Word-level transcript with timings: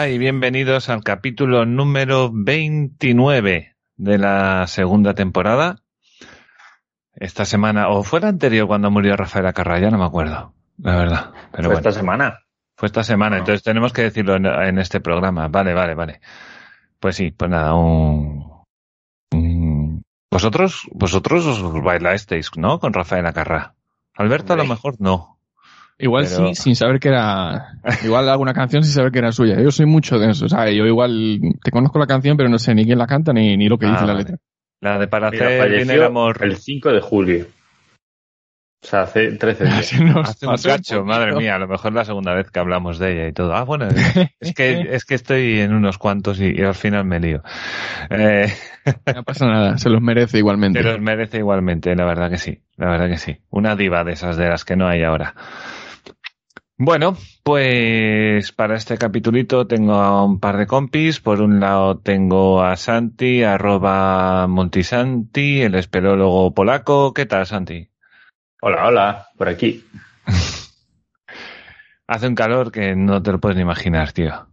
Hola 0.00 0.08
y 0.08 0.16
bienvenidos 0.16 0.88
al 0.88 1.04
capítulo 1.04 1.66
número 1.66 2.30
29 2.32 3.76
de 3.98 4.18
la 4.18 4.66
segunda 4.66 5.12
temporada. 5.12 5.82
Esta 7.12 7.44
semana, 7.44 7.90
o 7.90 8.02
fue 8.02 8.20
la 8.20 8.28
anterior 8.28 8.66
cuando 8.66 8.90
murió 8.90 9.14
Rafael 9.14 9.44
Acarra, 9.44 9.78
ya 9.78 9.90
no 9.90 9.98
me 9.98 10.06
acuerdo, 10.06 10.54
la 10.78 10.96
verdad. 10.96 11.32
Pero 11.52 11.68
fue 11.68 11.74
esta 11.74 11.92
semana. 11.92 12.38
Fue 12.78 12.86
esta 12.86 13.04
semana, 13.04 13.36
entonces 13.36 13.62
tenemos 13.62 13.92
que 13.92 14.00
decirlo 14.00 14.36
en, 14.36 14.78
este 14.78 15.00
programa. 15.00 15.48
Vale, 15.48 15.74
vale, 15.74 15.94
vale. 15.94 16.22
Pues 16.98 17.16
sí, 17.16 17.32
pues 17.32 17.50
nada, 17.50 17.74
un, 17.74 18.64
vosotros, 20.30 20.88
vosotros 20.92 21.44
os 21.44 21.82
bailasteis, 21.82 22.50
¿no? 22.56 22.78
Con 22.78 22.94
Rafael 22.94 23.26
Acarra. 23.26 23.74
Alberto 24.14 24.54
a 24.54 24.56
lo 24.56 24.64
mejor 24.64 24.94
no. 24.98 25.39
Igual 26.00 26.26
sí, 26.26 26.54
sin 26.54 26.74
saber 26.74 26.98
que 26.98 27.08
era. 27.08 27.74
Igual 28.04 28.28
alguna 28.28 28.54
canción 28.54 28.82
sin 28.82 28.92
saber 28.92 29.12
que 29.12 29.18
era 29.18 29.32
suya. 29.32 29.60
Yo 29.60 29.70
soy 29.70 29.86
mucho 29.86 30.18
de 30.18 30.30
eso. 30.30 30.46
O 30.46 30.48
sea, 30.48 30.70
yo 30.70 30.86
igual 30.86 31.40
te 31.62 31.70
conozco 31.70 31.98
la 31.98 32.06
canción, 32.06 32.36
pero 32.36 32.48
no 32.48 32.58
sé 32.58 32.74
ni 32.74 32.84
quién 32.84 32.98
la 32.98 33.06
canta 33.06 33.32
ni, 33.32 33.56
ni 33.56 33.68
lo 33.68 33.78
que 33.78 33.86
dice 33.86 34.06
la 34.06 34.12
ah, 34.12 34.16
letra. 34.16 34.36
La 34.80 34.98
de 34.98 35.08
para 35.08 35.28
hacer 35.28 35.70
bien 35.70 35.90
el 35.90 36.02
amor. 36.02 36.38
El 36.42 36.56
5 36.56 36.92
de 36.92 37.00
julio. 37.00 37.46
O 38.82 38.86
sea, 38.86 39.02
hace 39.02 39.32
13 39.32 39.64
días. 39.64 39.92
hace 40.24 40.46
un 40.46 40.56
cacho, 40.56 41.04
madre 41.04 41.36
mía, 41.36 41.56
a 41.56 41.58
lo 41.58 41.68
mejor 41.68 41.92
la 41.92 42.04
segunda 42.04 42.32
vez 42.32 42.50
que 42.50 42.60
hablamos 42.60 42.98
de 42.98 43.12
ella 43.12 43.28
y 43.28 43.32
todo. 43.32 43.54
Ah, 43.54 43.64
bueno, 43.64 43.88
es 44.40 44.54
que, 44.54 44.80
es 44.90 45.04
que 45.04 45.14
estoy 45.14 45.60
en 45.60 45.74
unos 45.74 45.98
cuantos 45.98 46.40
y, 46.40 46.62
al 46.62 46.74
final 46.74 47.04
me 47.04 47.20
lío. 47.20 47.42
Eh... 48.08 48.50
No 49.14 49.22
pasa 49.22 49.46
nada, 49.46 49.76
se 49.76 49.90
los 49.90 50.00
merece 50.00 50.38
igualmente. 50.38 50.82
Se 50.82 50.88
los 50.88 51.00
merece 51.00 51.36
igualmente, 51.38 51.94
la 51.94 52.06
verdad 52.06 52.30
que 52.30 52.38
sí, 52.38 52.62
la 52.76 52.88
verdad 52.88 53.08
que 53.08 53.18
sí. 53.18 53.36
Una 53.50 53.76
diva 53.76 54.02
de 54.04 54.12
esas 54.12 54.38
de 54.38 54.48
las 54.48 54.64
que 54.64 54.76
no 54.76 54.88
hay 54.88 55.02
ahora. 55.02 55.34
Bueno, 56.82 57.14
pues 57.42 58.52
para 58.52 58.74
este 58.74 58.96
capitulito 58.96 59.66
tengo 59.66 59.96
a 59.96 60.24
un 60.24 60.40
par 60.40 60.56
de 60.56 60.66
compis. 60.66 61.20
Por 61.20 61.42
un 61.42 61.60
lado 61.60 61.98
tengo 61.98 62.62
a 62.62 62.74
Santi, 62.76 63.42
arroba 63.42 64.46
Multisanti, 64.46 65.60
el 65.60 65.74
espelólogo 65.74 66.54
polaco. 66.54 67.12
¿Qué 67.12 67.26
tal, 67.26 67.44
Santi? 67.44 67.90
Hola, 68.62 68.86
hola, 68.88 69.28
por 69.36 69.50
aquí. 69.50 69.84
Hace 72.06 72.26
un 72.26 72.34
calor 72.34 72.72
que 72.72 72.96
no 72.96 73.22
te 73.22 73.32
lo 73.32 73.40
puedes 73.40 73.56
ni 73.56 73.62
imaginar, 73.62 74.12
tío. 74.12 74.46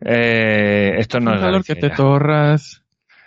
Eh, 0.00 0.94
esto 0.98 1.18
no 1.18 1.32
un 1.32 1.40
calor 1.40 1.64
que 1.64 1.74
te 1.74 1.90
torras. 1.90 2.81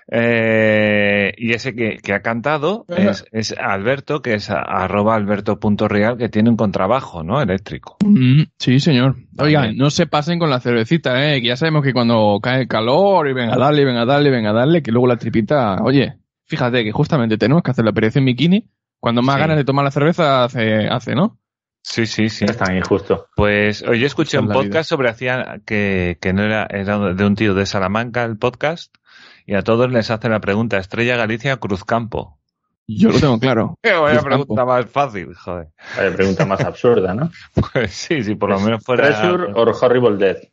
Eh, 0.07 1.33
y 1.37 1.53
ese 1.53 1.73
que, 1.73 1.97
que 1.97 2.13
ha 2.13 2.21
cantado 2.21 2.85
es, 2.89 3.25
es, 3.31 3.55
Alberto, 3.57 4.21
que 4.21 4.35
es 4.35 4.49
arroba 4.51 5.15
alberto.real, 5.15 6.17
que 6.17 6.29
tiene 6.29 6.49
un 6.49 6.57
contrabajo, 6.57 7.23
¿no? 7.23 7.41
Eléctrico. 7.41 7.97
Mm, 8.05 8.43
sí, 8.59 8.79
señor. 8.79 9.15
Oigan, 9.39 9.75
no 9.77 9.89
se 9.89 10.05
pasen 10.05 10.37
con 10.37 10.49
la 10.49 10.59
cervecita, 10.59 11.33
¿eh? 11.33 11.41
Que 11.41 11.47
ya 11.47 11.57
sabemos 11.57 11.83
que 11.83 11.93
cuando 11.93 12.39
cae 12.41 12.61
el 12.61 12.67
calor 12.67 13.27
y 13.27 13.33
venga 13.33 13.55
a 13.55 13.57
darle, 13.57 13.83
venga 13.85 14.01
a 14.01 14.05
darle, 14.05 14.29
venga 14.29 14.51
a 14.51 14.53
darle, 14.53 14.83
que 14.83 14.91
luego 14.91 15.07
la 15.07 15.17
tripita, 15.17 15.77
oye, 15.81 16.19
fíjate 16.45 16.83
que 16.83 16.91
justamente 16.91 17.37
tenemos 17.37 17.63
que 17.63 17.71
hacer 17.71 17.83
la 17.83 17.91
operación 17.91 18.25
bikini 18.25 18.69
cuando 18.99 19.21
más 19.21 19.37
ganas 19.37 19.57
de 19.57 19.65
tomar 19.65 19.85
la 19.85 19.91
cerveza 19.91 20.43
hace, 20.43 20.87
hace 20.87 21.15
¿no? 21.15 21.39
Sí, 21.81 22.07
sí, 22.07 22.29
sí. 22.29 22.45
Es 22.45 22.57
tan 22.57 22.75
injusto. 22.75 23.27
Pues 23.35 23.83
hoy 23.83 24.03
escuché 24.03 24.39
un 24.39 24.47
podcast 24.47 24.89
sobre 24.89 25.09
hacía 25.09 25.61
que, 25.65 26.17
que 26.19 26.33
no 26.33 26.41
era, 26.43 26.65
era 26.67 27.13
de 27.13 27.25
un 27.25 27.35
tío 27.35 27.53
de 27.53 27.67
Salamanca 27.67 28.23
el 28.23 28.37
podcast 28.37 28.95
y 29.45 29.55
a 29.55 29.61
todos 29.61 29.91
les 29.91 30.09
hace 30.09 30.29
la 30.29 30.39
pregunta 30.39 30.77
Estrella 30.77 31.15
Galicia 31.15 31.57
Cruzcampo. 31.57 32.39
Yo 32.87 33.09
lo 33.09 33.19
tengo 33.19 33.39
claro. 33.39 33.79
Vaya 33.83 34.21
pregunta 34.21 34.65
más 34.65 34.85
fácil, 34.87 35.33
joder. 35.33 35.67
Vaya 35.97 36.15
pregunta 36.15 36.45
más 36.45 36.61
absurda, 36.61 37.13
¿no? 37.13 37.31
Pues 37.73 37.91
sí, 37.91 38.23
sí, 38.23 38.35
por 38.35 38.49
lo 38.49 38.59
menos 38.59 38.83
fuera. 38.83 39.07
Treasure 39.07 39.53
or 39.53 39.73
Horrible 39.79 40.17
Death. 40.17 40.43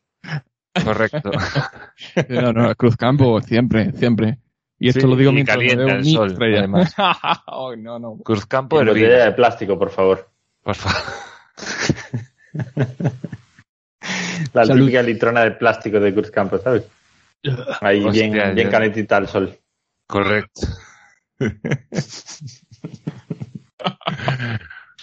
Correcto. 0.84 1.30
no, 2.28 2.53
no, 2.53 2.75
Cruzcampo, 2.75 3.41
siempre, 3.42 3.92
siempre. 3.92 4.38
Y 4.78 4.88
esto 4.88 5.06
lo 5.06 5.14
digo 5.14 5.30
y 5.30 5.34
mientras 5.34 5.56
calienta 5.56 5.92
el 5.94 6.04
sol, 6.04 6.32
estrella. 6.32 6.59
además. 6.60 6.94
oh, 7.47 7.77
no, 7.77 7.98
no. 7.98 8.16
Cruzcampo 8.24 8.83
de 8.83 9.33
plástico, 9.33 9.78
por 9.78 9.91
favor. 9.91 10.28
Por 10.62 10.74
favor. 10.74 11.03
La 14.53 14.65
típica 14.65 15.03
litrona 15.03 15.45
de 15.45 15.53
plástico 15.53 16.00
de 16.00 16.12
Cruzcampo, 16.12 16.59
¿sabes? 16.59 16.84
Ahí 17.80 18.00
bien, 18.10 18.54
bien 18.54 18.71
calentita 18.71 19.16
al 19.16 19.28
sol. 19.28 19.59
Correcto. 20.06 20.60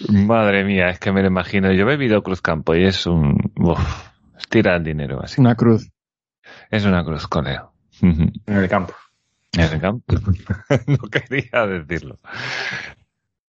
Madre 0.08 0.64
mía, 0.64 0.88
es 0.88 0.98
que 0.98 1.12
me 1.12 1.20
lo 1.20 1.28
imagino. 1.28 1.70
Yo 1.72 1.82
he 1.82 1.84
bebido 1.84 2.22
Cruzcampo 2.22 2.74
y 2.74 2.86
es 2.86 3.06
un... 3.06 3.52
Uf, 3.56 3.78
tira 4.48 4.76
el 4.76 4.84
dinero, 4.84 5.22
así. 5.22 5.40
Una 5.40 5.54
cruz. 5.54 5.90
Es 6.70 6.84
una 6.84 7.04
cruz, 7.04 7.26
coleo. 7.26 7.72
En 8.00 8.32
el 8.46 8.68
campo. 8.68 8.94
En 9.52 9.72
el 9.72 9.80
campo. 9.80 10.14
no 10.86 10.98
quería 11.10 11.66
decirlo. 11.66 12.18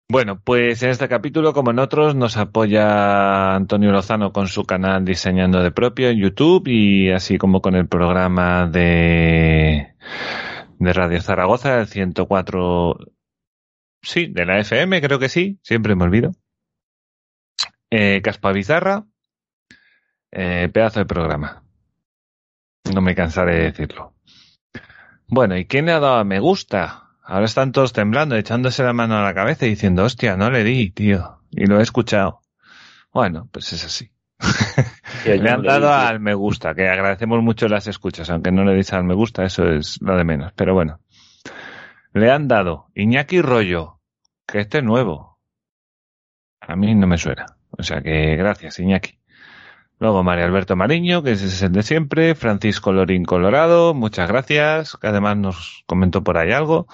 Bueno, 0.10 0.40
pues 0.40 0.82
en 0.84 0.92
este 0.92 1.10
capítulo, 1.10 1.52
como 1.52 1.72
en 1.72 1.80
otros, 1.80 2.16
nos 2.16 2.38
apoya 2.38 3.56
Antonio 3.56 3.92
Lozano 3.92 4.32
con 4.32 4.48
su 4.48 4.64
canal 4.64 5.04
Diseñando 5.04 5.62
de 5.62 5.72
Propio 5.72 6.10
en 6.10 6.20
YouTube 6.20 6.66
y 6.70 7.12
así 7.12 7.38
como 7.38 7.62
con 7.62 7.76
el 7.76 7.90
programa 7.90 8.68
de, 8.68 9.96
de 10.80 10.94
Radio 10.94 11.22
Zaragoza, 11.22 11.82
el 11.82 11.88
104, 11.88 12.98
sí, 14.02 14.28
de 14.28 14.46
la 14.46 14.60
FM, 14.60 15.02
creo 15.02 15.20
que 15.20 15.28
sí, 15.28 15.60
siempre 15.62 15.94
me 15.96 16.06
olvido. 16.06 16.32
Eh, 17.90 18.22
Caspa 18.24 18.54
Bizarra, 18.54 19.06
eh, 20.32 20.70
pedazo 20.74 21.02
de 21.02 21.06
programa. 21.06 21.64
No 22.94 23.02
me 23.02 23.14
cansaré 23.14 23.58
de 23.58 23.64
decirlo. 23.64 24.14
Bueno, 25.28 25.58
¿y 25.58 25.66
quién 25.66 25.88
le 25.88 25.92
ha 25.92 26.00
dado 26.00 26.24
me 26.24 26.40
gusta? 26.40 27.07
Ahora 27.30 27.46
están 27.46 27.74
todos 27.74 27.92
temblando, 27.92 28.38
echándose 28.38 28.84
la 28.84 28.94
mano 28.94 29.18
a 29.18 29.22
la 29.22 29.34
cabeza 29.34 29.66
y 29.66 29.72
diciendo, 29.72 30.06
hostia, 30.06 30.38
no 30.38 30.50
le 30.50 30.64
di, 30.64 30.92
tío. 30.92 31.42
Y 31.52 31.66
lo 31.66 31.78
he 31.78 31.84
escuchado. 31.84 32.40
Bueno, 33.12 33.50
pues 33.52 33.74
es 33.74 33.84
así. 33.84 34.14
le 35.26 35.50
han 35.50 35.62
dado 35.62 35.92
al 35.92 36.22
me 36.22 36.34
gusta, 36.34 36.74
que 36.74 36.88
agradecemos 36.88 37.44
mucho 37.44 37.68
las 37.68 37.86
escuchas, 37.88 38.30
aunque 38.30 38.54
no 38.54 38.64
le 38.64 38.74
dice 38.76 38.96
al 38.96 39.04
me 39.04 39.14
gusta, 39.14 39.44
eso 39.44 39.68
es 39.68 40.02
lo 40.02 40.16
de 40.16 40.24
menos. 40.24 40.54
Pero 40.56 40.74
bueno. 40.74 41.02
Le 42.14 42.32
han 42.32 42.48
dado 42.48 42.88
Iñaki 42.96 43.42
Rollo, 43.42 44.00
que 44.48 44.62
este 44.62 44.78
es 44.78 44.84
nuevo. 44.86 45.38
A 46.62 46.78
mí 46.78 46.96
no 46.96 47.08
me 47.08 47.18
suena. 47.18 47.46
O 47.72 47.84
sea 47.84 48.02
que 48.02 48.38
gracias, 48.38 48.80
Iñaki. 48.80 49.20
Luego 50.00 50.24
María 50.24 50.46
Alberto 50.46 50.76
Mariño, 50.76 51.24
que 51.24 51.32
es 51.32 51.62
el 51.62 51.72
de 51.72 51.82
siempre. 51.82 52.36
Francisco 52.36 52.92
Lorín 52.92 53.26
Colorado, 53.26 53.94
muchas 53.94 54.28
gracias, 54.28 54.96
que 54.96 55.08
además 55.08 55.38
nos 55.38 55.84
comentó 55.88 56.24
por 56.24 56.38
ahí 56.38 56.52
algo. 56.52 56.88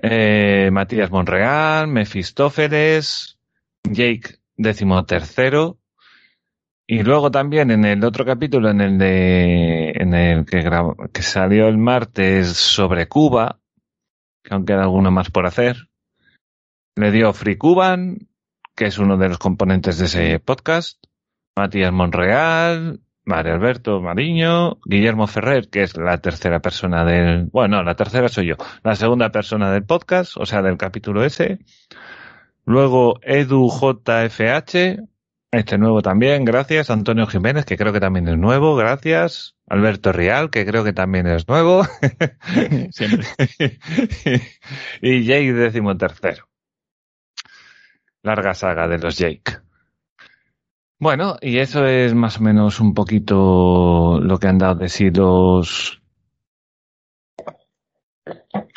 Eh, 0.00 0.70
Matías 0.72 1.10
Monreal, 1.10 1.88
Mefistófeles, 1.88 3.38
Jake 3.82 4.38
décimo 4.56 5.04
tercero. 5.04 5.78
Y 6.86 7.02
luego 7.02 7.32
también 7.32 7.72
en 7.72 7.84
el 7.84 8.04
otro 8.04 8.24
capítulo, 8.24 8.70
en 8.70 8.80
el 8.80 8.98
de, 8.98 9.90
en 9.90 10.14
el 10.14 10.46
que, 10.46 10.62
que 11.12 11.22
salió 11.22 11.66
el 11.66 11.78
martes 11.78 12.48
sobre 12.56 13.08
Cuba, 13.08 13.58
que 14.44 14.54
aún 14.54 14.64
queda 14.64 14.82
alguno 14.82 15.10
más 15.10 15.30
por 15.30 15.46
hacer, 15.46 15.88
le 16.94 17.10
dio 17.10 17.32
Free 17.32 17.56
Cuban, 17.56 18.28
que 18.76 18.86
es 18.86 18.98
uno 18.98 19.16
de 19.16 19.28
los 19.28 19.38
componentes 19.38 19.98
de 19.98 20.04
ese 20.04 20.38
podcast, 20.38 21.02
Matías 21.56 21.90
Monreal, 21.90 23.00
María 23.24 23.54
Alberto 23.54 24.02
Mariño, 24.02 24.78
Guillermo 24.84 25.26
Ferrer, 25.26 25.68
que 25.70 25.82
es 25.82 25.96
la 25.96 26.18
tercera 26.18 26.60
persona 26.60 27.04
del, 27.06 27.46
bueno, 27.46 27.82
la 27.82 27.96
tercera 27.96 28.28
soy 28.28 28.48
yo, 28.48 28.56
la 28.84 28.94
segunda 28.94 29.30
persona 29.30 29.72
del 29.72 29.84
podcast, 29.84 30.36
o 30.36 30.44
sea, 30.44 30.60
del 30.60 30.76
capítulo 30.76 31.24
ese. 31.24 31.58
Luego 32.66 33.18
Edu 33.22 33.70
JFH, 33.70 35.00
este 35.50 35.78
nuevo 35.78 36.02
también, 36.02 36.44
gracias. 36.44 36.90
Antonio 36.90 37.26
Jiménez, 37.26 37.64
que 37.64 37.78
creo 37.78 37.92
que 37.92 38.00
también 38.00 38.28
es 38.28 38.36
nuevo, 38.36 38.76
gracias. 38.76 39.56
Alberto 39.66 40.12
Rial, 40.12 40.50
que 40.50 40.66
creo 40.66 40.84
que 40.84 40.92
también 40.92 41.26
es 41.26 41.48
nuevo. 41.48 41.84
Siempre. 42.90 43.26
y 45.00 45.24
Jake 45.24 45.52
décimo 45.54 45.96
tercero. 45.96 46.48
Larga 48.22 48.52
saga 48.52 48.86
de 48.88 48.98
los 48.98 49.16
Jake. 49.16 49.65
Bueno, 50.98 51.36
y 51.42 51.58
eso 51.58 51.86
es 51.86 52.14
más 52.14 52.38
o 52.38 52.42
menos 52.42 52.80
un 52.80 52.94
poquito 52.94 54.18
lo 54.20 54.38
que 54.38 54.48
han 54.48 54.58
dado 54.58 54.76
de 54.76 54.88
sí 54.88 55.10
los, 55.10 56.00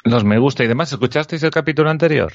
los 0.04 0.24
me 0.26 0.38
gusta 0.38 0.64
y 0.64 0.68
demás. 0.68 0.92
¿Escuchasteis 0.92 1.44
el 1.44 1.52
capítulo 1.52 1.90
anterior? 1.90 2.34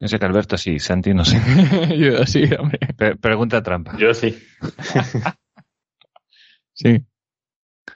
Yo 0.00 0.08
sé 0.08 0.18
que 0.18 0.26
Alberto 0.26 0.58
sí, 0.58 0.80
Santi 0.80 1.14
no 1.14 1.24
sé. 1.24 1.38
Yo 1.96 2.26
sí, 2.26 2.42
hombre. 2.58 2.80
pregunta 3.20 3.62
trampa. 3.62 3.96
Yo 3.96 4.12
sí. 4.14 4.36
sí. 6.72 7.06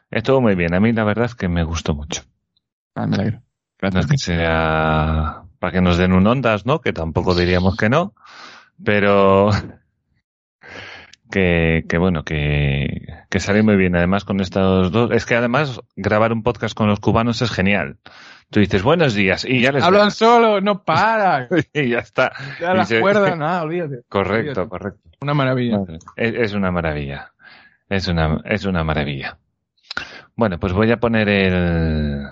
Estuvo 0.08 0.40
muy 0.40 0.54
bien. 0.54 0.72
A 0.72 0.78
mí 0.78 0.92
la 0.92 1.02
verdad 1.02 1.24
es 1.24 1.34
que 1.34 1.48
me 1.48 1.64
gustó 1.64 1.96
mucho. 1.96 2.22
Ah, 2.94 3.08
me 3.08 3.16
alegro. 3.16 3.42
No 3.82 4.00
es 4.00 4.06
que 4.06 4.18
sea 4.18 5.42
para 5.58 5.72
que 5.72 5.80
nos 5.80 5.98
den 5.98 6.12
un 6.12 6.26
ondas, 6.28 6.64
¿no? 6.64 6.80
Que 6.80 6.92
tampoco 6.92 7.34
diríamos 7.34 7.76
que 7.76 7.88
no. 7.88 8.14
Pero 8.84 9.50
que, 11.30 11.84
que 11.88 11.98
bueno, 11.98 12.24
que, 12.24 13.06
que 13.30 13.40
sale 13.40 13.62
muy 13.62 13.76
bien. 13.76 13.96
Además, 13.96 14.24
con 14.24 14.40
estos 14.40 14.90
dos, 14.92 15.10
es 15.12 15.26
que 15.26 15.34
además 15.34 15.80
grabar 15.96 16.32
un 16.32 16.42
podcast 16.42 16.76
con 16.76 16.88
los 16.88 17.00
cubanos 17.00 17.42
es 17.42 17.50
genial. 17.50 17.98
Tú 18.50 18.60
dices 18.60 18.82
buenos 18.82 19.14
días 19.14 19.44
y 19.44 19.60
ya 19.60 19.72
les 19.72 19.82
hablan 19.82 20.12
solo, 20.12 20.60
no 20.60 20.84
para 20.84 21.48
y 21.72 21.90
ya 21.90 21.98
está. 21.98 22.32
Ya 22.60 22.74
la 22.74 22.86
cuerda, 23.00 23.34
nada, 23.36 23.62
olvídate. 23.62 24.02
Correcto, 24.08 24.68
correcto. 24.68 25.00
Una 25.20 25.34
maravilla. 25.34 25.80
Es, 26.14 26.34
es, 26.34 26.52
una 26.54 26.70
maravilla. 26.70 27.32
Es 27.88 28.06
una, 28.06 28.40
es 28.44 28.64
una 28.64 28.84
maravilla. 28.84 29.38
Bueno, 30.36 30.60
pues 30.60 30.72
voy 30.72 30.92
a 30.92 30.98
poner 30.98 31.28
el 31.28 32.26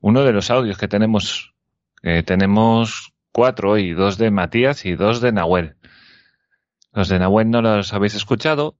uno 0.00 0.24
de 0.24 0.32
los 0.32 0.50
audios 0.50 0.76
que 0.76 0.88
tenemos. 0.88 1.54
Eh, 2.02 2.22
tenemos 2.22 3.12
cuatro 3.32 3.72
hoy, 3.72 3.92
dos 3.92 4.18
de 4.18 4.30
Matías 4.30 4.84
y 4.84 4.94
dos 4.94 5.20
de 5.20 5.32
Nahuel. 5.32 5.75
Los 6.96 7.10
de 7.10 7.18
Nahuel 7.18 7.50
no 7.50 7.60
los 7.60 7.92
habéis 7.92 8.14
escuchado, 8.14 8.78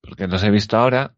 porque 0.00 0.26
los 0.26 0.42
he 0.42 0.50
visto 0.50 0.78
ahora, 0.78 1.14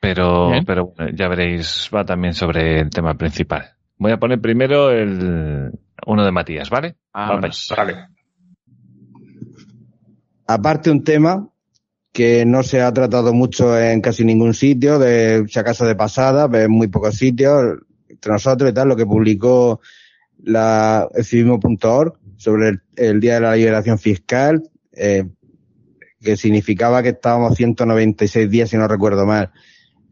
pero, 0.00 0.50
pero 0.66 0.94
ya 1.14 1.28
veréis, 1.28 1.88
va 1.94 2.04
también 2.04 2.34
sobre 2.34 2.80
el 2.80 2.90
tema 2.90 3.14
principal. 3.14 3.76
Voy 3.98 4.10
a 4.10 4.16
poner 4.16 4.40
primero 4.40 4.90
el 4.90 5.70
uno 6.06 6.24
de 6.24 6.32
Matías, 6.32 6.70
¿vale? 6.70 6.96
Ah, 7.12 7.38
vale. 7.76 8.08
Aparte 10.48 10.90
un 10.90 11.04
tema 11.04 11.48
que 12.12 12.44
no 12.44 12.64
se 12.64 12.82
ha 12.82 12.92
tratado 12.92 13.32
mucho 13.32 13.78
en 13.78 14.00
casi 14.00 14.24
ningún 14.24 14.54
sitio, 14.54 14.98
de 14.98 15.44
si 15.46 15.56
acaso 15.56 15.86
de 15.86 15.94
pasada, 15.94 16.50
en 16.52 16.72
muy 16.72 16.88
pocos 16.88 17.14
sitios, 17.14 17.78
entre 18.08 18.32
nosotros 18.32 18.68
y 18.72 18.74
tal, 18.74 18.88
lo 18.88 18.96
que 18.96 19.06
publicó 19.06 19.80
la, 20.42 21.06
el 21.14 21.24
civismo.org 21.24 22.18
sobre 22.38 22.70
el, 22.70 22.82
el, 22.96 23.20
Día 23.20 23.34
de 23.34 23.40
la 23.40 23.54
Liberación 23.54 24.00
Fiscal, 24.00 24.68
eh, 24.92 25.24
que 26.20 26.36
significaba 26.36 27.02
que 27.02 27.10
estábamos 27.10 27.56
196 27.56 28.48
días, 28.48 28.70
si 28.70 28.76
no 28.76 28.86
recuerdo 28.86 29.26
mal, 29.26 29.50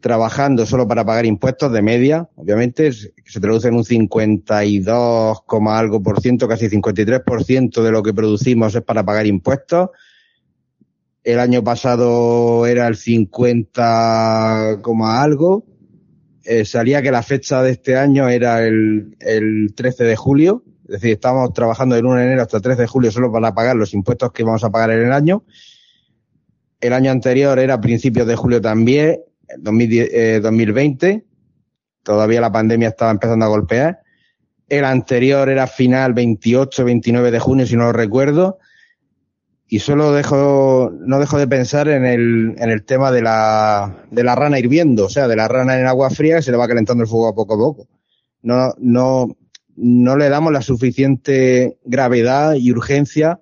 trabajando 0.01 0.65
solo 0.65 0.87
para 0.87 1.05
pagar 1.05 1.25
impuestos 1.25 1.71
de 1.71 1.81
media, 1.81 2.27
obviamente, 2.35 2.91
se 2.91 3.39
traduce 3.39 3.69
en 3.69 3.75
un 3.75 3.85
52, 3.85 5.37
algo 5.69 6.03
por 6.03 6.19
ciento, 6.19 6.47
casi 6.47 6.69
53 6.69 7.21
por 7.21 7.43
ciento 7.43 7.83
de 7.83 7.91
lo 7.91 8.03
que 8.03 8.13
producimos 8.13 8.75
es 8.75 8.81
para 8.81 9.05
pagar 9.05 9.27
impuestos. 9.27 9.89
El 11.23 11.39
año 11.39 11.63
pasado 11.63 12.65
era 12.65 12.87
el 12.87 12.95
50, 12.95 14.81
algo. 15.03 15.65
Eh, 16.43 16.65
salía 16.65 17.03
que 17.03 17.11
la 17.11 17.21
fecha 17.21 17.61
de 17.61 17.71
este 17.71 17.95
año 17.95 18.27
era 18.27 18.65
el, 18.65 19.15
el 19.19 19.73
13 19.75 20.03
de 20.03 20.15
julio, 20.15 20.63
es 20.91 20.99
decir, 20.99 21.13
estamos 21.13 21.53
trabajando 21.53 21.95
del 21.95 22.05
1 22.05 22.17
de 22.17 22.23
enero 22.25 22.41
hasta 22.41 22.57
el 22.57 22.63
3 22.63 22.77
de 22.79 22.85
julio 22.85 23.11
solo 23.11 23.31
para 23.31 23.55
pagar 23.55 23.77
los 23.77 23.93
impuestos 23.93 24.33
que 24.33 24.43
vamos 24.43 24.61
a 24.65 24.69
pagar 24.69 24.91
en 24.91 25.05
el 25.05 25.13
año. 25.13 25.45
El 26.81 26.91
año 26.91 27.11
anterior 27.11 27.57
era 27.59 27.79
principios 27.79 28.27
de 28.27 28.35
julio 28.35 28.59
también, 28.59 29.21
2020. 29.57 31.09
Eh, 31.09 31.23
Todavía 32.03 32.41
la 32.41 32.51
pandemia 32.51 32.89
estaba 32.89 33.09
empezando 33.09 33.45
a 33.45 33.47
golpear. 33.47 34.01
El 34.67 34.83
anterior 34.83 35.47
era 35.47 35.65
final 35.65 36.13
28, 36.13 36.83
29 36.83 37.31
de 37.31 37.39
junio, 37.39 37.65
si 37.65 37.77
no 37.77 37.83
lo 37.83 37.93
recuerdo. 37.93 38.59
Y 39.69 39.79
solo 39.79 40.11
dejo, 40.11 40.91
no 40.99 41.19
dejo 41.19 41.37
de 41.37 41.47
pensar 41.47 41.87
en 41.87 42.03
el, 42.03 42.55
en 42.57 42.69
el 42.69 42.83
tema 42.83 43.13
de 43.13 43.21
la, 43.21 44.03
de 44.11 44.25
la 44.25 44.35
rana 44.35 44.59
hirviendo, 44.59 45.05
o 45.05 45.09
sea, 45.09 45.29
de 45.29 45.37
la 45.37 45.47
rana 45.47 45.79
en 45.79 45.85
agua 45.85 46.09
fría 46.09 46.35
que 46.35 46.41
se 46.41 46.51
le 46.51 46.57
va 46.57 46.67
calentando 46.67 47.01
el 47.01 47.09
fuego 47.09 47.29
a 47.29 47.33
poco 47.33 47.53
a 47.53 47.57
poco. 47.57 47.87
No, 48.41 48.73
no, 48.77 49.37
no 49.83 50.15
le 50.15 50.29
damos 50.29 50.53
la 50.53 50.61
suficiente 50.61 51.79
gravedad 51.83 52.53
y 52.53 52.71
urgencia 52.71 53.39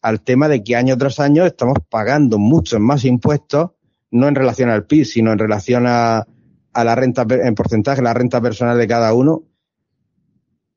al 0.00 0.22
tema 0.22 0.48
de 0.48 0.64
que 0.64 0.74
año 0.74 0.96
tras 0.96 1.20
año 1.20 1.44
estamos 1.44 1.76
pagando 1.90 2.38
muchos 2.38 2.80
más 2.80 3.04
impuestos, 3.04 3.72
no 4.10 4.26
en 4.26 4.34
relación 4.34 4.70
al 4.70 4.86
PIB, 4.86 5.04
sino 5.04 5.32
en 5.32 5.38
relación 5.38 5.84
a, 5.86 6.26
a 6.72 6.84
la 6.84 6.94
renta, 6.94 7.26
en 7.28 7.54
porcentaje, 7.54 8.00
la 8.00 8.14
renta 8.14 8.40
personal 8.40 8.78
de 8.78 8.88
cada 8.88 9.12
uno. 9.12 9.42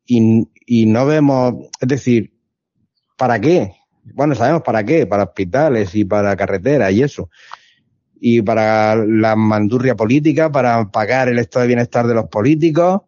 Y, 0.06 0.50
y 0.66 0.86
no 0.86 1.06
vemos, 1.06 1.70
es 1.80 1.88
decir, 1.88 2.34
¿para 3.18 3.40
qué? 3.40 3.72
Bueno, 4.14 4.36
sabemos 4.36 4.64
para 4.64 4.84
qué, 4.84 5.08
para 5.08 5.24
hospitales 5.24 5.96
y 5.96 6.04
para 6.04 6.36
carreteras 6.36 6.92
y 6.92 7.04
eso. 7.04 7.30
Y 8.20 8.42
para 8.42 8.98
la 8.98 9.38
mandurria 9.38 9.96
política, 9.96 10.52
para 10.52 10.92
pagar 10.92 11.30
el 11.30 11.40
estado 11.40 11.62
de 11.62 11.68
bienestar 11.68 12.06
de 12.06 12.16
los 12.16 12.26
políticos, 12.26 13.04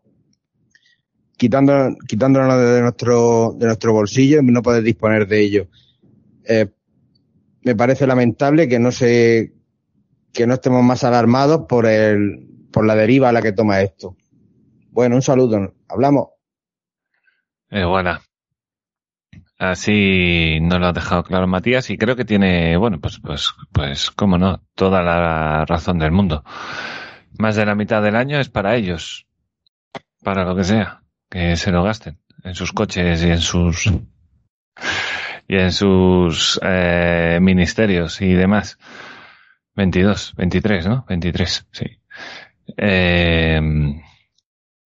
quitando, 1.38 1.96
quitándonos 2.08 2.58
de 2.60 2.82
nuestro, 2.82 3.53
de 3.58 3.67
nuestro 3.67 3.94
bolsillo 3.94 4.41
no 4.41 4.62
poder 4.62 4.84
disponer 4.84 5.27
de 5.27 5.39
ello. 5.39 5.67
Eh, 6.44 6.67
me 7.62 7.75
parece 7.75 8.08
lamentable 8.08 8.67
que 8.67 8.79
no 8.79 8.91
se, 8.91 9.53
que 10.34 10.48
no 10.48 10.56
estemos 10.56 10.84
más 10.84 11.03
alarmados 11.03 11.65
por 11.70 11.86
el, 11.86 12.48
por 12.72 12.86
la 12.86 12.96
deriva 12.96 13.29
a 13.29 13.32
la 13.32 13.41
que 13.41 13.53
toma 13.53 13.82
esto. 13.82 14.17
Bueno, 14.89 15.15
un 15.15 15.22
saludo. 15.22 15.74
Hablamos. 15.88 16.29
Eh. 17.70 17.86
Así 19.60 20.60
nos 20.62 20.79
lo 20.79 20.88
ha 20.88 20.94
dejado 20.94 21.24
claro 21.24 21.48
Matías 21.48 21.89
y 21.89 21.98
creo 21.98 22.15
que 22.15 22.25
tiene, 22.25 22.77
bueno, 22.77 23.00
pues, 23.00 23.20
pues, 23.20 23.51
pues, 23.72 24.12
cómo 24.12 24.38
no, 24.38 24.63
toda 24.75 25.01
la 25.01 25.65
razón 25.65 26.00
del 26.00 26.12
mundo. 26.12 26.44
Más 27.39 27.56
de 27.56 27.65
la 27.65 27.75
mitad 27.75 28.01
del 28.01 28.15
año 28.15 28.39
es 28.39 28.50
para 28.50 28.75
ellos, 28.75 29.27
para 30.24 30.46
lo 30.46 30.56
que 30.56 30.63
sea 30.63 31.01
que 31.29 31.55
se 31.55 31.72
lo 31.72 31.84
gasten 31.84 32.19
en 32.43 32.55
sus 32.55 32.72
coches 32.72 33.24
y 33.24 33.29
en 33.29 33.41
sus 33.41 33.91
y 35.48 35.55
en 35.55 35.72
sus 35.72 36.60
eh, 36.63 37.39
ministerios 37.41 38.22
y 38.22 38.34
demás. 38.34 38.77
22, 39.75 40.34
23, 40.36 40.88
¿no? 40.88 41.05
23, 41.07 41.67
sí. 41.72 41.86
Eh, 42.77 43.62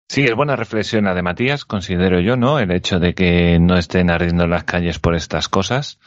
sí, 0.07 0.23
es 0.23 0.35
buena 0.35 0.55
reflexión 0.55 1.05
la 1.05 1.15
de 1.15 1.23
Matías, 1.23 1.65
considero 1.65 2.19
yo, 2.19 2.35
¿no? 2.35 2.59
El 2.59 2.71
hecho 2.71 2.99
de 2.99 3.13
que 3.13 3.57
no 3.59 3.77
estén 3.77 4.11
ardiendo 4.11 4.47
las 4.47 4.65
calles 4.65 4.99
por 4.99 5.15
estas 5.15 5.47
cosas 5.47 5.97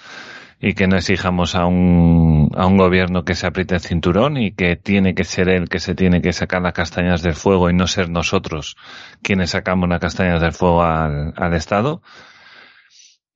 y 0.61 0.75
que 0.75 0.87
no 0.87 0.97
exijamos 0.97 1.55
a 1.55 1.67
un, 1.67 2.51
a 2.57 2.67
un 2.67 2.77
gobierno 2.77 3.25
que 3.25 3.35
se 3.35 3.47
apriete 3.47 3.75
el 3.75 3.81
cinturón 3.81 4.37
y 4.37 4.53
que 4.53 4.77
tiene 4.77 5.15
que 5.15 5.25
ser 5.25 5.49
él 5.49 5.69
que 5.69 5.81
se 5.81 5.95
tiene 5.95 6.23
que 6.23 6.33
sacar 6.33 6.63
las 6.63 6.73
castañas 6.73 7.23
del 7.23 7.35
fuego 7.35 7.71
y 7.71 7.75
no 7.75 7.87
ser 7.87 8.09
nosotros 8.09 8.77
quienes 9.23 9.51
sacamos 9.51 9.89
las 9.89 10.01
castañas 10.01 10.41
del 10.41 10.53
fuego 10.53 10.83
al, 10.83 11.35
al 11.37 11.55
Estado. 11.55 12.03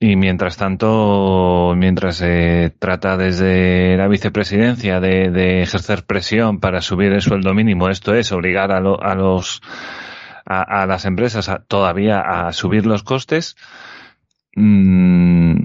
Y 0.00 0.14
mientras 0.14 0.56
tanto, 0.56 1.74
mientras 1.76 2.16
se 2.18 2.72
trata 2.78 3.16
desde 3.16 3.96
la 3.96 4.06
vicepresidencia 4.06 5.00
de, 5.00 5.30
de, 5.30 5.62
ejercer 5.62 6.04
presión 6.04 6.60
para 6.60 6.82
subir 6.82 7.12
el 7.12 7.20
sueldo 7.20 7.52
mínimo, 7.52 7.88
esto 7.88 8.14
es 8.14 8.30
obligar 8.30 8.70
a, 8.70 8.78
lo, 8.78 9.02
a 9.02 9.16
los 9.16 9.60
a, 10.46 10.86
las 10.86 11.04
empresas 11.04 11.48
a, 11.48 11.64
todavía 11.64 12.20
a 12.20 12.52
subir 12.52 12.86
los 12.86 13.02
costes. 13.02 13.56
Mmm, 14.54 15.56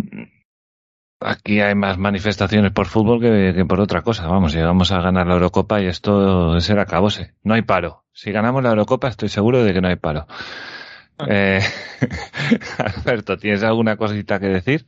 aquí 1.24 1.60
hay 1.60 1.76
más 1.76 1.98
manifestaciones 1.98 2.72
por 2.72 2.88
fútbol 2.88 3.22
que, 3.22 3.54
que, 3.56 3.66
por 3.66 3.80
otra 3.80 4.02
cosa. 4.02 4.28
Vamos, 4.28 4.54
llegamos 4.54 4.92
a 4.92 5.02
ganar 5.02 5.28
la 5.28 5.34
Eurocopa 5.34 5.82
y 5.82 5.88
esto 5.88 6.58
es 6.58 6.70
el 6.70 6.80
acabose. 6.80 7.34
No 7.44 7.54
hay 7.54 7.62
paro. 7.62 8.04
Si 8.14 8.32
ganamos 8.32 8.64
la 8.64 8.70
Eurocopa, 8.70 9.08
estoy 9.08 9.30
seguro 9.30 9.64
de 9.64 9.74
que 9.74 9.82
no 9.82 9.88
hay 9.88 9.96
paro. 9.96 10.28
Eh, 11.28 11.62
Alberto, 12.78 13.38
¿tienes 13.38 13.64
alguna 13.64 13.98
cosita 13.98 14.40
que 14.40 14.48
decir? 14.48 14.86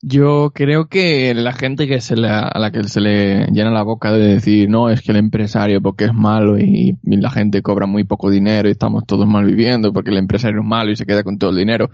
Yo 0.00 0.50
creo 0.52 0.88
que 0.88 1.32
la 1.34 1.52
gente 1.52 1.86
que 1.86 2.00
se 2.00 2.16
le, 2.16 2.28
a 2.28 2.58
la 2.58 2.72
que 2.72 2.82
se 2.84 3.00
le 3.00 3.46
llena 3.46 3.70
la 3.70 3.84
boca 3.84 4.10
de 4.10 4.34
decir, 4.34 4.68
no, 4.68 4.90
es 4.90 5.00
que 5.00 5.12
el 5.12 5.18
empresario 5.18 5.80
porque 5.80 6.06
es 6.06 6.12
malo 6.12 6.58
y, 6.58 6.98
y, 7.04 7.16
la 7.18 7.30
gente 7.30 7.62
cobra 7.62 7.86
muy 7.86 8.02
poco 8.02 8.28
dinero 8.28 8.68
y 8.68 8.72
estamos 8.72 9.04
todos 9.06 9.28
mal 9.28 9.44
viviendo 9.44 9.92
porque 9.92 10.10
el 10.10 10.16
empresario 10.16 10.60
es 10.60 10.66
malo 10.66 10.90
y 10.90 10.96
se 10.96 11.06
queda 11.06 11.22
con 11.22 11.38
todo 11.38 11.50
el 11.50 11.56
dinero. 11.56 11.90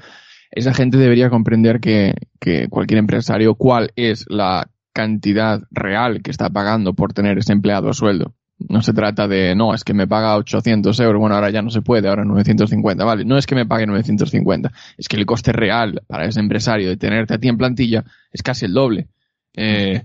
Esa 0.51 0.75
gente 0.75 0.97
debería 0.97 1.31
comprender 1.31 1.81
que, 1.81 2.15
que 2.41 2.69
cualquier 2.69 2.99
empresario, 2.99 3.55
cuál 3.55 3.93
es 3.97 4.25
la 4.29 4.69
cantidad 4.93 5.63
real 5.71 6.23
que 6.23 6.31
está 6.31 6.51
pagando 6.51 6.95
por 6.95 7.13
tener 7.13 7.39
ese 7.39 7.53
empleado 7.53 7.89
a 7.89 7.93
sueldo. 7.93 8.35
No 8.59 8.83
se 8.83 8.93
trata 8.93 9.29
de, 9.29 9.55
no, 9.55 9.73
es 9.73 9.85
que 9.85 9.95
me 9.95 10.09
paga 10.09 10.37
800 10.37 10.99
euros, 10.99 11.21
bueno, 11.21 11.37
ahora 11.37 11.51
ya 11.51 11.63
no 11.63 11.71
se 11.71 11.83
puede, 11.83 12.09
ahora 12.09 12.25
950, 12.25 13.05
vale. 13.05 13.25
No 13.25 13.39
es 13.39 13.47
que 13.47 13.55
me 13.55 13.67
pague 13.67 13.87
950, 13.87 14.73
es 14.97 15.07
que 15.07 15.17
el 15.17 15.27
coste 15.27 15.53
real 15.53 16.03
para 16.09 16.25
ese 16.25 16.41
empresario 16.41 16.89
de 16.89 16.97
tenerte 16.97 17.35
a 17.35 17.39
ti 17.39 17.47
en 17.47 17.57
plantilla 17.57 18.05
es 18.33 18.43
casi 18.43 18.65
el 18.65 18.73
doble. 18.73 19.07
Eh, 19.55 20.03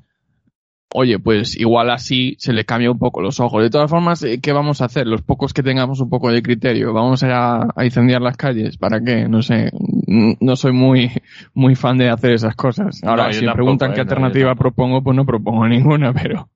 oye, 0.96 1.18
pues 1.20 1.60
igual 1.60 1.90
así 1.90 2.36
se 2.38 2.54
le 2.54 2.66
cambia 2.66 2.92
un 2.92 3.00
poco 3.00 3.22
los 3.22 3.40
ojos. 3.40 3.64
De 3.64 3.70
todas 3.70 3.90
formas, 3.90 4.24
eh, 4.24 4.40
¿qué 4.42 4.54
vamos 4.54 4.82
a 4.82 4.86
hacer? 4.86 5.08
Los 5.08 5.24
pocos 5.24 5.54
que 5.54 5.64
tengamos 5.64 6.00
un 6.00 6.10
poco 6.10 6.32
de 6.32 6.44
criterio, 6.44 6.94
¿vamos 6.94 7.24
a, 7.24 7.68
a 7.76 7.86
incendiar 7.86 8.22
las 8.22 8.38
calles? 8.38 8.78
¿Para 8.78 9.02
qué? 9.02 9.28
No 9.28 9.42
sé, 9.42 9.72
no 10.08 10.56
soy 10.56 10.72
muy, 10.72 11.12
muy 11.54 11.76
fan 11.76 11.98
de 11.98 12.10
hacer 12.10 12.34
esas 12.34 12.56
cosas. 12.56 13.04
Ahora, 13.04 13.28
no, 13.28 13.34
si 13.34 13.46
me 13.46 13.54
preguntan 13.54 13.92
eh, 13.92 13.96
qué 13.96 14.02
alternativa 14.02 14.56
propongo, 14.56 15.04
pues 15.04 15.16
no 15.16 15.26
propongo 15.26 15.68
ninguna, 15.68 16.14
pero 16.14 16.50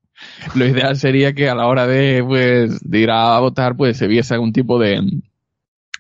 lo 0.55 0.65
ideal 0.65 0.95
sería 0.97 1.33
que 1.33 1.49
a 1.49 1.55
la 1.55 1.67
hora 1.67 1.87
de, 1.87 2.23
pues, 2.25 2.79
de 2.87 2.99
ir 2.99 3.09
a 3.09 3.39
votar, 3.39 3.75
pues 3.75 3.97
se 3.97 4.07
viese 4.07 4.35
algún 4.35 4.53
tipo 4.53 4.77
de, 4.79 5.01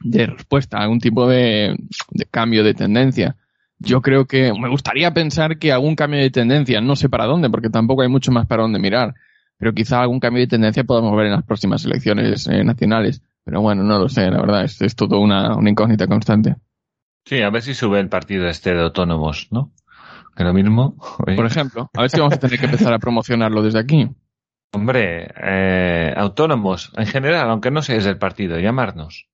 de 0.01 0.25
respuesta, 0.27 0.77
algún 0.77 0.99
tipo 0.99 1.27
de, 1.27 1.75
de 2.11 2.25
cambio 2.25 2.63
de 2.63 2.75
tendencia. 2.75 3.35
Yo 3.79 4.01
creo 4.01 4.25
que 4.25 4.51
me 4.53 4.69
gustaría 4.69 5.13
pensar 5.13 5.59
que 5.59 5.71
algún 5.71 5.95
cambio 5.95 6.19
de 6.19 6.31
tendencia, 6.31 6.81
no 6.81 6.95
sé 6.95 7.09
para 7.09 7.25
dónde, 7.25 7.49
porque 7.49 7.69
tampoco 7.69 8.01
hay 8.01 8.09
mucho 8.09 8.31
más 8.31 8.47
para 8.47 8.63
dónde 8.63 8.79
mirar, 8.79 9.13
pero 9.57 9.73
quizá 9.73 10.01
algún 10.01 10.19
cambio 10.19 10.41
de 10.41 10.47
tendencia 10.47 10.83
podamos 10.83 11.15
ver 11.15 11.27
en 11.27 11.33
las 11.33 11.43
próximas 11.43 11.85
elecciones 11.85 12.47
eh, 12.47 12.63
nacionales. 12.63 13.21
Pero 13.43 13.61
bueno, 13.61 13.83
no 13.83 13.99
lo 13.99 14.09
sé, 14.09 14.29
la 14.29 14.41
verdad, 14.41 14.63
es, 14.63 14.81
es 14.81 14.95
todo 14.95 15.19
una, 15.19 15.55
una 15.55 15.69
incógnita 15.69 16.07
constante. 16.07 16.55
Sí, 17.25 17.41
a 17.41 17.49
ver 17.49 17.61
si 17.61 17.73
sube 17.73 17.99
el 17.99 18.09
partido 18.09 18.47
este 18.47 18.73
de 18.73 18.81
autónomos, 18.81 19.47
¿no? 19.51 19.71
Que 20.35 20.43
lo 20.43 20.53
mismo. 20.53 20.95
Oye. 21.25 21.35
Por 21.35 21.45
ejemplo, 21.45 21.89
a 21.93 22.01
ver 22.01 22.09
si 22.09 22.19
vamos 22.19 22.33
a 22.33 22.39
tener 22.39 22.59
que 22.59 22.65
empezar 22.65 22.93
a 22.93 22.99
promocionarlo 22.99 23.61
desde 23.63 23.79
aquí. 23.79 24.09
Hombre, 24.73 25.33
eh, 25.41 26.13
autónomos, 26.15 26.91
en 26.95 27.05
general, 27.05 27.49
aunque 27.49 27.71
no 27.71 27.81
seas 27.81 28.05
del 28.05 28.17
partido, 28.17 28.59
llamarnos. 28.59 29.27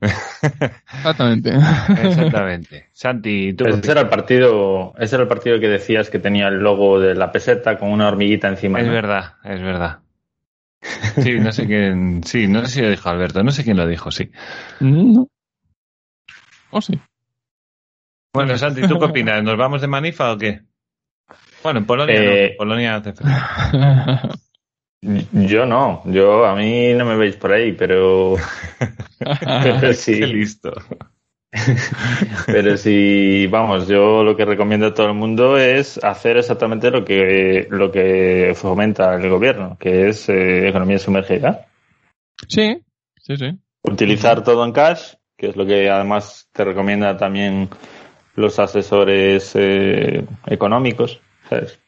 Exactamente. 0.02 1.50
Exactamente. 1.50 2.88
Santi, 2.92 3.54
¿tú 3.54 3.66
ese 3.66 3.90
era 3.90 4.02
el 4.02 4.08
partido, 4.08 4.94
ese 4.98 5.16
era 5.16 5.22
el 5.22 5.28
partido 5.28 5.58
que 5.60 5.68
decías 5.68 6.10
que 6.10 6.18
tenía 6.18 6.48
el 6.48 6.58
logo 6.58 7.00
de 7.00 7.14
la 7.14 7.32
peseta 7.32 7.78
con 7.78 7.90
una 7.90 8.08
hormiguita 8.08 8.48
encima. 8.48 8.80
Es 8.80 8.86
¿no? 8.86 8.92
verdad, 8.92 9.34
es 9.44 9.62
verdad. 9.62 10.00
Sí, 11.22 11.38
no 11.38 11.52
sé 11.52 11.66
quién, 11.66 12.22
sí, 12.24 12.46
no 12.46 12.66
sé 12.66 12.68
si 12.68 12.82
lo 12.82 12.90
dijo 12.90 13.08
Alberto, 13.08 13.42
no 13.42 13.50
sé 13.50 13.64
quién 13.64 13.76
lo 13.76 13.86
dijo, 13.86 14.10
sí. 14.10 14.30
No. 14.80 15.22
¿O 16.70 16.78
oh, 16.78 16.80
sí? 16.82 16.98
Bueno, 18.34 18.58
Santi, 18.58 18.82
¿tú 18.82 18.98
qué 18.98 19.04
opinas? 19.04 19.42
¿Nos 19.42 19.56
vamos 19.56 19.80
de 19.80 19.86
Manifa 19.86 20.32
o 20.32 20.38
qué? 20.38 20.62
Bueno, 21.62 21.78
en 21.78 21.86
Polonia 21.86 22.14
eh... 22.16 22.50
no, 22.50 22.56
Polonia 22.58 22.96
hace 22.96 23.12
frío. 23.12 23.30
Yo 25.32 25.66
no, 25.66 26.02
yo 26.06 26.46
a 26.46 26.54
mí 26.56 26.94
no 26.94 27.04
me 27.04 27.16
veis 27.16 27.36
por 27.36 27.52
ahí, 27.52 27.72
pero, 27.72 28.36
pero 29.38 29.92
sí. 29.94 30.18
Qué 30.18 30.26
listo. 30.26 30.72
pero 32.46 32.76
sí, 32.76 33.46
vamos, 33.48 33.86
yo 33.86 34.24
lo 34.24 34.34
que 34.34 34.44
recomiendo 34.44 34.86
a 34.86 34.94
todo 34.94 35.08
el 35.08 35.14
mundo 35.14 35.58
es 35.58 36.02
hacer 36.02 36.38
exactamente 36.38 36.90
lo 36.90 37.04
que 37.04 37.68
lo 37.70 37.92
que 37.92 38.54
fomenta 38.56 39.14
el 39.14 39.28
gobierno, 39.28 39.76
que 39.78 40.08
es 40.08 40.28
eh, 40.30 40.68
economía 40.68 40.98
sumergida. 40.98 41.66
Sí, 42.48 42.82
sí, 43.20 43.36
sí. 43.36 43.58
Utilizar 43.82 44.42
todo 44.42 44.64
en 44.64 44.72
cash, 44.72 45.14
que 45.36 45.48
es 45.48 45.56
lo 45.56 45.66
que 45.66 45.90
además 45.90 46.48
te 46.52 46.64
recomienda 46.64 47.16
también 47.16 47.68
los 48.34 48.58
asesores 48.58 49.52
eh, 49.54 50.24
económicos, 50.46 51.20
¿sabes? 51.48 51.78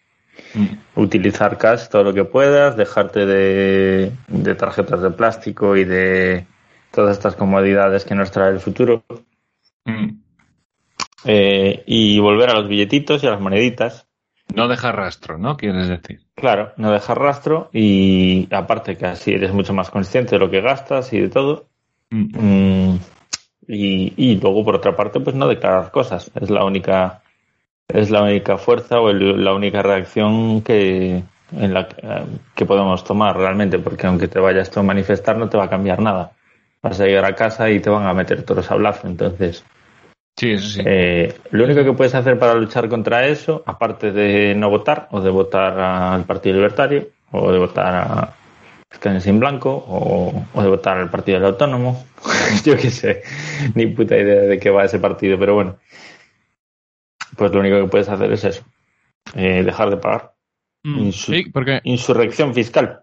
Mm. 0.54 1.00
Utilizar 1.00 1.58
cash 1.58 1.88
todo 1.88 2.04
lo 2.04 2.14
que 2.14 2.24
puedas, 2.24 2.76
dejarte 2.76 3.26
de, 3.26 4.12
de, 4.28 4.54
tarjetas 4.54 5.02
de 5.02 5.10
plástico 5.10 5.76
y 5.76 5.84
de 5.84 6.46
todas 6.90 7.16
estas 7.16 7.36
comodidades 7.36 8.04
que 8.04 8.14
nos 8.14 8.30
trae 8.30 8.50
el 8.50 8.60
futuro. 8.60 9.04
Mm. 9.84 10.08
Eh, 11.24 11.82
y 11.86 12.18
volver 12.20 12.50
a 12.50 12.54
los 12.54 12.68
billetitos 12.68 13.22
y 13.22 13.26
a 13.26 13.30
las 13.30 13.40
moneditas. 13.40 14.06
No 14.54 14.68
dejar 14.68 14.96
rastro, 14.96 15.38
¿no? 15.38 15.56
Quieres 15.56 15.88
decir. 15.88 16.20
Claro, 16.34 16.72
no 16.76 16.92
dejar 16.92 17.18
rastro 17.18 17.68
y 17.72 18.48
aparte 18.54 18.96
que 18.96 19.06
así 19.06 19.32
eres 19.32 19.52
mucho 19.52 19.74
más 19.74 19.90
consciente 19.90 20.36
de 20.36 20.38
lo 20.38 20.50
que 20.50 20.60
gastas 20.60 21.12
y 21.12 21.20
de 21.20 21.28
todo. 21.28 21.68
Mm. 22.10 22.96
Y, 23.68 24.12
y 24.16 24.36
luego, 24.40 24.64
por 24.64 24.76
otra 24.76 24.94
parte, 24.94 25.18
pues 25.18 25.34
no 25.34 25.48
declarar 25.48 25.90
cosas. 25.90 26.30
Es 26.34 26.48
la 26.48 26.64
única 26.64 27.22
es 27.88 28.10
la 28.10 28.22
única 28.22 28.58
fuerza 28.58 29.00
o 29.00 29.10
el, 29.10 29.44
la 29.44 29.54
única 29.54 29.82
reacción 29.82 30.62
que 30.62 31.22
en 31.52 31.74
la 31.74 31.88
que 32.54 32.66
podemos 32.66 33.04
tomar 33.04 33.36
realmente, 33.36 33.78
porque 33.78 34.06
aunque 34.06 34.28
te 34.28 34.40
vayas 34.40 34.70
tú 34.70 34.80
a 34.80 34.82
manifestar 34.82 35.38
no 35.38 35.48
te 35.48 35.56
va 35.56 35.64
a 35.64 35.70
cambiar 35.70 36.00
nada. 36.00 36.32
Vas 36.82 37.00
a 37.00 37.06
llegar 37.06 37.24
a 37.24 37.34
casa 37.34 37.70
y 37.70 37.80
te 37.80 37.90
van 37.90 38.06
a 38.06 38.14
meter 38.14 38.42
todos 38.42 38.70
a 38.70 38.74
hablazo, 38.74 39.06
entonces. 39.06 39.64
Sí, 40.36 40.52
eso 40.52 40.68
sí. 40.68 40.82
Eh, 40.84 41.34
lo 41.50 41.64
único 41.64 41.82
que 41.82 41.92
puedes 41.92 42.14
hacer 42.14 42.38
para 42.38 42.54
luchar 42.54 42.88
contra 42.88 43.26
eso, 43.26 43.62
aparte 43.64 44.12
de 44.12 44.54
no 44.54 44.68
votar, 44.68 45.08
o 45.12 45.20
de 45.20 45.30
votar 45.30 45.78
al 45.78 46.24
Partido 46.24 46.56
Libertario, 46.56 47.08
o 47.30 47.50
de 47.50 47.58
votar 47.58 47.94
a 47.94 48.32
sin 49.20 49.40
Blanco, 49.40 49.70
o, 49.70 50.44
o, 50.52 50.62
de 50.62 50.68
votar 50.68 50.98
al 50.98 51.10
Partido 51.10 51.38
del 51.38 51.48
Autónomo, 51.48 52.06
yo 52.64 52.76
qué 52.76 52.90
sé, 52.90 53.22
ni 53.74 53.86
puta 53.86 54.16
idea 54.16 54.42
de 54.42 54.58
qué 54.58 54.70
va 54.70 54.84
ese 54.84 54.98
partido, 54.98 55.38
pero 55.38 55.54
bueno 55.54 55.76
pues 57.36 57.52
lo 57.52 57.60
único 57.60 57.76
que 57.76 57.88
puedes 57.88 58.08
hacer 58.08 58.32
es 58.32 58.44
eso, 58.44 58.64
eh, 59.34 59.62
dejar 59.62 59.90
de 59.90 59.96
pagar. 59.96 60.32
Mm, 60.82 61.10
sí, 61.10 61.44
porque... 61.52 61.80
Insurrección 61.84 62.54
fiscal. 62.54 63.00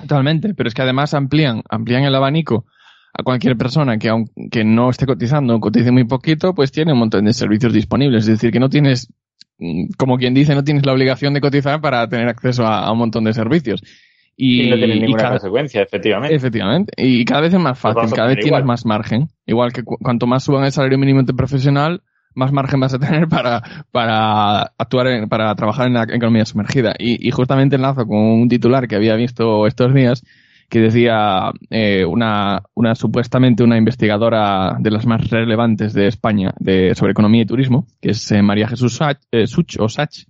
Totalmente, 0.00 0.54
pero 0.54 0.68
es 0.68 0.74
que 0.74 0.82
además 0.82 1.14
amplían, 1.14 1.62
amplían 1.68 2.04
el 2.04 2.14
abanico 2.14 2.66
a 3.12 3.22
cualquier 3.22 3.56
persona 3.56 3.98
que 3.98 4.08
aunque 4.08 4.64
no 4.64 4.90
esté 4.90 5.06
cotizando 5.06 5.58
cotice 5.60 5.90
muy 5.90 6.04
poquito, 6.04 6.54
pues 6.54 6.70
tiene 6.70 6.92
un 6.92 6.98
montón 6.98 7.24
de 7.24 7.32
servicios 7.32 7.72
disponibles. 7.72 8.24
Es 8.24 8.38
decir, 8.38 8.52
que 8.52 8.60
no 8.60 8.68
tienes, 8.68 9.12
mm, 9.58 9.90
como 9.96 10.18
quien 10.18 10.34
dice, 10.34 10.54
no 10.54 10.64
tienes 10.64 10.84
la 10.84 10.92
obligación 10.92 11.34
de 11.34 11.40
cotizar 11.40 11.80
para 11.80 12.08
tener 12.08 12.28
acceso 12.28 12.66
a, 12.66 12.84
a 12.84 12.92
un 12.92 12.98
montón 12.98 13.24
de 13.24 13.32
servicios. 13.32 13.82
Y, 14.40 14.62
y 14.62 14.70
no 14.70 14.76
tiene 14.76 15.00
ninguna 15.00 15.18
cada, 15.18 15.30
consecuencia, 15.30 15.82
efectivamente. 15.82 16.36
Efectivamente. 16.36 16.92
Y 16.96 17.24
cada 17.24 17.40
vez 17.40 17.52
es 17.52 17.58
más 17.58 17.76
fácil, 17.76 18.14
cada 18.14 18.28
vez 18.28 18.38
tienes 18.38 18.64
más 18.64 18.86
margen. 18.86 19.28
Igual 19.46 19.72
que 19.72 19.82
cu 19.82 19.98
cuanto 19.98 20.28
más 20.28 20.44
suban 20.44 20.64
el 20.64 20.70
salario 20.70 20.96
mínimo 20.96 21.18
interprofesional, 21.18 22.02
más 22.38 22.52
margen 22.52 22.80
vas 22.80 22.94
a 22.94 22.98
tener 22.98 23.28
para, 23.28 23.62
para 23.90 24.72
actuar, 24.78 25.08
en, 25.08 25.28
para 25.28 25.54
trabajar 25.54 25.88
en 25.88 25.94
la 25.94 26.04
economía 26.04 26.44
sumergida. 26.44 26.94
Y, 26.98 27.26
y, 27.26 27.30
justamente 27.30 27.76
enlazo 27.76 28.06
con 28.06 28.18
un 28.18 28.48
titular 28.48 28.88
que 28.88 28.96
había 28.96 29.16
visto 29.16 29.66
estos 29.66 29.92
días 29.92 30.22
que 30.68 30.80
decía 30.80 31.50
eh, 31.70 32.04
una, 32.04 32.62
una 32.74 32.94
supuestamente 32.94 33.62
una 33.62 33.78
investigadora 33.78 34.76
de 34.78 34.90
las 34.90 35.06
más 35.06 35.28
relevantes 35.30 35.94
de 35.94 36.06
España 36.08 36.52
de, 36.58 36.94
sobre 36.94 37.12
economía 37.12 37.42
y 37.42 37.46
turismo, 37.46 37.86
que 38.00 38.10
es 38.10 38.30
eh, 38.32 38.42
María 38.42 38.68
Jesús 38.68 38.96
Sach, 38.96 39.18
eh, 39.32 39.46
Such 39.46 39.78
o 39.78 39.88
Sach, 39.88 40.24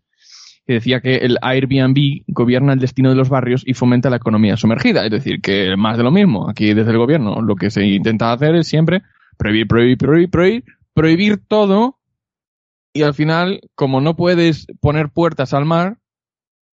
que 0.64 0.74
decía 0.74 1.00
que 1.00 1.16
el 1.16 1.38
Airbnb 1.42 2.22
gobierna 2.28 2.72
el 2.72 2.78
destino 2.78 3.10
de 3.10 3.16
los 3.16 3.28
barrios 3.28 3.64
y 3.66 3.74
fomenta 3.74 4.10
la 4.10 4.16
economía 4.16 4.56
sumergida. 4.56 5.04
Es 5.04 5.10
decir, 5.10 5.40
que 5.40 5.74
más 5.76 5.96
de 5.96 6.04
lo 6.04 6.12
mismo. 6.12 6.48
Aquí 6.48 6.72
desde 6.72 6.92
el 6.92 6.98
gobierno 6.98 7.40
lo 7.42 7.56
que 7.56 7.70
se 7.70 7.84
intenta 7.84 8.32
hacer 8.32 8.54
es 8.54 8.68
siempre 8.68 9.02
prohibir, 9.38 9.66
prohibir, 9.66 9.98
prohibir, 9.98 10.30
prohibir, 10.30 10.64
prohibir 10.94 11.40
todo 11.48 11.97
y 12.92 13.02
al 13.02 13.14
final, 13.14 13.60
como 13.74 14.00
no 14.00 14.16
puedes 14.16 14.66
poner 14.80 15.10
puertas 15.10 15.54
al 15.54 15.64
mar, 15.64 15.98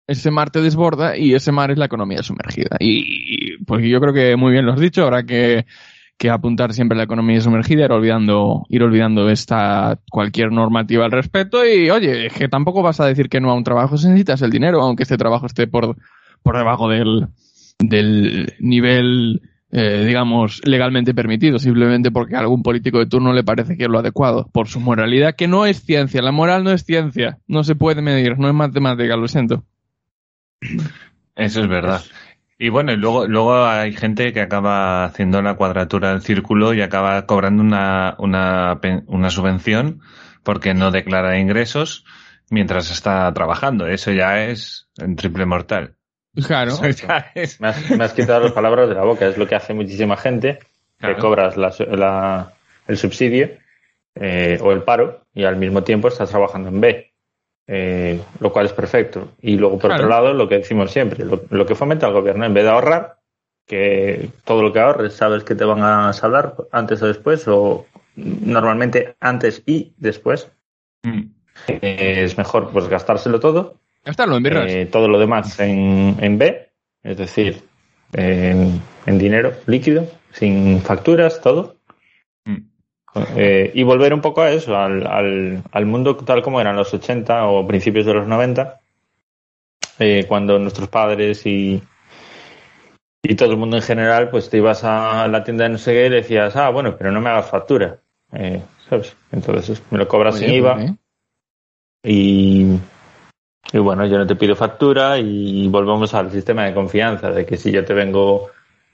ese 0.07 0.31
mar 0.31 0.51
te 0.51 0.62
desborda 0.62 1.17
y 1.17 1.34
ese 1.34 1.51
mar 1.51 1.72
es 1.72 1.77
la 1.77 1.86
economía 1.86 2.24
sumergida. 2.24 2.77
Y 2.79 3.57
pues 3.65 3.86
yo 3.86 4.00
creo 4.00 4.13
que 4.13 4.36
muy 4.36 4.51
bien 4.51 4.65
lo 4.65 4.74
has 4.74 4.79
dicho, 4.79 5.03
habrá 5.03 5.24
que, 5.24 5.65
que 6.17 6.29
apuntar 6.29 6.74
siempre 6.74 6.95
a 6.95 7.00
la 7.00 7.03
economía 7.03 7.41
sumergida, 7.41 7.86
ir 7.86 7.91
olvidando, 7.91 8.65
ir 8.69 8.84
olvidando 8.84 9.29
esta 9.29 10.00
cualquier 10.10 10.51
normativa 10.51 11.05
al 11.05 11.12
respecto. 11.12 11.65
Y 11.65 11.89
oye, 11.89 12.27
es 12.27 12.34
que 12.34 12.48
tampoco 12.48 12.81
vas 12.81 13.00
a 13.00 13.05
decir 13.05 13.29
que 13.29 13.41
no 13.41 13.51
a 13.51 13.55
un 13.55 13.63
trabajo 13.63 13.98
si 13.98 14.07
necesitas 14.07 14.41
el 14.41 14.51
dinero, 14.51 14.81
aunque 14.81 15.03
este 15.03 15.17
trabajo 15.17 15.48
esté 15.48 15.67
por, 15.67 15.98
por 16.43 16.57
debajo 16.57 16.88
del, 16.88 17.27
del 17.79 18.53
nivel 18.60 19.41
eh, 19.77 20.05
digamos, 20.05 20.62
legalmente 20.63 21.13
permitido, 21.13 21.60
simplemente 21.60 22.10
porque 22.10 22.38
a 22.38 22.39
algún 22.39 22.63
político 22.63 23.00
de 23.00 23.08
turno 23.08 23.34
le 23.34 23.44
parece 23.44 23.75
que 23.75 23.84
es 23.84 23.89
lo 23.89 24.00
adecuado, 24.00 24.50
por 24.53 24.70
su 24.70 24.79
moralidad, 24.79 25.36
que 25.36 25.50
no 25.50 25.65
es 25.65 25.82
ciencia, 25.82 26.22
la 26.22 26.32
moral 26.32 26.63
no 26.63 26.72
es 26.72 26.86
ciencia, 26.86 27.39
no 27.46 27.65
se 27.65 27.75
puede 27.75 28.01
medir, 28.01 28.39
no 28.39 28.48
es 28.48 28.53
matemática, 28.53 29.17
lo 29.17 29.27
siento. 29.27 29.65
Eso 31.36 31.60
es 31.60 31.67
verdad. 31.67 32.01
Y 32.58 32.70
bueno, 32.70 32.94
y 32.94 32.96
luego, 32.96 33.27
luego 33.27 33.65
hay 33.65 33.91
gente 33.91 34.32
que 34.32 34.39
acaba 34.39 35.03
haciendo 35.03 35.41
la 35.41 35.55
cuadratura 35.55 36.12
del 36.12 36.22
círculo 36.22 36.74
y 36.74 36.79
acaba 36.82 37.25
cobrando 37.25 37.62
una, 37.62 38.15
una, 38.17 38.79
una 39.08 39.29
subvención 39.29 40.00
porque 40.44 40.74
no 40.74 40.89
declara 40.89 41.38
ingresos 41.38 42.05
mientras 42.50 42.91
está 42.91 43.29
trabajando. 43.34 43.88
Eso 43.88 44.13
ya 44.13 44.46
es 44.46 44.88
en 44.98 45.17
triple 45.17 45.46
mortal. 45.46 45.98
Claro. 46.48 46.74
me, 46.80 47.68
has, 48.04 48.13
quitado 48.13 48.42
las 48.42 48.51
palabras 48.51 48.89
de 48.89 48.96
la 48.96 49.04
boca. 49.04 49.27
Es 49.27 49.38
lo 49.38 49.48
que 49.48 49.56
hace 49.56 49.74
muchísima 49.74 50.18
gente, 50.18 50.60
que 51.00 51.15
cobras 51.15 51.56
la, 51.58 52.54
el 52.88 52.98
subsidio 52.98 53.51
eh, 54.15 54.60
o 54.62 54.72
el 54.72 54.84
paro 54.84 55.22
y 55.34 55.44
al 55.44 55.58
mismo 55.58 55.84
tiempo 55.84 56.08
estás 56.08 56.30
trabajando 56.30 56.70
en 56.70 56.82
B. 56.82 57.12
Eh, 57.68 58.22
lo 58.39 58.54
cual 58.54 58.68
es 58.68 58.74
perfecto. 58.74 59.32
Y 59.42 59.58
luego, 59.58 59.80
por 59.80 59.92
otro 59.92 60.08
lado, 60.08 60.34
lo 60.34 60.48
que 60.48 60.60
decimos 60.60 60.92
siempre, 60.92 61.25
lo, 61.25 61.65
que 61.65 61.75
fomenta 61.75 62.08
el 62.08 62.13
gobierno, 62.13 62.46
en 62.46 62.54
vez 62.54 62.63
de 62.63 62.70
ahorrar, 62.70 63.18
que 63.65 64.30
todo 64.44 64.62
lo 64.62 64.72
que 64.72 64.80
ahorres 64.80 65.13
sabes 65.13 65.44
que 65.44 65.56
te 65.56 65.65
van 65.65 65.82
a 65.82 66.13
saldar 66.13 66.56
antes 66.72 67.01
o 67.01 67.08
después, 67.08 67.48
o 67.48 67.88
normalmente 68.15 69.15
antes 69.20 69.63
y 69.65 69.94
después, 69.98 70.51
mm. 71.04 71.22
eh, 71.68 72.24
es 72.24 72.38
mejor 72.38 72.70
pues 72.72 72.88
gastárselo 72.88 73.39
todo. 73.39 73.80
Eh, 74.68 74.86
todo 74.86 75.08
lo 75.08 75.20
demás 75.20 75.60
en, 75.60 76.18
en 76.20 76.38
B, 76.38 76.70
es 77.04 77.18
decir, 77.18 77.64
en, 78.14 78.82
en 79.06 79.18
dinero 79.18 79.54
líquido, 79.66 80.08
sin 80.32 80.82
facturas, 80.82 81.42
todo. 81.42 81.78
Eh, 83.38 83.72
y 83.74 83.84
volver 83.84 84.14
un 84.14 84.20
poco 84.22 84.42
a 84.42 84.52
eso, 84.52 84.76
al, 84.76 85.08
al, 85.08 85.64
al, 85.72 85.86
mundo 85.86 86.18
tal 86.18 86.42
como 86.42 86.60
eran 86.60 86.76
los 86.76 86.94
80 86.94 87.48
o 87.48 87.66
principios 87.66 88.06
de 88.06 88.14
los 88.14 88.28
90, 88.28 88.82
eh, 90.00 90.26
cuando 90.28 90.60
nuestros 90.60 90.90
padres 90.90 91.46
y, 91.46 91.82
y 93.24 93.36
todo 93.36 93.52
el 93.52 93.58
mundo 93.58 93.78
en 93.78 93.84
general, 93.84 94.30
pues 94.30 94.50
te 94.50 94.58
ibas 94.58 94.84
a 94.84 95.28
la 95.30 95.44
tienda 95.44 95.64
de 95.64 95.70
no 95.70 95.78
sé 95.78 95.94
qué 95.94 96.08
y 96.08 96.10
decías, 96.10 96.56
ah, 96.58 96.70
bueno, 96.70 96.98
pero 96.98 97.12
no 97.12 97.22
me 97.22 97.30
hagas 97.30 97.50
factura. 97.50 98.00
Eh, 98.34 98.62
¿Sabes? 98.90 99.16
Entonces 99.32 99.82
me 99.90 99.98
lo 99.98 100.08
cobras 100.08 100.38
sin 100.38 100.52
IVA. 100.52 100.98
Y, 102.04 102.78
y 103.71 103.78
bueno, 103.80 104.06
yo 104.06 104.17
no 104.17 104.28
te 104.28 104.36
pido 104.36 104.56
factura 104.56 105.17
y 105.17 105.67
volvemos 105.67 106.13
al 106.13 106.32
sistema 106.32 106.65
de 106.65 106.73
confianza, 106.73 107.32
de 107.32 107.45
que 107.45 107.58
si 107.58 107.71
yo 107.71 107.84
te 107.84 107.93
vengo 107.93 108.49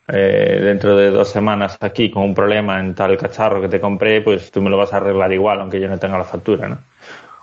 eh, 0.08 0.60
dentro 0.62 0.96
de 0.96 1.12
dos 1.12 1.30
semanas 1.30 1.78
aquí 1.80 2.10
con 2.10 2.24
un 2.24 2.34
problema 2.34 2.80
en 2.80 2.96
tal 2.96 3.18
cacharro 3.18 3.62
que 3.62 3.70
te 3.70 3.80
compré, 3.80 4.22
pues 4.22 4.52
tú 4.52 4.62
me 4.62 4.70
lo 4.70 4.78
vas 4.78 4.94
a 4.94 4.98
arreglar 4.98 5.32
igual, 5.32 5.62
aunque 5.62 5.80
yo 5.80 5.88
no 5.88 6.00
tenga 6.00 6.18
la 6.18 6.24
factura, 6.24 6.68
¿no? 6.68 6.80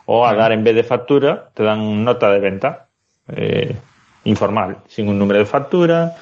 O 0.07 0.27
a 0.27 0.35
dar 0.35 0.53
en 0.53 0.65
vez 0.65 0.75
de 0.75 0.83
factura, 0.83 1.51
te 1.55 1.63
dan 1.63 2.03
nota 2.05 2.31
de 2.31 2.41
venta 2.41 2.89
eh, 3.29 3.77
informal, 4.25 4.79
sin 4.87 5.09
un 5.09 5.19
número 5.19 5.39
de 5.39 5.47
factura, 5.47 6.15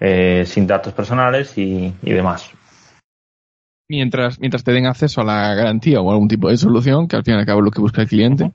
eh, 0.00 0.44
sin 0.46 0.66
datos 0.66 0.92
personales 0.92 1.56
y, 1.58 1.92
demás. 2.02 2.50
Mientras, 3.88 4.40
mientras 4.40 4.64
te 4.64 4.72
den 4.72 4.86
acceso 4.86 5.20
a 5.20 5.24
la 5.24 5.54
garantía 5.54 6.00
o 6.00 6.10
algún 6.10 6.28
tipo 6.28 6.48
de 6.48 6.56
solución, 6.56 7.06
que 7.06 7.16
al 7.16 7.24
fin 7.24 7.34
y 7.34 7.38
al 7.38 7.46
cabo 7.46 7.60
es 7.60 7.64
lo 7.66 7.70
que 7.70 7.80
busca 7.80 8.02
el 8.02 8.08
cliente. 8.08 8.52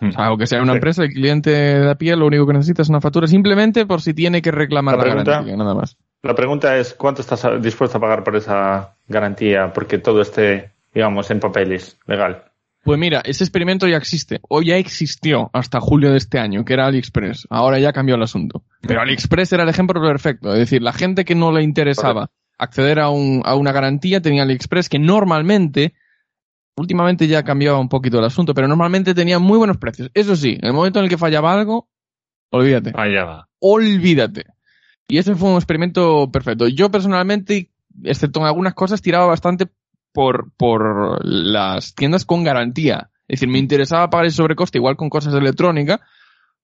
O 0.00 0.12
sea, 0.12 0.26
aunque 0.26 0.46
sea 0.46 0.62
una 0.62 0.72
empresa, 0.74 1.02
el 1.02 1.10
cliente 1.10 1.50
de 1.50 1.90
a 1.90 1.94
pie 1.94 2.16
lo 2.16 2.26
único 2.26 2.46
que 2.46 2.54
necesita 2.54 2.82
es 2.82 2.88
una 2.88 3.00
factura 3.00 3.26
simplemente 3.26 3.86
por 3.86 4.00
si 4.00 4.14
tiene 4.14 4.42
que 4.42 4.50
reclamar 4.50 4.96
la 4.96 5.04
garantía, 5.04 5.56
nada 5.56 5.74
más. 5.74 5.96
La 6.22 6.34
pregunta 6.34 6.76
es, 6.76 6.94
¿cuánto 6.94 7.22
estás 7.22 7.46
dispuesto 7.62 7.98
a 7.98 8.00
pagar 8.00 8.24
por 8.24 8.36
esa 8.36 8.94
garantía? 9.08 9.72
Porque 9.72 9.98
todo 9.98 10.20
esté, 10.20 10.70
digamos, 10.92 11.30
en 11.30 11.40
papeles, 11.40 11.98
legal. 12.06 12.44
Pues 12.82 12.98
mira, 12.98 13.20
ese 13.24 13.44
experimento 13.44 13.86
ya 13.86 13.98
existe, 13.98 14.40
o 14.48 14.62
ya 14.62 14.76
existió 14.76 15.50
hasta 15.52 15.80
julio 15.80 16.10
de 16.10 16.16
este 16.16 16.38
año, 16.38 16.64
que 16.64 16.72
era 16.72 16.86
AliExpress. 16.86 17.46
Ahora 17.50 17.78
ya 17.78 17.92
cambió 17.92 18.14
el 18.14 18.22
asunto. 18.22 18.62
Pero 18.80 19.02
AliExpress 19.02 19.52
era 19.52 19.64
el 19.64 19.68
ejemplo 19.68 20.00
perfecto. 20.00 20.52
Es 20.52 20.58
decir, 20.58 20.80
la 20.80 20.92
gente 20.92 21.24
que 21.24 21.34
no 21.34 21.52
le 21.52 21.62
interesaba 21.62 22.30
acceder 22.56 22.98
a, 23.00 23.10
un, 23.10 23.42
a 23.44 23.54
una 23.54 23.72
garantía 23.72 24.20
tenía 24.20 24.44
AliExpress 24.44 24.88
que 24.88 24.98
normalmente, 24.98 25.94
últimamente 26.80 27.26
ya 27.26 27.42
cambiaba 27.42 27.78
un 27.78 27.88
poquito 27.88 28.18
el 28.18 28.24
asunto, 28.24 28.54
pero 28.54 28.66
normalmente 28.66 29.14
tenía 29.14 29.38
muy 29.38 29.58
buenos 29.58 29.76
precios. 29.76 30.10
Eso 30.14 30.34
sí, 30.34 30.58
en 30.60 30.66
el 30.68 30.72
momento 30.72 30.98
en 30.98 31.04
el 31.04 31.10
que 31.10 31.18
fallaba 31.18 31.52
algo, 31.52 31.88
olvídate. 32.50 32.92
Fallaba. 32.92 33.48
Olvídate. 33.60 34.46
Y 35.08 35.18
ese 35.18 35.34
fue 35.34 35.50
un 35.50 35.56
experimento 35.56 36.30
perfecto. 36.32 36.68
Yo 36.68 36.90
personalmente, 36.90 37.70
excepto 38.02 38.40
en 38.40 38.46
algunas 38.46 38.74
cosas, 38.74 39.02
tiraba 39.02 39.26
bastante 39.26 39.68
por, 40.12 40.52
por 40.56 41.24
las 41.24 41.94
tiendas 41.94 42.24
con 42.24 42.44
garantía. 42.44 43.10
Es 43.28 43.40
decir, 43.40 43.48
me 43.48 43.58
interesaba 43.58 44.10
pagar 44.10 44.26
ese 44.26 44.36
sobrecoste 44.36 44.78
igual 44.78 44.96
con 44.96 45.10
cosas 45.10 45.34
electrónicas, 45.34 46.00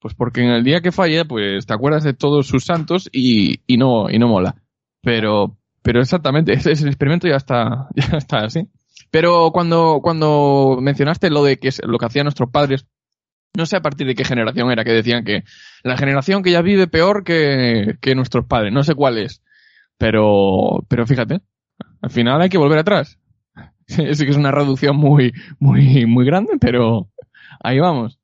pues 0.01 0.15
porque 0.15 0.43
en 0.43 0.51
el 0.51 0.65
día 0.65 0.81
que 0.81 0.93
falle, 0.93 1.25
pues 1.25 1.67
te 1.67 1.75
acuerdas 1.75 2.05
de 2.05 2.15
todos 2.15 2.47
sus 2.47 2.65
santos 2.65 3.09
y, 3.13 3.61
y 3.67 3.77
no, 3.77 4.11
y 4.11 4.19
no 4.19 4.29
mola. 4.29 4.57
Pero, 5.03 5.57
pero 5.83 6.01
exactamente, 6.01 6.53
ese, 6.55 6.73
ese 6.73 6.87
experimento 6.87 7.29
ya 7.29 7.37
está, 7.37 7.89
ya 7.95 8.17
está 8.17 8.39
así. 8.39 8.69
Pero 9.11 9.51
cuando, 9.53 10.01
cuando 10.03 10.79
mencionaste 10.81 11.31
lo 11.31 11.45
de 11.45 11.59
que 11.59 11.71
lo 11.85 11.99
que 11.99 12.07
hacían 12.07 12.25
nuestros 12.25 12.51
padres 12.51 12.87
no 13.57 13.67
sé 13.67 13.77
a 13.77 13.83
partir 13.83 14.07
de 14.07 14.15
qué 14.15 14.25
generación 14.25 14.71
era, 14.71 14.85
que 14.85 14.93
decían 14.93 15.25
que 15.25 15.43
la 15.83 15.97
generación 15.97 16.43
que 16.43 16.51
ya 16.51 16.61
vive 16.61 16.87
peor 16.87 17.25
que, 17.25 17.97
que 18.01 18.15
nuestros 18.15 18.45
padres, 18.45 18.73
no 18.73 18.85
sé 18.85 18.95
cuál 18.95 19.19
es, 19.19 19.43
pero, 19.99 20.85
pero 20.89 21.07
fíjate, 21.07 21.41
al 22.03 22.11
final 22.11 22.41
hay 22.41 22.49
que 22.49 22.59
volver 22.59 22.79
atrás. 22.79 23.19
Sí 23.89 24.03
que 24.03 24.31
es 24.31 24.37
una 24.37 24.51
reducción 24.51 24.97
muy, 24.97 25.33
muy, 25.61 26.07
muy 26.07 26.27
grande, 26.27 26.55
pero 26.61 27.09
ahí 27.63 27.79
vamos. 27.79 28.19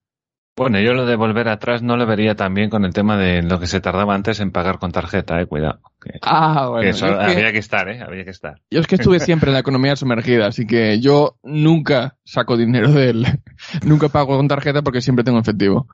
Bueno, 0.54 0.78
yo 0.80 0.92
lo 0.92 1.06
de 1.06 1.16
volver 1.16 1.48
atrás 1.48 1.82
no 1.82 1.96
lo 1.96 2.06
vería 2.06 2.34
también 2.34 2.68
con 2.68 2.84
el 2.84 2.92
tema 2.92 3.16
de 3.16 3.42
lo 3.42 3.58
que 3.58 3.66
se 3.66 3.80
tardaba 3.80 4.14
antes 4.14 4.38
en 4.40 4.50
pagar 4.50 4.78
con 4.78 4.92
tarjeta, 4.92 5.40
eh, 5.40 5.46
cuidado. 5.46 5.80
ah, 6.22 6.68
bueno. 6.68 6.90
eso 6.90 7.06
había 7.06 7.52
que, 7.52 7.58
estar, 7.58 7.88
eh, 7.88 8.02
había 8.02 8.24
que 8.24 8.30
estar. 8.30 8.60
Yo 8.70 8.80
es 8.80 8.86
que 8.86 8.96
estuve 8.96 9.18
siempre 9.18 9.48
en 9.48 9.54
la 9.54 9.60
economía 9.60 9.96
sumergida, 9.96 10.46
así 10.46 10.66
que 10.66 11.00
yo 11.00 11.38
nunca 11.42 12.16
saco 12.24 12.58
dinero 12.58 12.92
de 12.92 13.10
él. 13.10 13.26
nunca 13.86 14.10
pago 14.10 14.36
con 14.36 14.46
tarjeta 14.46 14.82
porque 14.82 15.00
siempre 15.00 15.24
tengo 15.24 15.38
efectivo. 15.38 15.88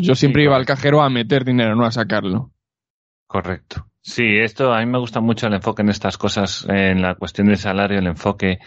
Yo 0.00 0.14
siempre 0.14 0.44
iba 0.44 0.56
al 0.56 0.64
cajero 0.64 1.02
a 1.02 1.10
meter 1.10 1.44
dinero, 1.44 1.76
no 1.76 1.84
a 1.84 1.90
sacarlo. 1.90 2.50
Correcto. 3.26 3.88
Sí, 4.00 4.38
esto 4.38 4.72
a 4.72 4.78
mí 4.78 4.86
me 4.86 4.98
gusta 4.98 5.20
mucho 5.20 5.48
el 5.48 5.54
enfoque 5.54 5.82
en 5.82 5.90
estas 5.90 6.16
cosas, 6.16 6.64
en 6.66 7.02
la 7.02 7.16
cuestión 7.16 7.48
del 7.48 7.58
salario, 7.58 7.98
el 7.98 8.06
enfoque 8.06 8.58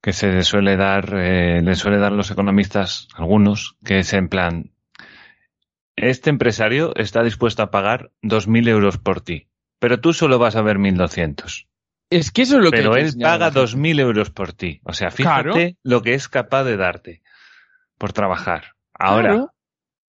que 0.00 0.12
se 0.12 0.42
suele 0.42 0.76
dar, 0.76 1.12
eh, 1.14 1.60
le 1.62 1.74
suele 1.74 1.98
dar 1.98 2.12
los 2.12 2.30
economistas, 2.30 3.08
algunos, 3.14 3.76
que 3.84 3.98
es 3.98 4.12
en 4.12 4.28
plan, 4.28 4.72
este 5.96 6.30
empresario 6.30 6.94
está 6.96 7.22
dispuesto 7.22 7.62
a 7.62 7.70
pagar 7.70 8.10
2.000 8.22 8.68
euros 8.68 8.98
por 8.98 9.20
ti, 9.20 9.48
pero 9.78 10.00
tú 10.00 10.12
solo 10.12 10.38
vas 10.38 10.56
a 10.56 10.62
ver 10.62 10.78
1.200. 10.78 11.66
Es 12.10 12.32
que 12.32 12.42
eso 12.42 12.56
es 12.56 12.64
lo 12.64 12.70
pero 12.70 12.90
que... 12.90 12.96
Pero 12.96 13.06
él 13.06 13.14
paga 13.20 13.52
2.000 13.52 14.00
euros 14.00 14.30
por 14.30 14.52
ti. 14.52 14.80
O 14.84 14.92
sea, 14.92 15.10
fíjate 15.10 15.76
lo 15.84 16.02
que 16.02 16.14
es 16.14 16.28
capaz 16.28 16.64
de 16.64 16.76
darte 16.76 17.22
por 17.98 18.12
trabajar. 18.12 18.74
Ahora, 18.94 19.52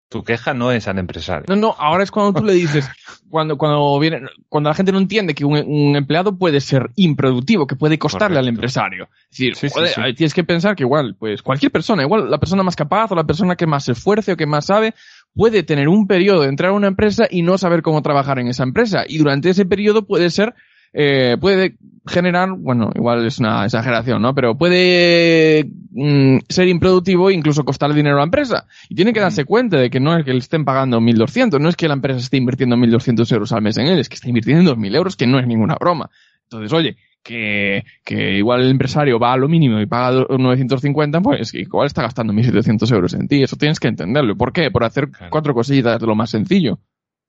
tu 0.09 0.25
queja 0.25 0.55
no 0.55 0.73
es 0.73 0.89
al 0.89 0.99
empresario. 0.99 1.45
No, 1.49 1.57
no, 1.57 1.75
ahora 1.79 2.03
es 2.03 2.11
cuando 2.11 2.39
tú 2.41 2.45
le 2.45 2.55
dices, 2.55 2.89
cuando, 3.31 3.59
cuando 3.59 3.99
viene, 3.99 4.23
cuando 4.49 4.71
la 4.71 4.75
gente 4.75 4.93
no 4.93 4.99
entiende 4.99 5.35
que 5.35 5.45
un, 5.45 5.97
empleado 5.97 6.37
puede 6.37 6.61
ser 6.61 6.91
improductivo, 6.97 7.67
que 7.67 7.77
puede 7.77 7.99
costarle 7.99 8.39
al 8.39 8.49
empresario. 8.49 9.09
Es 9.31 9.61
decir, 9.61 10.15
tienes 10.17 10.35
que 10.35 10.45
pensar 10.45 10.77
que 10.77 10.85
igual, 10.85 11.15
pues 11.19 11.43
cualquier 11.43 11.71
persona, 11.71 12.03
igual 12.03 12.31
la 12.31 12.39
persona 12.39 12.63
más 12.63 12.77
capaz 12.77 13.13
o 13.13 13.15
la 13.15 13.25
persona 13.25 13.57
que 13.57 13.67
más 13.67 13.85
se 13.85 13.93
esfuerce 13.93 14.33
o 14.33 14.37
que 14.37 14.47
más 14.47 14.67
sabe, 14.67 14.95
puede 15.35 15.63
tener 15.63 15.89
un 15.89 16.07
periodo 16.07 16.43
de 16.43 16.49
entrar 16.49 16.71
a 16.71 16.75
una 16.75 16.89
empresa 16.89 17.27
y 17.31 17.43
no 17.43 17.59
saber 17.59 17.83
cómo 17.83 18.03
trabajar 18.03 18.39
en 18.39 18.49
esa 18.49 18.63
empresa. 18.63 19.05
Y 19.07 19.19
durante 19.19 19.51
ese 19.51 19.67
periodo 19.67 20.07
puede 20.07 20.31
ser 20.31 20.55
eh, 20.93 21.37
puede 21.41 21.77
generar, 22.07 22.53
bueno, 22.53 22.91
igual 22.95 23.27
es 23.27 23.39
una 23.39 23.65
exageración, 23.65 24.23
¿no? 24.23 24.35
Pero 24.35 24.57
puede 24.57 25.69
mm, 25.91 26.39
ser 26.49 26.69
improductivo 26.69 27.31
e 27.31 27.35
incluso 27.35 27.65
costar 27.65 27.93
dinero 27.93 28.17
a 28.17 28.19
la 28.21 28.25
empresa. 28.25 28.67
Y 28.89 28.95
tiene 28.95 29.13
que 29.13 29.21
darse 29.21 29.45
cuenta 29.45 29.79
de 29.79 29.91
que 29.91 30.01
no 30.01 30.17
es 30.17 30.25
que 30.25 30.33
le 30.33 30.39
estén 30.39 30.65
pagando 30.65 31.01
1.200, 31.01 31.61
no 31.61 31.69
es 31.69 31.77
que 31.77 31.89
la 31.89 31.95
empresa 31.95 32.19
esté 32.19 32.37
invirtiendo 32.37 32.77
1.200 32.77 33.33
euros 33.33 33.53
al 33.53 33.63
mes 33.63 33.77
en 33.79 33.87
él, 33.89 33.99
es 33.99 34.09
que 34.09 34.15
está 34.15 34.29
invirtiendo 34.29 34.75
2.000 34.75 34.97
euros, 34.97 35.17
que 35.17 35.27
no 35.27 35.39
es 35.39 35.47
ninguna 35.47 35.77
broma. 35.79 36.11
Entonces, 36.45 36.73
oye, 36.73 36.97
que, 37.23 37.85
que 38.05 38.39
igual 38.39 38.63
el 38.63 38.71
empresario 38.71 39.19
va 39.19 39.35
a 39.35 39.37
lo 39.37 39.49
mínimo 39.49 39.81
y 39.81 39.87
paga 39.87 40.25
950, 40.31 41.21
pues 41.21 41.53
igual 41.55 41.87
está 41.87 42.03
gastando 42.03 42.33
1.700 42.33 42.91
euros 42.95 43.15
en 43.15 43.29
ti. 43.29 43.43
Eso 43.43 43.57
tienes 43.57 43.79
que 43.79 43.89
entenderlo. 43.89 44.37
¿Por 44.37 44.53
qué? 44.53 44.71
Por 44.71 44.85
hacer 44.85 45.11
cuatro 45.31 45.53
cosillas 45.53 46.01
de 46.01 46.07
lo 46.07 46.15
más 46.15 46.31
sencillo. 46.31 46.79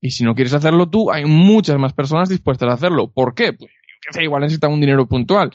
Y 0.02 0.12
si 0.12 0.24
no 0.24 0.36
quieres 0.36 0.54
hacerlo 0.54 0.88
tú, 0.88 1.12
hay 1.12 1.26
muchas 1.26 1.78
más 1.78 1.94
personas 1.94 2.30
dispuestas 2.30 2.70
a 2.70 2.74
hacerlo. 2.74 3.12
¿Por 3.12 3.34
qué? 3.34 3.54
Pues 3.54 3.72
que 4.02 4.14
sé, 4.14 4.24
igual 4.24 4.42
necesitan 4.42 4.72
un 4.72 4.82
dinero 4.82 5.06
puntual. 5.08 5.52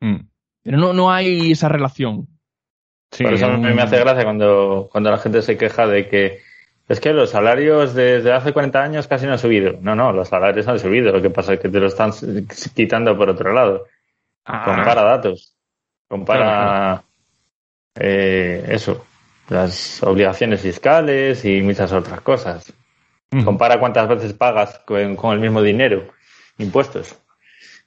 Mm. 0.00 0.16
Pero 0.62 0.78
no, 0.78 0.92
no 0.92 1.12
hay 1.12 1.52
esa 1.52 1.68
relación. 1.68 2.26
Por 3.18 3.34
eso 3.34 3.46
a 3.46 3.56
mí 3.56 3.72
me 3.72 3.82
hace 3.82 3.98
gracia 3.98 4.24
cuando, 4.24 4.88
cuando 4.90 5.10
la 5.10 5.18
gente 5.18 5.42
se 5.42 5.56
queja 5.56 5.86
de 5.86 6.08
que 6.08 6.40
es 6.88 7.00
que 7.00 7.12
los 7.12 7.30
salarios 7.30 7.94
desde 7.94 8.32
hace 8.32 8.52
40 8.52 8.82
años 8.82 9.06
casi 9.06 9.26
no 9.26 9.32
han 9.32 9.38
subido. 9.38 9.78
No, 9.80 9.94
no, 9.94 10.12
los 10.12 10.28
salarios 10.28 10.66
han 10.68 10.78
subido. 10.78 11.12
Lo 11.12 11.22
que 11.22 11.30
pasa 11.30 11.54
es 11.54 11.60
que 11.60 11.68
te 11.68 11.80
lo 11.80 11.86
están 11.86 12.12
quitando 12.74 13.16
por 13.16 13.28
otro 13.28 13.52
lado. 13.52 13.86
Ah. 14.44 14.64
Compara 14.64 15.02
datos. 15.02 15.56
Compara 16.08 17.02
eh, 17.96 18.64
eso, 18.68 19.06
las 19.48 20.02
obligaciones 20.02 20.60
fiscales 20.60 21.44
y 21.44 21.60
muchas 21.62 21.92
otras 21.92 22.20
cosas. 22.20 22.72
Compara 23.44 23.78
cuántas 23.78 24.08
veces 24.08 24.32
pagas 24.32 24.80
con, 24.86 25.32
el 25.32 25.40
mismo 25.40 25.62
dinero, 25.62 26.08
impuestos. 26.58 27.16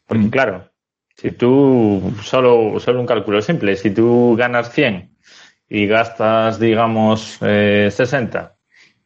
Porque 0.06 0.30
claro, 0.30 0.70
si 1.16 1.32
tú, 1.32 2.14
solo, 2.24 2.80
solo 2.80 3.00
un 3.00 3.06
cálculo 3.06 3.42
simple, 3.42 3.76
si 3.76 3.92
tú 3.92 4.36
ganas 4.38 4.72
100 4.72 5.16
y 5.68 5.88
gastas, 5.88 6.60
digamos, 6.60 7.38
eh, 7.42 7.90
60 7.92 8.56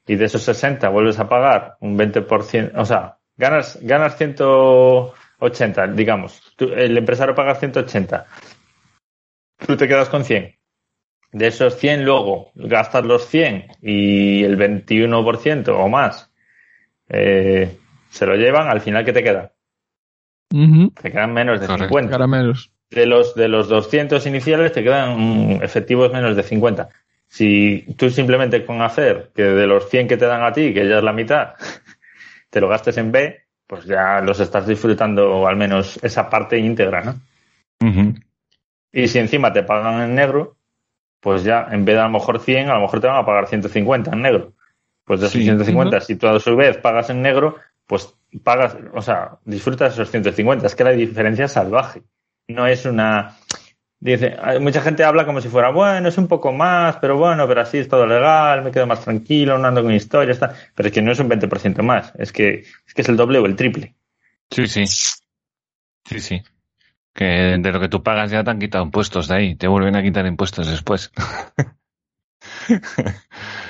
y 0.08 0.16
de 0.16 0.26
esos 0.26 0.42
60 0.44 0.90
vuelves 0.90 1.20
a 1.20 1.30
pagar 1.30 1.78
un 1.80 1.98
20%, 1.98 2.72
o 2.76 2.86
sea, 2.86 3.18
ganas, 3.38 3.80
ganas 3.82 4.18
180, 4.18 5.88
digamos, 5.88 6.42
el 6.60 6.98
empresario 6.98 7.36
paga 7.36 7.56
180, 7.56 8.26
tú 9.66 9.78
te 9.78 9.88
quedas 9.88 10.10
con 10.10 10.24
100. 10.24 10.56
De 11.32 11.48
esos 11.48 11.78
100 11.78 12.06
luego 12.06 12.52
gastas 12.54 13.06
los 13.06 13.26
100 13.28 13.68
y 13.82 14.44
el 14.44 14.58
21% 14.58 15.70
o 15.70 15.90
más 15.90 16.33
eh, 17.10 17.78
se 18.10 18.26
lo 18.26 18.36
llevan, 18.36 18.68
al 18.68 18.82
final 18.82 19.06
¿qué 19.06 19.14
te 19.14 19.24
queda? 19.24 19.52
Te 21.02 21.12
quedan 21.12 21.34
menos 21.34 21.60
de 21.60 21.68
50. 21.68 22.12
De 22.90 23.06
los, 23.08 23.34
de 23.34 23.48
los 23.48 23.70
200 23.70 24.26
iniciales 24.28 24.72
te 24.72 24.84
quedan 24.84 25.60
efectivos 25.64 26.12
menos 26.14 26.36
de 26.36 26.44
50 26.44 26.90
si 27.34 27.84
tú 27.98 28.12
simplemente 28.12 28.64
con 28.64 28.84
hacer 28.84 29.32
que 29.36 29.42
de 29.42 29.66
los 29.66 29.90
100 29.90 30.08
que 30.08 30.18
te 30.18 30.28
dan 30.28 30.44
a 30.44 30.54
ti, 30.54 30.72
que 30.72 30.88
ya 30.88 31.00
es 31.00 31.04
la 31.04 31.14
mitad, 31.14 31.56
te 32.52 32.62
lo 32.62 32.70
gastes 32.70 32.96
en 32.98 33.12
B, 33.12 33.42
pues 33.66 33.86
ya 33.86 34.22
los 34.22 34.40
estás 34.40 34.68
disfrutando 34.68 35.40
o 35.40 35.48
al 35.48 35.56
menos 35.56 35.98
esa 36.04 36.30
parte 36.30 36.60
íntegra, 36.60 37.02
¿no? 37.02 37.16
Y 38.92 39.08
si 39.08 39.18
encima 39.18 39.52
te 39.52 39.64
pagan 39.64 40.02
en 40.02 40.14
negro, 40.14 40.58
pues 41.20 41.44
ya 41.44 41.68
en 41.72 41.86
vez 41.86 41.96
de 41.96 42.02
a 42.02 42.06
lo 42.06 42.12
mejor 42.12 42.40
100, 42.40 42.70
a 42.70 42.76
lo 42.76 42.82
mejor 42.82 43.02
te 43.02 43.08
van 43.08 43.18
a 43.18 43.26
pagar 43.26 43.48
150 43.48 44.12
en 44.12 44.22
negro. 44.22 44.54
Pues 45.06 45.20
de 45.20 45.28
esos 45.28 45.42
150, 45.42 46.02
si 46.02 46.16
tú 46.16 46.28
a 46.28 46.40
su 46.40 46.56
vez 46.56 46.78
pagas 46.78 47.10
en 47.10 47.22
negro, 47.22 47.58
pues 47.86 48.14
pagas, 48.44 48.78
o 48.94 49.02
sea, 49.02 49.38
disfrutas 49.46 49.94
esos 49.94 50.10
150. 50.10 50.68
Es 50.68 50.76
que 50.76 50.84
la 50.84 50.92
diferencia 50.92 51.46
es 51.46 51.52
salvaje. 51.52 52.04
No 52.48 52.68
es 52.68 52.86
una, 52.86 53.38
Dice, 54.04 54.36
mucha 54.60 54.82
gente 54.82 55.06
habla 55.06 55.26
como 55.26 55.40
si 55.40 55.48
fuera, 55.48 55.72
bueno, 55.72 56.10
es 56.10 56.18
un 56.18 56.28
poco 56.28 56.52
más, 56.52 56.98
pero 56.98 57.18
bueno, 57.18 57.48
pero 57.48 57.62
así 57.62 57.78
es 57.78 57.88
todo 57.88 58.06
legal, 58.06 58.62
me 58.62 58.70
quedo 58.70 58.86
más 58.86 59.00
tranquilo, 59.00 59.58
no 59.58 59.66
ando 59.66 59.82
con 59.82 59.94
historias, 59.94 60.36
está. 60.36 60.54
pero 60.76 60.90
es 60.90 60.94
que 60.94 61.02
no 61.02 61.14
es 61.14 61.20
un 61.20 61.30
20% 61.30 61.82
más, 61.84 62.12
es 62.18 62.34
que, 62.34 62.66
es 62.86 62.94
que 62.94 63.02
es 63.02 63.08
el 63.08 63.16
doble 63.16 63.40
o 63.40 63.46
el 63.46 63.56
triple. 63.56 63.96
Sí, 64.52 64.68
sí. 64.68 64.86
Sí, 64.86 66.20
sí. 66.20 66.44
Que 67.14 67.58
de 67.58 67.72
lo 67.72 67.80
que 67.80 67.88
tú 67.88 68.04
pagas 68.04 68.30
ya 68.30 68.44
te 68.44 68.52
han 68.52 68.60
quitado 68.60 68.84
impuestos 68.84 69.30
de 69.30 69.36
ahí, 69.36 69.56
te 69.56 69.70
vuelven 69.70 69.96
a 69.96 70.04
quitar 70.04 70.26
impuestos 70.26 70.68
después. 70.68 71.10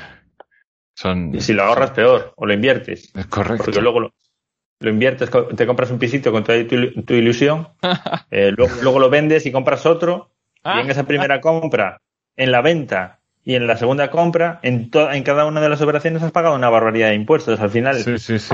Son... 1.04 1.36
Y 1.36 1.42
si 1.42 1.52
lo 1.52 1.64
ahorras, 1.64 1.92
peor, 1.92 2.32
o 2.38 2.46
lo 2.46 2.54
inviertes. 2.54 3.12
Es 3.14 3.26
correcto. 3.26 3.66
Porque 3.66 3.82
luego 3.82 4.00
lo, 4.00 4.14
lo 4.80 4.90
inviertes, 4.90 5.30
te 5.54 5.68
compras 5.68 5.92
un 5.92 6.00
pisito 6.00 6.32
con 6.32 6.46
toda 6.46 6.58
tu, 6.66 7.14
ilusión, 7.14 7.68
eh, 8.32 8.54
luego, 8.56 9.00
lo 9.00 9.10
vendes 9.10 9.46
y 9.46 9.52
compras 9.52 9.86
otro, 9.86 10.32
y 10.64 10.80
en 10.80 10.90
esa 10.90 11.04
primera 11.04 11.42
compra, 11.42 12.00
en 12.38 12.54
la 12.54 12.62
venta 12.62 13.20
y 13.44 13.56
en 13.56 13.68
la 13.68 13.76
segunda 13.76 14.10
compra, 14.10 14.62
en, 14.64 14.90
en 14.94 15.24
cada 15.24 15.46
una 15.46 15.60
de 15.60 15.68
las 15.68 15.82
operaciones 15.82 16.24
has 16.24 16.32
pagado 16.32 16.56
una 16.56 16.70
barbaridad 16.70 17.10
de 17.10 17.16
impuestos. 17.16 17.60
Al 17.60 17.70
final, 17.70 17.98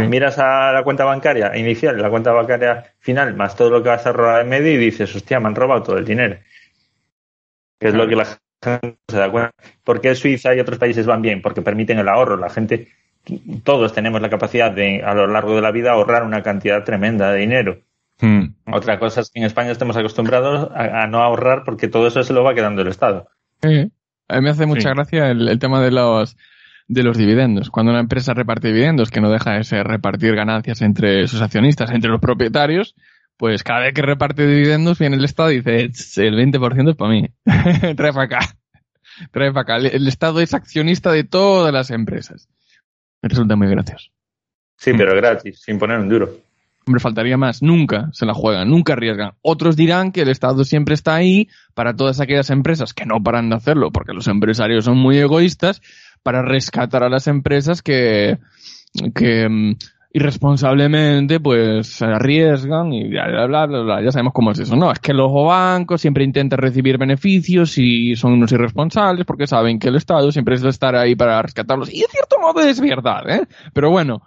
miras 0.07 0.39
a 0.39 0.71
la 0.71 0.83
cuenta 0.83 1.05
bancaria 1.05 1.55
inicial, 1.55 2.01
la 2.01 2.09
cuenta 2.09 2.31
bancaria 2.31 2.95
final, 2.97 3.35
más 3.35 3.55
todo 3.55 3.69
lo 3.69 3.83
que 3.83 3.89
vas 3.89 4.07
a 4.07 4.11
robar 4.11 4.41
en 4.41 4.49
medio 4.49 4.71
y 4.71 4.77
dices, 4.77 5.15
hostia, 5.15 5.39
me 5.39 5.49
han 5.49 5.55
robado 5.55 5.83
todo 5.83 5.97
el 5.99 6.05
dinero. 6.05 6.39
Que 7.79 7.89
es 7.89 7.93
lo 7.93 8.07
que 8.07 8.15
la 8.15 8.25
se 8.61 9.17
da 9.17 9.31
cuenta. 9.31 9.53
¿Por 9.83 10.01
qué 10.01 10.15
Suiza 10.15 10.53
y 10.55 10.59
otros 10.59 10.77
países 10.77 11.05
van 11.05 11.21
bien? 11.21 11.41
Porque 11.41 11.61
permiten 11.61 11.99
el 11.99 12.09
ahorro. 12.09 12.37
La 12.37 12.49
gente 12.49 12.87
todos 13.63 13.93
tenemos 13.93 14.21
la 14.21 14.29
capacidad 14.29 14.71
de, 14.71 15.03
a 15.03 15.13
lo 15.13 15.27
largo 15.27 15.55
de 15.55 15.61
la 15.61 15.71
vida, 15.71 15.91
ahorrar 15.91 16.23
una 16.23 16.41
cantidad 16.41 16.83
tremenda 16.83 17.31
de 17.31 17.39
dinero. 17.39 17.79
Hmm. 18.19 18.53
Otra 18.71 18.99
cosa 18.99 19.21
es 19.21 19.29
que 19.29 19.39
en 19.39 19.45
España 19.45 19.71
estamos 19.71 19.95
acostumbrados 19.95 20.69
a, 20.73 21.07
no 21.07 21.21
ahorrar 21.21 21.63
porque 21.63 21.87
todo 21.87 22.07
eso 22.07 22.23
se 22.23 22.33
lo 22.33 22.43
va 22.43 22.53
quedando 22.53 22.81
el 22.81 22.89
Estado. 22.89 23.27
A 23.61 23.67
mí 23.67 24.41
me 24.41 24.49
hace 24.49 24.65
mucha 24.65 24.89
gracia 24.89 25.29
el, 25.31 25.59
tema 25.59 25.81
de 25.81 25.91
los 25.91 26.37
de 26.87 27.03
los 27.03 27.17
dividendos. 27.17 27.69
Cuando 27.69 27.91
una 27.91 28.01
empresa 28.01 28.33
reparte 28.33 28.69
dividendos, 28.69 29.11
que 29.11 29.21
no 29.21 29.29
deja 29.29 29.53
de 29.53 29.63
ser 29.63 29.87
repartir 29.87 30.35
ganancias 30.35 30.81
entre 30.81 31.27
sus 31.27 31.41
accionistas, 31.41 31.91
entre 31.91 32.09
los 32.09 32.19
propietarios, 32.19 32.95
pues 33.39 33.63
cada 33.63 33.79
vez 33.79 33.93
que 33.93 34.01
reparte 34.01 34.45
dividendos 34.45 34.99
viene 34.99 35.15
el 35.15 35.23
Estado 35.23 35.49
y 35.53 35.61
dice, 35.61 36.27
el 36.27 36.35
20% 36.35 36.89
es 36.89 36.95
para 36.97 37.09
mí. 37.09 37.29
Trae 37.95 38.11
para 38.11 38.23
acá. 38.23 38.39
Trae 39.31 39.53
para 39.53 39.61
acá. 39.61 39.77
El 39.77 40.09
Estado 40.09 40.41
es 40.41 40.53
accionista 40.53 41.09
de 41.13 41.23
todas 41.23 41.71
las 41.71 41.89
empresas. 41.89 42.49
Me 43.21 43.29
resulta 43.29 43.55
muy 43.55 43.69
gracioso. 43.69 44.11
Sí, 44.75 44.91
pero 44.91 45.15
gratis, 45.15 45.61
sin 45.61 45.79
poner 45.79 45.99
un 45.99 46.09
duro. 46.09 46.29
Hombre, 46.85 46.99
faltaría 46.99 47.37
más. 47.37 47.61
Nunca 47.61 48.09
se 48.11 48.25
la 48.25 48.33
juegan, 48.33 48.69
nunca 48.69 48.91
arriesgan. 48.91 49.31
Otros 49.41 49.77
dirán 49.77 50.11
que 50.11 50.23
el 50.23 50.29
Estado 50.29 50.65
siempre 50.65 50.93
está 50.93 51.15
ahí 51.15 51.47
para 51.73 51.95
todas 51.95 52.19
aquellas 52.19 52.49
empresas 52.49 52.93
que 52.93 53.05
no 53.05 53.23
paran 53.23 53.49
de 53.49 53.55
hacerlo, 53.55 53.89
porque 53.93 54.11
los 54.11 54.27
empresarios 54.27 54.83
son 54.83 54.97
muy 54.97 55.17
egoístas, 55.17 55.81
para 56.23 56.41
rescatar 56.41 57.03
a 57.03 57.09
las 57.09 57.27
empresas 57.27 57.81
que, 57.81 58.37
que 59.15 59.47
mm, 59.47 59.77
irresponsablemente 60.11 61.39
pues 61.39 61.87
se 61.87 62.05
arriesgan 62.05 62.91
y 62.93 63.09
bla, 63.09 63.27
bla, 63.47 63.65
bla, 63.67 63.81
bla, 63.81 64.01
ya 64.01 64.11
sabemos 64.11 64.33
cómo 64.33 64.51
es 64.51 64.59
eso. 64.59 64.75
No, 64.75 64.91
es 64.91 64.99
que 64.99 65.13
los 65.13 65.31
bancos 65.31 66.01
siempre 66.01 66.23
intentan 66.23 66.57
recibir 66.57 66.97
beneficios 66.97 67.77
y 67.77 68.15
son 68.15 68.33
unos 68.33 68.51
irresponsables 68.51 69.25
porque 69.25 69.47
saben 69.47 69.77
que 69.77 69.89
el 69.89 69.95
Estado 69.95 70.31
siempre 70.31 70.55
es 70.55 70.61
de 70.61 70.69
estar 70.69 70.95
ahí 70.95 71.15
para 71.15 71.41
rescatarlos. 71.41 71.93
Y 71.93 72.01
de 72.01 72.07
cierto 72.07 72.39
modo 72.39 72.61
es 72.61 72.81
verdad, 72.81 73.29
¿eh? 73.29 73.47
Pero 73.73 73.91
bueno, 73.91 74.23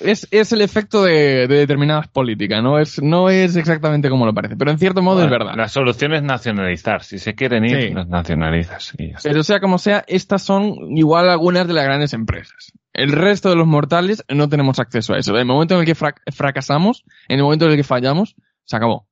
es, 0.00 0.28
es 0.30 0.52
el 0.52 0.60
efecto 0.60 1.02
de, 1.02 1.46
determinadas 1.46 2.08
políticas, 2.08 2.62
¿no? 2.62 2.78
Es, 2.78 3.02
no 3.02 3.30
es 3.30 3.56
exactamente 3.56 4.10
como 4.10 4.26
lo 4.26 4.34
parece, 4.34 4.56
pero 4.56 4.70
en 4.70 4.78
cierto 4.78 5.00
modo 5.00 5.22
es 5.22 5.30
verdad. 5.30 5.54
La 5.56 5.68
solución 5.68 6.12
es 6.14 6.22
nacionalizar. 6.22 7.02
Si 7.02 7.18
se 7.18 7.34
quieren 7.34 7.64
ir, 7.64 7.92
los 7.92 8.08
nacionalizas. 8.08 8.92
pero 9.22 9.42
sea 9.42 9.60
como 9.60 9.78
sea, 9.78 10.04
estas 10.06 10.42
son 10.42 10.96
igual 10.96 11.30
algunas 11.30 11.66
de 11.66 11.72
las 11.72 11.84
grandes 11.84 12.12
empresas. 12.12 12.72
El 12.94 13.10
resto 13.10 13.50
de 13.50 13.56
los 13.56 13.66
mortales 13.66 14.24
no 14.32 14.48
tenemos 14.48 14.78
acceso 14.78 15.14
a 15.14 15.18
eso. 15.18 15.32
En 15.32 15.40
el 15.40 15.46
momento 15.46 15.74
en 15.74 15.80
el 15.80 15.86
que 15.86 15.96
fracasamos, 15.96 17.04
en 17.28 17.38
el 17.38 17.42
momento 17.42 17.66
en 17.66 17.72
el 17.72 17.76
que 17.76 17.82
fallamos, 17.84 18.36
se 18.64 18.76
acabó. 18.76 19.08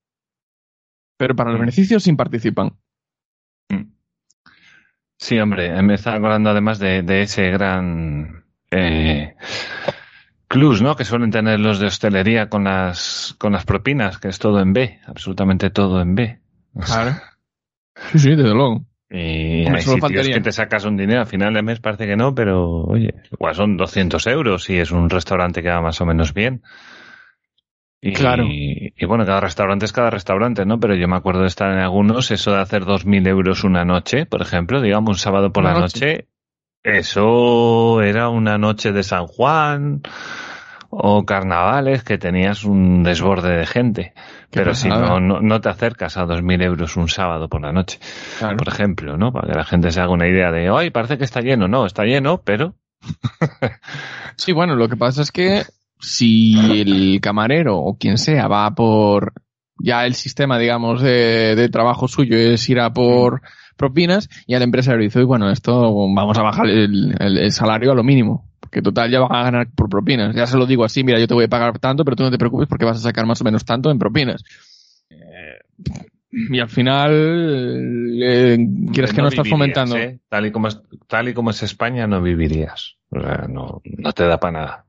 Pero 1.17 1.35
para 1.35 1.51
los 1.51 1.59
mm. 1.59 1.63
beneficios 1.63 2.05
sí 2.05 2.13
participan. 2.13 2.77
Mm. 3.69 3.93
Sí, 5.19 5.39
hombre, 5.39 5.83
me 5.83 5.95
está 5.95 6.15
acordando 6.15 6.51
además 6.51 6.79
de, 6.79 7.23
ese 7.23 7.51
gran 7.51 8.45
eh, 8.71 9.35
¿no? 10.55 10.97
Que 10.97 11.05
suelen 11.05 11.31
tener 11.31 11.59
los 11.59 11.81
de 11.81 11.87
hostelería 11.87 12.49
con 12.49 12.65
las, 12.65 13.35
con 13.39 13.53
las 13.53 13.65
propinas, 13.65 14.19
que 14.19 14.29
es 14.29 14.39
todo 14.39 14.61
en 14.61 14.73
B, 14.73 15.01
absolutamente 15.07 15.71
todo 15.71 16.01
en 16.01 16.15
B. 16.15 16.41
Claro. 16.85 17.17
Sí, 18.13 18.19
sí, 18.19 18.31
desde 18.31 18.55
luego. 18.55 18.87
Y 19.15 19.69
hay 19.69 19.83
sitios 19.83 20.29
que 20.29 20.41
te 20.41 20.53
sacas 20.53 20.87
un 20.87 20.97
dinero, 20.97 21.21
a 21.21 21.27
final 21.27 21.53
de 21.53 21.63
mes 21.63 21.81
parece 21.81 22.07
que 22.07 22.17
no, 22.17 22.35
pero 22.35 22.85
oye, 22.85 23.15
igual 23.31 23.55
son 23.55 23.77
200 23.77 24.27
euros 24.29 24.71
y 24.71 24.79
es 24.79 24.91
un 24.91 25.11
restaurante 25.11 25.63
que 25.63 25.69
va 25.69 25.83
más 25.83 26.01
o 26.01 26.07
menos 26.07 26.33
bien. 26.33 26.63
Y, 28.01 28.15
claro. 28.15 28.45
Y, 28.49 29.05
bueno, 29.07 29.27
cada 29.27 29.41
restaurante 29.41 29.85
es 29.85 29.93
cada 29.93 30.09
restaurante, 30.09 30.65
¿no? 30.65 30.81
Pero 30.81 30.95
yo 30.95 31.07
me 31.09 31.17
acuerdo 31.17 31.43
de 31.43 31.49
estar 31.49 31.71
en 31.71 31.79
algunos, 31.79 32.31
eso 32.31 32.53
de 32.53 32.61
hacer 32.61 32.85
2.000 32.85 33.29
euros 33.29 33.65
una 33.65 33.85
noche, 33.85 34.25
por 34.25 34.41
ejemplo, 34.41 34.81
digamos 34.81 35.11
un 35.11 35.19
sábado 35.19 35.53
por 35.53 35.63
la 35.63 35.75
noche. 35.75 36.27
eso 36.83 38.01
era 38.01 38.31
una 38.31 38.57
noche 38.57 38.93
de 38.93 39.03
San 39.03 39.27
Juan 39.27 40.01
O 40.95 41.25
carnavales 41.25 42.05
que 42.05 42.19
tenías 42.19 42.65
un 42.65 43.03
desborde 43.03 43.57
de 43.57 43.67
gente. 43.67 44.13
Pero 44.51 44.75
si 44.75 44.91
no, 44.91 45.21
no, 45.21 45.61
te 45.63 45.71
acercas 45.71 46.19
a 46.19 46.27
2.000 46.27 46.63
euros 46.63 46.99
un 46.99 47.09
sábado 47.09 47.49
por 47.49 47.63
la 47.63 47.73
noche, 47.73 47.99
por 48.59 48.69
ejemplo, 48.69 49.17
¿no? 49.17 49.33
Para 49.33 49.49
que 49.49 49.55
la 49.55 49.65
gente 49.65 49.91
se 49.91 50.01
haga 50.03 50.13
una 50.13 50.29
idea 50.29 50.53
de, 50.53 50.69
hoy 50.69 50.91
parece 50.91 51.17
que 51.17 51.25
está 51.25 51.41
lleno. 51.41 51.67
No, 51.67 51.87
está 51.87 52.05
lleno, 52.05 52.43
pero... 52.45 52.75
sí, 54.37 54.53
bueno, 54.53 54.77
lo 54.77 54.89
que 54.89 54.99
pasa 54.99 55.23
es 55.23 55.33
que 55.33 55.63
si 55.99 56.81
el 56.83 57.21
camarero 57.23 57.79
o 57.79 57.97
quien 57.97 58.19
sea 58.19 58.47
va 58.47 58.71
por 58.75 59.33
ya 59.79 60.05
el 60.05 60.15
sistema, 60.15 60.59
digamos, 60.59 61.01
de, 61.01 61.55
de 61.57 61.69
trabajo 61.69 62.07
suyo 62.07 62.37
es 62.37 62.69
ir 62.69 62.81
a 62.81 62.93
por 62.93 63.41
propinas 63.77 64.29
y 64.47 64.55
al 64.55 64.63
empresario 64.63 65.03
dice, 65.03 65.23
bueno, 65.25 65.51
esto 65.51 65.73
vamos 66.15 66.39
a 66.39 66.43
bajar 66.43 66.69
el, 66.69 67.15
el, 67.19 67.51
salario 67.51 67.93
a 67.93 67.95
lo 67.95 68.05
mínimo. 68.05 68.52
Porque 68.73 68.81
total 68.81 69.11
ya 69.11 69.21
van 69.21 69.37
a 69.37 69.43
ganar 69.43 69.69
por 69.77 69.91
propinas. 69.91 70.35
Ya 70.35 70.47
se 70.47 70.57
lo 70.57 70.65
digo 70.65 70.83
así, 70.83 71.05
mira, 71.05 71.19
yo 71.19 71.29
te 71.29 71.35
voy 71.35 71.45
a 71.45 71.49
pagar 71.49 71.79
tanto, 71.79 72.07
pero 72.07 72.17
tú 72.17 72.23
no 72.23 72.31
te 72.31 72.39
preocupes 72.39 72.67
porque 72.67 72.87
vas 72.87 72.97
a 72.97 73.01
sacar 73.01 73.27
más 73.27 73.39
o 73.43 73.45
menos 73.45 73.67
tanto 73.67 73.91
en 73.91 73.99
propinas. 73.99 74.43
y 76.31 76.59
al 76.59 76.71
final, 76.71 77.13
eh, 78.23 78.57
quieres 78.91 79.13
que 79.13 79.21
no, 79.21 79.29
estás 79.29 79.47
fomentando. 79.47 79.99
¿eh? 79.99 80.21
Tal, 80.27 80.47
y 80.47 80.53
como 80.53 80.69
es, 80.69 80.81
tal 81.07 81.29
y 81.29 81.35
como 81.35 81.51
es 81.51 81.63
España, 81.63 82.07
no 82.07 82.23
vivirías. 82.23 82.97
O 83.11 83.21
sea, 83.21 83.47
no, 83.47 83.83
no 83.85 84.13
te 84.15 84.25
da 84.25 84.41
para 84.41 84.53
nada. 84.59 84.85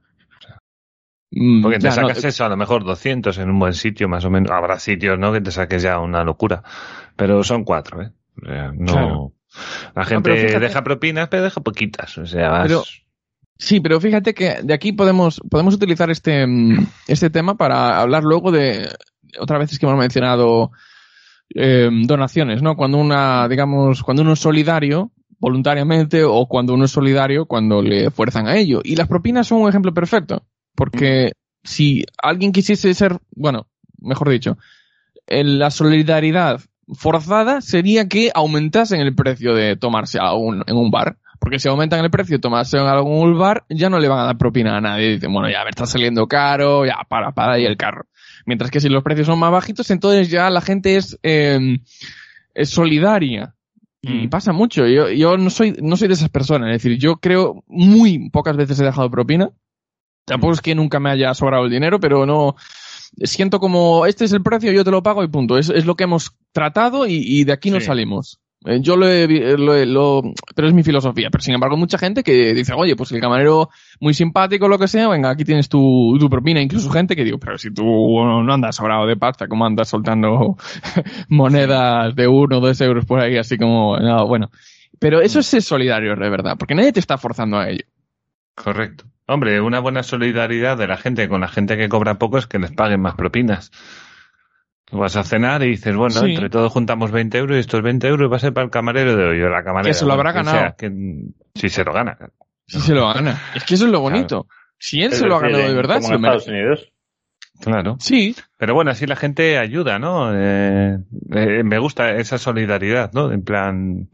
Mm, 1.31 1.61
porque 1.61 1.79
te 1.79 1.91
sacas 1.91 2.23
eso, 2.23 2.45
a 2.45 2.49
lo 2.49 2.55
mejor 2.55 2.85
200 2.85 3.37
en 3.37 3.49
un 3.49 3.59
buen 3.59 3.73
sitio, 3.73 4.07
más 4.07 4.23
o 4.23 4.29
menos. 4.29 4.49
Habrá 4.49 4.79
sitios, 4.79 5.19
¿no? 5.19 5.33
Que 5.33 5.41
te 5.41 5.51
saques 5.51 5.81
ya 5.81 5.99
una 5.99 6.23
locura. 6.23 6.63
Pero 7.17 7.43
son 7.43 7.65
cuatro, 7.65 8.01
¿eh? 8.01 8.11
no. 8.75 9.33
La 9.93 10.05
gente 10.05 10.31
deja 10.57 10.83
propinas, 10.85 11.27
pero 11.27 11.43
deja 11.43 11.59
poquitas. 11.59 12.17
O 12.17 12.25
sea, 12.25 12.65
sí, 13.63 13.79
pero 13.79 13.99
fíjate 13.99 14.33
que 14.33 14.61
de 14.63 14.73
aquí 14.73 14.91
podemos, 14.91 15.41
podemos 15.49 15.73
utilizar 15.73 16.09
este, 16.09 16.45
mm, 16.45 16.87
este 17.07 17.29
tema 17.29 17.55
para 17.55 17.99
hablar 17.99 18.23
luego 18.23 18.51
de 18.51 18.89
otras 19.39 19.59
veces 19.59 19.79
que 19.79 19.85
hemos 19.85 19.97
mencionado 19.97 20.71
eh, 21.55 21.89
donaciones, 22.05 22.61
¿no? 22.61 22.75
Cuando 22.75 22.97
una, 22.97 23.47
digamos, 23.47 24.03
cuando 24.03 24.21
uno 24.23 24.33
es 24.33 24.39
solidario 24.39 25.11
voluntariamente 25.39 26.23
o 26.23 26.45
cuando 26.47 26.73
uno 26.73 26.85
es 26.85 26.91
solidario 26.91 27.45
cuando 27.45 27.81
le 27.81 28.11
fuerzan 28.11 28.47
a 28.47 28.57
ello. 28.57 28.81
Y 28.83 28.95
las 28.95 29.07
propinas 29.07 29.47
son 29.47 29.61
un 29.61 29.69
ejemplo 29.69 29.93
perfecto, 29.93 30.45
porque 30.75 31.33
si 31.63 32.05
alguien 32.21 32.51
quisiese 32.51 32.93
ser, 32.93 33.19
bueno, 33.35 33.67
mejor 33.99 34.29
dicho, 34.29 34.57
en 35.27 35.59
la 35.59 35.69
solidaridad 35.71 36.61
forzada 36.93 37.61
sería 37.61 38.07
que 38.07 38.31
aumentasen 38.33 39.01
el 39.01 39.15
precio 39.15 39.53
de 39.53 39.75
tomarse 39.75 40.19
algo 40.19 40.53
en 40.53 40.77
un 40.77 40.91
bar. 40.91 41.17
Porque 41.43 41.59
si 41.59 41.67
aumentan 41.67 42.01
el 42.05 42.09
precio 42.09 42.39
tomarse 42.39 42.77
en 42.77 42.85
algún 42.85 43.37
bar, 43.37 43.65
ya 43.67 43.89
no 43.89 43.99
le 43.99 44.07
van 44.07 44.19
a 44.19 44.23
dar 44.23 44.37
propina 44.37 44.77
a 44.77 44.79
nadie. 44.79 45.09
Dicen, 45.15 45.33
bueno, 45.33 45.49
ya 45.51 45.65
me 45.65 45.71
está 45.71 45.85
saliendo 45.85 46.25
caro, 46.25 46.85
ya 46.85 46.99
para, 47.09 47.33
para 47.33 47.55
ahí 47.55 47.65
el 47.65 47.75
carro. 47.75 48.05
Mientras 48.45 48.71
que 48.71 48.79
si 48.79 48.87
los 48.87 49.03
precios 49.03 49.27
son 49.27 49.39
más 49.39 49.51
bajitos, 49.51 49.91
entonces 49.91 50.29
ya 50.29 50.49
la 50.49 50.61
gente 50.61 50.95
es, 50.95 51.19
eh, 51.21 51.79
es 52.53 52.69
solidaria. 52.69 53.55
Y 54.01 54.27
mm. 54.27 54.29
pasa 54.29 54.53
mucho. 54.53 54.87
Yo, 54.87 55.09
yo 55.09 55.35
no 55.35 55.49
soy, 55.49 55.75
no 55.81 55.97
soy 55.97 56.07
de 56.07 56.13
esas 56.13 56.29
personas. 56.29 56.69
Es 56.69 56.81
decir, 56.81 56.97
yo 56.97 57.17
creo 57.17 57.65
muy 57.67 58.29
pocas 58.29 58.55
veces 58.55 58.79
he 58.79 58.85
dejado 58.85 59.11
propina. 59.11 59.49
Tampoco 60.23 60.53
es 60.53 60.61
que 60.61 60.75
nunca 60.75 61.01
me 61.01 61.09
haya 61.09 61.33
sobrado 61.33 61.65
el 61.65 61.71
dinero, 61.71 61.99
pero 61.99 62.25
no, 62.25 62.55
siento 63.21 63.59
como, 63.59 64.05
este 64.05 64.23
es 64.23 64.31
el 64.31 64.43
precio, 64.43 64.71
yo 64.71 64.85
te 64.85 64.91
lo 64.91 65.03
pago 65.03 65.25
y 65.25 65.27
punto. 65.27 65.57
Es, 65.57 65.69
es 65.69 65.85
lo 65.85 65.95
que 65.95 66.05
hemos 66.05 66.37
tratado 66.53 67.05
y, 67.05 67.43
de 67.43 67.51
aquí 67.51 67.69
no 67.69 67.81
salimos. 67.81 68.39
Eh, 68.65 68.79
yo 68.81 68.95
lo, 68.95 69.07
he, 69.07 69.27
lo, 69.57 69.85
lo, 69.85 70.21
pero 70.55 70.67
es 70.67 70.73
mi 70.73 70.83
filosofía. 70.83 71.29
Pero 71.31 71.41
sin 71.41 71.53
embargo, 71.53 71.77
mucha 71.77 71.97
gente 71.97 72.23
que 72.23 72.53
dice, 72.53 72.73
oye, 72.75 72.95
pues 72.95 73.11
el 73.11 73.21
camarero 73.21 73.69
muy 73.99 74.13
simpático, 74.13 74.67
lo 74.67 74.79
que 74.79 74.87
sea, 74.87 75.09
venga, 75.09 75.29
aquí 75.29 75.43
tienes 75.43 75.69
tu, 75.69 76.17
tu 76.19 76.29
propina. 76.29 76.61
Incluso 76.61 76.89
gente 76.89 77.15
que 77.15 77.23
digo, 77.23 77.37
pero 77.39 77.57
si 77.57 77.71
tú 77.71 77.83
no 77.83 78.53
andas 78.53 78.75
sobrado 78.75 79.05
de 79.05 79.17
pasta, 79.17 79.47
¿cómo 79.47 79.65
andas 79.65 79.89
soltando 79.89 80.55
monedas 81.29 82.15
de 82.15 82.27
uno 82.27 82.57
o 82.57 82.61
dos 82.61 82.79
euros 82.81 83.05
por 83.05 83.19
ahí? 83.19 83.37
Así 83.37 83.57
como, 83.57 83.97
no, 83.97 84.27
bueno. 84.27 84.49
Pero 84.99 85.21
eso 85.21 85.39
es 85.39 85.65
solidario, 85.65 86.15
de 86.15 86.29
verdad, 86.29 86.55
porque 86.57 86.75
nadie 86.75 86.93
te 86.93 86.99
está 86.99 87.17
forzando 87.17 87.57
a 87.57 87.69
ello. 87.69 87.85
Correcto. 88.55 89.05
Hombre, 89.25 89.61
una 89.61 89.79
buena 89.79 90.03
solidaridad 90.03 90.77
de 90.77 90.87
la 90.87 90.97
gente 90.97 91.27
con 91.29 91.41
la 91.41 91.47
gente 91.47 91.77
que 91.77 91.89
cobra 91.89 92.19
poco 92.19 92.37
es 92.37 92.45
que 92.45 92.59
les 92.59 92.71
paguen 92.71 93.01
más 93.01 93.15
propinas. 93.15 93.71
Vas 94.93 95.15
a 95.15 95.23
cenar 95.23 95.63
y 95.63 95.69
dices, 95.69 95.95
bueno, 95.95 96.23
entre 96.23 96.49
todos 96.49 96.71
juntamos 96.71 97.11
20 97.11 97.37
euros 97.37 97.57
y 97.57 97.59
estos 97.59 97.81
20 97.81 98.07
euros 98.07 98.31
va 98.31 98.35
a 98.35 98.39
ser 98.39 98.53
para 98.53 98.65
el 98.65 98.71
camarero 98.71 99.15
de 99.15 99.25
hoy 99.25 99.41
o 99.41 99.49
la 99.49 99.63
camarera. 99.63 99.89
Que 99.89 99.93
se 99.93 100.05
lo 100.05 100.13
habrá 100.13 100.31
ganado. 100.31 100.75
si 101.55 101.69
se 101.69 101.83
lo 101.83 101.93
gana. 101.93 102.17
Si 102.67 102.79
se 102.79 102.93
lo 102.93 103.07
gana. 103.11 103.41
Es 103.55 103.63
que 103.63 103.73
eso 103.73 103.85
es 103.85 103.91
lo 103.91 103.99
bonito. 103.99 104.47
Si 104.77 105.01
él 105.01 105.13
se 105.13 105.25
lo 105.27 105.37
ha 105.37 105.39
ganado 105.39 105.67
de 105.67 105.73
verdad, 105.73 105.97
Estados 105.97 106.47
Unidos. 106.47 106.91
Claro. 107.59 107.97
Sí. 107.99 108.35
Pero 108.57 108.73
bueno, 108.73 108.91
así 108.91 109.05
la 109.05 109.15
gente 109.15 109.57
ayuda, 109.57 109.99
¿no? 109.99 110.31
Eh, 110.35 110.97
eh, 111.31 111.63
me 111.63 111.77
gusta 111.79 112.11
esa 112.11 112.37
solidaridad, 112.37 113.11
¿no? 113.13 113.31
En 113.31 113.43
plan, 113.43 114.09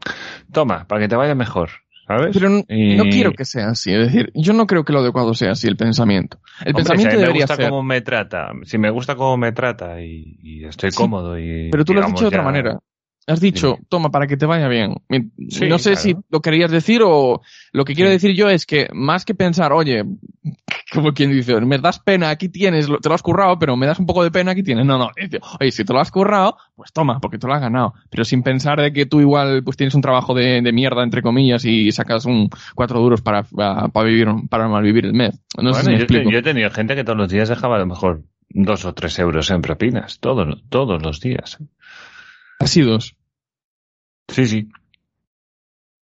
toma, 0.52 0.86
para 0.86 1.00
que 1.00 1.08
te 1.08 1.16
vaya 1.16 1.34
mejor. 1.34 1.70
Pero 2.32 2.48
no, 2.48 2.64
quiero 3.10 3.32
que 3.32 3.44
sea 3.44 3.68
así. 3.68 3.92
Es 3.92 4.12
decir, 4.12 4.30
yo 4.34 4.52
no 4.52 4.66
creo 4.66 4.84
que 4.84 4.92
lo 4.92 5.00
adecuado 5.00 5.34
sea 5.34 5.52
así 5.52 5.68
el 5.68 5.76
pensamiento. 5.76 6.38
El 6.64 6.74
pensamiento 6.74 7.12
si 7.12 7.20
debería 7.20 7.46
me 7.46 7.54
gusta 7.54 7.68
cómo 7.68 7.82
me 7.82 8.00
trata, 8.00 8.52
si 8.64 8.78
me 8.78 8.90
gusta 8.90 9.14
cómo 9.14 9.36
me 9.36 9.52
trata 9.52 10.00
y, 10.00 10.64
estoy 10.64 10.90
cómodo 10.90 11.38
y. 11.38 11.70
Pero 11.70 11.84
tú 11.84 11.94
lo 11.94 12.00
has 12.00 12.08
dicho 12.08 12.24
de 12.24 12.28
otra 12.28 12.42
manera. 12.42 12.78
Has 13.26 13.40
dicho, 13.40 13.78
toma, 13.88 14.10
para 14.10 14.26
que 14.26 14.36
te 14.36 14.46
vaya 14.46 14.66
bien. 14.66 14.94
no 15.08 15.78
sé 15.78 15.96
si 15.96 16.16
lo 16.30 16.40
querías 16.40 16.70
decir 16.70 17.02
o 17.04 17.42
lo 17.72 17.84
que 17.84 17.94
quiero 17.94 18.10
decir 18.10 18.34
yo 18.34 18.48
es 18.48 18.66
que 18.66 18.88
más 18.92 19.24
que 19.24 19.34
pensar, 19.34 19.72
oye, 19.72 20.04
como 20.92 21.12
quien 21.12 21.30
dice, 21.30 21.60
me 21.60 21.78
das 21.78 22.00
pena, 22.00 22.30
aquí 22.30 22.48
tienes, 22.48 22.86
te 22.86 23.08
lo 23.08 23.14
has 23.14 23.22
currado, 23.22 23.58
pero 23.58 23.76
me 23.76 23.86
das 23.86 23.98
un 23.98 24.06
poco 24.06 24.24
de 24.24 24.30
pena, 24.30 24.52
aquí 24.52 24.62
tienes. 24.62 24.84
No, 24.84 24.98
no, 24.98 25.10
oye, 25.60 25.70
si 25.70 25.84
te 25.84 25.92
lo 25.92 26.00
has 26.00 26.10
currado, 26.10 26.56
pues 26.74 26.92
toma, 26.92 27.20
porque 27.20 27.38
te 27.38 27.46
lo 27.46 27.54
has 27.54 27.60
ganado. 27.60 27.94
Pero 28.10 28.24
sin 28.24 28.42
pensar 28.42 28.80
de 28.80 28.92
que 28.92 29.06
tú 29.06 29.20
igual 29.20 29.62
pues 29.62 29.76
tienes 29.76 29.94
un 29.94 30.02
trabajo 30.02 30.34
de, 30.34 30.60
mierda, 30.72 31.02
entre 31.02 31.22
comillas, 31.22 31.64
y 31.64 31.92
sacas 31.92 32.24
un 32.24 32.48
cuatro 32.74 33.00
duros 33.00 33.22
para, 33.22 33.44
para, 33.44 34.06
vivir, 34.06 34.28
para 34.48 34.68
malvivir 34.68 35.06
el 35.06 35.14
mes. 35.14 35.40
No 35.60 35.74
sé 35.74 35.98
yo, 35.98 36.06
yo, 36.06 36.38
he 36.38 36.42
tenido 36.42 36.70
gente 36.70 36.96
que 36.96 37.04
todos 37.04 37.18
los 37.18 37.28
días 37.28 37.48
dejaba 37.48 37.76
a 37.76 37.80
lo 37.80 37.86
mejor 37.86 38.22
dos 38.48 38.84
o 38.84 38.94
tres 38.94 39.18
euros 39.18 39.50
en 39.50 39.62
propinas, 39.62 40.18
todos, 40.18 40.62
todos 40.68 41.02
los 41.02 41.20
días. 41.20 41.58
Así 42.60 42.82
dos. 42.82 43.16
Sí, 44.28 44.46
sí. 44.46 44.68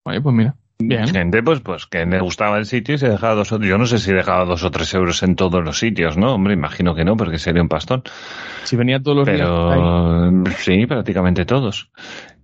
Oye, 0.04 0.20
pues 0.20 0.34
mira. 0.34 0.54
Bien. 0.78 1.06
Gente, 1.08 1.42
pues, 1.42 1.60
pues 1.60 1.86
que 1.86 2.04
le 2.04 2.20
gustaba 2.20 2.58
el 2.58 2.66
sitio 2.66 2.94
y 2.94 2.98
se 2.98 3.08
dejaba 3.08 3.34
dos 3.34 3.52
o 3.52 3.60
Yo 3.60 3.78
no 3.78 3.86
sé 3.86 3.98
si 3.98 4.12
dejaba 4.12 4.44
dos 4.44 4.64
o 4.64 4.70
tres 4.70 4.92
euros 4.94 5.22
en 5.22 5.36
todos 5.36 5.62
los 5.62 5.78
sitios, 5.78 6.16
¿no? 6.16 6.34
Hombre, 6.34 6.54
imagino 6.54 6.94
que 6.94 7.04
no, 7.04 7.16
porque 7.16 7.38
sería 7.38 7.62
un 7.62 7.68
pastón. 7.68 8.02
Si 8.64 8.76
venía 8.76 9.00
todos 9.00 9.18
los 9.18 9.26
Pero, 9.26 10.30
días. 10.42 10.56
Sí, 10.58 10.86
prácticamente 10.86 11.44
todos. 11.44 11.90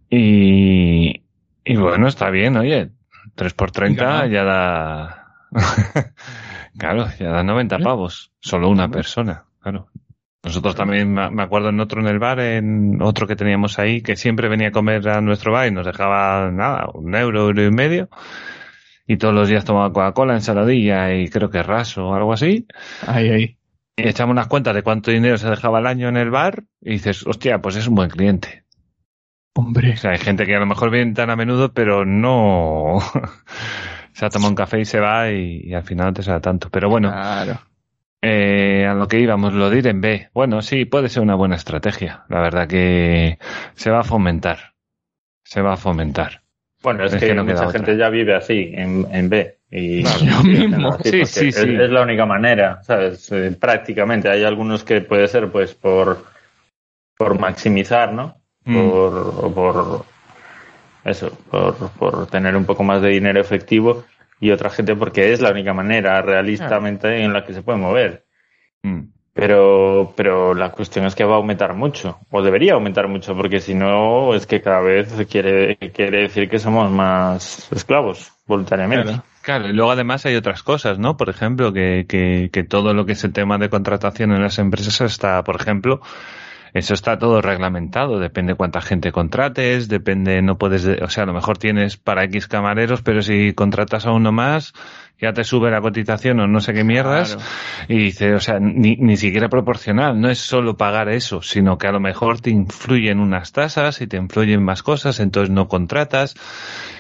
Y, 0.09 1.23
y 1.65 1.77
bueno, 1.77 2.09
está 2.09 2.31
bien, 2.31 2.57
oye. 2.57 2.91
3 3.35 3.55
por 3.55 3.71
30 3.71 4.27
ya 4.27 4.45
da. 4.45 5.35
claro, 6.79 7.09
ya 7.19 7.31
da 7.31 7.43
90 7.43 7.79
pavos. 7.79 8.33
Solo 8.41 8.69
una 8.69 8.91
persona, 8.91 9.45
claro. 9.61 9.90
Nosotros 10.43 10.75
también, 10.75 11.13
me 11.13 11.43
acuerdo 11.43 11.69
en 11.69 11.81
otro 11.81 12.01
en 12.01 12.09
el 12.09 12.19
bar, 12.19 12.41
en 12.41 13.03
otro 13.03 13.27
que 13.27 13.37
teníamos 13.37 13.79
ahí, 13.79 14.01
que 14.01 14.17
siempre 14.17 14.49
venía 14.49 14.69
a 14.69 14.73
comer 14.73 15.07
a 15.09 15.21
nuestro 15.21 15.53
bar 15.53 15.69
y 15.69 15.71
nos 15.71 15.85
dejaba 15.85 16.51
nada, 16.51 16.89
un 16.95 17.15
euro, 17.15 17.43
euro 17.43 17.67
y 17.67 17.71
medio. 17.71 18.09
Y 19.07 19.19
todos 19.19 19.35
los 19.35 19.49
días 19.49 19.65
tomaba 19.65 19.93
Coca-Cola, 19.93 20.35
ensaladilla 20.35 21.15
y 21.15 21.29
creo 21.29 21.51
que 21.51 21.63
raso 21.63 22.09
o 22.09 22.15
algo 22.15 22.33
así. 22.33 22.67
Ahí, 23.07 23.29
ahí. 23.29 23.57
Y 23.97 24.09
echamos 24.09 24.33
unas 24.33 24.47
cuentas 24.47 24.75
de 24.75 24.83
cuánto 24.83 25.11
dinero 25.11 25.37
se 25.37 25.51
dejaba 25.51 25.79
al 25.79 25.87
año 25.87 26.09
en 26.09 26.17
el 26.17 26.31
bar 26.31 26.65
y 26.81 26.93
dices, 26.93 27.27
hostia, 27.27 27.61
pues 27.61 27.77
es 27.77 27.87
un 27.87 27.97
buen 27.97 28.09
cliente. 28.09 28.65
Hombre. 29.55 29.93
O 29.93 29.97
sea, 29.97 30.13
hay 30.13 30.19
gente 30.19 30.47
que 30.47 30.55
a 30.55 30.61
lo 30.61 30.67
mejor 30.67 30.91
viene 30.91 31.13
tan 31.13 31.29
a 31.29 31.37
menudo, 31.37 31.73
pero 31.75 32.07
no. 32.07 32.99
se 34.15 34.25
ha 34.25 34.31
tomado 34.31 34.51
un 34.51 34.57
café 34.57 34.81
y 34.81 34.85
se 34.87 35.01
va 35.01 35.31
y, 35.31 35.65
y 35.65 35.75
al 35.75 35.83
final 35.83 36.07
no 36.07 36.13
te 36.15 36.23
sale 36.23 36.41
tanto. 36.41 36.71
Pero 36.71 36.89
bueno. 36.89 37.11
Claro. 37.11 37.61
Eh, 38.23 38.87
a 38.87 38.95
lo 38.95 39.09
que 39.09 39.19
íbamos, 39.19 39.55
lo 39.55 39.71
de 39.71 39.79
ir 39.79 39.87
en 39.87 40.01
B. 40.01 40.29
Bueno, 40.35 40.61
sí, 40.61 40.85
puede 40.85 41.09
ser 41.09 41.23
una 41.23 41.35
buena 41.35 41.57
estrategia. 41.57 42.25
La 42.29 42.41
verdad 42.41 42.69
que 42.69 43.39
se 43.75 43.91
va 43.91 44.01
a 44.01 44.05
fomentar. 44.05 44.75
Se 45.43 45.63
va 45.63 45.75
a 45.75 45.79
fomentar. 45.79 46.43
Bueno, 46.83 47.05
es, 47.05 47.15
que, 47.15 47.35
mucha 47.35 47.71
gente 47.71 47.97
ya 47.97 48.09
vive 48.09 48.35
así, 48.35 48.73
en, 48.75 49.07
en 49.11 49.29
B. 49.29 49.59
Y 49.71 50.03
yo 50.03 50.43
mismo. 50.45 50.99
sí, 51.03 51.25
sí, 51.25 51.53
sí. 51.53 51.75
Es, 51.75 51.91
la 51.91 52.03
única 52.03 52.27
manera, 52.27 52.83
¿sabes? 52.83 53.31
Eh, 53.33 53.57
prácticamente. 53.59 54.29
Hay 54.29 54.45
algunos 54.45 54.85
que 54.85 55.01
puede 55.01 55.27
ser, 55.29 55.51
pues, 55.51 55.75
por, 55.75 56.25
por 57.17 57.39
maximizar, 57.39 58.13
¿no? 58.13 58.37
Mm. 58.65 58.89
Por, 58.91 59.55
por, 59.55 60.05
eso, 61.05 61.31
por, 61.51 61.91
por 61.93 62.27
tener 62.27 62.55
un 62.55 62.67
poco 62.67 62.83
más 62.83 63.01
de 63.01 63.09
dinero 63.09 63.41
efectivo 63.41 64.05
y 64.41 64.51
otra 64.51 64.71
gente 64.71 64.97
porque 64.97 65.33
es 65.33 65.41
la 65.41 65.51
única 65.51 65.75
manera 65.75 66.21
realistamente 66.23 67.23
en 67.23 67.33
la 67.33 67.45
que 67.45 67.53
se 67.53 67.63
puede 67.63 67.79
mover. 67.79 68.25
Mm. 68.83 69.03
Pero, 69.33 70.13
pero 70.17 70.55
la 70.55 70.73
cuestión 70.73 71.07
es 71.07 71.15
que 71.15 71.25
va 71.25 71.35
a 71.35 71.37
aumentar 71.37 71.75
mucho, 71.75 72.19
o 72.31 72.43
debería 72.43 72.75
aumentar 72.75 73.07
mucho, 73.07 73.37
porque 73.37 73.61
si 73.61 73.75
no, 73.75 74.35
es 74.35 74.45
que 74.45 74.61
cada 74.61 74.81
vez 74.81 75.15
quiere, 75.31 75.77
quiere 75.77 76.23
decir 76.23 76.49
que 76.49 76.59
somos 76.59 76.91
más 76.91 77.71
esclavos, 77.71 78.33
voluntariamente. 78.47 79.21
Claro, 79.43 79.69
y 79.69 79.73
luego 79.73 79.93
además 79.93 80.27
hay 80.27 80.35
otras 80.35 80.63
cosas, 80.63 80.99
¿no? 80.99 81.17
Por 81.17 81.31
ejemplo, 81.31 81.73
que, 81.73 82.07
que, 82.09 82.51
que 82.53 82.65
todo 82.65 82.93
lo 82.93 83.07
que 83.07 83.13
es 83.13 83.23
el 83.23 83.33
tema 83.33 83.57
de 83.57 83.71
contratación 83.71 84.33
en 84.33 84.43
las 84.43 84.59
empresas 84.59 85.01
está, 85.01 85.43
por 85.45 85.61
ejemplo, 85.61 86.01
eso 86.73 86.95
está 86.95 87.19
todo 87.19 87.41
reglamentado, 87.43 88.19
depende 88.19 88.55
cuánta 88.55 88.81
gente 88.81 89.13
contrates, 89.13 89.89
depende, 89.89 90.41
no 90.43 90.57
puedes, 90.59 90.87
o 90.87 91.09
sea, 91.09 91.25
a 91.25 91.27
lo 91.27 91.33
mejor 91.35 91.59
tienes 91.59 91.97
para 91.97 92.25
X 92.25 92.47
camareros, 92.49 93.03
pero 93.03 93.23
si 93.23 93.53
contratas 93.55 94.07
a 94.07 94.13
uno 94.13 94.33
más, 94.33 94.73
ya 95.21 95.33
te 95.33 95.45
sube 95.45 95.71
la 95.71 95.81
cotización 95.81 96.41
o 96.41 96.47
no 96.47 96.61
sé 96.61 96.73
qué 96.73 96.83
mierdas, 96.85 97.37
y 97.89 97.99
dice, 97.99 98.35
o 98.35 98.41
sea, 98.41 98.59
ni, 98.61 98.97
ni 98.97 99.17
siquiera 99.17 99.49
proporcional, 99.49 100.19
no 100.21 100.31
es 100.31 100.39
solo 100.39 100.77
pagar 100.77 101.09
eso, 101.11 101.43
sino 101.43 101.77
que 101.77 101.89
a 101.89 101.93
lo 101.93 102.01
mejor 102.01 102.41
te 102.41 102.51
influyen 102.51 103.21
unas 103.21 103.53
tasas 103.53 104.01
y 104.01 104.07
te 104.07 104.17
influyen 104.17 104.63
más 104.63 104.83
cosas, 104.83 105.21
entonces 105.21 105.51
no 105.51 105.69
contratas, 105.69 106.35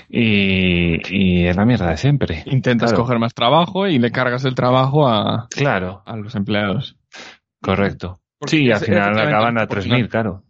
y, 0.08 0.96
y 1.16 1.46
es 1.46 1.56
la 1.56 1.64
mierda 1.64 1.88
de 1.90 1.96
siempre. 1.96 2.42
Intentas 2.46 2.90
Claro. 2.90 3.04
coger 3.04 3.18
más 3.20 3.32
trabajo 3.32 3.86
y 3.86 3.98
le 3.98 4.10
cargas 4.10 4.44
el 4.44 4.54
trabajo 4.54 5.08
a, 5.08 5.46
Claro, 5.50 6.02
a 6.04 6.16
los 6.16 6.34
empleados. 6.34 6.96
correcto. 7.62 8.18
Sí, 8.46 8.70
al 8.70 8.80
final 8.80 9.18
acaban 9.18 9.58
a 9.58 9.66
proporcional. 9.66 10.02
3.000, 10.02 10.08
claro. 10.08 10.42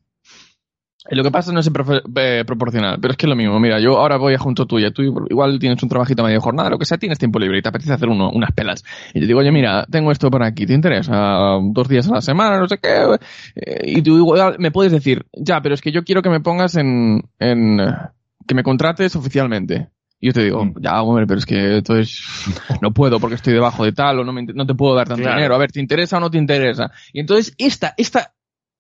Y 1.11 1.17
Lo 1.17 1.25
que 1.25 1.31
pasa 1.31 1.51
no 1.51 1.61
es 1.61 1.67
eh, 1.67 2.45
proporcional, 2.47 2.99
pero 3.01 3.13
es 3.13 3.17
que 3.17 3.27
es 3.27 3.31
lo 3.31 3.35
mismo. 3.35 3.59
Mira, 3.59 3.81
yo 3.81 3.99
ahora 3.99 4.19
voy 4.19 4.35
a 4.35 4.39
junto 4.39 4.67
tuya. 4.67 4.91
Tú 4.91 5.03
igual 5.03 5.59
tienes 5.59 5.83
un 5.83 5.89
trabajito 5.89 6.23
a 6.23 6.27
media 6.27 6.41
jornada, 6.41 6.71
lo 6.71 6.79
que 6.79 6.85
sea, 6.85 6.99
tienes 6.99 7.19
tiempo 7.19 7.39
libre 7.39 7.59
y 7.59 7.63
te 7.63 7.69
apetece 7.69 7.93
hacer 7.93 8.09
uno, 8.09 8.31
unas 8.31 8.53
pelas. 8.53 8.85
Y 9.15 9.21
te 9.21 9.27
digo, 9.27 9.41
oye, 9.41 9.51
mira, 9.51 9.87
tengo 9.91 10.13
esto 10.13 10.31
por 10.31 10.43
aquí, 10.45 10.67
¿te 10.67 10.75
interesa? 10.75 11.59
Dos 11.73 11.89
días 11.89 12.09
a 12.09 12.17
la 12.17 12.21
semana, 12.21 12.61
no 12.61 12.69
sé 12.69 12.79
qué. 12.79 13.17
Eh, 13.57 13.81
Y 13.87 14.03
tú 14.03 14.17
igual 14.19 14.57
me 14.59 14.71
puedes 14.71 14.93
decir, 14.93 15.25
ya, 15.33 15.61
pero 15.63 15.75
es 15.75 15.81
que 15.81 15.91
yo 15.91 16.05
quiero 16.05 16.23
que 16.23 16.31
me 16.31 16.41
pongas 16.41 16.77
en, 16.77 17.23
en 17.39 17.81
eh, 17.81 17.93
que 18.47 18.55
me 18.55 18.63
contrates 18.63 19.17
oficialmente. 19.17 19.89
Y 20.21 20.27
yo 20.29 20.33
te 20.35 20.45
digo, 20.45 20.65
Mm. 20.65 20.75
ya, 20.81 21.03
hombre, 21.03 21.27
pero 21.27 21.39
es 21.39 21.47
que 21.47 21.77
entonces 21.79 22.23
no 22.83 22.93
puedo 22.93 23.19
porque 23.21 23.37
estoy 23.37 23.53
debajo 23.55 23.85
de 23.85 23.93
tal 23.93 24.21
o 24.21 24.25
no, 24.25 24.33
me, 24.33 24.43
no 24.43 24.67
te 24.67 24.75
puedo 24.75 24.95
dar 24.95 25.09
tanto 25.09 25.23
Claro. 25.23 25.37
dinero. 25.37 25.55
A 25.55 25.59
ver, 25.59 25.73
¿te 25.73 25.81
interesa 25.81 26.19
o 26.19 26.21
no 26.21 26.31
te 26.31 26.39
interesa? 26.39 26.91
Y 27.13 27.21
entonces 27.21 27.55
esta, 27.59 27.95
esta 27.97 28.35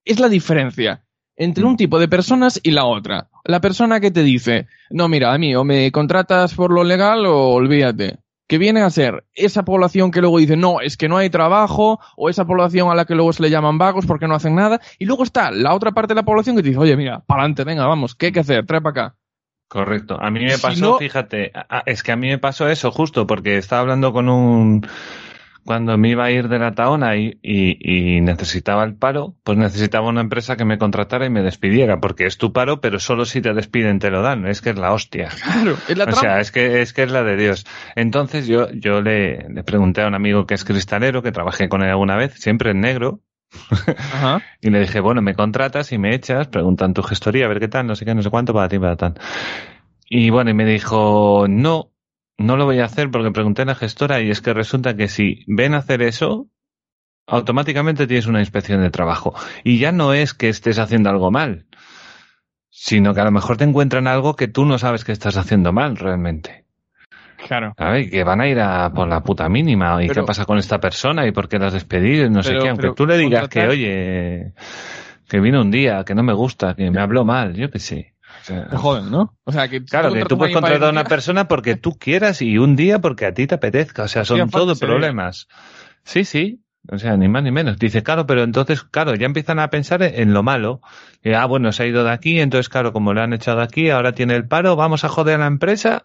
es 0.04 0.20
la 0.20 0.28
diferencia 0.28 1.02
entre 1.36 1.64
un 1.64 1.76
tipo 1.76 1.98
de 1.98 2.08
personas 2.08 2.60
y 2.62 2.70
la 2.72 2.84
otra. 2.84 3.28
La 3.44 3.60
persona 3.60 4.00
que 4.00 4.10
te 4.10 4.22
dice, 4.22 4.66
no, 4.90 5.08
mira, 5.08 5.32
a 5.32 5.38
mí 5.38 5.54
o 5.56 5.64
me 5.64 5.90
contratas 5.90 6.52
por 6.54 6.70
lo 6.72 6.84
legal 6.84 7.24
o 7.24 7.48
olvídate. 7.54 8.18
Que 8.46 8.58
viene 8.58 8.80
a 8.82 8.90
ser 8.90 9.24
esa 9.32 9.64
población 9.64 10.10
que 10.10 10.20
luego 10.20 10.38
dice, 10.38 10.56
no, 10.56 10.80
es 10.80 10.96
que 10.96 11.08
no 11.08 11.16
hay 11.16 11.30
trabajo, 11.30 12.00
o 12.16 12.28
esa 12.28 12.44
población 12.44 12.90
a 12.90 12.96
la 12.96 13.04
que 13.04 13.14
luego 13.14 13.32
se 13.32 13.42
le 13.44 13.48
llaman 13.48 13.78
vagos 13.78 14.06
porque 14.06 14.26
no 14.26 14.34
hacen 14.34 14.56
nada. 14.56 14.80
Y 14.98 15.04
luego 15.06 15.22
está 15.22 15.50
la 15.52 15.72
otra 15.72 15.92
parte 15.92 16.08
de 16.14 16.16
la 16.16 16.24
población 16.24 16.56
que 16.56 16.62
te 16.62 16.68
dice, 16.70 16.80
oye, 16.80 16.96
mira, 16.96 17.20
para 17.20 17.42
adelante, 17.42 17.62
venga, 17.64 17.86
vamos, 17.86 18.14
¿qué 18.16 18.26
hay 18.26 18.32
que 18.32 18.40
hacer? 18.40 18.66
Trae 18.66 18.80
para 18.82 18.90
acá. 19.06 19.16
Correcto. 19.70 20.18
A 20.20 20.30
mí 20.32 20.40
me 20.40 20.56
Si 20.56 20.62
pasó, 20.62 20.92
no- 20.92 20.98
fíjate, 20.98 21.52
es 21.86 22.02
que 22.02 22.10
a 22.12 22.16
mí 22.16 22.26
me 22.28 22.38
pasó 22.38 22.68
eso 22.68 22.90
justo 22.90 23.26
porque 23.28 23.56
estaba 23.56 23.82
hablando 23.82 24.12
con 24.12 24.28
un 24.28 24.84
cuando 25.64 25.96
me 25.98 26.08
iba 26.08 26.24
a 26.24 26.30
ir 26.32 26.48
de 26.48 26.58
la 26.58 26.74
Taona 26.74 27.16
y, 27.16 27.38
y, 27.42 28.16
y 28.16 28.20
necesitaba 28.22 28.82
el 28.84 28.96
paro, 28.96 29.36
pues 29.44 29.58
necesitaba 29.58 30.08
una 30.08 30.22
empresa 30.22 30.56
que 30.56 30.64
me 30.64 30.78
contratara 30.78 31.26
y 31.26 31.30
me 31.30 31.42
despidiera, 31.42 32.00
porque 32.00 32.26
es 32.26 32.38
tu 32.38 32.52
paro, 32.52 32.80
pero 32.80 32.98
solo 32.98 33.24
si 33.26 33.40
te 33.42 33.54
despiden 33.54 33.98
te 34.00 34.10
lo 34.10 34.22
dan, 34.22 34.46
es 34.46 34.60
que 34.62 34.70
es 34.70 34.78
la 34.78 34.92
hostia. 34.92 35.28
Claro, 35.44 35.76
es 35.86 35.96
la 35.98 36.04
O 36.04 36.06
trampa. 36.06 36.20
sea, 36.20 36.40
es 36.40 36.50
que, 36.50 36.80
es 36.82 36.92
que 36.92 37.04
es 37.04 37.12
la 37.12 37.22
de 37.22 37.36
Dios. 37.36 37.66
Entonces 37.94 38.48
yo, 38.48 38.70
yo 38.72 39.02
le, 39.02 39.48
le 39.50 39.62
pregunté 39.62 40.02
a 40.02 40.08
un 40.08 40.14
amigo 40.14 40.46
que 40.46 40.54
es 40.54 40.64
cristalero, 40.64 41.22
que 41.22 41.30
trabajé 41.30 41.68
con 41.68 41.82
él 41.82 41.90
alguna 41.90 42.16
vez, 42.16 42.34
siempre 42.34 42.72
en 42.72 42.80
negro, 42.80 43.20
Y 44.60 44.70
le 44.70 44.80
dije, 44.80 45.00
bueno, 45.00 45.22
me 45.22 45.34
contratas 45.34 45.92
y 45.92 45.98
me 45.98 46.14
echas, 46.14 46.48
preguntan 46.48 46.94
tu 46.94 47.02
gestoría, 47.02 47.46
a 47.46 47.48
ver 47.48 47.60
qué 47.60 47.68
tal, 47.68 47.86
no 47.86 47.96
sé 47.96 48.04
qué, 48.04 48.14
no 48.14 48.22
sé 48.22 48.30
cuánto, 48.30 48.52
para 48.52 48.68
ti, 48.68 48.78
para 48.78 48.96
tal. 48.96 49.14
Y 50.08 50.30
bueno, 50.30 50.50
y 50.50 50.54
me 50.54 50.64
dijo, 50.64 51.46
no, 51.48 51.92
no 52.38 52.56
lo 52.56 52.64
voy 52.64 52.80
a 52.80 52.84
hacer 52.84 53.10
porque 53.10 53.30
pregunté 53.30 53.62
a 53.62 53.66
la 53.66 53.74
gestora 53.74 54.20
y 54.20 54.30
es 54.30 54.40
que 54.40 54.54
resulta 54.54 54.96
que 54.96 55.08
si 55.08 55.44
ven 55.46 55.74
a 55.74 55.78
hacer 55.78 56.02
eso, 56.02 56.48
automáticamente 57.26 58.06
tienes 58.06 58.26
una 58.26 58.40
inspección 58.40 58.82
de 58.82 58.90
trabajo. 58.90 59.34
Y 59.64 59.78
ya 59.78 59.92
no 59.92 60.12
es 60.12 60.34
que 60.34 60.48
estés 60.48 60.78
haciendo 60.78 61.10
algo 61.10 61.30
mal, 61.30 61.66
sino 62.70 63.14
que 63.14 63.20
a 63.20 63.24
lo 63.24 63.30
mejor 63.30 63.56
te 63.56 63.64
encuentran 63.64 64.06
algo 64.06 64.36
que 64.36 64.48
tú 64.48 64.64
no 64.64 64.78
sabes 64.78 65.04
que 65.04 65.12
estás 65.12 65.36
haciendo 65.36 65.72
mal 65.72 65.96
realmente. 65.96 66.66
Claro. 67.46 67.74
¿Sabes? 67.76 68.06
Y 68.06 68.10
que 68.10 68.24
van 68.24 68.40
a 68.40 68.48
ir 68.48 68.60
a 68.60 68.92
por 68.92 69.08
la 69.08 69.22
puta 69.22 69.48
mínima. 69.48 70.02
¿Y 70.02 70.08
Pero- 70.08 70.22
qué 70.22 70.26
pasa 70.26 70.44
con 70.44 70.58
esta 70.58 70.78
persona? 70.78 71.26
¿Y 71.26 71.32
por 71.32 71.48
qué 71.48 71.58
la 71.58 71.66
has 71.66 71.72
despedido? 71.72 72.26
Y 72.26 72.30
no 72.30 72.42
sé 72.42 72.52
qué. 72.58 72.68
Aunque 72.68 72.82
pero 72.82 72.94
tú 72.94 73.06
le 73.06 73.16
digas 73.18 73.48
que, 73.48 73.66
oye, 73.66 74.52
que 75.28 75.40
vino 75.40 75.60
un 75.60 75.70
día, 75.70 76.04
que 76.04 76.14
no 76.14 76.22
me 76.22 76.32
gusta, 76.32 76.74
que 76.74 76.90
me 76.90 77.00
habló 77.00 77.24
mal, 77.24 77.54
yo 77.54 77.70
qué 77.70 77.78
sé. 77.78 78.14
O 78.42 78.44
sea, 78.44 78.68
Te 78.68 78.76
joden, 78.76 79.10
¿no? 79.10 79.34
O 79.44 79.52
sea, 79.52 79.68
que 79.68 79.84
claro, 79.84 80.12
que 80.12 80.24
tú 80.24 80.38
puedes 80.38 80.54
contratar 80.54 80.88
a 80.88 80.90
una 80.90 81.04
persona 81.04 81.46
porque 81.48 81.76
tú 81.76 81.98
quieras 81.98 82.40
y 82.42 82.58
un 82.58 82.76
día 82.76 83.00
porque 83.00 83.26
a 83.26 83.34
ti 83.34 83.46
te 83.46 83.56
apetezca. 83.56 84.04
O 84.04 84.08
sea, 84.08 84.24
son 84.24 84.48
todo 84.50 84.76
problemas. 84.76 85.48
Sí, 86.04 86.24
sí. 86.24 86.60
O 86.90 86.98
sea, 86.98 87.16
ni 87.16 87.28
más 87.28 87.42
ni 87.42 87.50
menos. 87.50 87.78
Dice, 87.78 88.02
claro, 88.02 88.26
pero 88.26 88.42
entonces, 88.42 88.82
claro, 88.82 89.14
ya 89.14 89.26
empiezan 89.26 89.58
a 89.58 89.68
pensar 89.68 90.02
en 90.02 90.32
lo 90.32 90.42
malo. 90.42 90.80
Y, 91.22 91.32
ah, 91.34 91.44
bueno, 91.44 91.72
se 91.72 91.82
ha 91.82 91.86
ido 91.86 92.04
de 92.04 92.10
aquí, 92.10 92.40
entonces, 92.40 92.70
claro, 92.70 92.92
como 92.92 93.12
le 93.12 93.20
han 93.20 93.34
echado 93.34 93.58
de 93.58 93.64
aquí, 93.64 93.90
ahora 93.90 94.12
tiene 94.12 94.34
el 94.34 94.48
paro, 94.48 94.76
vamos 94.76 95.04
a 95.04 95.08
joder 95.10 95.34
a 95.36 95.38
la 95.38 95.46
empresa 95.46 96.02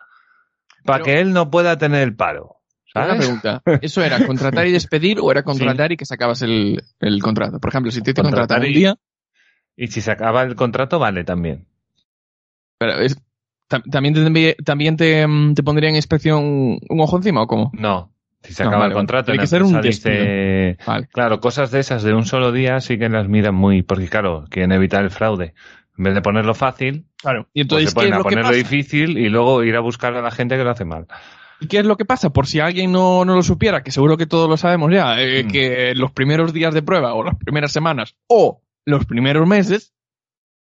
para 0.86 1.04
que 1.04 1.20
él 1.20 1.34
no 1.34 1.50
pueda 1.50 1.78
tener 1.78 2.04
el 2.04 2.16
paro. 2.16 2.58
Una 2.94 3.06
¿Sabes? 3.06 3.18
pregunta. 3.18 3.62
¿Eso 3.82 4.04
era 4.04 4.26
contratar 4.26 4.68
y 4.68 4.72
despedir 4.80 5.20
o 5.20 5.30
era 5.32 5.44
contratar 5.44 5.92
y 5.92 5.98
que 5.98 6.06
sacabas 6.06 6.42
el, 6.42 6.82
el 7.00 7.22
contrato? 7.22 7.60
Por 7.60 7.70
ejemplo, 7.70 7.92
si 7.92 8.02
te, 8.02 8.14
te 8.14 8.22
contratan 8.22 8.64
un 8.64 8.74
día, 8.74 8.96
Y 9.76 9.88
si 9.88 10.02
se 10.02 10.12
acaba 10.12 10.44
el 10.44 10.56
contrato, 10.56 11.00
vale 11.00 11.24
también. 11.24 11.68
pero 12.78 12.94
es- 13.00 13.18
tam- 13.70 13.84
¿también, 13.92 14.14
te, 14.14 14.56
también 14.64 14.98
te, 14.98 15.28
mm, 15.28 15.54
te 15.56 15.64
pondría 15.64 15.90
en 15.90 15.96
inspección 15.96 16.44
un 16.90 17.00
ojo 17.02 17.18
encima 17.18 17.42
o 17.44 17.48
cómo? 17.48 17.72
No. 17.74 18.12
Si 18.44 18.54
se 18.54 18.64
No, 18.64 18.70
acaba 18.70 18.84
vale, 18.84 18.94
el 18.94 19.00
contrato, 19.00 19.32
Tiene 19.32 19.42
que 19.42 19.48
ser 19.48 19.64
un 19.64 19.82
dice, 19.82 20.78
Vale. 20.86 21.08
claro, 21.12 21.40
cosas 21.40 21.72
de 21.72 21.80
esas 21.80 22.04
de 22.04 22.14
un 22.14 22.26
solo 22.26 22.52
día 22.52 22.80
sí 22.80 23.00
que 23.00 23.10
las 23.10 23.28
miran 23.28 23.56
muy, 23.56 23.82
porque 23.82 24.08
claro, 24.08 24.46
quieren 24.52 24.72
evitar 24.72 25.04
el 25.04 25.10
fraude. 25.10 25.56
En 25.98 26.04
vez 26.04 26.14
de 26.14 26.22
ponerlo 26.22 26.54
fácil, 26.54 27.08
Claro. 27.26 27.48
Y 27.54 27.64
pues 27.66 27.84
entonces, 27.86 27.90
se 27.90 27.94
¿qué 27.96 27.96
ponen 27.96 28.14
es 28.14 28.16
a 28.16 28.18
lo 28.20 28.24
que 28.24 28.36
ponerlo 28.36 28.56
difícil 28.56 29.18
y 29.18 29.30
luego 29.30 29.64
ir 29.64 29.76
a 29.76 29.80
buscar 29.80 30.14
a 30.16 30.22
la 30.22 30.30
gente 30.32 30.56
que 30.58 30.64
lo 30.64 30.70
hace 30.70 30.86
mal. 30.86 31.08
¿Y 31.60 31.68
qué 31.68 31.80
es 31.80 31.86
lo 31.86 31.98
que 31.98 32.06
pasa? 32.06 32.30
Por 32.32 32.46
si 32.48 32.60
alguien 32.60 32.92
no, 32.92 33.26
no 33.26 33.34
lo 33.36 33.42
supiera, 33.42 33.82
que 33.82 33.90
seguro 33.92 34.18
que 34.18 34.28
todos 34.28 34.48
lo 34.50 34.58
sabemos 34.58 34.92
ya, 34.94 35.20
eh, 35.20 35.44
Mm. 35.44 35.48
que 35.48 35.94
los 35.96 36.12
primeros 36.12 36.54
días 36.54 36.74
de 36.74 36.82
prueba 36.84 37.14
o 37.16 37.24
las 37.24 37.36
primeras 37.36 37.72
semanas 37.72 38.16
o 38.28 38.62
los 38.86 39.06
primeros 39.06 39.48
meses 39.48 39.94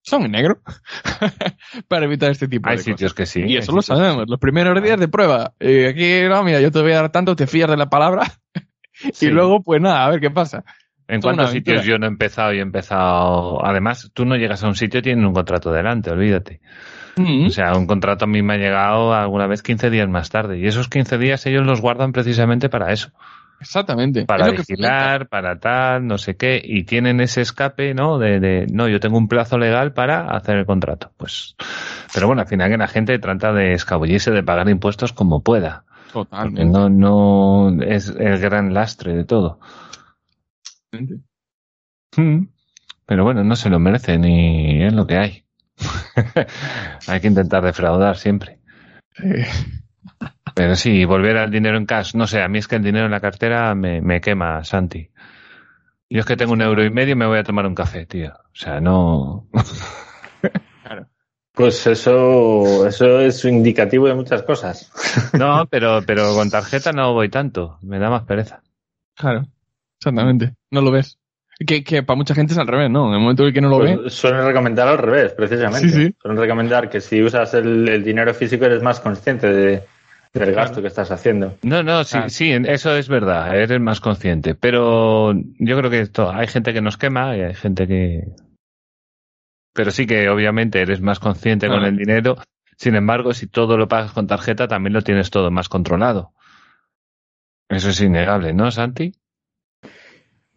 son 0.01 0.23
en 0.23 0.31
negro 0.31 0.61
para 1.87 2.05
evitar 2.05 2.31
este 2.31 2.47
tipo 2.47 2.69
Hay 2.69 2.77
de 2.77 2.83
sitios 2.83 3.13
cosas. 3.13 3.13
que 3.13 3.25
sí. 3.25 3.43
y 3.45 3.57
eso 3.57 3.73
lo 3.73 3.81
sabemos, 3.81 4.25
los 4.27 4.39
primeros 4.39 4.81
días 4.81 4.99
de 4.99 5.07
prueba. 5.09 5.53
Eh, 5.59 5.89
aquí, 5.89 6.27
no, 6.29 6.43
mira, 6.43 6.61
yo 6.61 6.71
te 6.71 6.81
voy 6.81 6.93
a 6.93 7.01
dar 7.01 7.11
tanto, 7.11 7.35
te 7.35 7.45
fías 7.45 7.69
de 7.69 7.77
la 7.77 7.89
palabra 7.89 8.23
sí. 9.13 9.27
y 9.27 9.29
luego, 9.29 9.61
pues 9.61 9.81
nada, 9.81 10.05
a 10.05 10.09
ver 10.09 10.19
qué 10.21 10.31
pasa. 10.31 10.63
¿En 11.09 11.21
cuántos 11.21 11.51
sitios 11.51 11.83
yo 11.83 11.97
no 11.97 12.05
he 12.05 12.09
empezado 12.09 12.53
y 12.53 12.59
he 12.59 12.61
empezado? 12.61 13.65
Además, 13.65 14.11
tú 14.13 14.25
no 14.25 14.35
llegas 14.35 14.63
a 14.63 14.67
un 14.67 14.75
sitio 14.75 14.99
y 14.99 15.03
tienen 15.03 15.25
un 15.25 15.33
contrato 15.33 15.71
delante, 15.71 16.11
olvídate. 16.11 16.61
Mm. 17.17 17.47
O 17.47 17.49
sea, 17.49 17.73
un 17.73 17.87
contrato 17.87 18.25
a 18.25 18.27
mí 18.27 18.43
me 18.43 18.53
ha 18.53 18.57
llegado 18.57 19.13
alguna 19.13 19.47
vez 19.47 19.63
15 19.63 19.89
días 19.89 20.07
más 20.07 20.29
tarde. 20.29 20.59
Y 20.59 20.67
esos 20.67 20.87
15 20.87 21.17
días 21.17 21.45
ellos 21.47 21.65
los 21.65 21.81
guardan 21.81 22.11
precisamente 22.11 22.69
para 22.69 22.93
eso. 22.93 23.09
Exactamente. 23.59 24.25
para 24.25 24.47
Es 24.47 24.67
vigilar, 24.67 25.27
para 25.27 25.59
tal, 25.59 26.05
no 26.05 26.17
sé 26.17 26.37
qué, 26.37 26.61
y 26.63 26.83
tienen 26.83 27.19
ese 27.19 27.41
escape, 27.41 27.93
¿no? 27.93 28.17
De, 28.17 28.39
de, 28.39 28.67
no, 28.71 28.87
yo 28.87 28.99
tengo 28.99 29.17
un 29.17 29.27
plazo 29.27 29.57
legal 29.57 29.93
para 29.93 30.29
hacer 30.29 30.57
el 30.57 30.65
contrato. 30.65 31.11
Pues, 31.17 31.55
pero 32.13 32.27
bueno, 32.27 32.43
al 32.43 32.47
final 32.47 32.69
que 32.69 32.77
la 32.77 32.87
gente 32.87 33.19
trata 33.19 33.51
de 33.51 33.73
escabullirse, 33.73 34.31
de 34.31 34.43
pagar 34.43 34.69
impuestos 34.69 35.11
como 35.11 35.41
pueda. 35.41 35.83
Totalmente. 36.13 36.65
no, 36.65 36.89
no 36.89 37.83
es 37.83 38.09
el 38.09 38.39
gran 38.39 38.73
lastre 38.73 39.15
de 39.15 39.25
todo. 39.25 39.59
Mm. 40.91 42.47
Pero 43.05 43.23
bueno, 43.23 43.43
no 43.43 43.55
se 43.55 43.69
lo 43.69 43.79
merecen 43.79 44.25
y 44.25 44.83
es 44.83 44.93
lo 44.93 45.07
que 45.07 45.17
hay. 45.17 45.45
hay 47.07 47.21
que 47.21 47.27
intentar 47.27 47.63
defraudar 47.63 48.17
siempre. 48.17 48.59
Pero 50.55 50.75
sí, 50.75 51.05
volver 51.05 51.37
al 51.37 51.51
dinero 51.51 51.77
en 51.77 51.85
cash. 51.85 52.15
No 52.15 52.27
sé, 52.27 52.41
a 52.41 52.47
mí 52.47 52.59
es 52.59 52.67
que 52.67 52.75
el 52.75 52.83
dinero 52.83 53.05
en 53.05 53.11
la 53.11 53.21
cartera 53.21 53.73
me, 53.75 54.01
me 54.01 54.21
quema, 54.21 54.63
Santi. 54.63 55.09
Yo 56.09 56.21
es 56.21 56.25
que 56.25 56.35
tengo 56.37 56.53
un 56.53 56.61
euro 56.61 56.83
y 56.83 56.89
medio 56.89 57.13
y 57.13 57.15
me 57.15 57.27
voy 57.27 57.37
a 57.37 57.43
tomar 57.43 57.67
un 57.67 57.75
café, 57.75 58.05
tío. 58.05 58.33
O 58.33 58.55
sea, 58.55 58.81
no. 58.81 59.47
Pues 61.59 61.85
eso, 61.87 62.87
eso 62.87 63.19
es 63.19 63.43
indicativo 63.43 64.07
de 64.07 64.15
muchas 64.15 64.43
cosas. 64.43 64.91
No, 65.37 65.65
pero, 65.69 66.01
pero 66.07 66.33
con 66.33 66.49
tarjeta 66.49 66.93
no 66.93 67.13
voy 67.13 67.27
tanto. 67.27 67.77
Me 67.81 67.99
da 67.99 68.09
más 68.09 68.23
pereza. 68.23 68.61
claro. 69.15 69.45
Exactamente. 69.99 70.53
No 70.71 70.81
lo 70.81 70.91
ves. 70.91 71.17
Que, 71.65 71.83
que 71.83 72.03
para 72.03 72.15
mucha 72.15 72.33
gente 72.33 72.53
es 72.53 72.59
al 72.59 72.67
revés, 72.67 72.89
¿no? 72.89 73.07
En 73.09 73.15
el 73.15 73.19
momento 73.19 73.43
en 73.43 73.47
el 73.49 73.53
que 73.53 73.59
no 73.61 73.67
lo 73.69 73.79
ve. 73.79 73.97
Pues 73.97 74.13
suelen 74.13 74.45
recomendar 74.45 74.87
al 74.87 74.97
revés, 74.97 75.33
precisamente. 75.33 75.89
Sí, 75.89 76.07
sí. 76.07 76.15
Suelen 76.21 76.39
recomendar 76.41 76.89
que 76.89 77.01
si 77.01 77.21
usas 77.21 77.53
el, 77.53 77.87
el 77.89 78.03
dinero 78.03 78.33
físico 78.33 78.63
eres 78.63 78.81
más 78.81 79.01
consciente 79.01 79.47
de, 79.51 79.83
del 80.33 80.53
gasto 80.53 80.81
que 80.81 80.87
estás 80.87 81.11
haciendo. 81.11 81.57
No, 81.63 81.83
no, 81.83 82.05
sí, 82.05 82.11
Claro. 82.13 82.29
sí, 82.29 82.51
eso 82.65 82.95
es 82.95 83.09
verdad. 83.09 83.53
Eres 83.57 83.81
más 83.81 83.99
consciente. 83.99 84.55
Pero 84.55 85.33
yo 85.33 85.77
creo 85.77 85.89
que 85.91 85.99
esto, 85.99 86.31
hay 86.31 86.47
gente 86.47 86.71
que 86.73 86.81
nos 86.81 86.95
quema 86.95 87.35
y 87.35 87.41
hay 87.41 87.55
gente 87.55 87.87
que. 87.87 88.23
Pero 89.73 89.91
sí 89.91 90.07
que 90.07 90.29
obviamente 90.29 90.79
eres 90.79 91.01
más 91.01 91.19
consciente 91.19 91.67
con 91.67 91.83
el 91.83 91.97
dinero. 91.97 92.37
Sin 92.77 92.95
embargo, 92.95 93.33
si 93.33 93.47
todo 93.47 93.77
lo 93.77 93.89
pagas 93.89 94.13
con 94.13 94.27
tarjeta, 94.27 94.69
también 94.69 94.93
lo 94.93 95.01
tienes 95.01 95.29
todo 95.29 95.51
más 95.51 95.67
controlado. 95.67 96.31
Eso 97.67 97.89
es 97.89 97.99
innegable, 98.01 98.53
¿no, 98.53 98.71
Santi? 98.71 99.11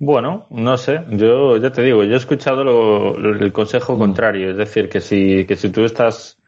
Bueno, 0.05 0.49
no 0.51 0.77
sé. 0.79 1.05
Yo 1.11 1.59
ya 1.59 1.71
te 1.71 1.81
digo, 1.81 2.03
yo 2.03 2.15
he 2.15 2.17
escuchado 2.17 2.65
lo, 2.65 3.17
el 3.17 3.53
consejo 3.53 3.97
contrario. 3.97 4.51
Es 4.51 4.57
decir, 4.57 4.89
que 4.89 5.01
si, 5.01 5.45
que 5.45 5.55
si 5.55 5.71
tú 5.71 5.85
estás 5.85 6.39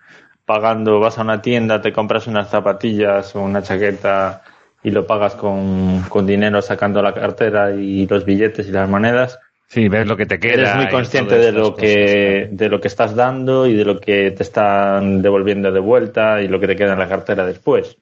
pagando, 0.44 0.98
vas 0.98 1.18
a 1.18 1.22
una 1.22 1.40
tienda, 1.40 1.80
te 1.80 1.92
compras 1.92 2.26
unas 2.26 2.50
zapatillas 2.50 3.36
o 3.36 3.42
una 3.42 3.62
chaqueta 3.62 4.42
y 4.82 4.90
lo 4.90 5.06
pagas 5.06 5.36
con, 5.36 6.02
con 6.08 6.26
dinero 6.26 6.60
sacando 6.62 7.00
la 7.00 7.14
cartera 7.14 7.70
y 7.70 8.08
los 8.08 8.24
billetes 8.24 8.66
y 8.66 8.72
las 8.72 8.88
monedas, 8.88 9.38
Sí, 9.66 9.88
ves 9.88 10.06
lo 10.06 10.16
que 10.16 10.26
te 10.26 10.38
queda. 10.38 10.54
Eres 10.54 10.76
muy 10.76 10.88
consciente 10.88 11.38
de 11.38 11.52
lo 11.52 11.74
que 11.74 12.48
de 12.50 12.68
lo 12.68 12.80
que 12.80 12.88
estás 12.88 13.14
dando 13.14 13.66
y 13.66 13.74
de 13.74 13.84
lo 13.84 13.98
que 13.98 14.30
te 14.32 14.42
están 14.42 15.22
devolviendo 15.22 15.72
de 15.72 15.80
vuelta 15.80 16.42
y 16.42 16.48
lo 16.48 16.60
que 16.60 16.66
te 16.66 16.76
queda 16.76 16.92
en 16.92 16.98
la 16.98 17.08
cartera 17.08 17.46
después. 17.46 17.96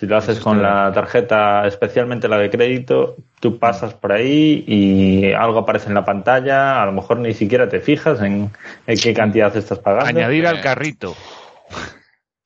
Si 0.00 0.06
lo 0.06 0.16
haces 0.16 0.40
con 0.40 0.62
la 0.62 0.90
tarjeta, 0.94 1.66
especialmente 1.66 2.26
la 2.26 2.38
de 2.38 2.48
crédito, 2.48 3.16
tú 3.38 3.58
pasas 3.58 3.92
por 3.92 4.12
ahí 4.12 4.64
y 4.66 5.30
algo 5.34 5.58
aparece 5.58 5.88
en 5.88 5.94
la 5.94 6.06
pantalla, 6.06 6.80
a 6.80 6.86
lo 6.86 6.92
mejor 6.92 7.18
ni 7.18 7.34
siquiera 7.34 7.68
te 7.68 7.80
fijas 7.80 8.22
en, 8.22 8.50
qué 8.86 9.12
cantidad 9.12 9.54
estás 9.54 9.78
pagando. 9.78 10.08
Añadir 10.08 10.46
al 10.46 10.62
carrito. 10.62 11.14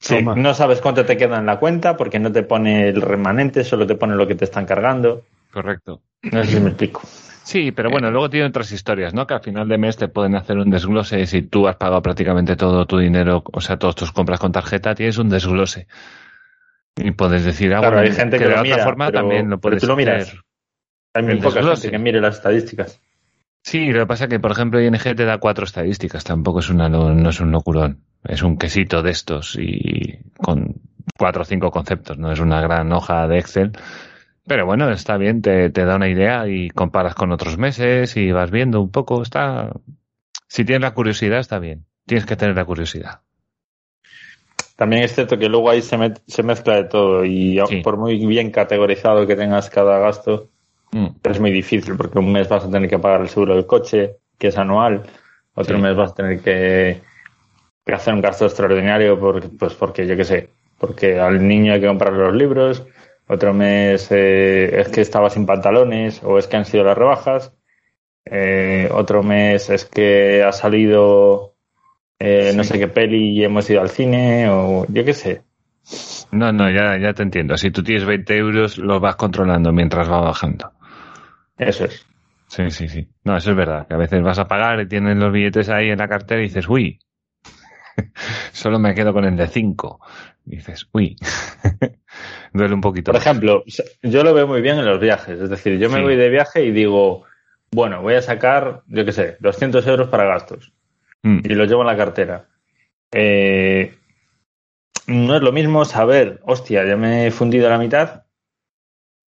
Sí, 0.00 0.20
no 0.20 0.52
sabes 0.52 0.80
cuánto 0.80 1.04
te 1.04 1.16
queda 1.16 1.38
en 1.38 1.46
la 1.46 1.60
cuenta 1.60 1.96
porque 1.96 2.18
no 2.18 2.32
te 2.32 2.42
pone 2.42 2.88
el 2.88 3.00
remanente, 3.00 3.62
solo 3.62 3.86
te 3.86 3.94
pone 3.94 4.16
lo 4.16 4.26
que 4.26 4.34
te 4.34 4.46
están 4.46 4.66
cargando. 4.66 5.22
Correcto. 5.52 6.00
No 6.22 6.42
sé 6.42 6.54
si 6.54 6.60
me 6.60 6.70
explico. 6.70 7.02
Sí, 7.44 7.70
pero 7.70 7.88
bueno, 7.88 8.10
luego 8.10 8.28
tiene 8.30 8.46
otras 8.46 8.72
historias, 8.72 9.14
¿no? 9.14 9.28
Que 9.28 9.34
al 9.34 9.42
final 9.42 9.68
de 9.68 9.78
mes 9.78 9.96
te 9.96 10.08
pueden 10.08 10.34
hacer 10.34 10.58
un 10.58 10.70
desglose 10.70 11.24
si 11.26 11.42
tú 11.42 11.68
has 11.68 11.76
pagado 11.76 12.02
prácticamente 12.02 12.56
todo 12.56 12.84
tu 12.86 12.98
dinero, 12.98 13.44
o 13.52 13.60
sea, 13.60 13.76
todas 13.76 13.94
tus 13.94 14.10
compras 14.10 14.40
con 14.40 14.50
tarjeta, 14.50 14.96
tienes 14.96 15.18
un 15.18 15.28
desglose. 15.28 15.86
Y 16.96 17.10
puedes 17.12 17.44
decir, 17.44 17.74
ah, 17.74 17.80
claro, 17.80 17.98
hay 17.98 18.12
gente 18.12 18.38
que, 18.38 18.46
de 18.46 18.54
otra 18.54 18.84
forma 18.84 19.10
también 19.10 19.50
lo 19.50 19.58
puedes 19.58 19.80
pero 19.80 19.80
tú 19.80 19.92
lo 19.92 19.96
miras. 19.96 20.36
Hay 21.14 21.22
muy 21.22 21.40
poca 21.40 21.62
gente 21.62 21.90
que 21.90 21.98
mire 21.98 22.20
las 22.20 22.36
estadísticas. 22.36 23.00
Sí, 23.62 23.92
lo 23.92 24.00
que 24.00 24.06
pasa 24.06 24.24
es 24.24 24.30
que, 24.30 24.40
por 24.40 24.52
ejemplo, 24.52 24.80
ING 24.80 24.98
te 24.98 25.24
da 25.24 25.38
cuatro 25.38 25.64
estadísticas, 25.64 26.22
tampoco 26.22 26.58
es 26.58 26.68
una, 26.68 26.88
no, 26.88 27.28
es 27.28 27.40
un 27.40 27.50
locurón, 27.50 28.04
es 28.22 28.42
un 28.42 28.58
quesito 28.58 29.02
de 29.02 29.10
estos 29.10 29.56
y 29.58 30.18
con 30.36 30.80
cuatro 31.16 31.42
o 31.42 31.44
cinco 31.44 31.70
conceptos, 31.70 32.18
no 32.18 32.30
es 32.30 32.40
una 32.40 32.60
gran 32.60 32.92
hoja 32.92 33.26
de 33.26 33.38
Excel 33.38 33.72
pero 34.46 34.66
bueno, 34.66 34.90
está 34.90 35.16
bien, 35.16 35.40
te, 35.40 35.70
te, 35.70 35.84
da 35.84 35.96
una 35.96 36.08
idea 36.08 36.46
y 36.48 36.68
comparas 36.68 37.14
con 37.14 37.32
otros 37.32 37.56
meses 37.56 38.16
y 38.16 38.30
vas 38.30 38.50
viendo 38.50 38.80
un 38.80 38.90
poco. 38.90 39.22
Está. 39.22 39.72
Si 40.48 40.64
tienes 40.64 40.82
la 40.82 40.92
curiosidad, 40.92 41.38
está 41.38 41.58
bien. 41.58 41.86
Tienes 42.06 42.26
que 42.26 42.36
tener 42.36 42.54
la 42.54 42.66
curiosidad. 42.66 43.22
También 44.76 45.04
es 45.04 45.14
cierto 45.14 45.38
que 45.38 45.48
luego 45.48 45.70
ahí 45.70 45.82
se, 45.82 45.96
se 46.26 46.42
mezcla 46.42 46.76
de 46.76 46.84
todo 46.84 47.24
y 47.24 47.60
por 47.82 47.96
muy 47.96 48.24
bien 48.26 48.50
categorizado 48.50 49.26
que 49.26 49.36
tengas 49.36 49.70
cada 49.70 49.98
gasto, 49.98 50.48
mm. 50.90 51.06
es 51.22 51.40
muy 51.40 51.52
difícil 51.52 51.96
porque 51.96 52.18
un 52.18 52.32
mes 52.32 52.48
vas 52.48 52.64
a 52.64 52.70
tener 52.70 52.88
que 52.88 52.98
pagar 52.98 53.20
el 53.20 53.28
seguro 53.28 53.54
del 53.54 53.66
coche, 53.66 54.16
que 54.36 54.48
es 54.48 54.58
anual, 54.58 55.02
otro 55.54 55.78
mes 55.78 55.96
vas 55.96 56.10
a 56.10 56.14
tener 56.14 56.40
que, 56.40 57.00
que, 57.84 57.92
hacer 57.94 58.14
un 58.14 58.20
gasto 58.20 58.46
extraordinario 58.46 59.18
por, 59.18 59.56
pues 59.56 59.74
porque 59.74 60.06
yo 60.08 60.16
qué 60.16 60.24
sé, 60.24 60.48
porque 60.78 61.20
al 61.20 61.46
niño 61.46 61.72
hay 61.72 61.80
que 61.80 61.86
comprarle 61.86 62.24
los 62.24 62.34
libros, 62.34 62.84
otro 63.28 63.54
mes 63.54 64.08
eh, 64.10 64.80
es 64.80 64.88
que 64.88 65.00
estaba 65.02 65.30
sin 65.30 65.46
pantalones 65.46 66.20
o 66.24 66.36
es 66.36 66.48
que 66.48 66.56
han 66.56 66.64
sido 66.64 66.82
las 66.82 66.98
rebajas, 66.98 67.52
eh, 68.24 68.88
otro 68.92 69.22
mes 69.22 69.70
es 69.70 69.84
que 69.84 70.42
ha 70.42 70.50
salido 70.50 71.53
eh, 72.18 72.52
no 72.54 72.64
sé 72.64 72.78
qué 72.78 72.88
peli 72.88 73.38
y 73.38 73.44
hemos 73.44 73.68
ido 73.68 73.80
al 73.80 73.90
cine 73.90 74.48
o 74.48 74.86
yo 74.88 75.04
qué 75.04 75.12
sé. 75.12 75.42
No, 76.30 76.52
no, 76.52 76.70
ya, 76.70 76.98
ya 76.98 77.12
te 77.12 77.22
entiendo. 77.22 77.56
Si 77.56 77.70
tú 77.70 77.82
tienes 77.82 78.04
20 78.04 78.36
euros, 78.36 78.78
los 78.78 79.00
vas 79.00 79.16
controlando 79.16 79.72
mientras 79.72 80.10
va 80.10 80.20
bajando. 80.20 80.72
Eso 81.58 81.84
es. 81.84 82.06
Sí, 82.48 82.70
sí, 82.70 82.88
sí. 82.88 83.08
No, 83.24 83.36
eso 83.36 83.50
es 83.50 83.56
verdad. 83.56 83.86
Que 83.86 83.94
a 83.94 83.98
veces 83.98 84.22
vas 84.22 84.38
a 84.38 84.46
pagar 84.46 84.80
y 84.80 84.88
tienes 84.88 85.16
los 85.16 85.32
billetes 85.32 85.68
ahí 85.68 85.90
en 85.90 85.98
la 85.98 86.08
cartera 86.08 86.40
y 86.40 86.44
dices, 86.44 86.68
uy, 86.68 86.98
solo 88.52 88.78
me 88.78 88.94
quedo 88.94 89.12
con 89.12 89.24
el 89.24 89.36
de 89.36 89.46
5. 89.46 90.00
Y 90.46 90.56
dices, 90.56 90.88
uy. 90.92 91.16
Duele 92.52 92.74
un 92.74 92.80
poquito. 92.80 93.12
Por 93.12 93.20
ejemplo, 93.20 93.64
yo 94.02 94.22
lo 94.22 94.34
veo 94.34 94.46
muy 94.46 94.60
bien 94.60 94.78
en 94.78 94.86
los 94.86 95.00
viajes. 95.00 95.40
Es 95.40 95.50
decir, 95.50 95.78
yo 95.78 95.90
me 95.90 96.02
voy 96.02 96.16
de 96.16 96.30
viaje 96.30 96.64
y 96.64 96.70
digo, 96.70 97.24
bueno, 97.72 98.02
voy 98.02 98.14
a 98.14 98.22
sacar, 98.22 98.82
yo 98.86 99.04
qué 99.04 99.12
sé, 99.12 99.36
200 99.40 99.86
euros 99.88 100.08
para 100.08 100.24
gastos. 100.24 100.72
Mm. 101.24 101.40
Y 101.42 101.48
los 101.48 101.68
llevo 101.68 101.80
en 101.80 101.88
la 101.88 101.96
cartera. 101.96 102.48
Eh, 103.10 103.96
no 105.08 105.36
es 105.36 105.42
lo 105.42 105.50
mismo 105.50 105.84
saber, 105.84 106.40
hostia, 106.44 106.84
ya 106.86 106.96
me 106.96 107.26
he 107.26 107.30
fundido 107.30 107.66
a 107.66 107.70
la 107.70 107.78
mitad, 107.78 108.22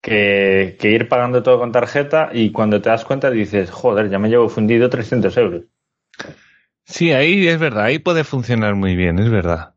que, 0.02 0.78
que, 0.80 0.92
ir 0.92 1.10
pagando 1.10 1.42
todo 1.42 1.58
con 1.58 1.72
tarjeta 1.72 2.30
y 2.32 2.52
cuando 2.52 2.82
te 2.82 2.90
das 2.90 3.06
cuenta 3.06 3.32
dices, 3.32 3.72
joder, 3.72 4.10
ya 4.10 4.20
me 4.20 4.30
llevo 4.30 4.50
fundido 4.50 4.90
300 4.90 5.36
euros. 5.38 5.64
Sí, 6.86 7.12
ahí 7.12 7.48
es 7.48 7.60
verdad, 7.60 7.86
ahí 7.86 7.98
puede 7.98 8.24
funcionar 8.24 8.76
muy 8.76 8.96
bien, 8.96 9.18
es 9.18 9.32
verdad. 9.32 9.74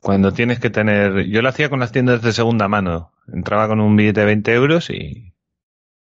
Cuando 0.00 0.32
tienes 0.32 0.60
que 0.60 0.70
tener. 0.70 1.26
Yo 1.26 1.42
lo 1.42 1.48
hacía 1.48 1.68
con 1.68 1.80
las 1.80 1.92
tiendas 1.92 2.22
de 2.22 2.32
segunda 2.32 2.68
mano. 2.68 3.12
Entraba 3.32 3.68
con 3.68 3.80
un 3.80 3.96
billete 3.96 4.20
de 4.20 4.26
20 4.26 4.54
euros 4.54 4.90
y, 4.90 5.34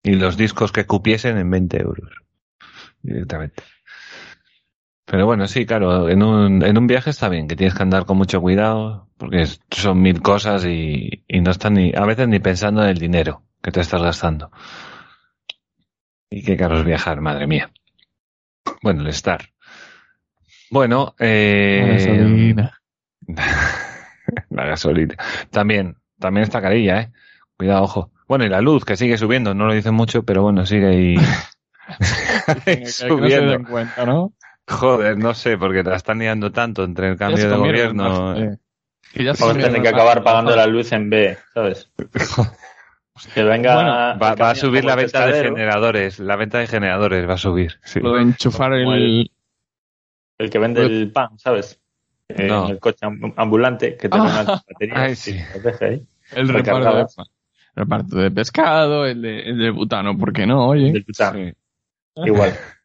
y 0.02 0.14
los 0.14 0.36
discos 0.36 0.72
que 0.72 0.86
cupiesen 0.86 1.36
en 1.36 1.50
20 1.50 1.80
euros. 1.80 2.10
Directamente. 3.02 3.62
Pero 5.12 5.26
bueno, 5.26 5.46
sí, 5.46 5.66
claro, 5.66 6.08
en 6.08 6.22
un, 6.22 6.64
en 6.64 6.78
un 6.78 6.86
viaje 6.86 7.10
está 7.10 7.28
bien, 7.28 7.46
que 7.46 7.54
tienes 7.54 7.74
que 7.74 7.82
andar 7.82 8.06
con 8.06 8.16
mucho 8.16 8.40
cuidado, 8.40 9.10
porque 9.18 9.44
son 9.70 10.00
mil 10.00 10.22
cosas 10.22 10.64
y, 10.64 11.22
y 11.28 11.42
no 11.42 11.50
están 11.50 11.74
ni, 11.74 11.92
a 11.94 12.06
veces 12.06 12.28
ni 12.28 12.38
pensando 12.38 12.82
en 12.82 12.88
el 12.88 12.96
dinero 12.96 13.42
que 13.62 13.70
te 13.70 13.82
estás 13.82 14.00
gastando. 14.00 14.50
Y 16.30 16.42
qué 16.42 16.56
caro 16.56 16.78
es 16.78 16.86
viajar, 16.86 17.20
madre 17.20 17.46
mía. 17.46 17.70
Bueno, 18.80 19.02
el 19.02 19.08
estar. 19.08 19.50
Bueno, 20.70 21.14
eh, 21.18 22.54
la 24.48 24.64
gasolina. 24.64 25.14
También, 25.50 25.98
también 26.18 26.44
está 26.44 26.62
carilla, 26.62 27.02
eh. 27.02 27.12
Cuidado, 27.58 27.82
ojo. 27.82 28.12
Bueno, 28.28 28.46
y 28.46 28.48
la 28.48 28.62
luz, 28.62 28.86
que 28.86 28.96
sigue 28.96 29.18
subiendo, 29.18 29.52
no 29.52 29.66
lo 29.66 29.74
dicen 29.74 29.92
mucho, 29.92 30.22
pero 30.22 30.40
bueno, 30.40 30.64
sigue 30.64 30.86
ahí. 30.86 31.16
subiendo. 32.86 33.58
No 33.58 33.68
cuenta, 33.68 34.06
¿no? 34.06 34.32
Joder, 34.72 35.18
no 35.18 35.34
sé, 35.34 35.58
porque 35.58 35.84
te 35.84 35.90
la 35.90 35.96
están 35.96 36.18
liando 36.18 36.50
tanto 36.50 36.84
entre 36.84 37.10
el 37.10 37.16
cambio 37.16 37.48
de 37.48 37.56
gobierno. 37.56 38.36
Eh. 38.36 38.58
Que 39.12 39.24
ya 39.24 39.32
Vamos 39.38 39.56
a 39.56 39.60
tener 39.60 39.82
que 39.82 39.88
acabar 39.88 40.22
pagando 40.22 40.56
la 40.56 40.66
luz 40.66 40.92
en 40.92 41.10
B, 41.10 41.36
¿sabes? 41.52 41.90
que 43.34 43.42
venga. 43.42 44.14
va, 44.14 44.50
a 44.50 44.54
subir 44.54 44.84
la 44.84 44.96
venta 44.96 45.26
de 45.26 45.44
generadores. 45.44 46.18
La 46.18 46.36
venta 46.36 46.58
de 46.58 46.66
generadores 46.66 47.28
va 47.28 47.34
a 47.34 47.38
subir. 47.38 47.78
Sí. 47.84 48.00
Lo 48.00 48.14
de 48.14 48.22
enchufar 48.22 48.72
el. 48.72 49.30
El 50.38 50.50
que 50.50 50.58
vende 50.58 50.82
el 50.82 51.12
pan, 51.12 51.38
¿sabes? 51.38 51.78
en 52.28 52.50
el 52.50 52.78
coche 52.78 53.06
ambulante 53.36 53.96
que 53.96 54.08
tiene 54.08 54.26
ah, 54.28 54.62
baterías 54.68 55.28
El 56.32 56.48
reparto 57.74 58.16
de, 58.16 58.30
pescado, 58.30 59.06
el 59.06 59.22
de, 59.22 59.40
el 59.42 59.58
de 59.58 59.70
butano, 59.70 60.16
¿por 60.16 60.32
qué 60.32 60.46
no? 60.46 60.68
Oye. 60.68 61.04
Igual. 62.16 62.52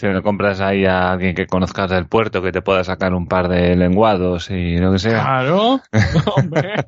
Si 0.00 0.06
lo 0.06 0.22
compras 0.22 0.62
ahí 0.62 0.86
a 0.86 1.12
alguien 1.12 1.34
que 1.34 1.46
conozcas 1.46 1.90
del 1.90 2.06
puerto 2.06 2.40
que 2.40 2.52
te 2.52 2.62
pueda 2.62 2.82
sacar 2.84 3.12
un 3.12 3.26
par 3.26 3.48
de 3.48 3.76
lenguados 3.76 4.48
y 4.48 4.78
lo 4.78 4.92
que 4.92 4.98
sea. 4.98 5.20
Claro, 5.22 5.82
hombre. 6.36 6.86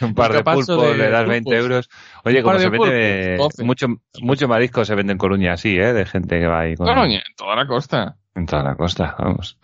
un 0.00 0.12
par 0.12 0.32
de 0.32 0.42
pulpos, 0.42 0.96
le 0.96 1.08
das 1.08 1.24
20 1.24 1.56
euros. 1.56 1.88
Oye, 2.24 2.42
como 2.42 2.58
se 2.58 2.68
vende 2.68 3.38
mucho, 3.62 3.86
mucho 4.20 4.48
marisco 4.48 4.84
se 4.84 4.96
vende 4.96 5.12
en 5.12 5.18
Coruña 5.18 5.52
así, 5.52 5.78
¿eh? 5.78 5.92
De 5.92 6.04
gente 6.04 6.40
que 6.40 6.48
va 6.48 6.62
ahí 6.62 6.74
con... 6.74 6.88
Coruña, 6.88 7.18
en 7.18 7.36
toda 7.36 7.54
la 7.54 7.64
costa. 7.68 8.16
En 8.34 8.46
toda 8.46 8.64
la 8.64 8.74
costa, 8.74 9.14
vamos. 9.20 9.56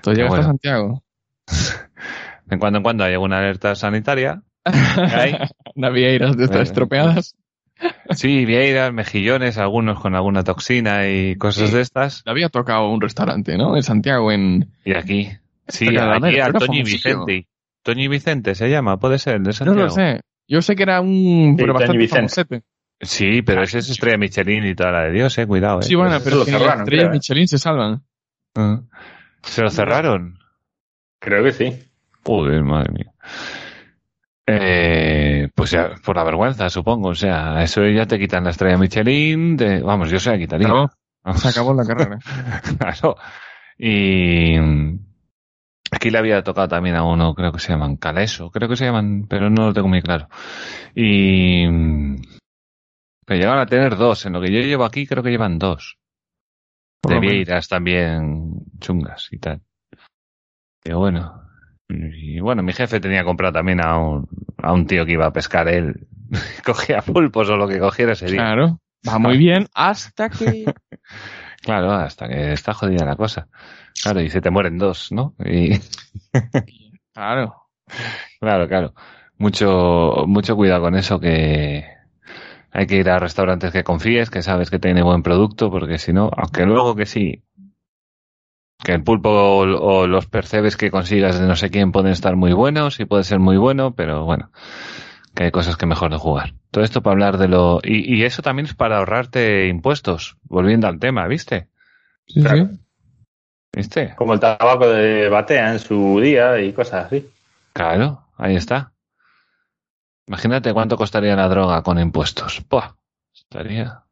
¿Tú 0.00 0.14
llegas 0.14 0.32
a 0.32 0.42
Santiago? 0.44 1.02
De 2.46 2.58
cuando 2.58 2.78
en 2.78 2.82
cuando 2.82 3.04
hay 3.04 3.12
alguna 3.12 3.40
alerta 3.40 3.74
sanitaria. 3.74 4.40
De 6.34 6.44
estas 6.44 6.62
estropeadas. 6.62 7.36
Sí, 8.10 8.44
vieiras, 8.44 8.92
mejillones, 8.92 9.58
algunos 9.58 10.00
con 10.00 10.14
alguna 10.14 10.44
toxina 10.44 11.08
y 11.08 11.36
cosas 11.36 11.72
de 11.72 11.80
estas. 11.80 12.22
Había 12.26 12.48
tocado 12.48 12.88
un 12.88 13.00
restaurante, 13.00 13.56
¿no? 13.56 13.76
En 13.76 13.82
Santiago, 13.82 14.30
en... 14.30 14.70
Y 14.84 14.94
aquí. 14.94 15.30
Sí, 15.68 15.88
aquí 15.88 16.40
a 16.40 16.52
Toñi 16.52 16.82
Vicente. 16.82 17.46
Toñi 17.82 18.08
Vicente 18.08 18.54
se 18.54 18.68
llama, 18.68 18.98
puede 18.98 19.18
ser, 19.18 19.40
de 19.40 19.52
Santiago. 19.52 19.78
No 19.78 19.84
lo 19.86 19.90
sé. 19.90 20.20
Yo 20.46 20.60
sé 20.62 20.76
que 20.76 20.82
era 20.82 21.00
un... 21.00 21.54
pero 21.56 21.74
bastante 21.74 22.62
Sí, 23.00 23.42
pero 23.42 23.62
ese 23.62 23.78
es 23.78 23.90
estrella 23.90 24.16
Michelin 24.16 24.64
y 24.64 24.74
toda 24.76 24.92
la 24.92 25.00
de 25.04 25.12
Dios, 25.12 25.36
eh, 25.38 25.46
cuidado. 25.46 25.80
Eh. 25.80 25.82
Sí, 25.82 25.96
bueno, 25.96 26.18
pero 26.22 26.42
es 26.42 26.48
que 26.48 26.56
estrella 26.56 27.08
Michelin 27.08 27.48
se 27.48 27.58
salvan. 27.58 28.04
Ah. 28.54 28.80
¿Se 29.42 29.62
lo 29.62 29.70
cerraron? 29.70 30.38
Creo 31.18 31.42
que 31.42 31.52
sí. 31.52 31.78
Joder, 32.24 32.62
madre 32.62 32.92
mía. 32.92 33.12
Eh, 34.60 35.48
pues 35.54 35.70
ya, 35.70 35.94
por 36.04 36.16
la 36.16 36.24
vergüenza, 36.24 36.68
supongo. 36.68 37.10
O 37.10 37.14
sea, 37.14 37.62
eso 37.62 37.86
ya 37.86 38.06
te 38.06 38.18
quitan 38.18 38.44
la 38.44 38.50
estrella 38.50 38.78
Michelin. 38.78 39.56
De, 39.56 39.80
vamos, 39.80 40.10
yo 40.10 40.18
se 40.18 40.30
la 40.30 40.38
quitaría. 40.38 40.68
Se 41.34 41.48
acabó 41.48 41.74
la 41.74 41.84
carrera. 41.84 42.18
claro. 42.78 43.16
Y, 43.78 44.56
Aquí 45.92 46.10
le 46.10 46.16
había 46.16 46.42
tocado 46.42 46.68
también 46.68 46.96
a 46.96 47.04
uno, 47.04 47.34
creo 47.34 47.52
que 47.52 47.58
se 47.58 47.70
llaman 47.70 47.96
Caleso, 47.96 48.50
creo 48.50 48.66
que 48.66 48.76
se 48.76 48.86
llaman, 48.86 49.26
pero 49.28 49.50
no 49.50 49.66
lo 49.66 49.74
tengo 49.74 49.88
muy 49.88 50.00
claro. 50.00 50.26
Y 50.94 51.66
que 53.26 53.36
llegan 53.36 53.58
a 53.58 53.66
tener 53.66 53.96
dos, 53.96 54.24
en 54.24 54.32
lo 54.32 54.40
que 54.40 54.50
yo 54.50 54.60
llevo 54.60 54.86
aquí 54.86 55.06
creo 55.06 55.22
que 55.22 55.30
llevan 55.30 55.58
dos. 55.58 55.98
De 57.06 57.20
vieiras 57.20 57.68
también 57.68 58.64
chungas 58.80 59.28
y 59.32 59.38
tal. 59.38 59.60
Pero 60.82 60.98
bueno. 60.98 61.41
Y 61.92 62.40
bueno, 62.40 62.62
mi 62.62 62.72
jefe 62.72 63.00
tenía 63.00 63.24
comprado 63.24 63.54
también 63.54 63.84
a 63.84 63.98
un, 63.98 64.28
a 64.58 64.72
un 64.72 64.86
tío 64.86 65.04
que 65.04 65.12
iba 65.12 65.26
a 65.26 65.32
pescar 65.32 65.68
él. 65.68 66.06
Cogía 66.64 67.02
pulpos 67.02 67.48
o 67.50 67.56
lo 67.56 67.68
que 67.68 67.78
cogiera 67.78 68.12
ese 68.12 68.26
día. 68.26 68.36
Claro. 68.36 68.80
Va 69.08 69.18
muy 69.18 69.36
bien 69.38 69.66
hasta 69.74 70.28
que... 70.28 70.64
Claro, 71.62 71.92
hasta 71.92 72.28
que 72.28 72.52
está 72.52 72.72
jodida 72.74 73.04
la 73.04 73.16
cosa. 73.16 73.48
Claro, 74.02 74.20
y 74.20 74.30
se 74.30 74.40
te 74.40 74.50
mueren 74.50 74.78
dos, 74.78 75.12
¿no? 75.12 75.34
Y 75.44 75.78
Claro. 77.14 77.54
claro, 78.40 78.66
claro. 78.66 78.94
Mucho, 79.38 80.24
mucho 80.26 80.56
cuidado 80.56 80.82
con 80.82 80.94
eso 80.94 81.20
que 81.20 81.84
hay 82.70 82.86
que 82.86 82.96
ir 82.96 83.10
a 83.10 83.18
restaurantes 83.18 83.70
que 83.70 83.84
confíes, 83.84 84.30
que 84.30 84.42
sabes 84.42 84.70
que 84.70 84.78
tiene 84.78 85.02
buen 85.02 85.22
producto, 85.22 85.70
porque 85.70 85.98
si 85.98 86.12
no, 86.12 86.30
aunque 86.34 86.64
luego 86.64 86.96
que 86.96 87.06
sí, 87.06 87.42
que 88.84 88.92
el 88.92 89.02
pulpo 89.02 89.30
o, 89.30 89.60
o 89.62 90.06
los 90.06 90.26
percebes 90.26 90.76
que 90.76 90.90
consigas 90.90 91.38
de 91.38 91.46
no 91.46 91.56
sé 91.56 91.70
quién 91.70 91.92
pueden 91.92 92.12
estar 92.12 92.36
muy 92.36 92.52
buenos 92.52 93.00
y 93.00 93.04
puede 93.04 93.24
ser 93.24 93.38
muy 93.38 93.56
bueno, 93.56 93.94
pero 93.94 94.24
bueno, 94.24 94.50
que 95.34 95.44
hay 95.44 95.50
cosas 95.50 95.76
que 95.76 95.86
mejor 95.86 96.10
no 96.10 96.18
jugar. 96.18 96.54
Todo 96.70 96.84
esto 96.84 97.02
para 97.02 97.12
hablar 97.12 97.38
de 97.38 97.48
lo... 97.48 97.80
Y, 97.82 98.14
y 98.16 98.24
eso 98.24 98.42
también 98.42 98.66
es 98.66 98.74
para 98.74 98.98
ahorrarte 98.98 99.68
impuestos, 99.68 100.36
volviendo 100.44 100.88
al 100.88 100.98
tema, 100.98 101.26
¿viste? 101.26 101.68
Sí, 102.26 102.40
Claro. 102.40 102.66
sí. 102.70 102.78
¿Viste? 103.74 104.14
Como 104.16 104.34
el 104.34 104.40
tabaco 104.40 104.88
de 104.88 105.28
batea 105.30 105.72
en 105.72 105.78
su 105.78 106.20
día 106.20 106.60
y 106.60 106.72
cosas 106.72 107.06
así. 107.06 107.26
Claro, 107.72 108.26
ahí 108.36 108.54
está. 108.56 108.92
Imagínate 110.26 110.72
cuánto 110.74 110.96
costaría 110.96 111.34
la 111.36 111.48
droga 111.48 111.82
con 111.82 111.98
impuestos. 111.98 112.62
Buah, 112.68 112.90
estaría... 113.34 114.02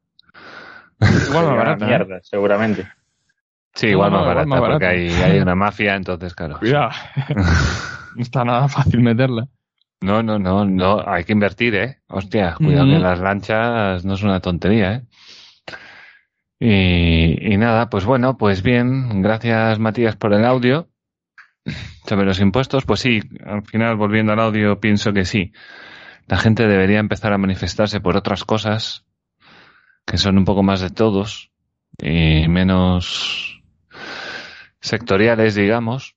Una 1.31 1.43
barata, 1.55 1.85
¿eh? 1.85 1.89
mierda, 1.89 2.21
seguramente. 2.23 2.89
Sí, 3.75 3.89
igual 3.89 4.11
no, 4.11 4.19
más 4.19 4.27
barata, 4.27 4.47
más 4.47 4.61
porque 4.61 4.87
hay, 4.87 5.09
hay 5.11 5.39
una 5.39 5.55
mafia, 5.55 5.95
entonces 5.95 6.35
claro. 6.35 6.59
Cuidado. 6.61 6.91
no 8.17 8.23
está 8.23 8.45
nada 8.45 8.69
fácil 8.69 9.01
meterla. 9.01 9.49
No, 10.03 10.23
no, 10.23 10.39
no, 10.39 10.65
no, 10.65 11.03
hay 11.07 11.25
que 11.25 11.33
invertir, 11.33 11.75
¿eh? 11.75 11.99
Hostia, 12.09 12.55
cuidado 12.57 12.87
que 12.87 12.99
las 12.99 13.21
lanchas 13.21 14.05
no 14.05 14.15
es 14.15 14.23
una 14.23 14.41
tontería, 14.41 14.95
¿eh? 14.95 15.03
Y, 16.59 17.53
y 17.53 17.57
nada, 17.57 17.91
pues 17.91 18.05
bueno, 18.05 18.37
pues 18.37 18.63
bien, 18.63 19.23
gracias 19.23 19.79
Matías 19.79 20.17
por 20.17 20.33
el 20.33 20.45
audio. 20.45 20.89
Sobre 22.07 22.27
los 22.27 22.41
impuestos, 22.41 22.85
pues 22.85 23.01
sí, 23.01 23.21
al 23.45 23.63
final 23.63 23.97
volviendo 23.97 24.33
al 24.33 24.41
audio 24.41 24.81
pienso 24.81 25.13
que 25.13 25.25
sí. 25.25 25.53
La 26.27 26.39
gente 26.39 26.67
debería 26.67 26.99
empezar 26.99 27.33
a 27.33 27.39
manifestarse 27.39 28.01
por 28.01 28.17
otras 28.17 28.45
cosas 28.45 29.05
que 30.07 30.17
son 30.17 30.39
un 30.39 30.45
poco 30.45 30.63
más 30.63 30.81
de 30.81 30.91
todos 30.91 31.51
y 31.99 32.49
menos 32.49 33.60
sectoriales, 34.81 35.55
digamos, 35.55 36.17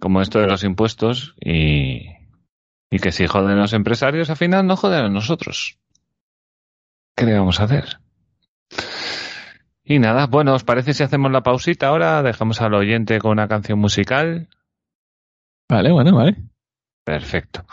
como 0.00 0.20
esto 0.20 0.40
de 0.40 0.46
los 0.46 0.64
impuestos 0.64 1.34
y, 1.40 2.08
y 2.90 2.98
que 2.98 3.12
si 3.12 3.26
joden 3.26 3.58
los 3.58 3.72
empresarios, 3.72 4.30
al 4.30 4.36
final 4.36 4.66
no 4.66 4.76
joden 4.76 5.04
a 5.04 5.08
nosotros. 5.08 5.78
¿Qué 7.16 7.26
le 7.26 7.38
vamos 7.38 7.60
a 7.60 7.64
hacer? 7.64 7.98
Y 9.84 9.98
nada, 9.98 10.26
bueno, 10.26 10.54
¿os 10.54 10.64
parece 10.64 10.94
si 10.94 11.02
hacemos 11.02 11.30
la 11.30 11.42
pausita 11.42 11.88
ahora? 11.88 12.22
Dejamos 12.22 12.60
al 12.60 12.74
oyente 12.74 13.18
con 13.18 13.32
una 13.32 13.48
canción 13.48 13.78
musical. 13.78 14.48
Vale, 15.68 15.92
bueno, 15.92 16.16
vale. 16.16 16.36
Perfecto. 17.04 17.66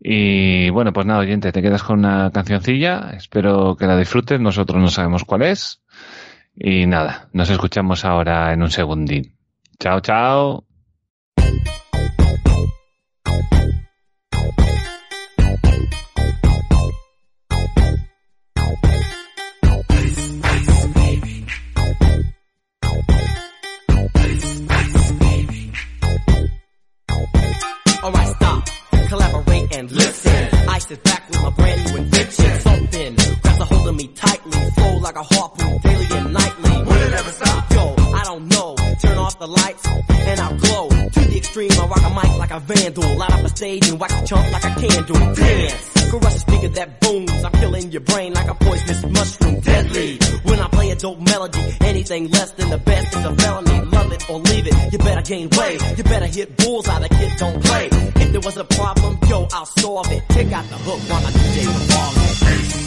Y 0.00 0.70
bueno, 0.70 0.92
pues 0.92 1.06
nada, 1.06 1.20
oyente, 1.20 1.52
te 1.52 1.62
quedas 1.62 1.82
con 1.82 2.00
una 2.00 2.30
cancioncilla. 2.30 3.10
Espero 3.14 3.76
que 3.76 3.86
la 3.86 3.96
disfrutes. 3.96 4.40
Nosotros 4.40 4.80
no 4.80 4.88
sabemos 4.88 5.24
cuál 5.24 5.42
es. 5.42 5.82
Y 6.54 6.86
nada, 6.86 7.28
nos 7.32 7.50
escuchamos 7.50 8.04
ahora 8.04 8.52
en 8.52 8.62
un 8.62 8.70
segundín. 8.70 9.36
Chao, 9.82 9.98
chao. 9.98 10.62
Alright, 28.04 28.28
stop, 28.36 28.68
collaborate 29.08 29.76
and 29.76 29.90
listen. 29.90 30.48
I 30.68 30.78
sit 30.78 31.02
back 31.02 31.28
with 31.28 31.42
my 31.42 31.50
brand 31.50 31.84
new 31.86 31.96
invention. 31.96 32.60
Something 32.60 33.14
grabs 33.42 33.58
a 33.58 33.64
hold 33.64 33.88
of 33.88 33.96
me 33.96 34.06
tightly, 34.14 34.52
flow 34.76 34.98
like 34.98 35.16
a 35.16 35.22
harpoon 35.24 35.78
daily 35.78 36.06
and 36.18 36.32
nightly. 36.32 36.70
Will 36.70 36.92
it 36.92 37.12
ever 37.14 37.30
stop? 37.30 37.72
Yo, 37.72 37.94
I 38.14 38.22
don't 38.24 38.46
know. 38.46 38.76
Turn 39.00 39.18
off 39.18 39.38
the 39.38 39.48
lights 39.48 39.62
and 39.62 39.62
I'll 39.62 39.70
glow. 39.70 39.71
I 41.54 41.86
rock 41.86 42.00
a 42.00 42.08
mic 42.08 42.38
like 42.38 42.50
a 42.50 42.60
vandal. 42.60 43.16
Light 43.16 43.30
up 43.30 43.44
a 43.44 43.48
stage 43.50 43.86
and 43.88 44.00
wax 44.00 44.14
a 44.14 44.26
chump 44.26 44.52
like 44.52 44.64
a 44.64 44.74
candle. 44.80 45.34
Dance, 45.34 46.08
crush 46.08 46.34
a 46.34 46.38
speaker 46.38 46.68
that 46.68 47.00
booms. 47.00 47.44
I'm 47.44 47.52
killing 47.52 47.92
your 47.92 48.00
brain 48.00 48.32
like 48.32 48.48
a 48.48 48.54
poisonous 48.54 49.04
mushroom. 49.04 49.60
Deadly. 49.60 50.18
When 50.44 50.58
I 50.58 50.68
play 50.68 50.90
a 50.92 50.96
dope 50.96 51.20
melody, 51.20 51.76
anything 51.82 52.30
less 52.30 52.52
than 52.52 52.70
the 52.70 52.78
best 52.78 53.14
is 53.14 53.24
a 53.26 53.34
felony. 53.34 53.84
Love 53.84 54.12
it 54.12 54.30
or 54.30 54.38
leave 54.38 54.66
it. 54.66 54.92
You 54.92 54.98
better 54.98 55.22
gain 55.22 55.50
weight. 55.58 55.98
You 55.98 56.04
better 56.04 56.26
hit 56.26 56.56
bulls 56.56 56.86
bullseye. 56.86 57.00
The 57.00 57.08
kid 57.10 57.32
don't 57.36 57.62
play. 57.62 57.88
If 57.92 58.32
there 58.32 58.40
was 58.40 58.56
a 58.56 58.64
problem, 58.64 59.18
yo, 59.28 59.46
I'll 59.52 59.66
solve 59.66 60.10
it. 60.10 60.22
Take 60.30 60.52
out 60.52 60.66
the 60.70 60.76
hook 60.76 61.00
while 61.10 61.26
I 61.26 61.30
DJ 61.32 62.76
the 62.76 62.81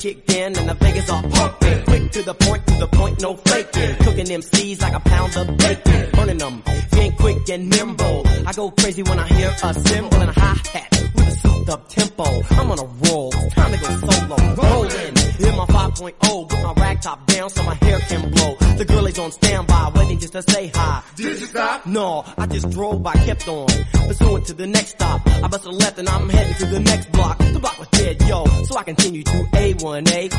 kicked 0.00 0.32
in 0.32 0.56
and 0.56 0.68
the 0.68 0.74
Vegas 0.74 1.10
are 1.10 1.22
pumping. 1.22 1.84
Quick 1.84 2.10
to 2.12 2.22
the 2.22 2.34
point, 2.34 2.66
to 2.66 2.74
the 2.78 2.86
point, 2.86 3.20
no 3.20 3.36
faking. 3.36 3.94
Cooking 3.96 4.24
them 4.24 4.40
MCs 4.40 4.80
like 4.80 4.94
a 4.94 5.00
pound 5.00 5.36
of 5.36 5.56
bacon. 5.58 6.10
Burning 6.12 6.38
them, 6.38 6.62
being 6.92 7.12
quick 7.12 7.48
and 7.50 7.68
nimble. 7.68 8.22
I 8.46 8.52
go 8.54 8.70
crazy 8.70 9.02
when 9.02 9.18
I 9.18 9.28
hear 9.28 9.54
a 9.62 9.74
cymbal 9.74 10.20
and 10.20 10.30
a 10.30 10.40
hi-hat 10.40 11.10
with 11.14 11.28
a 11.28 11.30
souped 11.32 11.68
up 11.68 11.88
tempo. 11.88 12.24
I'm 12.24 12.70
on 12.70 12.78
a 12.78 12.88
roll, 13.04 13.30
time 13.30 13.72
to 13.72 13.78
go 13.78 13.88
solo. 14.08 14.36
Rolling 14.54 15.16
in 15.46 15.56
my 15.56 15.66
5.0, 15.66 16.50
with 16.50 16.62
my 16.62 16.72
rag 16.82 17.02
top 17.02 17.26
down 17.26 17.50
so 17.50 17.62
my 17.62 17.74
hair 17.74 17.98
can 18.00 18.30
blow. 18.30 18.69
The 18.80 18.86
girl 18.86 19.06
is 19.06 19.18
on 19.18 19.30
standby, 19.30 19.92
waiting 19.94 20.18
just 20.20 20.32
to 20.32 20.40
say 20.40 20.68
hi. 20.74 21.02
Did 21.14 21.38
you 21.38 21.46
stop? 21.48 21.84
No, 21.84 22.24
I 22.38 22.46
just 22.46 22.70
drove 22.70 23.02
by, 23.02 23.12
kept 23.12 23.46
on. 23.46 23.68
Pursuing 23.92 24.42
to 24.44 24.54
the 24.54 24.66
next 24.66 24.92
stop. 24.92 25.20
I 25.26 25.48
bust 25.48 25.66
a 25.66 25.70
left 25.70 25.98
and 25.98 26.08
I'm 26.08 26.30
heading 26.30 26.54
to 26.54 26.64
the 26.64 26.80
next 26.80 27.12
block. 27.12 27.36
The 27.36 27.58
block 27.60 27.78
was 27.78 27.88
dead, 27.88 28.22
yo, 28.22 28.46
so 28.64 28.78
I 28.78 28.82
continue 28.84 29.22
to 29.22 29.32
A1A. 29.52 30.30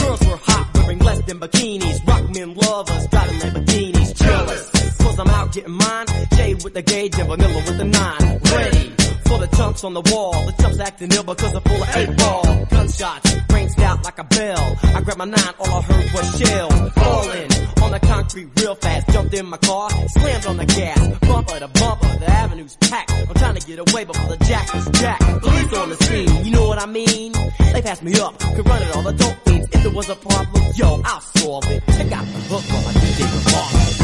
Girls 0.00 0.20
were 0.20 0.36
hot, 0.36 0.70
wearing 0.74 1.00
less 1.00 1.20
than 1.26 1.40
bikinis. 1.40 2.06
Rock 2.06 2.32
men 2.32 2.54
lovers, 2.54 3.08
driving 3.08 3.38
Lamborghinis. 3.40 4.14
Jealous, 4.14 4.98
cause 4.98 5.18
I'm 5.18 5.28
out 5.30 5.52
getting 5.52 5.72
mine. 5.72 6.06
Shade 6.36 6.62
with 6.62 6.74
the 6.74 6.82
gauge 6.82 7.18
and 7.18 7.28
vanilla 7.28 7.56
with 7.56 7.76
the 7.76 7.86
nine. 7.86 8.38
Ready 8.54 8.90
for 9.26 9.38
the 9.38 9.48
chunks 9.56 9.82
on 9.82 9.94
the 9.94 10.02
wall. 10.12 10.46
The 10.46 10.52
chumps 10.62 10.78
acting 10.78 11.10
ill 11.10 11.24
because 11.24 11.50
they're 11.50 11.60
full 11.60 11.82
of 11.82 11.96
eight 11.96 12.16
ball. 12.16 12.66
Gunshots, 12.70 13.29
ranged 13.60 13.80
out 13.80 14.04
like 14.04 14.18
a 14.18 14.24
bell. 14.24 14.76
I 14.82 15.00
grabbed 15.02 15.18
my 15.18 15.24
nine, 15.24 15.54
all 15.58 15.78
I 15.78 15.82
heard 15.82 16.12
was 16.14 16.38
shells. 16.38 16.92
Falling 16.92 17.50
on 17.84 17.90
the 17.92 18.00
concrete 18.00 18.48
real 18.56 18.74
fast. 18.74 19.08
Jumped 19.10 19.34
in 19.34 19.46
my 19.46 19.58
car, 19.58 19.90
slammed 20.08 20.46
on 20.46 20.56
the 20.56 20.66
gas. 20.66 21.18
Bumper 21.20 21.58
to 21.58 21.68
bumper, 21.68 22.18
the 22.18 22.30
avenue's 22.30 22.76
packed. 22.76 23.12
I'm 23.12 23.34
trying 23.34 23.56
to 23.56 23.66
get 23.66 23.78
away, 23.78 24.04
but 24.04 24.14
the 24.14 24.38
jack 24.44 24.74
is 24.74 24.88
jacked. 25.00 25.24
Police 25.42 25.72
on 25.74 25.88
the 25.90 25.96
scene, 25.96 26.44
you 26.44 26.52
know 26.52 26.68
what 26.68 26.78
I 26.78 26.86
mean? 26.86 27.32
They 27.72 27.82
passed 27.82 28.02
me 28.02 28.18
up, 28.20 28.38
could 28.38 28.66
run 28.68 28.82
it 28.82 28.96
all 28.96 29.02
the 29.02 29.12
dope 29.12 29.36
fiends. 29.44 29.68
If 29.72 29.82
there 29.82 29.92
was 29.92 30.08
a 30.08 30.16
problem, 30.16 30.64
yo, 30.74 31.00
I'll 31.04 31.20
solve 31.20 31.70
it. 31.70 31.82
Check 31.86 32.12
out 32.12 32.26
the 32.26 32.40
hook 32.50 32.64
while 32.72 32.88
I 32.88 32.92
DJ 32.92 33.20
the 33.34 33.50
boss. 33.50 34.00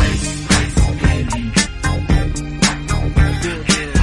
Take 3.47 3.96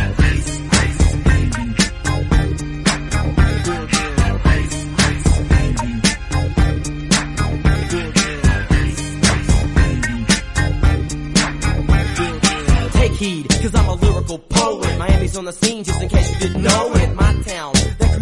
heed, 13.23 13.49
cause 13.49 13.73
I'm 13.73 13.87
a 13.87 13.95
lyrical 13.95 14.37
poet. 14.37 14.97
Miami's 14.97 15.37
on 15.37 15.45
the 15.45 15.53
scene, 15.53 15.83
just 15.83 16.01
in 16.01 16.09
case 16.09 16.29
you 16.33 16.39
didn't 16.47 16.63
know 16.63 16.93
it. 16.93 17.15
My 17.15 17.33
town, 17.43 17.73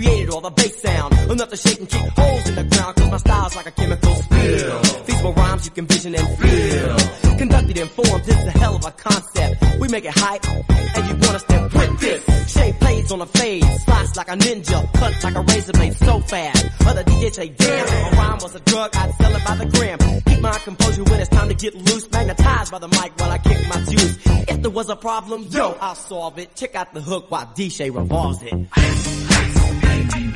created 0.01 0.29
all 0.29 0.41
the 0.41 0.49
bass 0.49 0.81
sound. 0.81 1.13
Enough 1.31 1.49
to 1.49 1.57
shake 1.57 1.79
and 1.79 1.89
kick 1.89 2.09
holes 2.17 2.49
in 2.49 2.55
the 2.55 2.63
ground, 2.63 2.95
cause 2.95 3.11
my 3.11 3.17
style's 3.17 3.55
like 3.55 3.67
a 3.67 3.71
chemical 3.71 4.15
spill. 4.15 4.83
Feasible 5.05 5.33
rhymes 5.33 5.65
you 5.65 5.71
can 5.71 5.85
vision 5.85 6.15
and 6.15 6.27
feel. 6.39 7.37
Conducted 7.37 7.77
in 7.77 7.87
forms, 7.87 8.27
it's 8.27 8.45
a 8.47 8.59
hell 8.59 8.75
of 8.75 8.85
a 8.85 8.91
concept. 8.91 9.79
We 9.79 9.87
make 9.87 10.05
it 10.05 10.13
hype, 10.15 10.49
and 10.49 11.07
you 11.07 11.15
wanna 11.25 11.39
step 11.39 11.73
with 11.73 11.99
this. 11.99 12.51
Shape 12.53 12.79
blades 12.79 13.11
on 13.11 13.21
a 13.21 13.25
fade, 13.25 13.63
slice 13.85 14.15
like 14.15 14.29
a 14.29 14.37
ninja, 14.37 14.93
cut 14.93 15.23
like 15.23 15.35
a 15.35 15.41
razor 15.41 15.73
blade 15.73 15.95
so 15.95 16.19
fast. 16.21 16.65
Other 16.87 17.03
DJs 17.03 17.33
say, 17.33 17.49
damn, 17.49 17.87
if 17.87 18.13
a 18.13 18.15
rhyme 18.17 18.39
was 18.41 18.55
a 18.55 18.59
drug, 18.61 18.95
I'd 18.95 19.13
sell 19.15 19.35
it 19.35 19.45
by 19.45 19.55
the 19.55 19.65
gram. 19.65 19.97
Keep 20.25 20.41
my 20.41 20.57
composure 20.59 21.03
when 21.03 21.19
it's 21.19 21.29
time 21.29 21.47
to 21.49 21.55
get 21.55 21.75
loose, 21.75 22.09
magnetized 22.11 22.71
by 22.71 22.79
the 22.79 22.87
mic 22.87 23.11
while 23.19 23.31
I 23.31 23.37
kick 23.37 23.67
my 23.69 23.81
juice. 23.85 24.17
If 24.49 24.61
there 24.61 24.71
was 24.71 24.89
a 24.89 24.95
problem, 24.95 25.43
yo, 25.49 25.77
I'll 25.79 25.95
solve 25.95 26.39
it. 26.39 26.55
Check 26.55 26.75
out 26.75 26.93
the 26.93 27.01
hook 27.01 27.29
while 27.29 27.45
DJ 27.55 27.95
revolves 27.95 28.41
it. 28.41 29.90
Big 29.91 30.31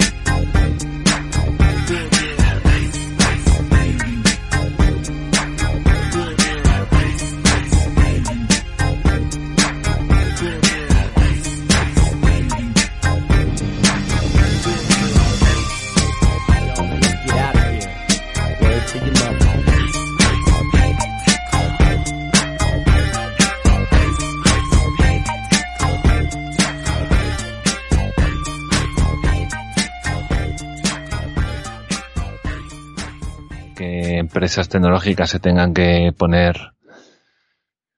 que 33.76 34.17
empresas 34.17 34.69
tecnológicas 34.69 35.30
se 35.30 35.39
tengan 35.39 35.73
que 35.73 36.13
poner 36.17 36.73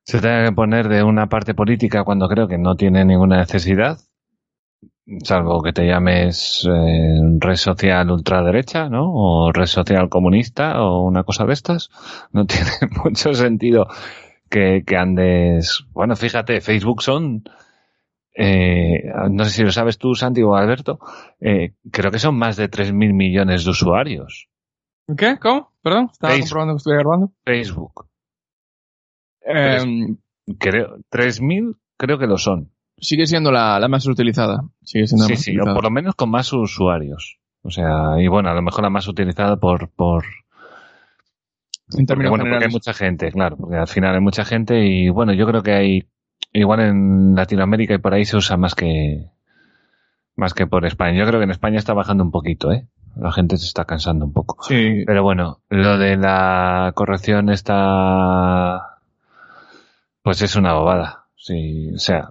se 0.03 0.19
tengan 0.19 0.45
que 0.45 0.51
poner 0.53 0.87
de 0.87 1.03
una 1.03 1.27
parte 1.27 1.53
política 1.53 2.03
cuando 2.03 2.27
creo 2.27 2.47
que 2.47 2.57
no 2.57 2.75
tiene 2.75 3.05
ninguna 3.05 3.37
necesidad 3.37 3.97
salvo 5.23 5.61
que 5.63 5.73
te 5.73 5.85
llames 5.85 6.67
eh, 6.69 7.19
red 7.39 7.55
social 7.55 8.11
ultraderecha 8.11 8.89
no 8.89 9.11
o 9.13 9.51
red 9.51 9.65
social 9.65 10.09
comunista 10.09 10.81
o 10.81 11.03
una 11.03 11.23
cosa 11.23 11.45
de 11.45 11.53
estas. 11.53 11.89
No 12.31 12.45
tiene 12.47 12.71
mucho 13.03 13.33
sentido 13.33 13.87
que, 14.49 14.83
que 14.85 14.97
andes 14.97 15.85
bueno 15.91 16.15
fíjate 16.15 16.61
Facebook 16.61 17.01
son 17.01 17.43
eh, 18.35 19.03
no 19.31 19.45
sé 19.45 19.51
si 19.51 19.63
lo 19.63 19.71
sabes 19.71 19.97
tú 19.97 20.13
Santi 20.13 20.43
o 20.43 20.55
Alberto 20.55 20.99
eh, 21.39 21.73
creo 21.91 22.11
que 22.11 22.19
son 22.19 22.35
más 22.35 22.55
de 22.55 22.69
3.000 22.69 23.13
millones 23.13 23.65
de 23.65 23.71
usuarios 23.71 24.49
¿Qué? 25.15 25.37
¿Cómo? 25.39 25.71
Perdón, 25.81 26.09
estaba 26.11 26.33
Facebook. 26.33 26.49
comprobando 26.49 26.73
que 26.73 26.77
estuviera 26.77 27.01
grabando. 27.03 27.31
Facebook 27.45 28.07
Eh, 29.41 30.15
Creo, 30.59 30.97
3.000 31.11 31.75
creo 31.97 32.17
que 32.17 32.27
lo 32.27 32.37
son. 32.37 32.71
sigue 32.97 33.25
siendo 33.25 33.51
la, 33.51 33.79
la 33.79 33.87
más 33.87 34.05
utilizada. 34.07 34.61
Sigue 34.83 35.07
siendo 35.07 35.23
la 35.23 35.27
Sí, 35.27 35.33
más 35.33 35.41
sí, 35.41 35.51
o 35.51 35.53
utilizada. 35.53 35.75
por 35.75 35.83
lo 35.83 35.91
menos 35.91 36.15
con 36.15 36.29
más 36.29 36.51
usuarios. 36.53 37.39
O 37.63 37.69
sea, 37.71 38.19
y 38.19 38.27
bueno, 38.27 38.49
a 38.49 38.53
lo 38.53 38.61
mejor 38.61 38.83
la 38.83 38.89
más 38.89 39.07
utilizada 39.07 39.57
por, 39.57 39.89
por, 39.91 40.23
En 41.95 42.05
porque, 42.05 42.05
términos 42.05 42.29
bueno, 42.29 42.43
porque 42.45 42.55
hay 42.65 42.69
generales. 42.69 42.73
mucha 42.73 42.93
gente, 42.93 43.31
claro, 43.31 43.57
porque 43.57 43.75
al 43.77 43.87
final 43.87 44.15
hay 44.15 44.21
mucha 44.21 44.45
gente 44.45 44.85
y 44.85 45.09
bueno, 45.09 45.33
yo 45.33 45.45
creo 45.47 45.63
que 45.63 45.73
hay, 45.73 46.07
igual 46.53 46.79
en 46.81 47.35
Latinoamérica 47.35 47.93
y 47.95 47.97
por 47.99 48.13
ahí 48.13 48.25
se 48.25 48.37
usa 48.37 48.55
más 48.57 48.73
que, 48.75 49.29
más 50.35 50.53
que 50.53 50.67
por 50.67 50.85
España. 50.85 51.17
Yo 51.19 51.25
creo 51.27 51.39
que 51.39 51.45
en 51.45 51.51
España 51.51 51.77
está 51.77 51.93
bajando 51.93 52.23
un 52.23 52.31
poquito, 52.31 52.71
¿eh? 52.71 52.87
La 53.19 53.31
gente 53.31 53.57
se 53.57 53.65
está 53.65 53.85
cansando 53.85 54.25
un 54.25 54.33
poco. 54.33 54.63
Sí, 54.63 55.03
Pero 55.05 55.23
bueno, 55.23 55.61
lo 55.69 55.97
de 55.97 56.17
la 56.17 56.91
corrección 56.95 57.49
está, 57.49 58.99
pues 60.21 60.41
es 60.41 60.55
una 60.55 60.73
bobada. 60.73 61.25
Sí, 61.35 61.91
o 61.93 61.97
sea, 61.97 62.29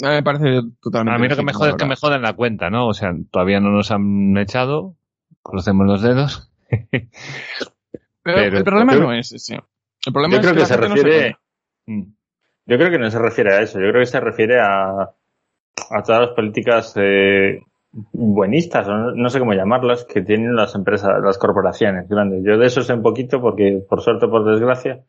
me 0.00 0.22
parece 0.22 0.60
totalmente. 0.80 1.16
A 1.16 1.18
mí 1.18 1.28
lo 1.28 1.36
que 1.36 1.42
me 1.42 1.52
jode 1.52 1.70
es 1.70 1.76
que 1.76 1.86
me 1.86 1.96
joden 1.96 2.22
la 2.22 2.34
cuenta, 2.34 2.70
¿no? 2.70 2.86
O 2.88 2.94
sea, 2.94 3.12
todavía 3.30 3.60
no 3.60 3.70
nos 3.70 3.90
han 3.90 4.36
echado, 4.36 4.94
crucemos 5.42 5.86
los 5.86 6.02
dedos. 6.02 6.50
Pero, 8.22 8.38
pero- 8.42 8.58
el 8.58 8.64
problema 8.64 8.92
yo- 8.94 9.00
no 9.00 9.12
es 9.14 9.32
ese. 9.32 9.54
El 10.04 10.12
problema 10.12 10.34
Yo 10.34 10.40
es 10.40 10.42
creo 10.42 10.54
que 10.54 10.60
la 10.60 10.66
se 10.66 10.76
no 10.76 10.94
refiere. 10.94 11.36
Mm. 11.86 12.02
yo 12.66 12.76
creo 12.76 12.90
que 12.90 12.98
no 12.98 13.10
se 13.10 13.18
refiere 13.18 13.54
a 13.54 13.62
eso, 13.62 13.80
yo 13.80 13.88
creo 13.88 14.00
que 14.02 14.06
se 14.06 14.20
refiere 14.20 14.60
a, 14.60 14.90
a 15.00 16.02
todas 16.04 16.20
las 16.20 16.30
políticas 16.36 16.92
eh, 16.96 17.62
buenistas, 17.92 18.86
o 18.88 18.96
no, 18.96 19.12
no 19.12 19.30
sé 19.30 19.38
cómo 19.38 19.54
llamarlas, 19.54 20.04
que 20.04 20.22
tienen 20.22 20.54
las 20.56 20.74
empresas, 20.74 21.22
las 21.22 21.38
corporaciones 21.38 22.08
grandes. 22.08 22.42
Yo 22.44 22.58
de 22.58 22.66
eso 22.66 22.82
sé 22.82 22.92
un 22.94 23.02
poquito 23.02 23.40
porque, 23.40 23.82
por 23.88 24.02
suerte 24.02 24.26
o 24.26 24.30
por 24.30 24.44
desgracia, 24.44 25.04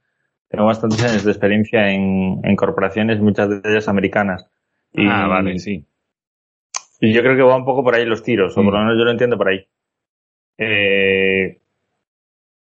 tengo 0.50 0.66
bastantes 0.66 1.04
años 1.04 1.24
de 1.26 1.32
experiencia 1.32 1.92
en, 1.92 2.42
en 2.44 2.56
corporaciones, 2.56 3.20
muchas 3.22 3.50
de 3.50 3.62
ellas 3.72 3.88
americanas. 3.88 4.50
Y, 4.94 5.06
Ah, 5.08 5.28
vale, 5.28 5.60
sí. 5.60 5.86
Y 7.02 7.14
yo 7.14 7.22
creo 7.22 7.36
que 7.36 7.44
va 7.44 7.56
un 7.56 7.66
poco 7.66 7.84
por 7.84 7.96
ahí 7.96 8.06
los 8.06 8.24
tiros, 8.24 8.54
o 8.58 8.64
por 8.64 8.74
lo 8.74 8.80
Mm. 8.80 8.84
menos 8.84 8.98
yo 8.98 9.06
lo 9.06 9.12
entiendo 9.12 9.38
por 9.38 9.48
ahí. 9.50 9.66
Eh, 10.58 11.60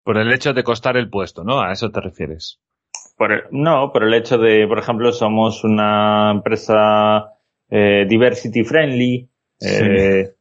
Por 0.03 0.17
el 0.17 0.31
hecho 0.33 0.53
de 0.53 0.63
costar 0.63 0.97
el 0.97 1.09
puesto, 1.09 1.43
¿no? 1.43 1.61
A 1.61 1.71
eso 1.71 1.89
te 1.91 2.01
refieres. 2.01 2.59
Por 3.17 3.31
el- 3.31 3.43
no, 3.51 3.91
por 3.91 4.03
el 4.03 4.13
hecho 4.13 4.37
de, 4.37 4.67
por 4.67 4.79
ejemplo, 4.79 5.11
somos 5.11 5.63
una 5.63 6.31
empresa 6.31 7.29
eh, 7.69 8.05
diversity 8.07 8.63
friendly, 8.63 9.29
eh, 9.65 10.33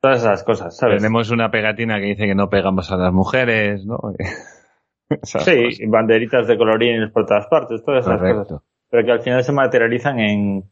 todas 0.00 0.20
esas 0.20 0.42
cosas, 0.44 0.76
¿sabes? 0.76 0.96
Tenemos 0.98 1.30
una 1.30 1.50
pegatina 1.50 1.98
que 1.98 2.06
dice 2.06 2.26
que 2.26 2.34
no 2.34 2.48
pegamos 2.50 2.90
a 2.92 2.96
las 2.96 3.12
mujeres, 3.12 3.84
¿no? 3.86 3.98
Esas 5.22 5.44
Sí, 5.44 5.64
cosas. 5.64 5.78
banderitas 5.88 6.46
de 6.48 6.56
colorines 6.56 7.10
por 7.12 7.26
todas 7.26 7.46
partes, 7.46 7.82
todas 7.84 8.06
esas 8.06 8.20
cosas. 8.20 8.60
Pero 8.90 9.04
que 9.04 9.12
al 9.12 9.20
final 9.20 9.44
se 9.44 9.52
materializan 9.52 10.18
en 10.18 10.64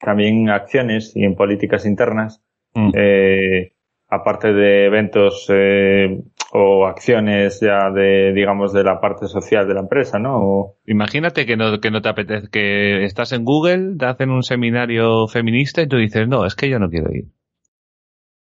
también 0.00 0.48
acciones 0.50 1.12
y 1.14 1.24
en 1.24 1.34
políticas 1.34 1.86
internas, 1.86 2.42
Mm. 2.74 2.90
eh, 2.94 3.72
aparte 4.08 4.52
de 4.52 4.84
eventos 4.86 5.46
eh, 5.48 6.20
o 6.52 6.86
acciones 6.86 7.60
ya 7.60 7.90
de, 7.90 8.32
digamos, 8.32 8.72
de 8.72 8.82
la 8.84 9.00
parte 9.00 9.26
social 9.26 9.68
de 9.68 9.74
la 9.74 9.80
empresa, 9.80 10.18
¿no? 10.18 10.36
O- 10.38 10.76
Imagínate 10.86 11.44
que 11.46 11.56
no, 11.56 11.78
que 11.80 11.90
no 11.90 12.00
te 12.00 12.08
apetece, 12.08 12.48
que 12.50 13.04
estás 13.04 13.32
en 13.32 13.44
Google, 13.44 13.96
te 13.98 14.06
hacen 14.06 14.30
un 14.30 14.42
seminario 14.42 15.28
feminista 15.28 15.82
y 15.82 15.88
tú 15.88 15.96
dices, 15.96 16.26
no, 16.26 16.46
es 16.46 16.54
que 16.54 16.70
yo 16.70 16.78
no 16.78 16.88
quiero 16.88 17.12
ir. 17.12 17.26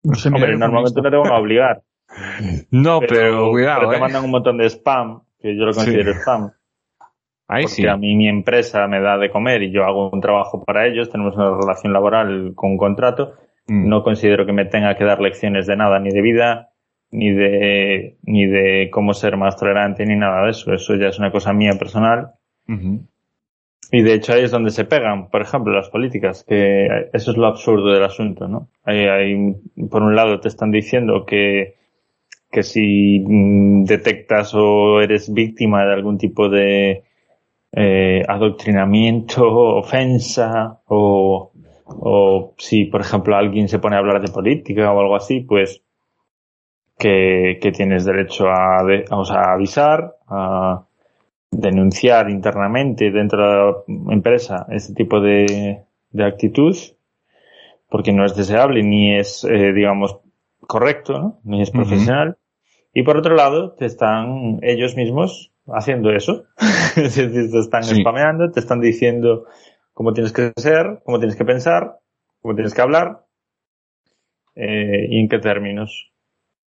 Un 0.03 0.13
Hombre, 0.35 0.55
normalmente 0.57 1.01
no 1.01 1.09
te 1.09 1.17
van 1.17 1.31
a 1.31 1.37
obligar. 1.39 1.81
No, 2.71 2.99
pero, 2.99 3.49
cuidado, 3.49 3.79
pero 3.81 3.91
te 3.91 3.97
¿eh? 3.97 3.99
mandan 3.99 4.23
un 4.23 4.31
montón 4.31 4.57
de 4.57 4.65
spam, 4.69 5.21
que 5.39 5.57
yo 5.57 5.65
lo 5.65 5.73
considero 5.73 6.13
Sí. 6.13 6.19
spam. 6.19 6.51
Ahí 7.47 7.63
porque 7.63 7.75
sí. 7.75 7.87
a 7.87 7.97
mí 7.97 8.15
mi 8.15 8.27
empresa 8.27 8.87
me 8.87 8.99
da 9.01 9.17
de 9.17 9.29
comer 9.29 9.61
y 9.63 9.71
yo 9.71 9.83
hago 9.83 10.09
un 10.11 10.21
trabajo 10.21 10.63
para 10.63 10.87
ellos, 10.87 11.09
tenemos 11.09 11.35
una 11.35 11.55
relación 11.59 11.93
laboral 11.93 12.53
con 12.55 12.71
un 12.71 12.77
contrato. 12.77 13.33
Mm. 13.67 13.87
No 13.89 14.03
considero 14.03 14.45
que 14.45 14.53
me 14.53 14.65
tenga 14.65 14.95
que 14.95 15.03
dar 15.03 15.19
lecciones 15.19 15.67
de 15.67 15.75
nada, 15.75 15.99
ni 15.99 16.09
de 16.11 16.21
vida, 16.21 16.69
ni 17.11 17.31
de, 17.31 18.17
ni 18.23 18.45
de 18.45 18.89
cómo 18.91 19.13
ser 19.13 19.37
más 19.37 19.55
tolerante, 19.57 20.05
ni 20.05 20.15
nada 20.15 20.43
de 20.45 20.51
eso. 20.51 20.73
Eso 20.73 20.95
ya 20.95 21.07
es 21.07 21.19
una 21.19 21.31
cosa 21.31 21.53
mía 21.53 21.73
personal. 21.79 22.31
Y 23.91 24.01
de 24.01 24.13
hecho 24.13 24.33
ahí 24.33 24.43
es 24.43 24.51
donde 24.51 24.71
se 24.71 24.85
pegan, 24.85 25.29
por 25.29 25.41
ejemplo, 25.41 25.73
las 25.73 25.89
políticas, 25.89 26.43
que 26.43 26.87
eso 27.13 27.31
es 27.31 27.37
lo 27.37 27.47
absurdo 27.47 27.93
del 27.93 28.03
asunto, 28.03 28.47
¿no? 28.47 28.69
Ahí, 28.83 29.05
ahí, 29.05 29.55
por 29.89 30.01
un 30.01 30.15
lado 30.15 30.39
te 30.39 30.47
están 30.47 30.71
diciendo 30.71 31.25
que, 31.25 31.75
que 32.51 32.63
si 32.63 33.19
mm, 33.19 33.85
detectas 33.85 34.53
o 34.55 35.01
eres 35.01 35.31
víctima 35.31 35.85
de 35.85 35.93
algún 35.93 36.17
tipo 36.17 36.49
de 36.49 37.03
eh, 37.71 38.23
adoctrinamiento, 38.27 39.47
ofensa, 39.77 40.81
o, 40.87 41.51
o 41.85 42.53
si, 42.57 42.85
por 42.85 43.01
ejemplo, 43.01 43.35
alguien 43.35 43.69
se 43.69 43.79
pone 43.79 43.95
a 43.95 43.99
hablar 43.99 44.21
de 44.21 44.31
política 44.31 44.91
o 44.91 44.99
algo 44.99 45.15
así, 45.15 45.41
pues 45.41 45.84
que, 46.97 47.59
que 47.61 47.71
tienes 47.71 48.05
derecho 48.05 48.47
a, 48.49 48.83
de- 48.83 49.05
o 49.11 49.25
sea, 49.25 49.41
a 49.41 49.53
avisar, 49.53 50.15
a 50.27 50.85
denunciar 51.51 52.29
internamente 52.29 53.11
dentro 53.11 53.41
de 53.87 53.95
la 54.07 54.13
empresa 54.13 54.65
ese 54.69 54.93
tipo 54.93 55.19
de, 55.21 55.83
de 56.11 56.25
actitud, 56.25 56.75
porque 57.89 58.11
no 58.11 58.25
es 58.25 58.35
deseable 58.35 58.83
ni 58.83 59.15
es, 59.15 59.43
eh, 59.43 59.73
digamos, 59.73 60.17
correcto, 60.61 61.13
¿no? 61.19 61.39
ni 61.43 61.61
es 61.61 61.71
profesional. 61.71 62.37
Y 62.93 63.03
por 63.03 63.17
otro 63.17 63.35
lado, 63.35 63.73
te 63.73 63.85
están 63.85 64.59
ellos 64.63 64.95
mismos 64.95 65.51
haciendo 65.67 66.11
eso. 66.11 66.45
es 66.97 67.15
decir, 67.15 67.51
te 67.51 67.59
están 67.59 67.83
Sí. 67.83 68.01
spameando, 68.01 68.51
te 68.51 68.59
están 68.59 68.81
diciendo 68.81 69.45
cómo 69.93 70.13
tienes 70.13 70.33
que 70.33 70.53
ser, 70.57 71.01
cómo 71.05 71.19
tienes 71.19 71.35
que 71.37 71.45
pensar, 71.45 71.99
cómo 72.41 72.55
tienes 72.55 72.73
que 72.73 72.81
hablar 72.81 73.25
eh, 74.55 75.07
y 75.09 75.19
en 75.19 75.29
qué 75.29 75.39
términos. 75.39 76.11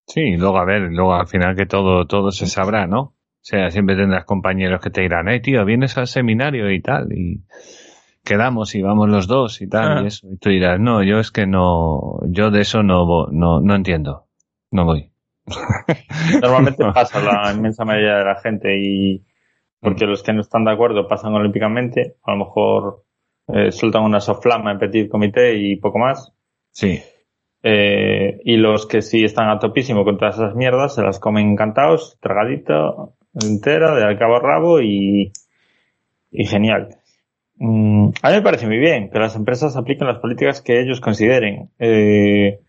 Sí, 0.08 0.36
luego 0.36 0.58
a 0.58 0.64
ver, 0.64 0.90
luego 0.90 1.14
al 1.14 1.26
final 1.28 1.54
que 1.54 1.66
todo, 1.66 2.06
todo 2.06 2.32
se 2.32 2.46
sabrá, 2.46 2.86
¿no? 2.86 3.14
sea, 3.48 3.70
siempre 3.70 3.96
tendrás 3.96 4.26
compañeros 4.26 4.80
que 4.82 4.90
te 4.90 5.00
dirán, 5.00 5.26
eh, 5.28 5.40
tío, 5.40 5.64
vienes 5.64 5.96
al 5.96 6.06
seminario 6.06 6.70
y 6.70 6.82
tal, 6.82 7.10
y 7.12 7.44
quedamos 8.22 8.74
y 8.74 8.82
vamos 8.82 9.08
los 9.08 9.26
dos 9.26 9.62
y 9.62 9.68
tal, 9.68 9.98
Ah. 9.98 10.02
y 10.02 10.06
eso. 10.08 10.28
Y 10.30 10.36
tú 10.36 10.50
dirás, 10.50 10.78
no, 10.78 11.02
yo 11.02 11.18
es 11.18 11.30
que 11.30 11.46
no, 11.46 12.18
yo 12.26 12.50
de 12.50 12.60
eso 12.60 12.82
no, 12.82 13.26
no, 13.30 13.60
no 13.60 13.74
entiendo. 13.74 14.26
No 14.70 14.84
voy. 14.84 15.10
Normalmente 16.42 16.84
pasa 16.92 17.20
la 17.22 17.50
inmensa 17.54 17.86
mayoría 17.86 18.16
de 18.18 18.24
la 18.24 18.40
gente 18.40 18.76
y 18.78 19.24
porque 19.80 20.04
los 20.04 20.22
que 20.22 20.34
no 20.34 20.42
están 20.42 20.64
de 20.64 20.72
acuerdo 20.72 21.08
pasan 21.08 21.32
olímpicamente, 21.32 22.16
a 22.24 22.32
lo 22.32 22.38
mejor 22.44 23.04
eh, 23.46 23.72
sueltan 23.72 24.02
una 24.02 24.20
soflama 24.20 24.72
en 24.72 24.78
petit 24.78 25.08
comité 25.08 25.54
y 25.54 25.76
poco 25.76 25.98
más. 25.98 26.34
Sí. 26.70 27.00
Eh, 27.62 28.40
y 28.44 28.56
los 28.56 28.86
que 28.86 29.02
sí 29.02 29.24
están 29.24 29.48
a 29.50 29.58
topísimo 29.58 30.04
con 30.04 30.16
todas 30.16 30.36
esas 30.36 30.54
mierdas 30.54 30.94
se 30.94 31.02
las 31.02 31.18
comen 31.18 31.50
encantados, 31.50 32.16
tragadito, 32.20 33.14
entera, 33.34 33.94
de 33.96 34.04
al 34.04 34.18
cabo 34.18 34.36
a 34.36 34.40
rabo 34.40 34.80
y, 34.80 35.32
y 36.30 36.44
genial. 36.46 36.88
Mm, 37.56 38.10
a 38.22 38.28
mí 38.30 38.36
me 38.36 38.42
parece 38.42 38.66
muy 38.66 38.78
bien 38.78 39.10
que 39.10 39.18
las 39.18 39.34
empresas 39.34 39.76
apliquen 39.76 40.06
las 40.06 40.18
políticas 40.18 40.62
que 40.62 40.80
ellos 40.80 41.00
consideren. 41.00 41.70
Eh, 41.80 42.60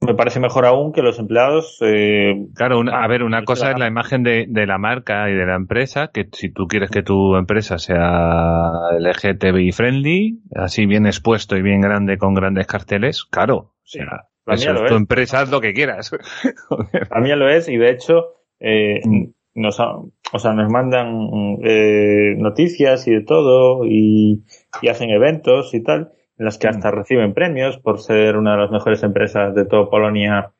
me 0.00 0.14
parece 0.14 0.40
mejor 0.40 0.66
aún 0.66 0.92
que 0.92 1.00
los 1.00 1.20
empleados 1.20 1.78
eh, 1.80 2.34
Claro, 2.56 2.80
una- 2.80 3.04
a 3.04 3.06
ver, 3.06 3.22
una 3.22 3.44
cosa 3.44 3.70
es 3.70 3.78
la 3.78 3.86
imagen 3.86 4.24
de, 4.24 4.46
de 4.48 4.66
la 4.66 4.76
marca 4.78 5.30
y 5.30 5.34
de 5.34 5.46
la 5.46 5.54
empresa, 5.54 6.10
que 6.12 6.28
si 6.32 6.50
tú 6.50 6.66
quieres 6.66 6.90
que 6.90 7.04
tu 7.04 7.36
empresa 7.36 7.78
sea 7.78 8.72
LGTBI 8.98 9.70
friendly, 9.70 10.40
así 10.56 10.86
bien 10.86 11.06
expuesto 11.06 11.56
y 11.56 11.62
bien 11.62 11.80
grande 11.80 12.18
con 12.18 12.34
grandes 12.34 12.66
carteles, 12.66 13.22
claro, 13.24 13.71
o 13.84 13.88
sea, 13.88 14.28
eso 14.46 14.72
lo 14.72 14.84
es 14.84 14.90
tu 14.90 14.96
empresa, 14.96 15.40
haz 15.40 15.50
lo 15.50 15.60
que 15.60 15.72
quieras. 15.72 16.10
Joder. 16.68 17.08
A 17.10 17.20
mí 17.20 17.28
lo 17.30 17.48
es 17.48 17.68
y 17.68 17.76
de 17.76 17.90
hecho 17.90 18.34
eh, 18.60 19.00
Mm. 19.04 19.24
nos, 19.54 19.78
o 19.80 20.38
sea, 20.38 20.52
nos 20.52 20.70
mandan 20.70 21.58
eh, 21.62 22.34
noticias 22.38 23.06
y 23.06 23.12
de 23.12 23.22
todo 23.22 23.84
y, 23.84 24.44
y 24.80 24.88
hacen 24.88 25.10
eventos 25.10 25.74
y 25.74 25.82
tal 25.82 26.12
en 26.38 26.44
las 26.46 26.58
que 26.58 26.68
hasta 26.68 26.90
reciben 26.90 27.34
premios 27.34 27.78
por 27.78 28.00
ser 28.00 28.36
una 28.36 28.52
de 28.52 28.62
las 28.62 28.70
mejores 28.70 29.02
empresas 29.02 29.54
de 29.54 29.64
toda 29.66 29.90
Polonia 29.90 30.52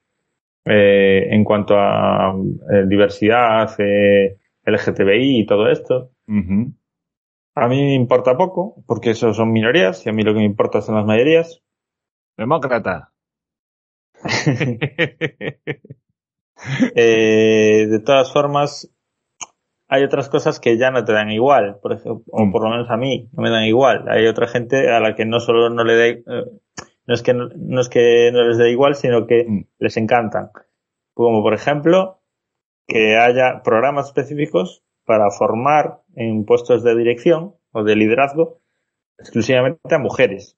eh, 0.65 1.29
en 1.31 1.45
cuanto 1.45 1.75
a 1.77 2.35
eh, 2.73 2.85
diversidad, 2.87 3.69
eh, 3.79 4.39
LGTBI 4.65 5.41
y 5.41 5.47
todo 5.47 5.71
esto. 5.71 6.11
A 7.55 7.69
mí 7.69 7.77
me 7.77 7.95
importa 7.95 8.37
poco 8.37 8.83
porque 8.87 9.11
eso 9.11 9.35
son 9.35 9.53
minorías 9.53 10.07
y 10.07 10.09
a 10.09 10.13
mí 10.13 10.23
lo 10.23 10.33
que 10.33 10.39
me 10.39 10.45
importa 10.45 10.81
son 10.81 10.95
las 10.95 11.05
mayorías. 11.05 11.63
Demócrata. 12.37 13.12
Eh, 16.95 17.87
de 17.91 17.99
todas 18.01 18.33
formas, 18.33 18.89
hay 19.89 20.05
otras 20.05 20.29
cosas 20.29 20.61
que 20.61 20.79
ya 20.79 20.91
no 20.93 21.05
te 21.05 21.13
dan 21.13 21.31
igual, 21.31 21.79
por 21.83 21.93
ejemplo, 21.93 22.23
o 22.29 22.51
por 22.53 22.63
lo 22.63 22.71
menos 22.71 22.89
a 22.89 22.97
mí 22.97 23.29
no 23.33 23.43
me 23.43 23.51
dan 23.51 23.65
igual. 23.65 24.05
Hay 24.09 24.27
otra 24.27 24.47
gente 24.47 24.91
a 24.91 25.01
la 25.01 25.15
que 25.15 25.25
no 25.25 25.41
solo 25.41 25.71
no 25.71 25.83
le 25.85 25.97
da, 25.97 26.07
eh, 26.07 26.23
no 27.07 27.15
es 27.15 27.23
que 27.23 27.35
no, 27.35 27.49
no 27.57 27.81
es 27.81 27.89
que 27.89 28.31
no 28.33 28.45
les 28.45 28.59
dé 28.59 28.71
igual, 28.71 28.95
sino 28.95 29.27
que 29.27 29.45
Mm. 29.45 29.65
les 29.81 29.97
encantan. 29.97 30.51
Como 31.15 31.43
por 31.43 31.53
ejemplo, 31.53 32.21
que 32.87 33.17
haya 33.17 33.63
programas 33.65 34.07
específicos 34.07 34.83
para 35.05 35.31
formar 35.31 36.01
en 36.15 36.45
puestos 36.45 36.85
de 36.85 36.97
dirección 36.97 37.57
o 37.73 37.83
de 37.83 37.97
liderazgo 37.97 38.61
exclusivamente 39.19 39.95
a 39.95 39.99
mujeres. 39.99 40.57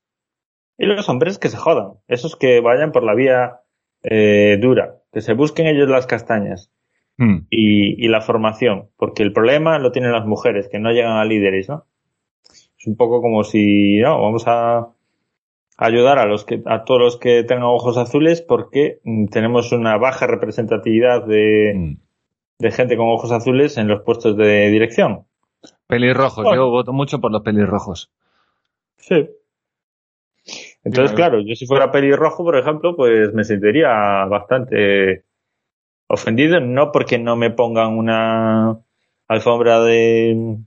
Y 0.78 0.86
los 0.86 1.08
hombres 1.08 1.38
que 1.38 1.48
se 1.48 1.56
jodan, 1.56 1.94
esos 2.08 2.36
que 2.36 2.60
vayan 2.60 2.92
por 2.92 3.04
la 3.04 3.14
vía 3.14 3.60
eh, 4.02 4.58
dura, 4.60 4.96
que 5.12 5.20
se 5.20 5.34
busquen 5.34 5.66
ellos 5.66 5.88
las 5.88 6.06
castañas 6.06 6.70
Mm. 7.16 7.46
y, 7.48 8.04
y 8.04 8.08
la 8.08 8.20
formación, 8.20 8.88
porque 8.96 9.22
el 9.22 9.32
problema 9.32 9.78
lo 9.78 9.92
tienen 9.92 10.10
las 10.10 10.26
mujeres, 10.26 10.68
que 10.68 10.80
no 10.80 10.90
llegan 10.90 11.12
a 11.12 11.24
líderes, 11.24 11.68
¿no? 11.68 11.84
Es 12.76 12.86
un 12.88 12.96
poco 12.96 13.22
como 13.22 13.44
si, 13.44 13.98
no, 14.00 14.20
vamos 14.20 14.42
a 14.48 14.88
ayudar 15.76 16.18
a 16.18 16.26
los 16.26 16.44
que, 16.44 16.60
a 16.66 16.82
todos 16.82 17.00
los 17.00 17.16
que 17.16 17.44
tengan 17.44 17.66
ojos 17.66 17.98
azules 17.98 18.42
porque 18.42 18.98
mm, 19.04 19.26
tenemos 19.26 19.70
una 19.70 19.96
baja 19.96 20.26
representatividad 20.26 21.24
de, 21.24 21.72
Mm. 21.76 21.96
de 22.58 22.70
gente 22.72 22.96
con 22.96 23.06
ojos 23.08 23.30
azules 23.30 23.78
en 23.78 23.86
los 23.86 24.02
puestos 24.02 24.36
de 24.36 24.68
dirección. 24.70 25.24
Pelirrojos, 25.86 26.42
Bueno. 26.44 26.64
yo 26.64 26.70
voto 26.70 26.92
mucho 26.92 27.20
por 27.20 27.30
los 27.30 27.42
pelirrojos. 27.42 28.10
Sí. 28.96 29.28
Entonces, 30.84 31.14
Claro. 31.14 31.32
claro, 31.38 31.44
yo 31.46 31.54
si 31.54 31.66
fuera 31.66 31.90
pelirrojo, 31.90 32.44
por 32.44 32.56
ejemplo, 32.58 32.94
pues 32.96 33.32
me 33.32 33.44
sentiría 33.44 33.88
bastante 34.26 35.24
ofendido, 36.08 36.60
no 36.60 36.92
porque 36.92 37.18
no 37.18 37.36
me 37.36 37.50
pongan 37.50 37.96
una 37.98 38.78
alfombra 39.28 39.80
de 39.80 40.58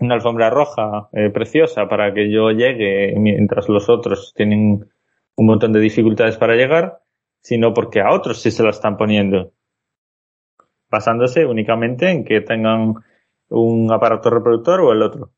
una 0.00 0.14
alfombra 0.14 0.50
roja 0.50 1.08
eh, 1.12 1.30
preciosa 1.30 1.88
para 1.88 2.12
que 2.12 2.30
yo 2.30 2.50
llegue 2.50 3.14
mientras 3.18 3.68
los 3.68 3.88
otros 3.88 4.32
tienen 4.34 4.90
un 5.36 5.46
montón 5.46 5.72
de 5.72 5.80
dificultades 5.80 6.36
para 6.36 6.56
llegar, 6.56 7.00
sino 7.40 7.72
porque 7.74 8.00
a 8.00 8.12
otros 8.12 8.42
sí 8.42 8.50
se 8.50 8.64
la 8.64 8.70
están 8.70 8.96
poniendo, 8.96 9.52
basándose 10.90 11.46
únicamente 11.46 12.10
en 12.10 12.24
que 12.24 12.40
tengan 12.40 12.94
un 13.48 13.92
aparato 13.92 14.30
reproductor 14.30 14.80
o 14.80 14.92
el 14.92 15.02
otro. 15.02 15.30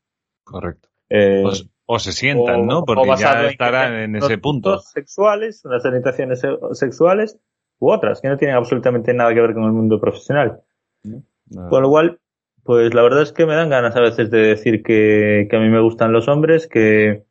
Correcto. 0.43 0.89
Eh, 1.09 1.43
O, 1.45 1.51
s- 1.51 1.65
o 1.87 1.97
se 1.99 2.11
sientan, 2.11 2.61
o- 2.61 2.65
¿no? 2.65 2.79
o 2.79 2.85
Porque 2.85 3.09
ya 3.17 3.41
en 3.41 3.49
estarán 3.49 3.93
en 3.95 4.09
unos 4.11 4.25
ese 4.25 4.37
punto. 4.37 4.77
sexuales, 4.79 5.63
unas 5.65 5.83
orientaciones 5.85 6.39
se- 6.41 6.57
sexuales 6.73 7.39
u 7.79 7.89
otras 7.91 8.21
que 8.21 8.27
no 8.27 8.37
tienen 8.37 8.55
absolutamente 8.57 9.13
nada 9.13 9.33
que 9.33 9.41
ver 9.41 9.53
con 9.53 9.63
el 9.63 9.71
mundo 9.71 9.99
profesional. 9.99 10.59
No. 11.03 11.69
Con 11.69 11.81
lo 11.83 11.89
cual, 11.89 12.19
pues 12.63 12.93
la 12.93 13.01
verdad 13.01 13.21
es 13.23 13.31
que 13.31 13.45
me 13.45 13.55
dan 13.55 13.69
ganas 13.69 13.95
a 13.95 14.01
veces 14.01 14.29
de 14.29 14.39
decir 14.39 14.83
que, 14.83 15.47
que 15.49 15.55
a 15.55 15.59
mí 15.59 15.69
me 15.69 15.79
gustan 15.81 16.11
los 16.11 16.27
hombres, 16.27 16.67
que 16.67 17.23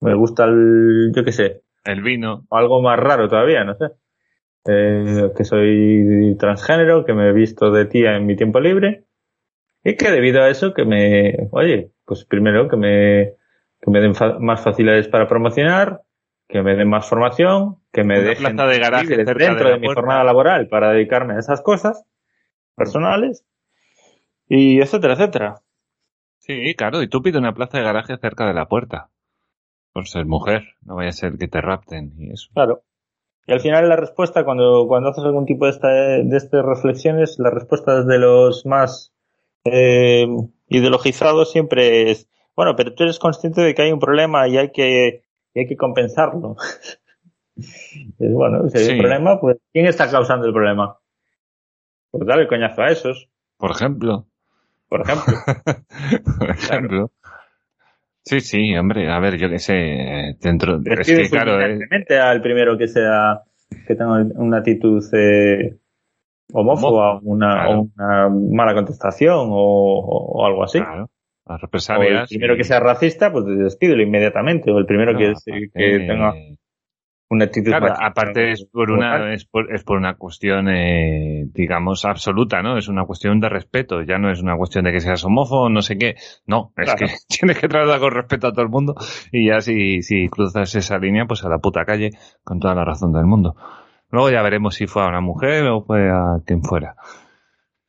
me 0.00 0.14
gusta 0.14 0.44
el, 0.44 1.12
yo 1.16 1.24
qué 1.24 1.32
sé, 1.32 1.62
El 1.84 2.02
vino. 2.02 2.46
algo 2.50 2.82
más 2.82 2.98
raro 2.98 3.28
todavía, 3.28 3.64
no 3.64 3.74
sé. 3.76 3.86
Eh, 4.66 5.30
que 5.36 5.44
soy 5.44 6.36
transgénero, 6.38 7.04
que 7.04 7.12
me 7.14 7.28
he 7.28 7.32
visto 7.32 7.70
de 7.70 7.84
tía 7.86 8.16
en 8.16 8.26
mi 8.26 8.34
tiempo 8.36 8.60
libre 8.60 9.04
y 9.82 9.96
que 9.96 10.10
debido 10.10 10.42
a 10.42 10.48
eso 10.48 10.72
que 10.72 10.84
me, 10.86 11.48
oye, 11.52 11.90
pues 12.06 12.24
primero 12.24 12.68
que 12.68 12.76
me, 12.76 13.34
que 13.84 13.90
me 13.90 14.00
den 14.00 14.14
fa- 14.14 14.38
más 14.38 14.62
facilidades 14.62 15.08
para 15.08 15.28
promocionar, 15.28 16.02
que 16.48 16.62
me 16.62 16.74
den 16.74 16.88
más 16.88 17.06
formación, 17.06 17.76
que 17.92 18.02
me 18.02 18.20
dejen 18.20 18.56
plaza 18.56 18.70
de 18.70 18.78
garaje 18.78 19.16
dentro 19.16 19.68
de 19.68 19.78
mi 19.78 19.88
jornada 19.88 20.24
laboral 20.24 20.68
para 20.68 20.92
dedicarme 20.92 21.34
a 21.34 21.38
esas 21.38 21.60
cosas 21.60 22.04
personales 22.74 23.44
y 24.48 24.80
etcétera, 24.80 25.14
etcétera. 25.14 25.62
Sí, 26.38 26.74
claro, 26.74 27.02
y 27.02 27.08
tú 27.08 27.22
pides 27.22 27.38
una 27.38 27.54
plaza 27.54 27.78
de 27.78 27.84
garaje 27.84 28.16
cerca 28.18 28.46
de 28.46 28.54
la 28.54 28.68
puerta. 28.68 29.10
Por 29.92 30.08
ser 30.08 30.26
mujer, 30.26 30.64
no 30.82 30.96
vaya 30.96 31.10
a 31.10 31.12
ser 31.12 31.36
que 31.38 31.48
te 31.48 31.60
rapten 31.60 32.14
y 32.18 32.32
eso. 32.32 32.48
Claro. 32.52 32.82
Y 33.46 33.52
al 33.52 33.60
final 33.60 33.88
la 33.88 33.96
respuesta, 33.96 34.44
cuando, 34.44 34.86
cuando 34.88 35.10
haces 35.10 35.24
algún 35.24 35.46
tipo 35.46 35.66
de, 35.66 35.70
esta, 35.72 35.88
de 35.88 36.36
estas 36.36 36.64
reflexiones, 36.64 37.36
la 37.38 37.50
respuesta 37.50 38.02
de 38.02 38.18
los 38.18 38.64
más 38.66 39.12
eh, 39.64 40.26
ideologizados 40.68 41.52
siempre 41.52 42.10
es, 42.10 42.28
bueno, 42.56 42.74
pero 42.76 42.94
tú 42.94 43.02
eres 43.04 43.18
consciente 43.18 43.60
de 43.60 43.74
que 43.74 43.82
hay 43.82 43.92
un 43.92 43.98
problema 44.00 44.46
y 44.48 44.56
hay 44.58 44.70
que, 44.72 45.22
y 45.54 45.60
hay 45.60 45.66
que 45.66 45.76
compensarlo. 45.76 46.56
es 47.56 48.32
bueno, 48.32 48.68
si 48.68 48.78
hay 48.78 48.84
Sí. 48.84 48.92
un 48.92 48.98
problema, 48.98 49.40
pues 49.40 49.58
¿quién 49.72 49.86
está 49.86 50.10
causando 50.10 50.46
el 50.46 50.52
problema? 50.52 50.98
Pues 52.10 52.26
dale 52.26 52.42
el 52.42 52.48
coñazo 52.48 52.82
a 52.82 52.90
esos, 52.90 53.28
Por 53.56 53.70
ejemplo. 53.72 54.26
por 54.88 55.00
ejemplo. 55.02 55.34
Por 56.38 56.50
ejemplo. 56.50 57.10
Sí, 58.26 58.40
sí, 58.40 58.76
hombre, 58.76 59.10
a 59.12 59.18
ver, 59.18 59.36
yo 59.36 59.50
qué 59.50 59.58
sé, 59.58 59.74
eh, 59.76 60.36
dentro, 60.40 60.76
es 60.76 60.82
Despide 60.84 61.24
que 61.24 61.28
claro, 61.30 61.52
eh, 61.52 61.64
fulminantemente 61.64 62.18
al 62.18 62.40
primero 62.40 62.78
que 62.78 62.88
sea, 62.88 63.42
que 63.86 63.94
tenga 63.96 64.22
una 64.36 64.58
actitud 64.58 65.02
eh, 65.12 65.76
homófoba, 66.52 67.18
una, 67.22 67.52
claro. 67.52 67.80
o 67.80 67.88
una 67.96 68.28
mala 68.30 68.74
contestación 68.74 69.48
o, 69.50 69.56
o- 69.56 70.40
o 70.40 70.46
algo 70.46 70.62
así. 70.64 70.78
claro, 70.78 71.10
las 71.46 71.50
O 71.50 71.54
el 71.54 71.60
represalias. 71.60 72.28
primero 72.28 72.54
y- 72.54 72.56
que 72.58 72.64
sea 72.64 72.80
racista, 72.80 73.30
pues 73.32 73.44
despídelo 73.46 74.02
inmediatamente. 74.02 74.70
O 74.70 74.78
el 74.78 74.86
primero 74.86 75.12
no, 75.12 75.18
que, 75.18 75.28
aparte- 75.30 75.70
que 75.74 75.98
tenga 76.06 76.32
una 77.30 77.46
actitud 77.46 77.70
Claro, 77.70 77.86
machista 77.86 78.06
aparte 78.06 78.50
es 78.52 78.64
por 78.70 78.90
una 78.90 79.32
es 79.32 79.44
por, 79.46 79.74
es 79.74 79.82
por 79.82 79.96
una 79.96 80.14
cuestión 80.14 80.68
eh, 80.68 81.46
digamos 81.52 82.04
absoluta, 82.04 82.62
¿no? 82.62 82.76
Es 82.78 82.86
una 82.88 83.04
cuestión 83.06 83.40
de 83.40 83.48
respeto, 83.48 84.02
ya 84.02 84.18
no 84.18 84.30
es 84.30 84.40
una 84.42 84.56
cuestión 84.56 84.84
de 84.84 84.92
que 84.92 85.00
seas 85.00 85.24
homófobo, 85.24 85.68
no 85.68 85.82
sé 85.82 85.96
qué. 85.98 86.14
No, 86.46 86.72
es 86.76 86.84
Claro. 86.94 86.98
que 86.98 87.06
tienes 87.28 87.58
que 87.58 87.66
tratar 87.68 87.98
con 87.98 88.12
respeto 88.12 88.46
a 88.48 88.52
todo 88.52 88.62
el 88.62 88.68
mundo 88.70 88.94
y 89.32 89.48
ya 89.48 89.60
si 89.60 90.02
si 90.02 90.28
cruzas 90.28 90.74
esa 90.76 90.98
línea, 90.98 91.24
pues 91.26 91.44
a 91.44 91.48
la 91.48 91.58
puta 91.58 91.84
calle 91.84 92.10
con 92.44 92.60
toda 92.60 92.74
la 92.74 92.84
razón 92.84 93.12
del 93.12 93.24
mundo. 93.26 93.56
Luego 94.10 94.30
ya 94.30 94.42
veremos 94.42 94.76
si 94.76 94.86
fue 94.86 95.02
a 95.02 95.08
una 95.08 95.20
mujer 95.20 95.66
o 95.66 95.82
fue 95.82 96.08
a 96.10 96.36
quien 96.46 96.62
fuera. 96.62 96.94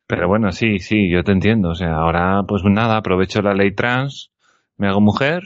Pero 0.06 0.28
bueno, 0.28 0.52
sí, 0.52 0.78
sí, 0.78 1.10
yo 1.10 1.24
te 1.24 1.32
entiendo. 1.32 1.70
O 1.70 1.74
sea, 1.74 1.94
ahora 1.96 2.44
pues 2.46 2.62
nada, 2.64 2.96
aprovecho 2.96 3.42
la 3.42 3.54
ley 3.54 3.72
trans, 3.74 4.32
me 4.76 4.88
hago 4.88 5.00
mujer 5.00 5.42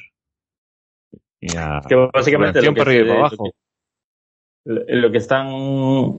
y 1.40 1.56
a 1.56 1.80
Que 1.88 1.94
básicamente 2.12 2.60
lo 2.62 2.74
que, 2.74 2.78
por 2.80 2.88
arriba 2.88 3.00
y 3.00 3.04
se- 3.04 3.08
para 3.08 3.20
abajo. 3.20 3.44
lo 4.64 4.84
que- 4.86 4.94
lo 4.94 5.10
que 5.10 5.18
están 5.18 5.48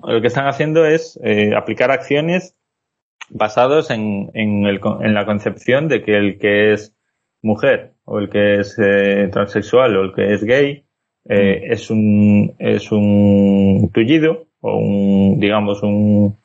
lo 0.03 0.21
que 0.21 0.27
están 0.27 0.47
haciendo 0.47 0.85
es 0.85 1.19
eh, 1.23 1.55
aplicar 1.55 1.91
acciones 1.91 2.55
basados 3.29 3.91
en, 3.91 4.31
en, 4.33 4.65
el, 4.65 4.81
en 5.01 5.13
la 5.13 5.25
concepción 5.25 5.87
de 5.87 6.03
que 6.03 6.17
el 6.17 6.39
que 6.39 6.73
es 6.73 6.95
mujer 7.43 7.93
o 8.05 8.19
el 8.19 8.29
que 8.29 8.55
es 8.55 8.77
eh, 8.79 9.29
transexual 9.31 9.95
o 9.95 10.03
el 10.03 10.13
que 10.13 10.33
es 10.33 10.43
gay 10.43 10.83
eh, 11.29 11.61
es 11.69 11.89
un 11.91 12.55
es 12.59 12.91
un 12.91 13.89
tullido 13.93 14.47
o 14.61 14.75
un 14.77 15.39
digamos 15.39 15.83
un 15.83 16.35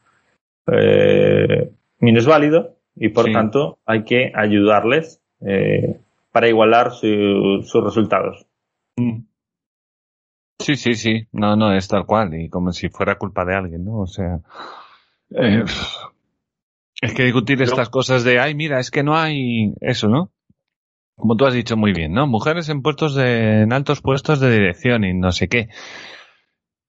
eh, 0.72 1.70
minusválido 1.98 2.76
y 2.94 3.08
por 3.10 3.26
Sí. 3.26 3.32
tanto 3.32 3.78
hay 3.86 4.04
que 4.04 4.32
ayudarles 4.34 5.22
eh, 5.46 6.00
para 6.32 6.48
igualar 6.48 6.92
su- 6.92 7.62
sus 7.66 7.84
resultados. 7.84 8.46
Mm. 8.96 9.20
Sí, 10.58 10.76
sí, 10.76 10.94
sí. 10.94 11.26
No, 11.32 11.54
no, 11.56 11.72
es 11.74 11.86
tal 11.88 12.06
cual. 12.06 12.34
Y 12.34 12.48
como 12.48 12.72
si 12.72 12.88
fuera 12.88 13.16
culpa 13.18 13.44
de 13.44 13.54
alguien, 13.54 13.84
¿no? 13.84 14.00
O 14.00 14.06
sea. 14.06 14.40
eh, 15.30 15.64
es 17.02 17.12
que 17.12 17.24
discutir 17.24 17.60
estas 17.60 17.90
cosas 17.90 18.24
de, 18.24 18.38
ay, 18.40 18.54
mira, 18.54 18.80
es 18.80 18.90
que 18.90 19.02
no 19.02 19.16
hay 19.16 19.74
eso, 19.80 20.08
¿no? 20.08 20.30
Como 21.16 21.36
tú 21.36 21.44
has 21.46 21.54
dicho 21.54 21.76
muy 21.76 21.92
bien, 21.92 22.12
¿no? 22.12 22.26
Mujeres 22.26 22.68
en 22.68 22.82
puestos 22.82 23.14
de, 23.14 23.62
en 23.62 23.72
altos 23.72 24.00
puestos 24.00 24.40
de 24.40 24.50
dirección 24.50 25.04
y 25.04 25.12
no 25.14 25.32
sé 25.32 25.48
qué. 25.48 25.68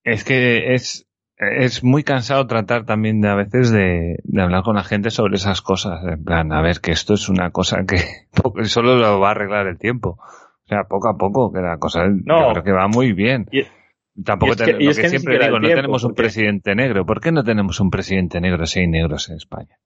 Es 0.03 0.23
que 0.23 0.73
es, 0.73 1.06
es 1.37 1.83
muy 1.83 2.03
cansado 2.03 2.47
tratar 2.47 2.85
también 2.85 3.21
de 3.21 3.29
a 3.29 3.35
veces 3.35 3.71
de, 3.71 4.17
de 4.23 4.41
hablar 4.41 4.63
con 4.63 4.75
la 4.75 4.83
gente 4.83 5.09
sobre 5.11 5.35
esas 5.35 5.61
cosas. 5.61 6.03
En 6.05 6.23
plan, 6.23 6.51
a 6.51 6.61
ver, 6.61 6.79
que 6.81 6.91
esto 6.91 7.13
es 7.13 7.29
una 7.29 7.51
cosa 7.51 7.83
que 7.87 7.97
solo 8.65 8.95
lo 8.95 9.19
va 9.19 9.29
a 9.29 9.31
arreglar 9.31 9.67
el 9.67 9.77
tiempo. 9.77 10.17
O 10.19 10.67
sea, 10.67 10.83
poco 10.83 11.09
a 11.09 11.17
poco, 11.17 11.51
que 11.53 11.61
la 11.61 11.77
cosa 11.77 12.05
No. 12.07 12.47
yo 12.47 12.51
creo 12.53 12.63
que 12.63 12.71
va 12.71 12.87
muy 12.87 13.13
bien. 13.13 13.45
Y- 13.51 13.63
Tampoco 14.23 14.53
y 14.53 14.55
es 14.55 14.57
que- 14.57 14.65
ten- 14.73 14.81
y 14.81 14.85
lo 14.85 14.91
es 14.91 14.99
que, 14.99 15.09
siempre 15.09 15.37
digo, 15.37 15.59
no 15.59 15.67
tenemos 15.67 16.03
un 16.03 16.15
presidente 16.15 16.73
negro. 16.73 17.05
¿Por 17.05 17.21
qué 17.21 17.31
no 17.31 17.43
tenemos 17.43 17.79
un 17.79 17.91
presidente 17.91 18.41
negro 18.41 18.65
si 18.65 18.79
hay 18.79 18.87
negros 18.87 19.29
en 19.29 19.35
España? 19.35 19.77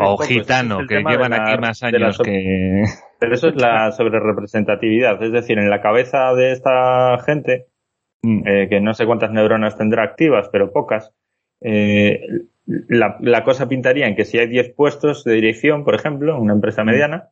O. 0.00 0.20
Ese 0.20 0.34
gitano, 0.34 0.80
es 0.80 0.88
que 0.88 0.96
llevan 0.96 1.30
la- 1.30 1.52
aquí 1.52 1.60
más 1.60 1.80
años 1.84 2.18
que... 2.18 2.82
Pero 3.20 3.34
eso 3.34 3.48
es 3.50 3.54
la 3.54 3.92
sobrerepresentatividad. 3.96 5.22
Es 5.22 5.30
decir, 5.30 5.56
en 5.56 5.70
la 5.70 5.80
cabeza 5.80 6.32
de 6.34 6.50
esta 6.50 7.16
gente, 7.24 7.66
eh, 8.22 8.66
que 8.68 8.80
no 8.80 8.94
sé 8.94 9.06
cuántas 9.06 9.30
neuronas 9.32 9.76
tendrá 9.76 10.02
activas, 10.04 10.48
pero 10.50 10.72
pocas, 10.72 11.12
eh, 11.60 12.20
la, 12.66 13.16
la 13.20 13.44
cosa 13.44 13.68
pintaría 13.68 14.06
en 14.06 14.16
que 14.16 14.24
si 14.24 14.38
hay 14.38 14.48
10 14.48 14.74
puestos 14.74 15.24
de 15.24 15.34
dirección, 15.34 15.84
por 15.84 15.94
ejemplo, 15.94 16.34
en 16.36 16.42
una 16.42 16.52
empresa 16.54 16.84
mediana, 16.84 17.30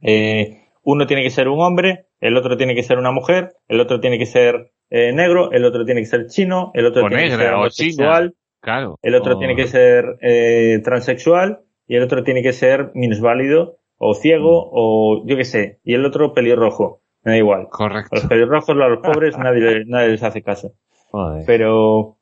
eh, 0.00 0.58
uno 0.82 1.06
tiene 1.06 1.22
que 1.22 1.30
ser 1.30 1.48
un 1.48 1.60
hombre, 1.60 2.06
el 2.20 2.36
otro 2.36 2.56
tiene 2.56 2.74
que 2.74 2.82
ser 2.82 2.98
una 2.98 3.12
mujer, 3.12 3.52
el 3.68 3.80
otro 3.80 4.00
tiene 4.00 4.18
que 4.18 4.26
ser 4.26 4.72
eh, 4.90 5.12
negro, 5.12 5.52
el 5.52 5.64
otro 5.64 5.84
tiene 5.84 6.00
que 6.00 6.06
ser 6.06 6.26
chino, 6.26 6.70
el 6.74 6.86
otro 6.86 7.04
O 7.04 7.08
tiene 7.08 7.24
que 7.30 7.36
ser 7.36 7.54
homosexual, 7.54 8.34
Claro. 8.60 8.98
el 9.02 9.14
otro 9.14 9.34
O- 9.36 9.38
tiene 9.38 9.56
que 9.56 9.66
ser 9.66 10.04
eh, 10.20 10.80
transexual 10.84 11.60
y 11.86 11.96
el 11.96 12.02
otro 12.02 12.22
tiene 12.24 12.42
que 12.42 12.52
ser 12.52 12.90
minusválido 12.94 13.78
o 13.98 14.14
ciego 14.14 14.68
o 14.72 15.24
yo 15.26 15.36
qué 15.36 15.44
sé, 15.44 15.80
y 15.84 15.94
el 15.94 16.04
otro 16.04 16.32
pelirrojo. 16.34 17.01
Me 17.24 17.32
da 17.32 17.38
igual. 17.38 17.62
A 17.62 17.68
Correcto. 17.68 18.16
los 18.16 18.26
pelirrojos, 18.26 18.68
a 18.70 18.88
los 18.88 18.98
pobres, 19.00 19.38
nadie, 19.38 19.84
nadie 19.86 20.08
les 20.10 20.22
hace 20.22 20.42
caso. 20.42 20.72
Joder. 21.10 21.44
Pero, 21.46 22.18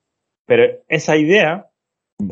pero 0.47 0.65
esa 0.89 1.17
idea, 1.17 1.67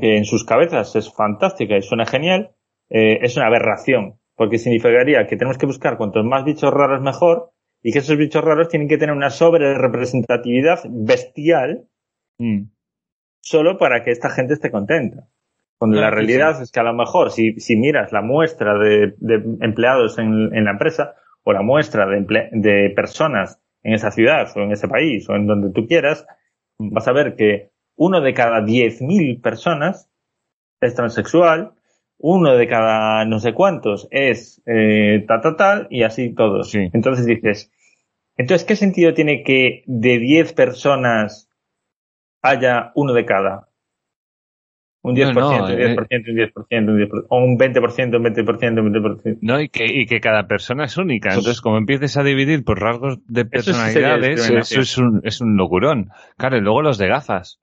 que 0.01 0.17
en 0.19 0.25
sus 0.25 0.45
cabezas 0.45 0.95
es 0.97 1.13
fantástica 1.13 1.77
y 1.77 1.83
suena 1.83 2.05
genial, 2.07 2.51
eh, 2.91 3.19
es 3.23 3.37
una 3.37 3.47
aberración. 3.47 4.15
Porque 4.35 4.59
significaría 4.59 5.27
que 5.27 5.37
tenemos 5.37 5.59
que 5.59 5.67
buscar 5.67 5.97
cuantos 5.97 6.25
más 6.25 6.45
bichos 6.45 6.73
raros 6.73 7.01
mejor 7.03 7.51
y 7.83 7.93
que 7.93 7.99
esos 8.01 8.17
bichos 8.17 8.45
raros 8.45 8.69
tienen 8.69 8.89
que 8.89 8.99
tener 8.99 9.15
una 9.15 9.31
sobre 9.31 9.75
representatividad 9.77 10.81
bestial 10.89 11.87
Mm. 12.41 12.69
solo 13.41 13.79
para 13.79 14.05
que 14.05 14.13
esta 14.13 14.31
gente 14.31 14.55
esté 14.55 14.71
contenta. 14.71 15.25
Cuando 15.77 15.97
Claro, 15.97 16.15
la 16.17 16.23
sí, 16.23 16.27
realidad 16.27 16.63
es 16.63 16.71
que 16.71 16.79
a 16.81 16.85
lo 16.85 16.95
mejor 16.95 17.31
si, 17.33 17.59
si 17.59 17.77
miras 17.77 18.13
la 18.13 18.21
muestra 18.23 18.79
de, 18.79 19.15
de 19.19 19.43
empleados 19.61 20.19
en, 20.19 20.55
en 20.55 20.65
la 20.65 20.71
empresa 20.73 21.15
o 21.49 21.53
la 21.55 21.63
muestra 21.63 22.07
de, 22.07 22.93
personas 22.95 23.59
en 23.83 23.95
esa 23.95 24.11
ciudad 24.11 24.55
o 24.55 24.61
en 24.61 24.73
ese 24.73 24.87
país 24.87 25.27
o 25.31 25.35
en 25.35 25.47
donde 25.47 25.71
tú 25.71 25.87
quieras, 25.87 26.27
vas 26.77 27.09
a 27.09 27.13
ver 27.13 27.37
que 27.37 27.71
uno 27.97 28.21
de 28.21 28.35
cada 28.35 28.61
10.000 28.61 29.41
personas 29.41 30.11
es 30.83 30.95
transexual, 30.95 31.73
uno 32.19 32.55
de 32.55 32.69
cada 32.69 33.25
no 33.25 33.41
sé 33.41 33.55
cuántos 33.55 34.09
es 34.11 34.61
eh, 34.67 35.25
tal, 35.27 35.41
tal, 35.41 35.57
tal, 35.57 35.87
y 35.89 36.03
así 36.03 36.35
todos. 36.35 36.71
Sí. 36.71 36.91
Entonces 36.93 37.25
dices, 37.25 37.73
entonces, 38.37 38.67
¿qué 38.67 38.77
sentido 38.77 39.15
tiene 39.15 39.43
que 39.43 39.85
de 39.87 40.19
10 40.19 40.53
personas 40.53 41.49
haya 42.43 42.93
uno 42.95 43.15
de 43.15 43.25
cada? 43.25 43.68
Un 45.01 45.15
10%, 45.15 45.33
No, 45.35 45.51
no, 45.59 45.65
un 45.67 45.71
eh. 45.81 45.97
10%, 45.97 46.29
un 46.29 46.37
10%, 46.37 46.89
un 46.91 46.99
10%, 46.99 47.27
o 47.29 47.39
un 47.39 47.57
20%, 47.59 48.17
un 48.17 48.25
20%, 48.25 48.81
un 48.81 48.93
20%. 48.93 49.39
No, 49.43 49.61
y 49.61 49.69
que, 49.69 49.85
y 49.87 50.07
que 50.07 50.21
cada 50.21 50.47
persona 50.49 50.85
es 50.85 50.97
única. 50.97 51.29
Entonces, 51.31 51.61
como 51.61 51.79
empieces 51.79 52.17
a 52.17 52.25
dividir 52.25 52.65
por 52.65 52.81
rasgos 52.81 53.19
de 53.27 53.43
Eso 53.43 53.51
personalidades, 53.51 54.41
eso 54.41 54.53
discriminación. 54.55 54.81
es 54.83 54.99
un, 54.99 55.21
es 55.25 55.41
un 55.41 55.57
locurón. 55.57 56.11
Claro, 56.37 56.57
y 56.57 56.61
luego 56.61 56.83
los 56.83 56.99
de 56.99 57.07
gafas. 57.09 57.61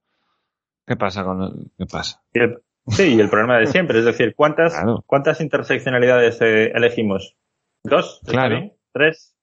¿Qué 0.88 0.96
pasa 0.96 1.24
con 1.24 1.40
los- 1.40 1.54
qué 1.78 1.86
pasa? 1.92 2.22
Y 2.34 2.40
el- 2.40 2.58
sí, 2.88 3.16
y 3.16 3.20
el 3.20 3.30
problema 3.30 3.58
de 3.60 3.66
siempre, 3.68 4.00
es 4.00 4.06
decir, 4.06 4.34
¿cuántas, 4.36 4.74
Claro. 4.80 5.04
cuántas 5.06 5.42
interseccionalidades 5.42 6.40
eh, 6.42 6.72
elegimos? 6.74 7.36
¿Dos? 7.84 8.20
¿Está 8.22 8.32
Claro. 8.32 8.72
¿Tres? 8.94 9.36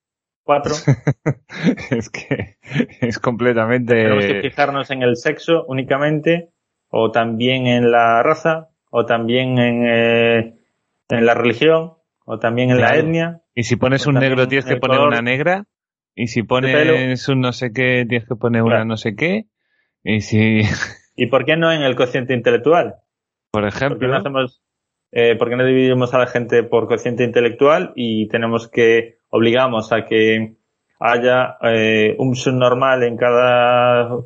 ¿Cuatro? 0.44 0.72
es 1.90 2.10
que 2.10 2.56
es 3.00 3.18
completamente. 3.18 3.94
Tenemos 3.94 4.24
que 4.24 4.40
fijarnos 4.40 4.90
en 4.90 5.02
el 5.02 5.16
sexo 5.16 5.64
únicamente, 5.68 6.48
o 6.94 7.10
también 7.10 7.66
en 7.66 7.90
la 7.90 8.22
raza, 8.22 8.68
o 8.90 9.06
también 9.06 9.58
en, 9.58 9.86
eh, 9.86 10.54
en 11.08 11.26
la 11.26 11.32
religión, 11.32 11.94
o 12.26 12.38
también 12.38 12.70
en 12.70 12.80
la 12.80 12.96
etnia. 12.96 13.40
Y 13.54 13.62
si 13.62 13.76
pones 13.76 14.06
un 14.06 14.16
negro 14.16 14.46
tienes 14.46 14.66
que 14.66 14.76
poner 14.76 14.98
color 14.98 15.12
una 15.12 15.22
negra. 15.22 15.64
Y 16.14 16.26
si 16.26 16.42
pones 16.42 17.28
un 17.28 17.40
no 17.40 17.52
sé 17.52 17.72
qué 17.72 18.04
tienes 18.06 18.28
que 18.28 18.36
poner 18.36 18.62
una 18.62 18.84
no 18.84 18.98
sé 18.98 19.16
qué. 19.16 19.46
Y 20.04 20.20
si, 20.20 20.60
¿Y 21.16 21.26
por 21.26 21.46
qué 21.46 21.56
no 21.56 21.72
en 21.72 21.82
el 21.82 21.96
cociente 21.96 22.34
intelectual? 22.34 22.96
por 23.50 23.62
¿Por 23.62 23.70
qué 23.70 23.76
ejemplo, 23.76 24.08
no 24.08 24.16
hacemos, 24.16 24.62
eh, 25.12 25.36
por 25.36 25.48
qué 25.48 25.56
no 25.56 25.64
dividimos 25.64 26.12
a 26.12 26.18
la 26.18 26.26
gente 26.26 26.62
por 26.62 26.88
cociente 26.88 27.24
intelectual 27.24 27.92
y 27.96 28.28
tenemos 28.28 28.68
que, 28.68 29.16
obligamos 29.30 29.92
a 29.92 30.04
que 30.04 30.56
haya 31.00 31.56
eh, 31.62 32.14
un 32.18 32.34
subnormal 32.34 33.02
en 33.02 33.16
cada, 33.16 34.18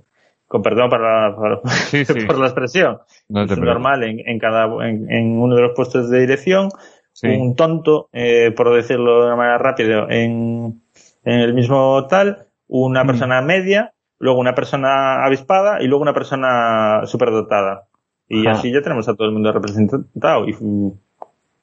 con 0.47 0.63
perdón 0.63 0.89
para, 0.91 1.35
para- 1.37 1.61
Sí, 1.69 2.05
sí. 2.05 2.15
por 2.27 2.39
la 2.39 2.47
expresión, 2.47 2.99
no 3.29 3.47
preocupes. 3.47 3.57
subnormal 3.57 4.03
en, 4.05 4.21
en 4.27 4.39
cada, 4.39 4.65
en, 4.89 5.11
en 5.11 5.39
uno 5.39 5.57
de 5.57 5.63
los 5.63 5.73
puestos 5.75 6.09
de 6.11 6.21
dirección, 6.21 6.69
Sí. 7.13 7.29
un 7.29 7.57
tonto, 7.57 8.09
eh, 8.13 8.51
por 8.55 8.75
decirlo 8.75 9.21
de 9.21 9.27
una 9.29 9.37
manera 9.37 9.57
rápida, 9.59 10.07
en, 10.11 10.83
en 11.25 11.41
el 11.41 11.55
mismo 11.55 12.07
tal, 12.09 12.47
una 12.69 13.05
Mm. 13.05 13.07
persona 13.07 13.41
media, 13.41 13.95
luego 14.19 14.39
una 14.39 14.55
persona 14.55 15.25
avispada 15.25 15.83
y 15.83 15.87
luego 15.87 16.03
una 16.03 16.13
persona 16.13 17.07
superdotada. 17.07 17.85
Y 18.29 18.47
Ajá. 18.47 18.59
así 18.59 18.71
ya 18.73 18.83
tenemos 18.83 19.09
a 19.09 19.15
todo 19.15 19.29
el 19.29 19.33
mundo 19.33 19.51
representado. 19.53 20.47
Y, 20.47 20.53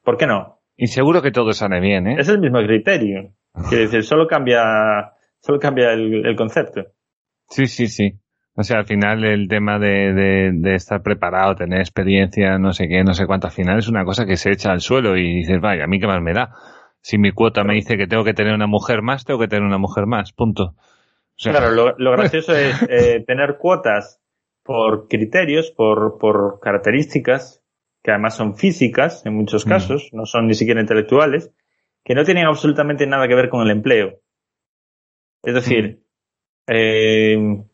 ¿Por 0.02 0.16
qué 0.16 0.26
no? 0.26 0.58
Y 0.76 0.88
seguro 0.88 1.22
que 1.22 1.30
todo 1.30 1.52
sale 1.52 1.78
bien, 1.78 2.08
¿eh? 2.08 2.16
Es 2.18 2.28
el 2.28 2.40
mismo 2.40 2.58
criterio. 2.60 3.30
Quiere 3.68 3.84
decir, 3.84 4.02
solo 4.02 4.26
cambia, 4.26 5.12
solo 5.40 5.60
cambia 5.60 5.92
el, 5.92 6.26
el 6.26 6.34
concepto. 6.36 6.82
Sí, 7.48 7.66
sí, 7.68 7.86
sí. 7.86 8.18
O 8.56 8.62
sea, 8.62 8.78
al 8.78 8.86
final 8.86 9.24
el 9.24 9.48
tema 9.48 9.78
de, 9.78 10.12
de, 10.12 10.50
de 10.54 10.74
estar 10.76 11.02
preparado, 11.02 11.56
tener 11.56 11.80
experiencia, 11.80 12.58
no 12.58 12.72
sé 12.72 12.88
qué, 12.88 13.02
no 13.02 13.12
sé 13.14 13.26
cuánto, 13.26 13.48
al 13.48 13.52
final 13.52 13.78
es 13.78 13.88
una 13.88 14.04
cosa 14.04 14.26
que 14.26 14.36
se 14.36 14.52
echa 14.52 14.70
al 14.72 14.80
suelo 14.80 15.16
y 15.16 15.38
dices, 15.38 15.60
vaya, 15.60 15.84
a 15.84 15.86
mí 15.88 15.98
qué 15.98 16.06
más 16.06 16.22
me 16.22 16.32
da. 16.34 16.50
Si 17.00 17.18
mi 17.18 17.32
cuota 17.32 17.64
me 17.64 17.74
dice 17.74 17.96
que 17.96 18.06
tengo 18.06 18.24
que 18.24 18.32
tener 18.34 18.54
una 18.54 18.66
mujer 18.68 19.02
más, 19.02 19.24
tengo 19.24 19.40
que 19.40 19.48
tener 19.48 19.64
una 19.64 19.78
mujer 19.78 20.06
más, 20.06 20.32
punto. 20.32 20.74
O 20.76 20.76
sea, 21.36 21.52
Claro, 21.52 21.70
lo, 21.72 21.94
lo 21.98 22.12
gracioso 22.16 22.54
es 22.56 22.80
eh, 22.88 23.24
tener 23.26 23.58
cuotas 23.58 24.20
por 24.62 25.08
criterios, 25.08 25.70
por, 25.72 26.18
por 26.18 26.60
características, 26.60 27.62
que 28.02 28.12
además 28.12 28.36
son 28.36 28.56
físicas 28.56 29.26
en 29.26 29.34
muchos 29.34 29.66
Mm. 29.66 29.68
casos, 29.68 30.10
no 30.12 30.26
son 30.26 30.46
ni 30.46 30.54
siquiera 30.54 30.80
intelectuales, 30.80 31.52
que 32.04 32.14
no 32.14 32.24
tienen 32.24 32.46
absolutamente 32.46 33.06
nada 33.06 33.26
que 33.28 33.34
ver 33.34 33.48
con 33.48 33.62
el 33.62 33.70
empleo. 33.70 34.20
Es 35.42 35.54
decir, 35.54 36.02
eh, 36.68 37.64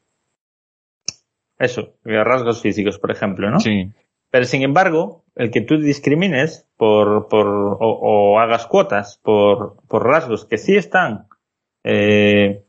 eso, 1.61 1.95
rasgos 2.05 2.61
físicos, 2.63 2.99
por 2.99 3.11
ejemplo, 3.11 3.51
¿no? 3.51 3.61
sí. 3.61 3.91
Pero 4.33 4.45
sin 4.45 4.63
embargo, 4.63 5.25
el 5.35 5.51
que 5.51 5.61
tú 5.61 5.77
discrimines 5.79 6.69
por, 6.77 7.27
por 7.29 7.47
o, 7.49 7.77
o 7.81 8.39
hagas 8.39 8.67
cuotas 8.69 9.19
por, 9.25 9.77
por 9.89 10.05
rasgos 10.07 10.45
que 10.45 10.57
sí 10.57 10.77
están 10.77 11.27
eh, 11.85 12.63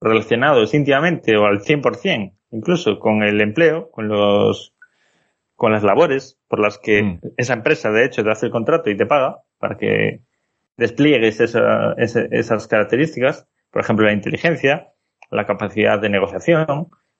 relacionados 0.00 0.74
íntimamente 0.74 1.36
o 1.36 1.44
al 1.46 1.60
100%, 1.60 2.32
incluso 2.52 2.98
con 3.00 3.22
el 3.24 3.40
empleo, 3.40 3.90
con 3.90 4.08
los 4.08 4.74
con 5.56 5.72
las 5.72 5.82
labores 5.82 6.38
por 6.46 6.60
las 6.60 6.78
que 6.78 7.02
Mm. 7.02 7.18
esa 7.36 7.54
empresa 7.54 7.90
de 7.90 8.04
hecho 8.04 8.22
te 8.22 8.30
hace 8.30 8.46
el 8.46 8.52
contrato 8.52 8.88
y 8.90 8.96
te 8.96 9.06
paga 9.06 9.42
para 9.58 9.76
que 9.76 10.20
despliegues 10.76 11.40
esa- 11.40 11.94
ese- 11.98 12.28
esas 12.30 12.68
características, 12.68 13.48
por 13.72 13.82
ejemplo 13.82 14.06
la 14.06 14.12
inteligencia, 14.12 14.92
la 15.32 15.46
capacidad 15.46 15.98
de 16.00 16.10
negociación, 16.10 16.66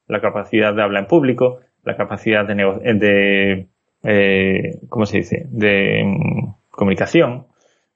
la 0.08 0.20
capacidad 0.20 0.74
de 0.74 0.82
hablar 0.82 1.02
en 1.02 1.08
público, 1.08 1.60
la 1.84 1.96
capacidad 1.96 2.46
de, 2.46 2.54
nego- 2.54 2.78
de 2.80 3.66
eh, 4.04 4.78
¿cómo 4.88 5.06
se 5.06 5.18
dice? 5.18 5.46
De 5.50 6.02
mm, 6.04 6.54
comunicación, 6.70 7.46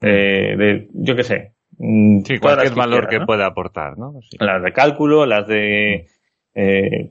eh, 0.00 0.54
de, 0.56 0.88
yo 0.92 1.16
qué 1.16 1.22
sé. 1.22 1.52
mm, 1.78 2.20
Sí, 2.24 2.38
cualquier 2.38 2.74
valor 2.74 3.08
que 3.08 3.18
¿no? 3.20 3.26
pueda 3.26 3.46
aportar, 3.46 3.98
¿no? 3.98 4.20
Sí. 4.22 4.36
Las 4.40 4.62
de 4.62 4.72
cálculo, 4.72 5.26
las 5.26 5.46
de 5.46 6.06
eh, 6.54 7.10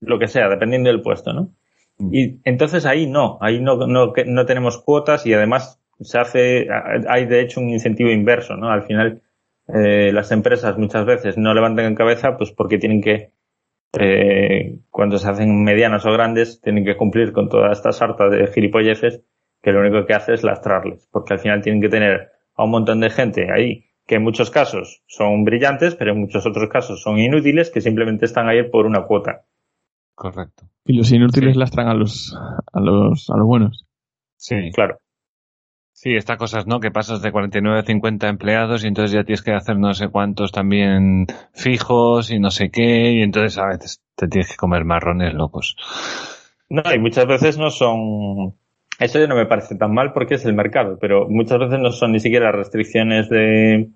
lo 0.00 0.18
que 0.18 0.28
sea, 0.28 0.48
dependiendo 0.48 0.88
del 0.90 1.02
puesto, 1.02 1.32
¿no? 1.32 1.50
Mm. 1.98 2.14
Y 2.14 2.40
entonces 2.44 2.86
ahí 2.86 3.06
no, 3.06 3.38
ahí 3.40 3.60
no, 3.60 3.86
no, 3.86 4.12
no 4.26 4.46
tenemos 4.46 4.78
cuotas 4.82 5.26
y 5.26 5.34
además 5.34 5.80
se 6.00 6.18
hace, 6.18 6.68
hay 7.08 7.26
de 7.26 7.40
hecho 7.40 7.60
un 7.60 7.68
incentivo 7.70 8.10
inverso, 8.10 8.56
¿no? 8.56 8.70
Al 8.70 8.82
final, 8.82 9.20
eh, 9.68 10.10
las 10.12 10.32
empresas 10.32 10.76
muchas 10.78 11.04
veces 11.06 11.38
no 11.38 11.54
levantan 11.54 11.84
en 11.86 11.94
cabeza, 11.94 12.36
pues 12.36 12.50
porque 12.50 12.78
tienen 12.78 13.00
que, 13.00 13.30
eh, 13.98 14.78
cuando 14.90 15.18
se 15.18 15.28
hacen 15.28 15.62
medianas 15.64 16.06
o 16.06 16.12
grandes, 16.12 16.60
tienen 16.60 16.84
que 16.84 16.96
cumplir 16.96 17.32
con 17.32 17.48
toda 17.48 17.72
esta 17.72 17.92
sarta 17.92 18.28
de 18.28 18.46
gilipolleces 18.46 19.22
que 19.62 19.72
lo 19.72 19.80
único 19.80 20.06
que 20.06 20.14
hace 20.14 20.34
es 20.34 20.42
lastrarles, 20.42 21.08
porque 21.12 21.34
al 21.34 21.38
final 21.40 21.62
tienen 21.62 21.80
que 21.80 21.88
tener 21.88 22.30
a 22.56 22.64
un 22.64 22.70
montón 22.70 23.00
de 23.00 23.10
gente 23.10 23.52
ahí 23.52 23.86
que 24.06 24.16
en 24.16 24.22
muchos 24.24 24.50
casos 24.50 25.02
son 25.06 25.44
brillantes, 25.44 25.94
pero 25.94 26.12
en 26.12 26.20
muchos 26.20 26.44
otros 26.44 26.68
casos 26.68 27.00
son 27.00 27.18
inútiles, 27.18 27.70
que 27.70 27.80
simplemente 27.80 28.24
están 28.24 28.48
ahí 28.48 28.68
por 28.68 28.84
una 28.86 29.04
cuota. 29.04 29.44
Correcto. 30.14 30.64
Y 30.84 30.94
los 30.94 31.12
inútiles 31.12 31.54
Sí. 31.54 31.58
lastran 31.58 31.88
a 31.88 31.94
los, 31.94 32.36
a 32.72 32.80
los, 32.80 33.30
a 33.30 33.36
los 33.36 33.46
buenos. 33.46 33.86
Sí. 34.36 34.70
Claro. 34.74 34.98
Sí, 36.02 36.16
estas 36.16 36.36
cosas, 36.36 36.66
¿no? 36.66 36.80
Que 36.80 36.90
pasas 36.90 37.22
de 37.22 37.30
49 37.30 37.78
a 37.78 37.84
50 37.84 38.26
empleados 38.26 38.82
y 38.82 38.88
entonces 38.88 39.12
ya 39.12 39.22
tienes 39.22 39.40
que 39.40 39.52
hacer 39.52 39.78
no 39.78 39.94
sé 39.94 40.08
cuántos 40.08 40.50
también 40.50 41.28
fijos 41.52 42.32
y 42.32 42.40
no 42.40 42.50
sé 42.50 42.72
qué 42.72 43.12
y 43.12 43.22
entonces 43.22 43.56
a 43.56 43.66
veces 43.66 44.02
te 44.16 44.26
tienes 44.26 44.50
que 44.50 44.56
comer 44.56 44.84
marrones 44.84 45.32
locos. 45.32 45.76
No, 46.68 46.82
y 46.92 46.98
muchas 46.98 47.26
veces 47.26 47.56
no 47.56 47.70
son. 47.70 48.52
Eso 48.98 49.20
ya 49.20 49.28
no 49.28 49.36
me 49.36 49.46
parece 49.46 49.76
tan 49.76 49.94
mal 49.94 50.12
porque 50.12 50.34
es 50.34 50.44
el 50.44 50.54
mercado, 50.54 50.98
pero 51.00 51.28
muchas 51.28 51.60
veces 51.60 51.78
no 51.78 51.92
son 51.92 52.10
ni 52.10 52.18
siquiera 52.18 52.50
restricciones 52.50 53.28
de 53.28 53.90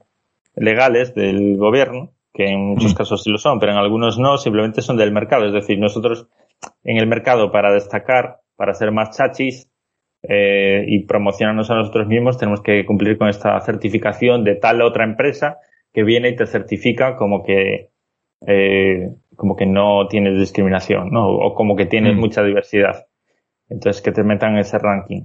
legales 0.54 1.12
del 1.12 1.56
gobierno, 1.56 2.12
que 2.32 2.44
en 2.44 2.68
muchos 2.68 2.92
Mm. 2.92 2.96
casos 2.98 3.24
sí 3.24 3.30
lo 3.30 3.38
son, 3.38 3.58
pero 3.58 3.72
en 3.72 3.78
algunos 3.78 4.16
no, 4.16 4.38
simplemente 4.38 4.80
son 4.80 4.96
del 4.96 5.10
mercado. 5.10 5.44
Es 5.44 5.52
decir, 5.52 5.80
nosotros 5.80 6.28
en 6.84 6.98
el 6.98 7.08
mercado 7.08 7.50
para 7.50 7.72
destacar, 7.72 8.42
para 8.54 8.74
ser 8.74 8.92
más 8.92 9.16
chachis 9.16 9.68
eh, 10.28 10.84
y 10.86 11.04
promocionarnos 11.04 11.70
a 11.70 11.76
nosotros 11.76 12.06
mismos, 12.08 12.38
tenemos 12.38 12.62
que 12.62 12.84
cumplir 12.84 13.18
con 13.18 13.28
esta 13.28 13.60
certificación 13.60 14.44
de 14.44 14.56
tal 14.56 14.82
otra 14.82 15.04
empresa 15.04 15.58
que 15.92 16.02
viene 16.04 16.30
y 16.30 16.36
te 16.36 16.46
certifica 16.46 17.16
como 17.16 17.42
que 17.42 17.90
eh, 18.46 19.10
como 19.36 19.56
que 19.56 19.66
no 19.66 20.06
tienes 20.08 20.38
discriminación, 20.38 21.10
¿no? 21.10 21.28
O 21.28 21.54
como 21.54 21.76
que 21.76 21.86
tienes 21.86 22.14
Mm. 22.16 22.20
mucha 22.20 22.42
diversidad. 22.42 23.06
Entonces 23.68 24.02
que 24.02 24.12
te 24.12 24.22
metan 24.22 24.54
en 24.54 24.58
ese 24.60 24.78
ranking. 24.78 25.24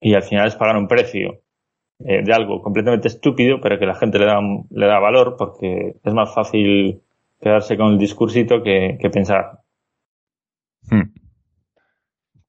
Y 0.00 0.14
al 0.14 0.22
final 0.22 0.46
es 0.46 0.54
pagar 0.56 0.76
un 0.76 0.86
precio 0.88 1.40
eh, 2.04 2.22
de 2.24 2.32
algo 2.32 2.62
completamente 2.62 3.08
estúpido, 3.08 3.60
pero 3.60 3.78
que 3.78 3.86
la 3.86 3.94
gente 3.94 4.18
le 4.18 4.26
da, 4.26 4.40
le 4.70 4.86
da 4.86 5.00
valor 5.00 5.36
porque 5.36 5.94
es 6.02 6.14
más 6.14 6.32
fácil 6.32 7.02
quedarse 7.40 7.76
con 7.76 7.92
el 7.92 7.98
discursito 7.98 8.62
que, 8.62 8.96
que 9.00 9.10
pensar. 9.10 9.60
Hmm. 10.90 11.10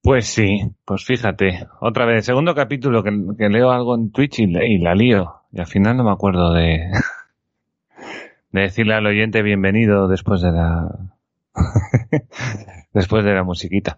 Pues 0.02 0.26
sí, 0.28 0.60
pues 0.84 1.04
fíjate, 1.04 1.66
otra 1.80 2.04
vez, 2.06 2.24
segundo 2.24 2.54
capítulo 2.54 3.02
que, 3.02 3.10
leo 3.48 3.70
algo 3.70 3.94
en 3.94 4.10
Twitch 4.10 4.40
y, 4.40 4.46
la- 4.46 4.60
la 4.90 4.94
lío. 4.94 5.42
Y 5.52 5.60
al 5.60 5.66
final 5.66 5.96
no 5.96 6.04
me 6.04 6.12
acuerdo 6.12 6.52
de, 6.54 6.90
de 8.52 8.60
decirle 8.62 8.94
al 8.94 9.06
oyente 9.06 9.42
bienvenido 9.42 10.08
después 10.08 10.40
de 10.42 10.52
la, 10.52 10.88
después 12.92 13.24
de 13.24 13.34
la 13.34 13.44
musiquita. 13.44 13.96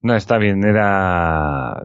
No, 0.00 0.14
está 0.14 0.38
bien, 0.38 0.64
era, 0.64 1.82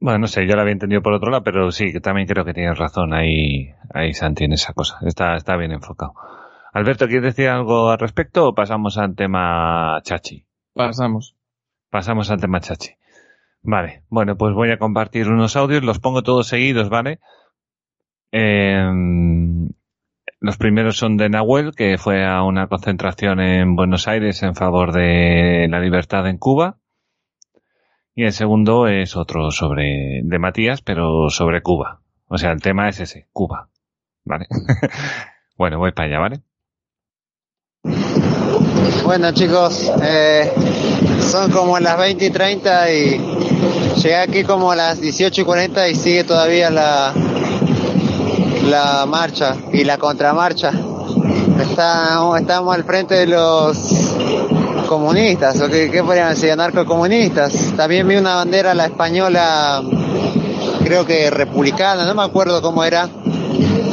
bueno, 0.00 0.18
no 0.20 0.26
sé, 0.26 0.46
yo 0.46 0.54
lo 0.56 0.62
había 0.62 0.72
entendido 0.72 1.02
por 1.02 1.12
otro 1.12 1.30
lado, 1.30 1.44
pero 1.44 1.70
sí, 1.70 1.92
que 1.92 2.00
también 2.00 2.26
creo 2.26 2.44
que 2.44 2.54
tienes 2.54 2.78
razón 2.78 3.12
ahí, 3.12 3.70
ahí 3.92 4.14
Santi 4.14 4.44
en 4.44 4.52
esa 4.52 4.72
cosa. 4.72 4.98
Está, 5.02 5.36
está 5.36 5.56
bien 5.56 5.72
enfocado. 5.72 6.14
Alberto, 6.72 7.06
¿quieres 7.06 7.24
decir 7.34 7.48
algo 7.48 7.90
al 7.90 7.98
respecto 7.98 8.48
o 8.48 8.54
pasamos 8.54 8.96
al 8.96 9.14
tema 9.14 10.00
chachi? 10.02 10.46
Pasamos. 10.74 11.36
Pasamos 11.90 12.30
al 12.30 12.40
tema 12.40 12.60
chachi. 12.60 12.90
Vale, 13.62 14.04
bueno, 14.08 14.36
pues 14.36 14.54
voy 14.54 14.70
a 14.70 14.78
compartir 14.78 15.28
unos 15.28 15.56
audios, 15.56 15.82
los 15.82 15.98
pongo 15.98 16.22
todos 16.22 16.46
seguidos, 16.46 16.88
¿vale? 16.88 17.20
Em, 18.32 19.68
los 20.38 20.56
primeros 20.56 20.96
son 20.96 21.16
de 21.16 21.28
Nahuel, 21.28 21.74
que 21.74 21.98
fue 21.98 22.24
a 22.24 22.42
una 22.42 22.68
concentración 22.68 23.40
en 23.40 23.76
Buenos 23.76 24.08
Aires 24.08 24.42
en 24.42 24.54
favor 24.54 24.92
de 24.92 25.66
la 25.68 25.80
libertad 25.80 26.26
en 26.28 26.38
Cuba. 26.38 26.78
Y 28.14 28.24
el 28.24 28.32
segundo 28.32 28.86
es 28.86 29.16
otro 29.16 29.50
sobre, 29.50 30.22
de 30.24 30.38
Matías, 30.38 30.82
pero 30.82 31.28
sobre 31.28 31.62
Cuba. 31.62 32.00
O 32.26 32.38
sea, 32.38 32.52
el 32.52 32.62
tema 32.62 32.88
es 32.88 33.00
ese, 33.00 33.28
Cuba. 33.32 33.68
¿Vale? 34.24 34.46
bueno, 35.56 35.78
voy 35.78 35.92
para 35.92 36.08
allá, 36.08 36.18
¿vale? 36.20 36.42
Bueno 39.04 39.32
chicos, 39.32 39.90
eh, 40.02 40.52
son 41.30 41.50
como 41.50 41.78
las 41.78 41.98
20 41.98 42.24
y 42.26 42.30
30 42.30 42.92
y 42.92 43.20
llegué 43.96 44.16
aquí 44.16 44.44
como 44.44 44.70
a 44.72 44.76
las 44.76 45.00
18 45.00 45.40
y 45.40 45.44
40 45.44 45.88
y 45.88 45.94
sigue 45.94 46.24
todavía 46.24 46.70
la, 46.70 47.12
la 48.68 49.06
marcha 49.06 49.56
y 49.72 49.84
la 49.84 49.98
contramarcha. 49.98 50.72
Está- 51.60 52.20
estamos 52.38 52.74
al 52.74 52.84
frente 52.84 53.14
de 53.14 53.26
los 53.26 53.76
comunistas, 54.88 55.60
o 55.60 55.68
qué, 55.68 55.90
qué 55.90 56.02
podrían 56.02 56.30
decir, 56.30 56.56
narcocomunistas. 56.56 57.72
También 57.76 58.06
vi 58.08 58.16
una 58.16 58.36
bandera, 58.36 58.74
la 58.74 58.86
española, 58.86 59.82
creo 60.84 61.04
que 61.06 61.30
republicana, 61.30 62.04
no 62.06 62.14
me 62.14 62.22
acuerdo 62.22 62.60
cómo 62.62 62.82
era. 62.84 63.08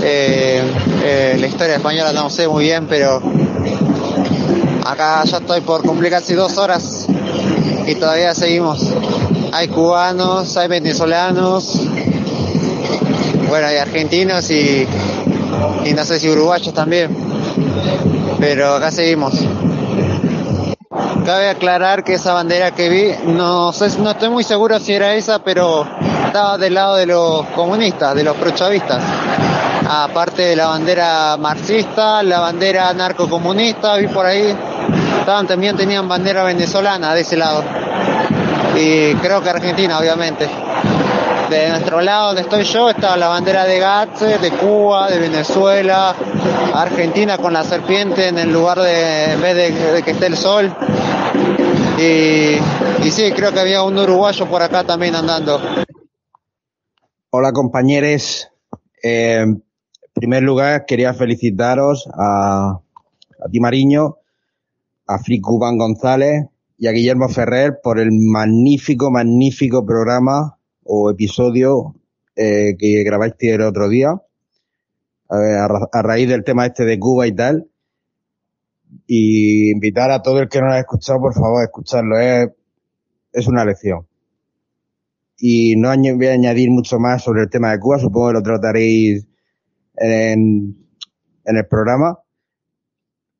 Eh, 0.03 0.61
eh, 1.03 1.37
la 1.39 1.47
historia 1.47 1.75
española 1.75 2.13
no 2.13 2.29
sé 2.29 2.47
muy 2.47 2.65
bien, 2.65 2.85
pero 2.87 3.21
Acá 4.87 5.21
ya 5.25 5.37
estoy 5.39 5.59
por 5.61 5.83
cumplir 5.83 6.11
casi 6.11 6.33
dos 6.33 6.57
horas 6.57 7.07
y 7.85 7.95
todavía 7.95 8.33
seguimos. 8.33 8.93
Hay 9.51 9.67
cubanos, 9.67 10.55
hay 10.55 10.69
venezolanos, 10.69 11.81
bueno, 13.49 13.67
hay 13.67 13.75
argentinos 13.77 14.49
y, 14.49 14.87
y 15.83 15.93
no 15.93 16.05
sé 16.05 16.21
si 16.21 16.29
uruguayos 16.29 16.73
también. 16.73 17.13
Pero 18.39 18.75
acá 18.75 18.89
seguimos. 18.89 19.33
Cabe 21.25 21.49
aclarar 21.49 22.05
que 22.05 22.13
esa 22.13 22.31
bandera 22.31 22.71
que 22.71 22.87
vi, 22.87 23.11
no 23.33 23.73
sé, 23.73 23.89
no 23.99 24.11
estoy 24.11 24.29
muy 24.29 24.45
seguro 24.45 24.79
si 24.79 24.93
era 24.93 25.15
esa, 25.15 25.39
pero 25.39 25.85
estaba 26.25 26.57
del 26.57 26.75
lado 26.75 26.95
de 26.95 27.05
los 27.07 27.45
comunistas, 27.47 28.15
de 28.15 28.23
los 28.23 28.37
prochavistas. 28.37 29.03
Aparte 29.89 30.43
de 30.43 30.55
la 30.55 30.67
bandera 30.67 31.35
marxista, 31.35 32.23
la 32.23 32.39
bandera 32.39 32.93
narcocomunista, 32.93 33.97
vi 33.97 34.07
por 34.07 34.25
ahí, 34.25 34.55
estaban, 35.27 35.45
también 35.45 35.75
tenían 35.75 36.07
bandera 36.07 36.45
venezolana 36.45 37.13
de 37.13 37.19
ese 37.19 37.35
lado. 37.35 37.61
Y 38.77 39.13
creo 39.15 39.43
que 39.43 39.49
Argentina, 39.49 39.99
obviamente. 39.99 40.47
De 41.49 41.69
nuestro 41.69 41.99
lado 41.99 42.27
donde 42.27 42.43
estoy 42.43 42.63
yo 42.63 42.89
está 42.89 43.17
la 43.17 43.27
bandera 43.27 43.65
de 43.65 43.77
Gatse, 43.77 44.37
de 44.37 44.51
Cuba, 44.51 45.09
de 45.09 45.19
Venezuela, 45.19 46.15
Argentina 46.73 47.37
con 47.37 47.51
la 47.51 47.65
serpiente 47.65 48.29
en 48.29 48.37
el 48.37 48.53
lugar 48.53 48.79
de, 48.79 49.33
en 49.33 49.41
vez 49.41 49.55
de, 49.55 50.01
que 50.01 50.11
esté 50.11 50.27
el 50.27 50.37
sol. 50.37 50.73
Y, 51.97 52.55
y 53.05 53.11
sí, 53.11 53.33
creo 53.35 53.51
que 53.51 53.59
había 53.59 53.83
un 53.83 53.97
uruguayo 53.97 54.45
por 54.45 54.61
acá 54.61 54.85
también 54.85 55.13
andando. 55.13 55.59
Hola 57.31 57.51
compañeros. 57.51 58.49
Eh, 59.03 59.41
en 59.41 59.63
primer 60.13 60.43
lugar 60.43 60.85
quería 60.85 61.13
felicitaros 61.13 62.07
a 62.17 62.79
ti 63.51 63.59
Mariño, 63.59 64.19
a 65.07 65.19
Frico 65.19 65.57
Van 65.57 65.77
González 65.77 66.45
y 66.77 66.87
a 66.87 66.91
Guillermo 66.91 67.29
Ferrer 67.29 67.79
por 67.81 67.99
el 67.99 68.09
magnífico, 68.11 69.09
magnífico 69.09 69.85
programa 69.85 70.59
o 70.83 71.09
episodio 71.09 71.95
eh, 72.35 72.75
que 72.77 73.03
grabaste 73.03 73.55
el 73.55 73.61
otro 73.61 73.89
día 73.89 74.21
a, 75.29 76.01
raíz 76.01 76.29
del 76.29 76.43
tema 76.43 76.65
este 76.65 76.85
de 76.85 76.99
Cuba 76.99 77.27
y 77.27 77.35
tal. 77.35 77.69
Y 79.05 79.71
invitar 79.71 80.11
a 80.11 80.21
todo 80.21 80.39
el 80.39 80.49
que 80.49 80.59
no 80.59 80.67
lo 80.67 80.73
ha 80.73 80.79
escuchado, 80.79 81.19
por 81.19 81.33
favor, 81.33 81.61
a 81.61 81.65
escucharlo. 81.65 82.17
Es, 82.19 82.49
es 83.33 83.47
una 83.47 83.65
lección. 83.65 84.07
Y 85.37 85.75
no 85.75 85.89
voy 85.89 86.27
a 86.27 86.33
añadir 86.33 86.69
mucho 86.71 86.99
más 86.99 87.23
sobre 87.23 87.43
el 87.43 87.49
tema 87.49 87.71
de 87.71 87.79
Cuba, 87.79 87.99
supongo 87.99 88.29
que 88.29 88.33
lo 88.33 88.43
trataréis 88.43 89.27
en, 89.95 90.87
en 91.45 91.57
el 91.57 91.67
programa. 91.67 92.19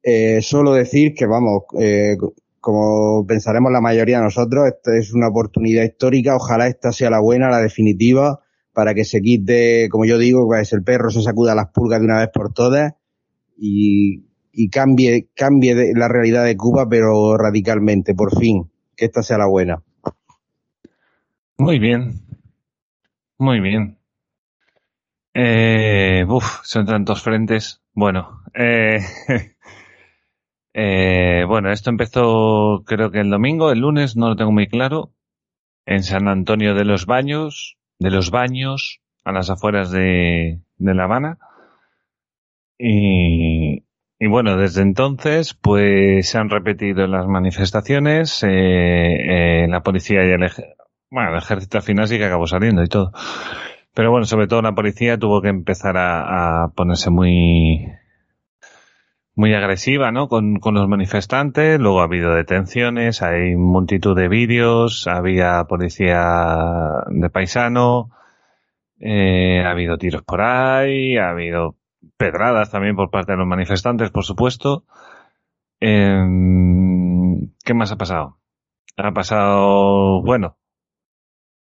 Eh, 0.09 0.41
solo 0.41 0.71
decir 0.71 1.13
que, 1.13 1.25
vamos, 1.25 1.63
eh, 1.77 2.15
como 2.61 3.25
pensaremos 3.27 3.73
la 3.73 3.81
mayoría 3.81 4.19
de 4.19 4.23
nosotros, 4.23 4.65
esta 4.65 4.95
es 4.95 5.11
una 5.13 5.27
oportunidad 5.27 5.83
histórica, 5.83 6.37
ojalá 6.37 6.67
esta 6.67 6.93
sea 6.93 7.09
la 7.09 7.19
buena, 7.19 7.49
la 7.49 7.59
definitiva, 7.59 8.39
para 8.71 8.93
que 8.93 9.03
se 9.03 9.19
quite, 9.19 9.89
como 9.89 10.05
yo 10.05 10.17
digo, 10.17 10.49
que 10.49 10.63
el 10.73 10.83
perro 10.85 11.09
se 11.09 11.21
sacuda 11.21 11.55
las 11.55 11.71
pulgas 11.73 11.99
de 11.99 12.05
una 12.05 12.19
vez 12.19 12.29
por 12.33 12.53
todas 12.53 12.93
y, 13.57 14.23
cambie, 14.71 15.27
cambie 15.35 15.93
la 15.93 16.07
realidad 16.07 16.45
de 16.45 16.55
Cuba, 16.55 16.87
pero 16.89 17.35
radicalmente, 17.37 18.15
por 18.15 18.39
fin. 18.39 18.71
que 18.95 19.03
esta 19.03 19.21
sea 19.21 19.39
la 19.39 19.47
buena. 19.47 19.83
Muy 21.57 21.79
bien. 21.79 22.21
Muy 23.39 23.59
bien. 23.59 23.97
Eh, 25.33 26.25
uf, 26.29 26.61
son 26.63 26.85
tantos 26.85 27.21
frentes. 27.21 27.81
Bueno, 27.93 28.43
eh, 28.53 28.99
eh, 30.79 31.43
bueno, 31.47 31.71
esto 31.71 31.89
empezó 31.89 32.83
creo 32.85 33.09
que 33.09 33.21
el 33.21 33.31
domingo, 33.31 33.71
el 33.71 33.79
lunes, 33.79 34.15
no 34.15 34.29
lo 34.29 34.35
tengo 34.35 34.51
muy 34.51 34.67
claro, 34.67 35.11
en 35.87 36.03
San 36.03 36.27
Antonio 36.27 36.75
de 36.75 36.85
los 36.85 37.07
Baños, 37.07 37.77
de 37.97 38.11
los 38.11 38.29
Baños, 38.29 39.01
a 39.23 39.31
las 39.31 39.49
afueras 39.49 39.89
de, 39.89 40.61
de 40.77 40.93
La 40.93 41.05
Habana. 41.05 41.39
Y, 42.77 43.81
bueno, 44.19 44.55
desde 44.55 44.83
entonces, 44.83 45.55
pues 45.55 46.29
se 46.29 46.37
han 46.37 46.51
repetido 46.51 47.07
las 47.07 47.25
manifestaciones, 47.25 48.43
eh, 48.43 49.63
eh, 49.63 49.67
la 49.67 49.81
policía 49.81 50.23
y 50.27 50.29
el, 50.29 50.47
bueno, 51.09 51.31
el 51.31 51.37
ejército 51.39 51.79
al 51.79 51.83
final 51.83 52.07
sí 52.07 52.19
que 52.19 52.25
acabó 52.25 52.45
saliendo 52.45 52.83
y 52.83 52.87
todo. 52.87 53.13
Pero 53.95 54.11
bueno, 54.11 54.27
sobre 54.27 54.45
todo 54.45 54.61
la 54.61 54.75
policía 54.75 55.17
tuvo 55.17 55.41
que 55.41 55.49
empezar 55.49 55.95
a 55.97 56.71
ponerse 56.75 57.09
muy, 57.09 57.87
muy 59.37 59.53
agresiva, 59.53 60.11
¿no? 60.11 60.27
Con, 60.27 60.59
con 60.59 60.73
los 60.73 60.89
manifestantes. 60.89 61.79
Luego 61.79 62.01
ha 62.01 62.05
habido 62.05 62.33
detenciones, 62.33 63.21
hay 63.21 63.55
multitud 63.55 64.15
de 64.15 64.27
vídeos, 64.27 65.07
había 65.07 65.63
policía 65.65 67.03
de 67.07 67.29
paisano, 67.29 68.09
eh, 68.99 69.63
ha 69.63 69.69
habido 69.69 69.97
tiros 69.99 70.23
por 70.23 70.41
ahí, 70.41 71.17
ha 71.17 71.29
habido 71.29 71.75
pedradas 72.17 72.71
también 72.71 72.95
por 72.95 73.11
parte 73.11 73.33
de 73.33 73.37
los 73.37 73.47
manifestantes, 73.47 74.09
por 74.09 74.25
supuesto. 74.25 74.85
Em, 75.79 77.51
¿Qué 77.63 77.73
más 77.75 77.91
ha 77.91 77.97
pasado? 77.97 78.39
Ha 78.97 79.11
pasado, 79.11 80.23
bueno, 80.23 80.57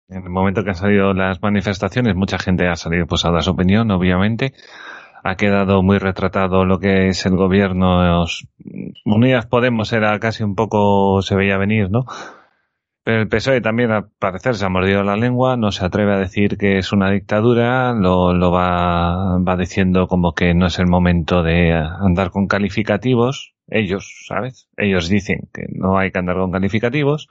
en 0.09 0.23
el 0.23 0.29
momento 0.29 0.65
que 0.65 0.71
han 0.71 0.75
salido 0.75 1.13
las 1.13 1.41
manifestaciones, 1.41 2.15
mucha 2.15 2.37
gente 2.37 2.67
ha 2.67 2.75
salido 2.75 3.07
pues 3.07 3.23
a 3.23 3.31
dar 3.31 3.43
su 3.43 3.51
opinión, 3.51 3.89
obviamente. 3.91 4.53
Ha 5.23 5.35
quedado 5.35 5.83
muy 5.83 5.97
retratado 5.99 6.65
lo 6.65 6.79
que 6.79 7.07
es 7.07 7.25
el 7.25 7.35
gobierno. 7.35 8.25
Unidas 9.05 9.45
Podemos 9.45 9.93
era 9.93 10.19
casi 10.19 10.43
un 10.43 10.55
poco, 10.55 11.21
se 11.21 11.35
veía 11.35 11.57
venir, 11.57 11.91
¿no? 11.91 12.05
Pero 13.03 13.21
el 13.21 13.29
PSOE 13.29 13.61
también, 13.61 13.91
al 13.91 14.09
parecer, 14.19 14.55
se 14.55 14.65
ha 14.65 14.69
mordido 14.69 15.03
la 15.03 15.15
lengua, 15.15 15.57
no 15.57 15.71
se 15.71 15.83
atreve 15.83 16.13
a 16.13 16.19
decir 16.19 16.57
que 16.57 16.77
es 16.77 16.91
una 16.91 17.09
dictadura, 17.09 17.93
lo, 17.93 18.33
lo 18.33 18.51
va, 18.51 19.39
va 19.39 19.57
diciendo 19.57 20.07
como 20.07 20.33
que 20.33 20.53
no 20.53 20.67
es 20.67 20.77
el 20.77 20.85
momento 20.85 21.41
de 21.41 21.73
andar 21.73 22.29
con 22.29 22.47
calificativos. 22.47 23.55
Ellos, 23.67 24.25
¿sabes? 24.27 24.69
Ellos 24.77 25.09
dicen 25.09 25.49
que 25.51 25.65
no 25.73 25.97
hay 25.97 26.11
que 26.11 26.19
andar 26.19 26.35
con 26.37 26.51
calificativos. 26.51 27.27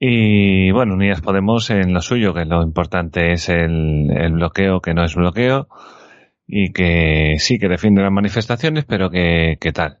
Y 0.00 0.70
bueno, 0.72 0.94
Unidas 0.94 1.20
Podemos 1.20 1.70
en 1.70 1.92
lo 1.92 2.00
suyo, 2.00 2.34
que 2.34 2.44
lo 2.44 2.62
importante 2.62 3.32
es 3.32 3.48
el, 3.48 4.10
el 4.10 4.32
bloqueo, 4.32 4.80
que 4.80 4.94
no 4.94 5.04
es 5.04 5.14
bloqueo, 5.14 5.68
y 6.48 6.72
que 6.72 7.36
sí 7.38 7.58
que 7.58 7.68
defiende 7.68 8.02
las 8.02 8.10
manifestaciones, 8.10 8.84
pero 8.86 9.10
que, 9.10 9.58
que 9.60 9.72
tal. 9.72 10.00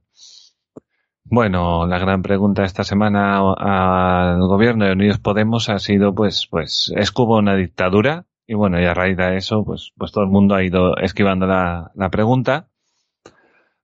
Bueno, 1.24 1.86
la 1.86 1.98
gran 1.98 2.22
pregunta 2.22 2.64
esta 2.64 2.84
semana 2.84 3.38
al 3.58 4.40
gobierno 4.40 4.86
de 4.86 4.92
Unidos 4.92 5.18
Podemos 5.18 5.68
ha 5.68 5.78
sido, 5.78 6.14
pues, 6.14 6.46
pues, 6.50 6.90
¿es 6.96 7.12
Cuba 7.12 7.38
una 7.38 7.54
dictadura? 7.54 8.24
Y 8.46 8.54
bueno, 8.54 8.80
y 8.80 8.86
a 8.86 8.94
raíz 8.94 9.18
de 9.18 9.36
eso, 9.36 9.62
pues, 9.62 9.92
pues 9.98 10.10
todo 10.10 10.24
el 10.24 10.30
mundo 10.30 10.54
ha 10.54 10.64
ido 10.64 10.96
esquivando 10.96 11.46
la, 11.46 11.92
la 11.94 12.08
pregunta. 12.08 12.70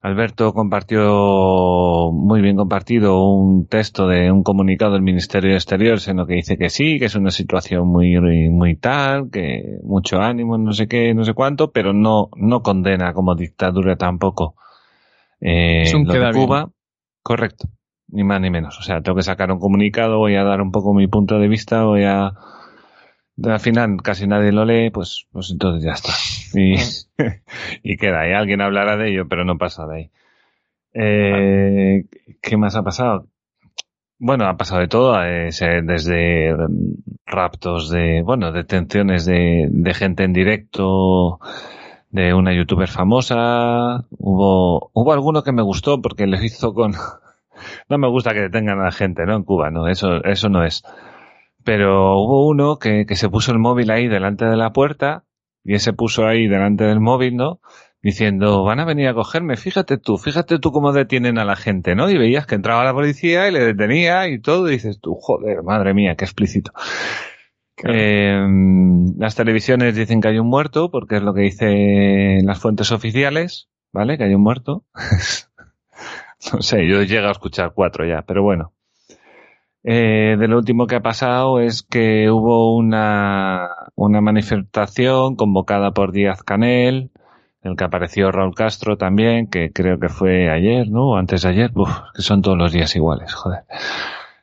Alberto 0.05 0.53
compartió, 0.53 2.11
muy 2.13 2.43
bien 2.43 2.57
compartido, 2.57 3.27
un 3.27 3.67
texto 3.67 4.07
de 4.07 4.31
un 4.31 4.43
comunicado 4.43 4.93
del 4.93 5.01
Ministerio 5.01 5.53
de 5.53 5.57
Exteriores 5.57 6.07
en 6.09 6.19
lo 6.19 6.27
que 6.27 6.35
dice 6.35 6.59
que 6.59 6.69
sí, 6.69 6.99
que 6.99 7.07
es 7.07 7.15
una 7.15 7.31
situación 7.31 7.89
muy, 7.89 8.21
muy 8.51 8.77
tal, 8.77 9.31
que 9.31 9.79
mucho 9.83 10.21
ánimo, 10.21 10.59
no 10.59 10.75
sé 10.75 10.89
qué, 10.89 11.15
no 11.15 11.25
sé 11.25 11.33
cuánto, 11.33 11.73
pero 11.73 11.95
no, 11.95 12.29
no 12.37 12.61
condena 12.61 13.15
como 13.15 13.35
dictadura 13.35 13.97
tampoco. 13.97 14.57
Eh, 15.41 15.85
Es 15.85 15.95
un 15.95 16.05
lo 16.05 16.13
de 16.13 16.19
queda 16.19 16.33
bien. 16.33 16.45
Cuba, 16.45 16.69
correcto, 17.23 17.71
ni 18.09 18.25
más 18.25 18.43
ni 18.43 18.51
menos. 18.51 18.79
O 18.79 18.83
sea, 18.83 19.01
tengo 19.01 19.17
que 19.17 19.23
sacar 19.23 19.51
un 19.51 19.59
comunicado, 19.59 20.19
voy 20.19 20.35
a 20.35 20.45
dar 20.45 20.61
un 20.61 20.71
poco 20.71 20.93
mi 20.93 21.07
punto 21.07 21.39
de 21.39 21.49
vista, 21.49 21.85
voy 21.85 22.05
a, 22.05 22.35
al 23.43 23.61
final 23.61 24.03
casi 24.03 24.27
nadie 24.27 24.53
lo 24.53 24.65
lee, 24.65 24.91
pues, 24.91 25.27
pues 25.33 25.51
entonces 25.51 25.85
ya 25.85 25.93
está. 25.93 26.13
Y, 26.55 26.77
y 27.83 27.97
queda, 27.97 28.29
y 28.29 28.33
alguien 28.33 28.61
hablará 28.61 28.97
de 28.97 29.11
ello, 29.11 29.29
pero 29.29 29.45
no 29.45 29.59
pasa 29.59 29.87
de 29.87 29.97
ahí. 29.97 30.11
Eh, 30.95 32.05
¿Qué 32.41 32.57
más 32.57 32.77
ha 32.77 32.83
pasado? 32.83 33.27
Bueno, 34.19 34.47
ha 34.47 34.57
pasado 34.57 34.81
de 34.81 34.89
todo, 34.89 35.23
eh, 35.25 35.51
desde 35.83 36.55
mm, 36.55 36.95
raptos 37.27 37.91
de, 37.91 38.23
bueno, 38.23 38.53
detenciones 38.53 39.25
de, 39.27 39.69
de 39.71 39.95
gente 39.95 40.25
en 40.25 40.33
directo, 40.33 41.41
de 42.11 42.33
una 42.33 42.55
youtuber 42.55 42.89
famosa. 42.89 44.07
Hubo, 44.19 44.91
hubo 44.95 45.13
alguno 45.13 45.43
que 45.43 45.53
me 45.53 45.63
gustó 45.63 46.01
porque 46.01 46.27
lo 46.27 46.43
hizo 46.43 46.73
con, 46.73 46.93
no 47.89 47.99
me 47.99 48.09
gusta 48.09 48.33
que 48.33 48.43
detengan 48.43 48.81
a 48.81 48.85
la 48.85 48.93
gente, 48.93 49.27
¿no? 49.27 49.35
En 49.37 49.43
Cuba, 49.43 49.71
no, 49.71 49.89
eso, 49.89 50.23
eso 50.25 50.49
no 50.49 50.65
es. 50.65 50.85
Pero 51.65 52.19
hubo 52.19 52.47
uno 52.49 52.79
que, 52.79 53.07
que 53.07 53.17
se 53.17 53.29
puso 53.29 53.53
el 53.53 53.59
móvil 53.59 53.91
ahí 53.91 54.09
delante 54.09 54.45
de 54.45 54.57
la 54.57 54.73
puerta 54.73 55.25
y 55.65 55.75
ese 55.75 55.93
puso 55.93 56.27
ahí 56.27 56.47
delante 56.47 56.85
del 56.85 57.01
móvil, 57.01 57.37
¿no? 57.37 57.61
Diciendo, 58.03 58.63
van 58.65 58.81
a 58.81 58.85
venir 58.85 59.09
a 59.09 59.15
cogerme, 59.15 59.57
fíjate 59.57 59.97
tú, 59.97 60.19
fíjate 60.19 60.59
tú 60.59 60.73
cómo 60.73 60.93
detienen 60.93 61.39
a 61.39 61.47
la 61.47 61.57
gente, 61.57 61.95
¿no? 61.95 62.11
Y 62.11 62.19
veías 62.19 62.47
que 62.47 62.55
entraba 62.55 62.85
la 62.85 62.93
policía 62.93 63.49
y 63.49 63.53
le 63.53 63.61
detenía 63.61 64.29
y 64.29 64.39
todo, 64.39 64.69
y 64.69 64.73
dices 64.73 65.01
tú, 65.01 65.15
joder, 65.15 65.63
madre 65.63 65.95
mía, 65.95 66.15
qué 66.15 66.27
explícito. 66.27 66.73
Eh, 67.83 68.47
las 69.17 69.35
televisiones 69.35 69.97
dicen 69.97 70.21
que 70.21 70.29
hay 70.29 70.39
un 70.39 70.49
muerto, 70.49 70.91
porque 70.91 71.17
es 71.17 71.23
lo 71.23 71.33
que 71.33 71.41
dicen 71.41 72.45
las 72.45 72.59
fuentes 72.59 72.93
oficiales, 72.93 73.71
¿vale? 73.91 74.19
Que 74.19 74.25
hay 74.25 74.35
un 74.35 74.43
muerto. 74.43 74.85
no 76.53 76.61
sé, 76.61 76.87
yo 76.87 77.03
llego 77.05 77.29
a 77.29 77.33
escuchar 77.33 77.73
cuatro 77.75 78.07
ya, 78.07 78.21
pero 78.21 78.43
bueno. 78.43 78.74
Eh, 79.87 80.37
de 80.39 80.49
lo 80.49 80.57
último 80.57 80.87
que 80.87 80.97
ha 80.97 81.03
pasado 81.03 81.61
es 81.61 81.83
que 81.83 82.31
hubo 82.31 82.75
una, 82.75 83.69
una 83.95 84.23
manifestación 84.23 85.37
convocada 85.37 85.93
por 85.93 86.11
Díaz 86.11 86.43
Canel, 86.43 87.11
en 87.63 87.71
el 87.73 87.77
que 87.77 87.85
apareció 87.85 88.31
Raúl 88.33 88.55
Castro 88.55 88.97
también, 88.97 89.47
que 89.47 89.73
creo 89.73 89.99
que 90.01 90.09
fue 90.09 90.51
ayer, 90.51 90.89
¿no? 90.89 91.17
Antes 91.17 91.43
de 91.43 91.51
ayer. 91.51 91.71
Uf, 91.75 91.91
que 92.15 92.23
son 92.23 92.41
todos 92.41 92.57
los 92.57 92.73
días 92.73 92.97
iguales, 92.97 93.35
joder. 93.35 93.65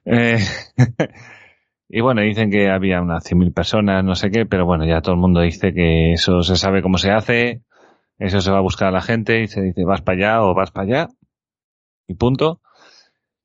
Eh, 0.06 0.38
y 1.90 2.02
bueno, 2.02 2.22
dicen 2.22 2.52
que 2.52 2.70
había 2.70 3.02
unas 3.02 3.24
100.000 3.24 3.52
personas, 3.52 4.04
no 4.04 4.14
sé 4.14 4.30
qué, 4.30 4.46
pero 4.46 4.66
bueno, 4.66 4.86
ya 4.86 5.02
todo 5.02 5.16
el 5.16 5.22
mundo 5.22 5.42
dice 5.42 5.74
que 5.74 6.14
eso 6.14 6.44
se 6.44 6.56
sabe 6.56 6.84
cómo 6.84 7.00
se 7.00 7.12
hace, 7.12 7.62
eso 8.20 8.42
se 8.42 8.52
va 8.52 8.60
a 8.60 8.62
buscar 8.62 8.90
a 8.90 8.92
la 8.92 9.02
gente 9.02 9.42
y 9.42 9.48
se 9.48 9.62
dice 9.62 9.86
vas 9.86 10.02
para 10.02 10.18
allá 10.18 10.44
o 10.44 10.54
vas 10.54 10.70
para 10.70 10.86
allá 10.86 11.08
y 12.08 12.14
punto. 12.14 12.62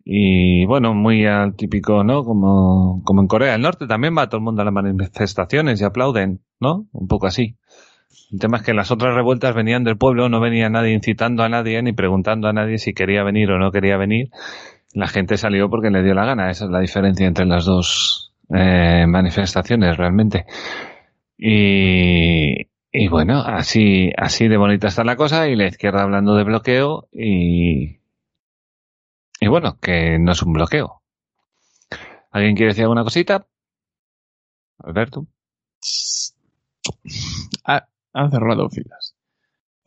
Y 0.08 0.64
bueno, 0.66 0.94
muy 0.94 1.26
al 1.26 1.56
típico, 1.56 2.04
¿no? 2.04 2.22
Como, 2.22 3.02
como 3.04 3.22
en 3.22 3.26
Corea 3.26 3.52
del 3.52 3.62
Norte 3.62 3.88
también 3.88 4.16
va 4.16 4.28
todo 4.28 4.38
el 4.38 4.44
mundo 4.44 4.62
a 4.62 4.64
las 4.64 4.72
manifestaciones 4.72 5.80
y 5.80 5.84
aplauden, 5.84 6.42
¿no? 6.60 6.86
Un 6.92 7.08
poco 7.08 7.26
así. 7.26 7.56
El 8.32 8.38
tema 8.38 8.58
es 8.58 8.62
que 8.62 8.72
las 8.72 8.92
otras 8.92 9.16
revueltas 9.16 9.52
venían 9.52 9.82
del 9.82 9.98
pueblo, 9.98 10.28
no 10.28 10.38
venía 10.38 10.70
nadie 10.70 10.92
incitando 10.92 11.42
a 11.42 11.48
nadie 11.48 11.82
ni 11.82 11.92
preguntando 11.92 12.46
a 12.46 12.52
nadie 12.52 12.78
si 12.78 12.94
quería 12.94 13.24
venir 13.24 13.50
o 13.50 13.58
no 13.58 13.72
quería 13.72 13.96
venir. 13.96 14.30
La 14.94 15.08
gente 15.08 15.36
salió 15.38 15.68
porque 15.68 15.90
le 15.90 16.04
dio 16.04 16.14
la 16.14 16.24
gana. 16.24 16.52
Esa 16.52 16.66
es 16.66 16.70
la 16.70 16.78
diferencia 16.78 17.26
entre 17.26 17.44
las 17.44 17.64
dos 17.64 18.32
eh, 18.54 19.06
manifestaciones 19.08 19.96
realmente. 19.96 20.46
Y, 21.36 22.68
y 22.92 23.08
bueno, 23.08 23.40
así, 23.40 24.12
así 24.16 24.46
de 24.46 24.56
bonita 24.56 24.86
está 24.86 25.02
la 25.02 25.16
cosa 25.16 25.48
y 25.48 25.56
la 25.56 25.66
izquierda 25.66 26.02
hablando 26.02 26.36
de 26.36 26.44
bloqueo 26.44 27.08
y, 27.12 27.98
y 29.40 29.48
bueno, 29.48 29.78
que 29.80 30.18
no 30.18 30.32
es 30.32 30.42
un 30.42 30.52
bloqueo. 30.52 31.02
¿Alguien 32.30 32.54
quiere 32.56 32.68
decir 32.70 32.82
alguna 32.84 33.04
cosita? 33.04 33.46
Alberto. 34.78 35.26
Ha- 37.64 37.88
han 38.12 38.30
cerrado 38.30 38.68
filas. 38.70 39.14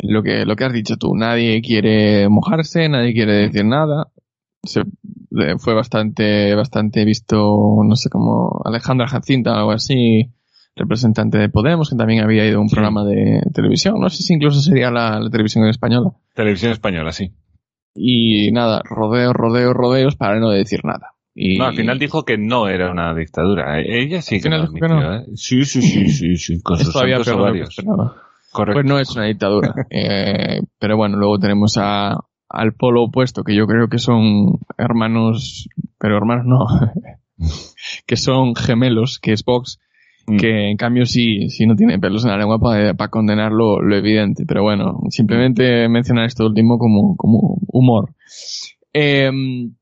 Lo 0.02 0.24
que, 0.24 0.46
lo 0.46 0.56
que 0.56 0.64
has 0.66 0.74
dicho 0.74 0.98
tú, 0.98 1.16
nadie 1.16 1.62
quiere 1.62 2.30
mojarse, 2.30 2.88
nadie 2.90 3.14
quiere 3.14 3.34
decir 3.34 3.66
nada. 3.66 4.08
Se, 4.64 4.82
fue 5.58 5.74
bastante, 5.74 6.54
bastante 6.56 7.06
visto, 7.06 7.82
no 7.84 7.96
sé 7.96 8.10
cómo, 8.10 8.62
Alejandra 8.66 9.08
Jacinta 9.08 9.52
o 9.52 9.56
algo 9.56 9.72
así, 9.72 10.32
representante 10.76 11.38
de 11.38 11.50
Podemos, 11.50 11.90
que 11.90 11.96
también 11.96 12.24
había 12.24 12.46
ido 12.46 12.58
a 12.60 12.62
un 12.62 12.70
Sí. 12.70 12.76
programa 12.76 13.04
de 13.06 13.42
televisión. 13.54 14.00
No 14.00 14.10
sé 14.10 14.24
si 14.24 14.34
incluso 14.34 14.62
sería 14.62 14.90
la, 14.92 15.20
la 15.20 15.30
televisión 15.30 15.66
española. 15.68 16.12
Televisión 16.34 16.72
española, 16.72 17.12
sí. 17.12 17.34
Y 18.02 18.52
nada, 18.52 18.82
rodeos, 18.86 19.34
rodeos, 19.34 19.74
rodeos 19.74 20.16
para 20.16 20.40
no 20.40 20.50
decir 20.52 20.86
nada. 20.86 21.12
Y 21.36 21.58
No, 21.58 21.66
al 21.66 21.76
final 21.76 22.00
dijo 22.00 22.24
que 22.24 22.38
no 22.38 22.68
era 22.70 22.92
una 22.92 23.14
dictadura. 23.14 23.80
E- 23.82 24.04
Ella 24.04 24.22
sí 24.22 24.36
Al 24.36 24.40
que 24.42 24.44
final 24.44 24.62
dijo 24.62 24.74
que 24.76 24.88
no. 24.88 25.16
¿eh? 25.16 25.26
Sí, 25.36 25.66
sí, 25.66 25.82
sí, 25.82 26.08
sí, 26.10 26.38
sí, 26.38 26.62
con 26.62 26.78
sus 26.80 26.94
todavía 26.94 27.18
ovarios. 27.20 27.76
Correcto. 28.52 28.74
Pues 28.82 28.86
no 28.86 29.00
es 29.00 29.16
una 29.16 29.26
dictadura. 29.26 29.74
Eh, 29.90 30.62
pero 30.80 30.96
bueno, 30.96 31.18
luego 31.18 31.40
tenemos 31.40 31.78
a, 31.78 32.18
al 32.48 32.74
polo 32.74 33.04
opuesto, 33.04 33.44
que 33.44 33.54
yo 33.56 33.68
creo 33.68 33.90
que 33.90 34.00
son 34.00 34.60
hermanos, 34.78 35.68
pero 36.00 36.16
hermanos 36.18 36.46
no, 36.46 36.66
que 38.08 38.16
son 38.16 38.56
gemelos, 38.56 39.20
que 39.20 39.34
es 39.34 39.44
Vox, 39.44 39.80
Mm. 40.30 40.38
que 40.38 40.70
en 40.70 40.78
cambio 40.78 41.06
sí, 41.06 41.50
sí 41.50 41.66
no 41.66 41.76
tiene 41.76 42.00
pelos 42.00 42.24
en 42.24 42.32
la 42.32 42.38
lengua 42.38 42.60
para 42.60 43.10
condenar 43.10 43.52
lo, 43.52 43.82
lo 43.82 43.96
evidente. 43.96 44.46
Pero 44.46 44.64
bueno, 44.64 45.02
simplemente 45.10 45.88
mencionar 45.90 46.26
esto 46.26 46.46
último 46.46 46.78
como, 46.78 47.16
como 47.16 47.60
humor. 47.68 48.14
Em, 48.94 49.76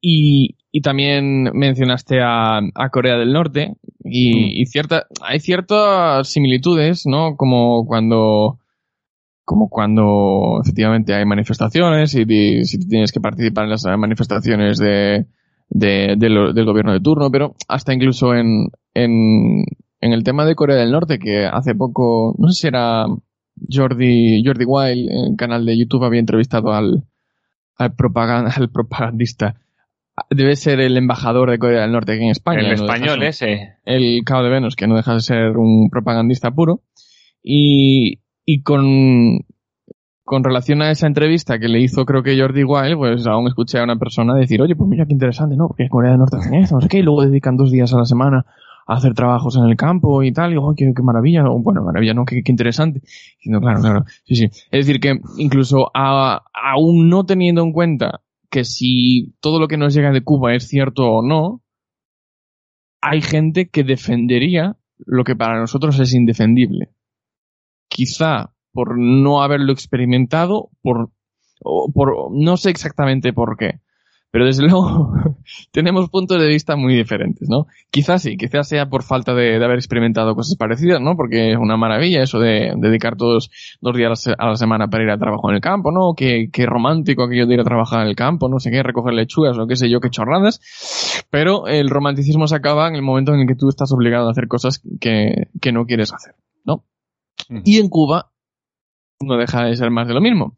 y, 0.00 0.56
y 0.70 0.80
también 0.80 1.50
mencionaste 1.54 2.20
a, 2.20 2.58
a 2.58 2.90
Corea 2.90 3.16
del 3.16 3.32
Norte 3.32 3.74
y, 4.04 4.60
y 4.60 4.66
cierta, 4.66 5.06
hay 5.22 5.40
ciertas 5.40 6.28
similitudes, 6.28 7.04
¿no? 7.06 7.36
Como 7.36 7.84
cuando, 7.86 8.58
como 9.44 9.68
cuando 9.68 10.60
efectivamente 10.62 11.14
hay 11.14 11.24
manifestaciones 11.24 12.14
y, 12.14 12.22
y 12.22 12.64
si 12.64 12.78
tienes 12.78 13.12
que 13.12 13.20
participar 13.20 13.64
en 13.64 13.70
las 13.70 13.84
manifestaciones 13.84 14.78
de, 14.78 15.26
de, 15.70 16.14
de 16.16 16.28
lo- 16.28 16.52
del 16.52 16.64
gobierno 16.64 16.92
de 16.92 17.00
turno, 17.00 17.30
pero 17.30 17.54
hasta 17.68 17.92
incluso 17.94 18.34
en, 18.34 18.68
en, 18.94 19.64
en 20.00 20.12
el 20.12 20.24
tema 20.24 20.44
de 20.44 20.54
Corea 20.54 20.76
del 20.76 20.92
Norte, 20.92 21.18
que 21.18 21.46
hace 21.46 21.74
poco, 21.74 22.34
no 22.38 22.48
sé 22.48 22.60
si 22.62 22.66
era 22.68 23.06
Jordi, 23.70 24.42
Jordi 24.44 24.64
Wild, 24.66 25.10
en 25.10 25.30
el 25.32 25.36
canal 25.36 25.64
de 25.66 25.76
YouTube 25.78 26.04
había 26.04 26.20
entrevistado 26.20 26.72
al, 26.72 27.04
al, 27.76 27.94
propaganda, 27.94 28.50
al 28.56 28.70
propagandista. 28.70 29.56
Debe 30.30 30.56
ser 30.56 30.80
el 30.80 30.96
embajador 30.96 31.48
de 31.50 31.58
Corea 31.58 31.82
del 31.82 31.92
Norte 31.92 32.12
aquí 32.12 32.24
en 32.24 32.30
España. 32.30 32.60
El 32.60 32.68
no 32.68 32.74
español 32.74 33.18
ser- 33.20 33.22
ese. 33.28 33.72
el 33.84 34.22
Cabo 34.24 34.42
de 34.42 34.50
Venus, 34.50 34.74
que 34.74 34.88
no 34.88 34.96
deja 34.96 35.14
de 35.14 35.20
ser 35.20 35.56
un 35.56 35.90
propagandista 35.90 36.50
puro. 36.50 36.82
Y, 37.42 38.18
y 38.44 38.62
con, 38.62 39.38
con 40.28 40.44
relación 40.44 40.82
a 40.82 40.90
esa 40.90 41.06
entrevista 41.06 41.58
que 41.58 41.68
le 41.68 41.80
hizo, 41.80 42.04
creo 42.04 42.22
que 42.22 42.38
Jordi 42.38 42.62
Wild, 42.62 42.98
pues 42.98 43.26
aún 43.26 43.48
escuché 43.48 43.78
a 43.78 43.84
una 43.84 43.96
persona 43.96 44.34
decir, 44.34 44.60
oye, 44.60 44.76
pues 44.76 44.86
mira 44.86 45.06
qué 45.06 45.14
interesante, 45.14 45.56
¿no? 45.56 45.68
Porque 45.68 45.88
Corea 45.88 46.10
del 46.10 46.20
Norte 46.20 46.36
hacen 46.36 46.52
esto, 46.52 46.74
no 46.74 46.82
sé 46.82 46.88
qué, 46.88 46.98
y 46.98 47.02
luego 47.02 47.24
dedican 47.24 47.56
dos 47.56 47.72
días 47.72 47.94
a 47.94 47.96
la 47.96 48.04
semana 48.04 48.44
a 48.86 48.94
hacer 48.94 49.14
trabajos 49.14 49.56
en 49.56 49.64
el 49.64 49.74
campo 49.74 50.22
y 50.22 50.30
tal, 50.30 50.52
y 50.52 50.58
oh, 50.58 50.74
qué, 50.76 50.92
qué 50.94 51.02
maravilla, 51.02 51.48
o, 51.48 51.58
bueno, 51.60 51.82
maravilla, 51.82 52.12
no, 52.12 52.26
qué, 52.26 52.42
interesante. 52.44 53.00
Y 53.40 53.48
no, 53.48 53.58
claro, 53.58 53.80
claro, 53.80 54.04
sí, 54.24 54.36
sí. 54.36 54.44
Es 54.44 54.86
decir, 54.86 55.00
que 55.00 55.18
incluso 55.38 55.90
aún 55.94 57.08
no 57.08 57.24
teniendo 57.24 57.62
en 57.62 57.72
cuenta 57.72 58.20
que 58.50 58.64
si 58.64 59.34
todo 59.40 59.58
lo 59.58 59.66
que 59.66 59.78
nos 59.78 59.94
llega 59.94 60.12
de 60.12 60.22
Cuba 60.22 60.54
es 60.54 60.68
cierto 60.68 61.10
o 61.10 61.22
no, 61.22 61.62
hay 63.00 63.22
gente 63.22 63.70
que 63.70 63.82
defendería 63.82 64.76
lo 64.98 65.24
que 65.24 65.36
para 65.36 65.58
nosotros 65.58 65.98
es 66.00 66.12
indefendible. 66.12 66.90
Quizá 67.88 68.52
por 68.72 68.98
no 68.98 69.42
haberlo 69.42 69.72
experimentado, 69.72 70.70
por, 70.82 71.10
por 71.94 72.30
no 72.32 72.56
sé 72.56 72.70
exactamente 72.70 73.32
por 73.32 73.56
qué. 73.56 73.80
Pero 74.30 74.44
desde 74.44 74.62
luego 74.68 75.12
tenemos 75.72 76.10
puntos 76.10 76.40
de 76.40 76.48
vista 76.48 76.76
muy 76.76 76.94
diferentes, 76.94 77.48
¿no? 77.48 77.66
Quizás 77.90 78.22
sí, 78.22 78.36
quizás 78.36 78.68
sea 78.68 78.88
por 78.88 79.02
falta 79.02 79.34
de, 79.34 79.58
de 79.58 79.64
haber 79.64 79.78
experimentado 79.78 80.34
cosas 80.34 80.56
parecidas, 80.56 81.00
¿no? 81.00 81.16
Porque 81.16 81.52
es 81.52 81.58
una 81.58 81.76
maravilla 81.76 82.22
eso 82.22 82.38
de 82.38 82.72
dedicar 82.76 83.16
todos 83.16 83.50
dos 83.80 83.96
días 83.96 84.26
a 84.26 84.46
la 84.46 84.56
semana 84.56 84.88
para 84.88 85.04
ir 85.04 85.10
a 85.10 85.18
trabajo 85.18 85.48
en 85.48 85.56
el 85.56 85.60
campo, 85.60 85.90
¿no? 85.90 86.14
Qué, 86.14 86.50
qué 86.52 86.66
romántico 86.66 87.24
aquello 87.24 87.46
de 87.46 87.54
ir 87.54 87.60
a 87.60 87.64
trabajar 87.64 88.02
en 88.02 88.08
el 88.08 88.16
campo, 88.16 88.48
no 88.48 88.60
sé 88.60 88.70
qué, 88.70 88.82
recoger 88.82 89.14
lechugas 89.14 89.56
o 89.58 89.66
qué 89.66 89.76
sé 89.76 89.88
yo, 89.88 90.00
qué 90.00 90.10
chorradas. 90.10 90.60
Pero 91.30 91.66
el 91.66 91.88
romanticismo 91.88 92.46
se 92.46 92.56
acaba 92.56 92.88
en 92.88 92.96
el 92.96 93.02
momento 93.02 93.32
en 93.32 93.40
el 93.40 93.46
que 93.46 93.54
tú 93.54 93.68
estás 93.68 93.92
obligado 93.92 94.28
a 94.28 94.32
hacer 94.32 94.48
cosas 94.48 94.82
que, 95.00 95.48
que 95.60 95.72
no 95.72 95.86
quieres 95.86 96.12
hacer, 96.12 96.34
¿no? 96.64 96.84
Y 97.64 97.78
en 97.78 97.88
Cuba 97.88 98.30
no 99.20 99.36
deja 99.36 99.64
de 99.64 99.76
ser 99.76 99.90
más 99.90 100.06
de 100.08 100.14
lo 100.14 100.20
mismo. 100.20 100.56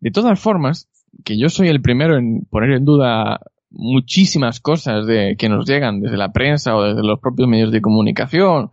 De 0.00 0.10
todas 0.10 0.38
formas, 0.38 0.88
que 1.24 1.38
yo 1.38 1.48
soy 1.48 1.68
el 1.68 1.80
primero 1.80 2.16
en 2.16 2.46
poner 2.50 2.72
en 2.72 2.84
duda 2.84 3.40
muchísimas 3.70 4.60
cosas 4.60 5.06
de 5.06 5.36
que 5.38 5.48
nos 5.48 5.66
llegan 5.66 6.00
desde 6.00 6.16
la 6.16 6.32
prensa 6.32 6.76
o 6.76 6.82
desde 6.84 7.02
los 7.02 7.18
propios 7.20 7.48
medios 7.48 7.72
de 7.72 7.80
comunicación. 7.80 8.70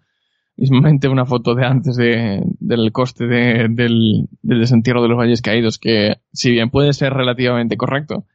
Mismamente 0.55 1.07
una 1.07 1.25
foto 1.25 1.55
de 1.55 1.65
antes 1.65 1.95
de, 1.95 2.43
del 2.59 2.91
coste 2.91 3.25
de- 3.25 3.67
del, 3.71 4.27
del 4.43 4.59
desentierro 4.59 5.01
de 5.01 5.07
los 5.09 5.17
valles 5.17 5.41
caídos, 5.41 5.79
que 5.79 6.17
si 6.31 6.51
bien 6.51 6.69
puede 6.69 6.93
ser 6.93 7.11
relativamente 7.13 7.75
correcto, 7.75 8.25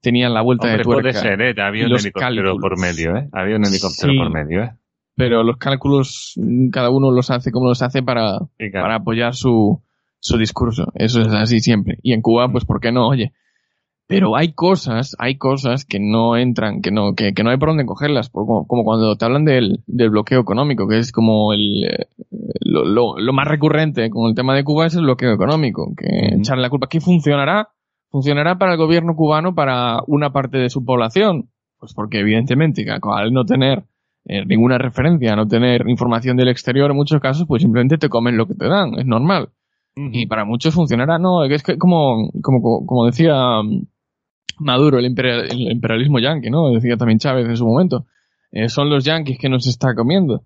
tenían 0.00 0.34
la 0.34 0.40
vuelta 0.42 0.66
Hombre, 0.66 0.78
de 0.78 0.84
tuerca. 0.84 1.02
puede 1.02 1.14
ser, 1.14 1.40
¿eh? 1.40 1.54
Había 1.62 1.84
un 1.84 1.92
los 1.92 2.02
helicóptero 2.04 2.34
cálculos. 2.34 2.58
por 2.60 2.78
medio, 2.80 3.16
¿eh? 3.16 3.28
Había 3.32 3.56
un 3.56 3.64
helicóptero 3.64 4.12
Sí. 4.12 4.18
por 4.18 4.30
medio, 4.32 4.64
¿eh? 4.64 4.70
Pero 5.14 5.44
los 5.44 5.56
cálculos, 5.58 6.34
cada 6.72 6.90
uno 6.90 7.12
los 7.12 7.30
hace 7.30 7.52
como 7.52 7.68
los 7.68 7.82
hace 7.82 8.02
para, 8.02 8.38
claro, 8.58 8.72
para 8.82 8.94
apoyar 8.96 9.34
su, 9.36 9.80
su 10.20 10.38
discurso. 10.38 10.92
Eso 10.94 11.20
es 11.22 11.28
así 11.28 11.60
siempre. 11.60 11.98
Y 12.02 12.12
en 12.12 12.22
Cuba, 12.22 12.50
pues, 12.50 12.64
¿por 12.64 12.80
qué 12.80 12.92
no? 12.92 13.08
Oye. 13.08 13.32
Pero 14.06 14.36
hay 14.36 14.54
cosas, 14.54 15.14
hay 15.20 15.38
cosas 15.38 15.84
que 15.84 16.00
no 16.00 16.36
entran, 16.36 16.82
que 16.82 16.90
no, 16.90 17.14
que, 17.14 17.32
que 17.32 17.44
no 17.44 17.50
hay 17.50 17.58
por 17.58 17.68
dónde 17.68 17.86
cogerlas, 17.86 18.28
como, 18.28 18.66
como 18.66 18.82
cuando 18.82 19.14
te 19.14 19.24
hablan 19.24 19.44
del, 19.44 19.84
del 19.86 20.10
bloqueo 20.10 20.40
económico, 20.40 20.88
que 20.88 20.98
es 20.98 21.12
como 21.12 21.52
el, 21.52 21.84
eh, 21.84 22.06
lo, 22.60 22.84
lo, 22.84 23.16
lo 23.18 23.32
más 23.32 23.46
recurrente 23.46 24.10
con 24.10 24.28
el 24.28 24.34
tema 24.34 24.56
de 24.56 24.64
Cuba 24.64 24.86
es 24.86 24.96
el 24.96 25.04
bloqueo 25.04 25.32
económico, 25.32 25.94
que 25.96 26.34
echarle 26.34 26.62
la 26.62 26.70
culpa. 26.70 26.88
¿Qué 26.88 27.00
funcionará? 27.00 27.68
Funcionará 28.10 28.58
para 28.58 28.72
el 28.72 28.78
gobierno 28.78 29.14
cubano 29.14 29.54
para 29.54 30.00
una 30.08 30.32
parte 30.32 30.58
de 30.58 30.70
su 30.70 30.84
población. 30.84 31.48
Pues 31.78 31.94
porque 31.94 32.18
evidentemente, 32.18 32.84
al 32.90 33.32
no 33.32 33.44
tener 33.44 33.84
eh, 34.24 34.44
ninguna 34.44 34.76
referencia, 34.76 35.36
no 35.36 35.46
tener 35.46 35.88
información 35.88 36.36
del 36.36 36.48
exterior 36.48 36.90
en 36.90 36.96
muchos 36.96 37.20
casos, 37.20 37.46
pues 37.46 37.62
simplemente 37.62 37.96
te 37.96 38.08
comen 38.08 38.36
lo 38.36 38.46
que 38.46 38.54
te 38.54 38.66
dan, 38.66 38.98
es 38.98 39.06
normal. 39.06 39.50
Y 39.96 40.26
para 40.26 40.44
muchos 40.44 40.74
funcionará, 40.74 41.18
no, 41.18 41.44
es 41.44 41.62
que 41.62 41.76
como, 41.78 42.30
como, 42.42 42.86
como 42.86 43.06
decía 43.06 43.34
Maduro, 44.58 44.98
el, 44.98 45.06
imperial- 45.06 45.46
el 45.50 45.72
imperialismo 45.72 46.18
yanqui, 46.18 46.50
¿no? 46.50 46.70
Decía 46.70 46.96
también 46.96 47.18
Chávez 47.18 47.46
en 47.48 47.56
su 47.56 47.66
momento. 47.66 48.06
Eh, 48.52 48.68
son 48.68 48.90
los 48.90 49.04
yanquis 49.04 49.38
que 49.38 49.48
nos 49.48 49.66
está 49.66 49.94
comiendo. 49.94 50.42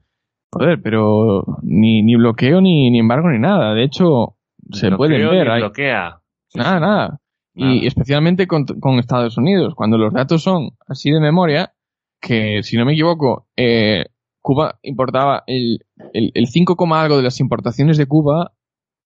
Joder, 0.53 0.81
pero 0.83 1.45
ni, 1.63 2.03
ni 2.03 2.15
bloqueo, 2.17 2.61
ni, 2.61 2.91
ni 2.91 3.01
embargo, 3.01 3.29
ni 3.31 3.39
nada. 3.41 3.75
De 3.75 3.83
hecho, 3.85 4.37
se 4.71 4.89
ni 5.19 5.25
ver. 5.37 5.51
hay- 5.51 5.61
bloquea. 5.63 6.21
Nada, 6.55 6.81
nada. 6.81 7.21
Y 7.57 7.87
especialmente 7.87 8.47
con, 8.47 8.65
con 8.65 8.99
Estados 8.99 9.37
Unidos, 9.37 9.75
cuando 9.77 9.97
los 9.99 10.13
datos 10.13 10.43
son 10.43 10.71
así 10.89 11.11
de 11.11 11.21
memoria, 11.21 11.73
que 12.21 12.63
si 12.63 12.77
no 12.77 12.85
me 12.85 12.93
equivoco, 12.93 13.47
eh, 13.57 14.07
Cuba 14.41 14.79
importaba 14.83 15.43
el, 15.47 15.81
el, 16.13 16.31
el 16.35 16.47
5, 16.47 16.77
coma 16.77 17.03
algo 17.03 17.17
de 17.17 17.23
las 17.23 17.41
importaciones 17.41 17.97
de 17.97 18.07
Cuba 18.07 18.53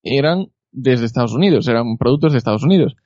eran 0.02 0.48
desde 0.70 1.06
Estados 1.06 1.32
Unidos, 1.32 1.66
eran 1.68 1.96
productos 1.96 2.32
de 2.32 2.38
Estados 2.38 2.62
Unidos. 2.62 2.96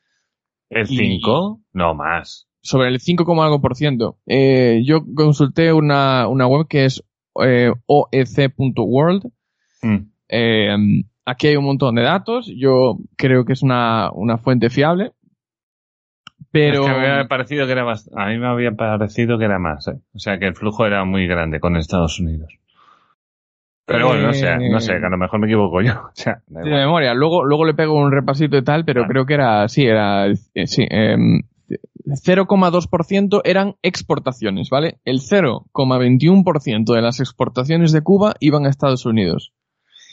¿El 0.71 0.91
y- 0.91 0.97
5? 1.19 1.61
No 1.73 1.95
más. 1.95 2.49
Sobre 2.63 2.89
el 2.89 3.01
5, 3.01 3.25
coma 3.25 3.45
algo 3.45 3.61
por 3.61 3.75
ciento. 3.75 4.19
Eh, 4.27 4.83
yo 4.85 5.01
consulté 5.15 5.73
una, 5.73 6.29
una 6.29 6.47
web 6.47 6.67
que 6.69 6.85
es 6.85 7.03
eh, 7.45 7.73
oec.world. 7.87 9.25
Mm. 9.83 9.97
Eh, 10.29 10.77
aquí 11.25 11.49
hay 11.49 11.57
un 11.57 11.65
montón 11.65 11.97
de 11.97 12.03
datos. 12.03 12.51
Yo 12.57 12.99
creo 13.17 13.45
que 13.45 13.55
es 13.55 13.63
una, 13.63 14.11
una 14.13 14.39
fuente 14.39 14.71
fiable. 14.71 15.13
Pero 16.53 16.83
Es 16.85 16.93
que 16.93 16.99
me 16.99 17.09
había 17.09 17.29
parecido 17.29 17.67
que 17.67 17.73
era 17.73 17.85
más, 17.85 18.11
a 18.15 18.27
mí 18.27 18.39
me 18.39 18.47
había 18.47 18.73
parecido 18.73 19.39
que 19.39 19.47
era 19.47 19.59
más. 19.59 19.89
O 19.89 20.19
sea, 20.19 20.39
que 20.39 20.47
el 20.47 20.55
flujo 20.55 20.87
era 20.87 21.05
muy 21.05 21.27
grande 21.27 21.61
con 21.61 21.77
Estados 21.77 22.21
Unidos. 22.21 22.53
Pero 23.93 24.09
bueno, 24.09 24.27
no 24.27 24.33
sé, 24.33 24.57
no 24.71 24.81
sé, 24.81 24.93
que 24.99 25.07
a 25.07 25.11
lo 25.11 25.19
mejor 25.19 25.41
me 25.41 25.47
equivoco 25.47 25.81
yo. 25.83 25.93
O 26.09 26.15
sea, 26.15 26.43
da 26.49 26.63
de 26.63 26.71
memoria. 26.71 27.15
Luego, 27.15 27.45
luego 27.45 27.65
le 27.65 27.75
pego 27.75 27.95
un 27.95 28.13
repasito 28.13 28.57
y 28.57 28.65
tal, 28.65 28.85
pero 28.85 29.05
creo 29.07 29.27
que 29.27 29.35
era, 29.35 29.69
sí, 29.69 29.83
era, 29.83 30.27
eh, 30.29 30.67
sí, 30.67 30.87
em, 30.89 31.43
0,2% 32.07 33.41
eran 33.45 33.77
exportaciones, 33.83 34.69
¿vale? 34.71 34.99
El 35.05 35.21
0,21% 35.21 36.95
de 36.95 37.03
las 37.03 37.21
exportaciones 37.21 37.93
de 37.93 38.03
Cuba 38.03 38.35
iban 38.41 38.67
a 38.67 38.71
Estados 38.71 39.07
Unidos. 39.07 39.53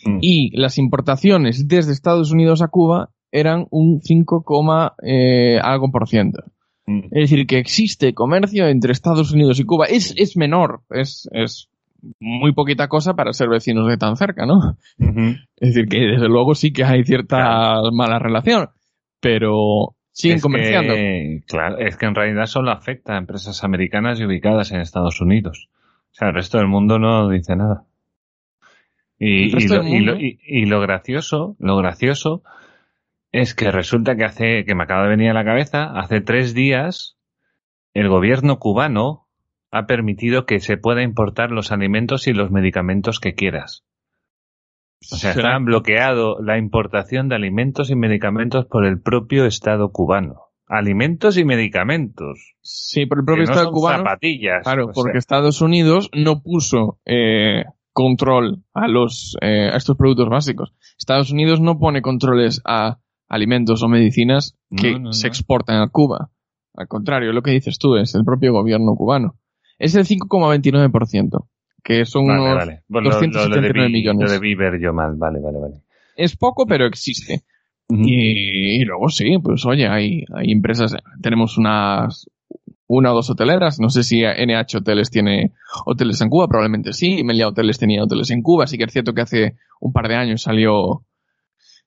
Mm. 0.05 0.19
Y 0.21 0.57
las 0.57 0.77
importaciones 0.77 1.67
desde 1.67 1.91
Estados 1.91 2.31
Unidos 2.31 2.61
a 2.61 2.67
Cuba 2.67 3.09
eran 3.31 3.67
un 3.69 4.01
5, 4.01 4.43
coma, 4.43 4.93
eh, 5.03 5.59
algo 5.61 5.91
por 5.91 6.07
ciento. 6.07 6.43
Mm. 6.85 7.05
Es 7.11 7.29
decir, 7.29 7.47
que 7.47 7.59
existe 7.59 8.13
comercio 8.13 8.67
entre 8.67 8.91
Estados 8.91 9.31
Unidos 9.31 9.59
y 9.59 9.65
Cuba. 9.65 9.85
Es, 9.85 10.13
es 10.17 10.37
menor, 10.37 10.81
es, 10.89 11.29
es 11.33 11.69
muy 12.19 12.53
poquita 12.53 12.87
cosa 12.87 13.13
para 13.15 13.33
ser 13.33 13.49
vecinos 13.49 13.87
de 13.87 13.97
tan 13.97 14.15
cerca, 14.15 14.45
¿no? 14.45 14.77
Es 15.57 15.73
decir, 15.73 15.87
que 15.87 15.99
desde 15.99 16.27
luego 16.27 16.55
sí 16.55 16.71
que 16.73 16.83
hay 16.83 17.03
cierta 17.03 17.37
Claro. 17.37 17.91
mala 17.91 18.19
relación, 18.19 18.69
pero 19.19 19.95
siguen 20.11 20.37
Es 20.37 20.43
comerciando. 20.43 20.93
que, 20.93 21.41
claro, 21.47 21.77
es 21.79 21.97
que 21.97 22.05
en 22.05 22.15
realidad 22.15 22.45
solo 22.45 22.71
afecta 22.71 23.15
a 23.15 23.17
empresas 23.17 23.63
americanas 23.63 24.19
y 24.19 24.25
ubicadas 24.25 24.71
en 24.71 24.81
Estados 24.81 25.21
Unidos. 25.21 25.69
O 26.11 26.13
sea, 26.13 26.29
el 26.29 26.33
resto 26.33 26.57
del 26.57 26.67
mundo 26.67 26.99
no 26.99 27.29
dice 27.29 27.55
nada. 27.55 27.83
Y, 29.21 29.49
lo, 29.67 30.15
y 30.17 30.65
lo 30.65 30.79
gracioso, 30.79 31.55
lo 31.59 31.75
gracioso 31.77 32.41
es 33.31 33.53
que 33.53 33.69
resulta 33.69 34.15
que 34.15 34.23
hace, 34.23 34.63
que 34.65 34.75
me 34.75 34.83
acaba 34.83 35.03
de 35.03 35.09
venir 35.09 35.29
a 35.29 35.33
la 35.33 35.43
cabeza, 35.43 35.91
hace 35.99 36.21
tres 36.21 36.53
días 36.53 37.17
el 37.93 38.07
gobierno 38.07 38.59
cubano 38.59 39.27
ha 39.71 39.85
permitido 39.85 40.45
que 40.45 40.59
se 40.59 40.77
pueda 40.77 41.03
importar 41.03 41.51
los 41.51 41.71
alimentos 41.71 42.27
y 42.27 42.33
los 42.33 42.51
medicamentos 42.51 43.19
que 43.19 43.33
quieras. 43.35 43.83
O 45.11 45.15
sea, 45.15 45.31
está 45.31 45.57
bloqueado 45.59 46.41
la 46.41 46.57
importación 46.57 47.29
de 47.29 47.35
alimentos 47.35 47.89
y 47.89 47.95
medicamentos 47.95 48.65
por 48.65 48.85
el 48.85 48.99
propio 49.01 49.45
Estado 49.45 49.91
cubano. 49.91 50.47
alimentos 50.67 51.37
y 51.37 51.45
medicamentos. 51.45 52.55
Sí, 52.61 53.05
pero 53.05 53.21
el 53.21 53.25
propio 53.25 53.43
no 53.45 53.49
Estado 53.51 53.65
son 53.67 53.73
cubano. 53.73 53.97
zapatillas. 53.99 54.63
Claro, 54.63 54.91
porque 54.93 55.13
sea, 55.13 55.19
Estados 55.19 55.61
Unidos 55.61 56.09
no 56.13 56.41
puso 56.43 56.99
eh, 57.05 57.63
control 57.93 58.63
a 58.73 58.87
los 58.87 59.37
eh, 59.41 59.69
a 59.71 59.77
estos 59.77 59.95
productos 59.97 60.29
básicos. 60.29 60.73
Estados 60.97 61.31
Unidos 61.31 61.61
no 61.61 61.79
pone 61.79 62.01
controles 62.01 62.61
a 62.65 62.99
alimentos 63.29 63.81
o 63.83 63.87
medicinas 63.87 64.57
que 64.75 64.93
No, 64.93 64.99
no, 64.99 65.13
se 65.13 65.27
no. 65.27 65.29
exportan 65.29 65.81
a 65.81 65.87
Cuba. 65.89 66.29
Al 66.75 66.87
contrario, 66.87 67.31
lo 67.33 67.41
que 67.41 67.51
dices 67.51 67.77
tú 67.79 67.95
es 67.95 68.13
el 68.15 68.23
propio 68.25 68.51
gobierno 68.53 68.95
cubano. 68.95 69.37
Es 69.79 69.95
el 69.95 70.05
5,29%, 70.05 71.47
que 71.83 72.05
son 72.05 72.27
Vale, 72.27 72.39
unos 72.41 72.55
vale. 72.55 72.81
Bueno, 72.87 73.09
lo- 73.09 73.15
lo- 73.15 73.21
lo, 73.21 73.27
279 73.27 73.81
debí, 73.81 73.93
millones. 73.93 74.25
lo 74.27 74.31
debí 74.31 74.55
ver 74.55 74.79
yo 74.79 74.93
mal. 74.93 75.15
Vale, 75.15 75.39
vale, 75.39 75.57
vale. 75.59 75.75
Es 76.15 76.35
poco, 76.35 76.65
pero 76.67 76.85
existe. 76.85 77.41
Y, 77.91 78.81
y 78.81 78.85
luego 78.85 79.09
sí, 79.09 79.37
pues 79.41 79.65
oye, 79.65 79.87
hay, 79.87 80.23
hay 80.35 80.51
empresas, 80.51 80.95
tenemos 81.21 81.57
unas, 81.57 82.29
una 82.85 83.11
o 83.11 83.15
dos 83.15 83.31
hoteleras, 83.31 83.79
no 83.79 83.89
sé 83.89 84.03
si 84.03 84.21
NH 84.21 84.77
Hoteles 84.77 85.09
tiene 85.09 85.53
hoteles 85.87 86.21
en 86.21 86.29
Cuba, 86.29 86.47
probablemente 86.47 86.93
sí, 86.93 87.23
Melia 87.23 87.47
Hoteles 87.47 87.79
tenía 87.79 88.03
hoteles 88.03 88.29
en 88.29 88.43
Cuba, 88.43 88.67
sí 88.67 88.77
que 88.77 88.83
es 88.83 88.91
cierto 88.93 89.13
que 89.13 89.21
hace 89.21 89.55
un 89.79 89.91
par 89.91 90.07
de 90.07 90.15
años 90.17 90.43
salió, 90.43 91.01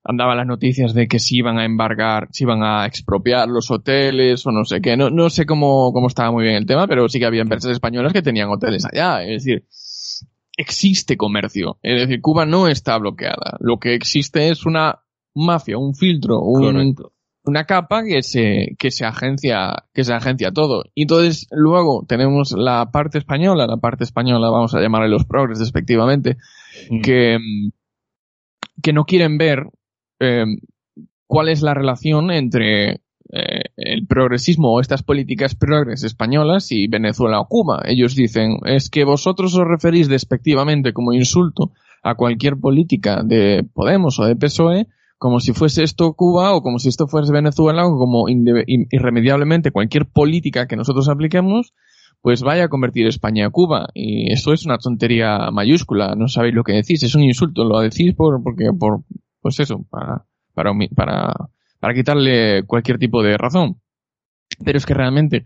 andaban 0.04 0.36
las 0.36 0.46
noticias 0.46 0.94
de 0.94 1.06
que 1.06 1.18
se 1.18 1.36
iban 1.36 1.58
a 1.58 1.64
embargar, 1.64 2.28
se 2.32 2.44
iban 2.44 2.62
a 2.62 2.86
expropiar 2.86 3.48
los 3.48 3.70
hoteles 3.70 4.46
o 4.46 4.52
no 4.52 4.64
sé 4.64 4.80
qué, 4.80 4.96
no, 4.96 5.10
no 5.10 5.30
sé 5.30 5.46
cómo, 5.46 5.92
cómo 5.92 6.08
estaba 6.08 6.30
muy 6.30 6.44
bien 6.44 6.56
el 6.56 6.66
tema, 6.66 6.86
pero 6.86 7.08
sí 7.08 7.18
que 7.18 7.26
había 7.26 7.42
empresas 7.42 7.70
españolas 7.72 8.12
que 8.12 8.22
tenían 8.22 8.48
hoteles 8.50 8.84
allá, 8.84 9.22
es 9.22 9.44
decir, 9.44 9.64
existe 10.56 11.16
comercio, 11.16 11.78
es 11.82 12.00
decir, 12.00 12.20
Cuba 12.20 12.46
no 12.46 12.68
está 12.68 12.98
bloqueada, 12.98 13.56
lo 13.60 13.78
que 13.78 13.94
existe 13.94 14.48
es 14.48 14.66
una 14.66 15.00
mafia, 15.34 15.78
un 15.78 15.94
filtro, 15.94 16.40
un, 16.40 16.96
una 17.44 17.64
capa 17.64 18.02
que 18.04 18.22
se, 18.22 18.76
que 18.78 18.90
se 18.90 19.04
agencia, 19.04 19.84
que 19.94 20.04
se 20.04 20.12
agencia 20.12 20.52
todo. 20.52 20.84
Y 20.94 21.02
entonces 21.02 21.48
luego 21.50 22.04
tenemos 22.06 22.52
la 22.52 22.90
parte 22.92 23.18
española, 23.18 23.66
la 23.66 23.78
parte 23.78 24.04
española 24.04 24.50
vamos 24.50 24.74
a 24.74 24.80
llamarle 24.80 25.08
los 25.08 25.24
progres 25.24 25.58
despectivamente, 25.58 26.36
Mm. 26.90 27.00
que, 27.02 27.38
que 28.82 28.92
no 28.92 29.04
quieren 29.04 29.38
ver 29.38 29.66
eh, 30.22 30.44
cuál 31.26 31.48
es 31.48 31.62
la 31.62 31.74
relación 31.74 32.30
entre 32.30 32.90
eh, 33.34 33.62
el 33.76 34.06
progresismo 34.06 34.74
o 34.74 34.80
estas 34.80 35.02
políticas 35.02 35.54
progres 35.54 36.04
españolas 36.04 36.70
y 36.70 36.86
Venezuela 36.86 37.40
o 37.40 37.48
Cuba. 37.48 37.82
Ellos 37.86 38.14
dicen, 38.14 38.58
es 38.64 38.90
que 38.90 39.04
vosotros 39.04 39.54
os 39.54 39.66
referís 39.66 40.08
despectivamente 40.08 40.92
como 40.92 41.12
insulto 41.12 41.72
a 42.02 42.14
cualquier 42.14 42.56
política 42.58 43.22
de 43.24 43.64
Podemos 43.72 44.18
o 44.18 44.24
de 44.24 44.36
PSOE 44.36 44.86
como 45.18 45.38
si 45.38 45.52
fuese 45.52 45.84
esto 45.84 46.14
Cuba 46.14 46.52
o 46.52 46.62
como 46.62 46.78
si 46.78 46.88
esto 46.88 47.06
fuese 47.06 47.32
Venezuela 47.32 47.86
o 47.86 47.96
como 47.96 48.26
irremediablemente 48.28 49.70
cualquier 49.70 50.06
política 50.06 50.66
que 50.66 50.76
nosotros 50.76 51.08
apliquemos 51.08 51.72
pues 52.22 52.42
vaya 52.42 52.64
a 52.64 52.68
convertir 52.68 53.06
España 53.06 53.46
a 53.46 53.50
Cuba. 53.50 53.88
Y 53.94 54.32
eso 54.32 54.52
es 54.52 54.64
una 54.64 54.78
tontería 54.78 55.50
mayúscula, 55.52 56.14
no 56.16 56.28
sabéis 56.28 56.54
lo 56.54 56.62
que 56.62 56.72
decís, 56.72 57.02
es 57.02 57.14
un 57.14 57.22
insulto, 57.22 57.64
lo 57.64 57.80
decís 57.80 58.14
por, 58.14 58.42
porque, 58.42 58.70
por, 58.78 59.02
pues 59.42 59.60
eso, 59.60 59.84
para, 59.90 60.24
para, 60.54 60.72
para 61.80 61.94
quitarle 61.94 62.62
cualquier 62.64 62.98
tipo 62.98 63.22
de 63.22 63.36
razón. 63.36 63.80
Pero 64.64 64.78
es 64.78 64.86
que 64.86 64.94
realmente, 64.94 65.44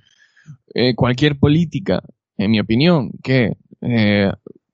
eh, 0.74 0.94
cualquier 0.94 1.39
política, 1.39 2.02
en 2.36 2.51
mi 2.51 2.60
opinión, 2.60 3.10
que 3.23 3.56
eh, 3.81 4.31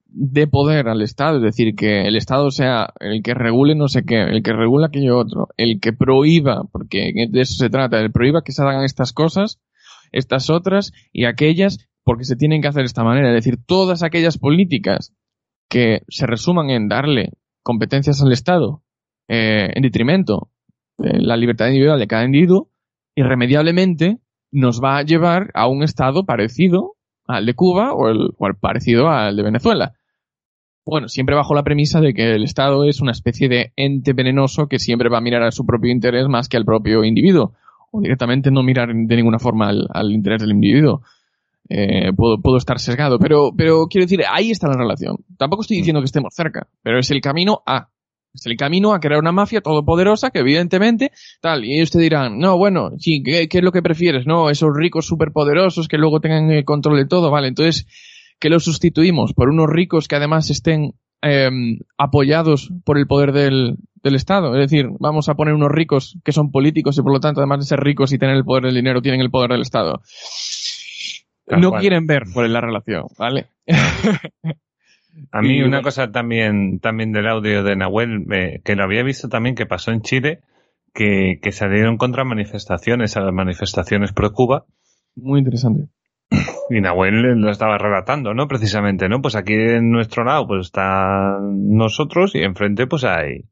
dé 0.07 0.47
poder 0.47 0.89
al 0.89 1.03
Estado, 1.03 1.37
es 1.39 1.43
decir, 1.43 1.75
que 1.75 2.03
el 2.03 2.17
Estado 2.17 2.51
sea 2.51 2.93
el 3.01 3.23
que 3.23 3.35
regule 3.35 3.75
no 3.75 3.89
sé 3.89 4.05
qué, 4.05 4.23
el 4.23 4.43
que 4.43 4.53
regula 4.53 4.89
aquello 4.89 5.19
otro, 5.19 5.49
el 5.57 5.81
que 5.81 5.93
prohíba, 5.93 6.65
porque 6.71 7.13
de 7.31 7.41
eso 7.41 7.55
se 7.55 7.71
trata, 7.71 8.01
el 8.01 8.13
prohíba 8.13 8.43
que 8.43 8.53
se 8.53 8.63
hagan 8.63 8.85
estas 8.85 9.13
cosas, 9.13 9.61
estas 10.11 10.51
otras 10.51 10.93
y 11.13 11.25
aquellas 11.25 11.89
porque 12.05 12.25
se 12.25 12.37
tienen 12.37 12.61
que 12.61 12.69
hacer 12.69 12.83
de 12.83 12.87
esta 12.87 13.05
manera. 13.05 13.29
Es 13.29 13.45
decir, 13.45 13.59
todas 13.65 14.03
aquellas 14.03 14.37
políticas 14.37 15.15
que 15.69 16.03
se 16.09 16.27
resuman 16.27 16.71
en 16.71 16.89
darle 16.89 17.33
competencias 17.63 18.21
al 18.21 18.33
Estado 18.33 18.83
eh, 19.35 19.71
en 19.75 19.83
detrimento 19.83 20.51
de 20.99 21.21
la 21.21 21.39
libertad 21.39 21.69
individual 21.69 21.99
de 21.99 22.07
cada 22.07 22.25
individuo, 22.25 22.69
irremediablemente 23.15 24.19
nos 24.51 24.83
va 24.83 24.99
a 24.99 25.03
llevar 25.03 25.51
a 25.55 25.67
un 25.69 25.83
Estado 25.83 26.27
parecido 26.27 26.97
al 27.27 27.47
de 27.47 27.55
Cuba 27.55 27.95
o, 27.95 28.11
el, 28.11 28.35
o 28.37 28.47
al 28.47 28.57
parecido 28.57 29.09
al 29.09 29.35
de 29.35 29.43
Venezuela. 29.43 29.95
Bueno, 30.85 31.09
siempre 31.09 31.35
bajo 31.35 31.55
la 31.55 31.63
premisa 31.63 32.01
de 32.01 32.13
que 32.13 32.33
el 32.33 32.43
Estado 32.43 32.85
es 32.85 33.01
una 33.01 33.13
especie 33.13 33.49
de 33.49 33.73
ente 33.77 34.13
venenoso 34.13 34.67
que 34.67 34.79
siempre 34.79 35.09
va 35.09 35.19
a 35.19 35.23
mirar 35.23 35.43
a 35.45 35.51
su 35.51 35.65
propio 35.65 35.91
interés 35.91 36.29
más 36.29 36.51
que 36.51 36.59
al 36.59 36.67
propio 36.67 37.03
individuo, 37.03 37.55
o 37.91 38.03
directamente 38.03 38.51
no 38.51 38.63
mirar 38.63 38.89
de 38.93 39.17
ninguna 39.17 39.39
forma 39.39 39.69
al, 39.69 39.87
al 39.95 40.13
interés 40.13 40.43
del 40.43 40.51
individuo. 40.51 41.01
Eh, 41.71 42.13
puedo, 42.15 42.39
puedo 42.43 42.59
estar 42.59 42.79
sesgado, 42.79 43.19
pero, 43.19 43.53
pero 43.57 43.87
quiero 43.87 44.05
decir, 44.05 44.21
ahí 44.29 44.51
está 44.51 44.69
la 44.69 44.77
relación. 44.77 45.17
Tampoco 45.39 45.63
estoy 45.63 45.79
diciendo 45.79 46.01
que 46.01 46.07
estemos 46.07 46.35
cerca, 46.35 46.67
pero 46.83 46.99
es 46.99 47.11
el 47.11 47.23
camino 47.23 47.63
a. 47.65 47.89
Es 48.35 48.47
el 48.47 48.57
camino 48.57 48.95
a 48.95 49.01
crear 49.01 49.21
una 49.21 49.33
mafia 49.33 49.61
todopoderosa 49.61 50.31
que 50.31 50.39
evidentemente, 50.39 51.13
tal, 51.41 51.65
y 51.65 51.77
ellos 51.77 51.91
te 51.91 51.99
dirán, 51.99 52.39
no, 52.39 52.57
bueno, 52.57 52.93
sí, 52.99 53.23
¿qué, 53.23 53.47
qué 53.49 53.59
es 53.59 53.65
lo 53.65 53.73
que 53.73 53.83
prefieres? 53.83 54.27
No, 54.27 54.49
esos 54.49 54.71
ricos 54.75 55.07
superpoderosos 55.07 55.87
que 55.87 55.99
luego 55.99 56.21
tengan 56.21 56.51
el 56.51 56.65
control 56.65 56.97
de 56.97 57.07
todo, 57.07 57.31
vale, 57.31 57.49
entonces, 57.49 57.87
¿qué 58.39 58.49
los 58.49 58.65
sustituimos? 58.65 59.35
¿Por 59.35 59.51
unos 59.51 59.69
ricos 59.69 60.09
que 60.09 60.17
además 60.17 60.49
estén 60.49 60.95
eh, 61.21 61.51
apoyados 61.99 62.73
por 62.85 62.97
el 62.97 63.07
poder 63.07 63.33
del, 63.33 63.77
del 64.03 64.15
Estado? 64.15 64.55
Es 64.57 64.71
decir, 64.71 64.87
vamos 64.99 65.29
a 65.29 65.35
poner 65.35 65.53
unos 65.53 65.71
ricos 65.71 66.19
que 66.25 66.33
son 66.33 66.51
políticos 66.51 66.97
y 66.97 67.03
por 67.03 67.13
lo 67.13 67.21
tanto, 67.21 67.41
además 67.41 67.61
de 67.61 67.67
ser 67.67 67.81
ricos 67.81 68.13
y 68.15 68.19
tener 68.19 68.37
el 68.37 68.45
poder 68.45 68.65
del 68.65 68.75
dinero, 68.75 69.03
tienen 69.03 69.21
el 69.21 69.31
poder 69.31 69.51
del 69.51 69.61
Estado. 69.61 70.01
No 71.47 71.73
quieren 71.73 72.07
ver 72.07 72.23
cuál 72.33 72.47
es 72.47 72.53
la 72.53 72.63
relación, 72.63 73.05
¿vale? 73.19 73.49
A 75.31 75.43
mí 75.43 75.57
Y 75.59 75.61
una 75.61 75.69
bueno. 75.69 75.83
cosa 75.83 76.11
también, 76.11 76.79
también 76.81 77.13
del 77.13 77.29
audio 77.29 77.63
de 77.63 77.77
Nahuel, 77.77 78.27
eh, 78.33 78.61
que 78.65 78.77
lo 78.77 78.85
había 78.85 79.03
visto 79.03 79.29
también 79.29 79.55
que 79.55 79.67
pasó 79.67 79.91
en 79.93 80.03
Chile, 80.03 80.41
que, 80.95 81.39
que 81.43 81.53
salieron 81.53 81.97
contra 81.99 82.25
manifestaciones, 82.25 83.17
a 83.17 83.21
las 83.21 83.33
manifestaciones 83.35 84.13
pro 84.13 84.33
Cuba, 84.33 84.65
Muy 85.17 85.39
interesante. 85.41 85.89
y 86.71 86.81
Nahuel 86.81 87.21
lo 87.41 87.51
estaba 87.51 87.77
relatando, 87.79 88.33
¿no? 88.35 88.49
Precisamente, 88.49 89.09
¿no? 89.09 89.21
Pues 89.21 89.37
aquí 89.37 89.53
en 89.55 89.91
nuestro 89.91 90.25
lado, 90.25 90.47
pues 90.47 90.67
están 90.67 91.75
nosotros 91.77 92.35
y 92.35 92.43
enfrente 92.43 92.87
pues 92.87 93.05
hay 93.05 93.45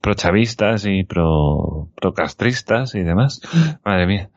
prochavistas 0.00 0.84
y 0.86 1.02
pro, 1.04 1.90
procastristas 2.00 2.94
y 2.94 3.00
demás. 3.02 3.40
Madre 3.84 4.06
mía. 4.06 4.30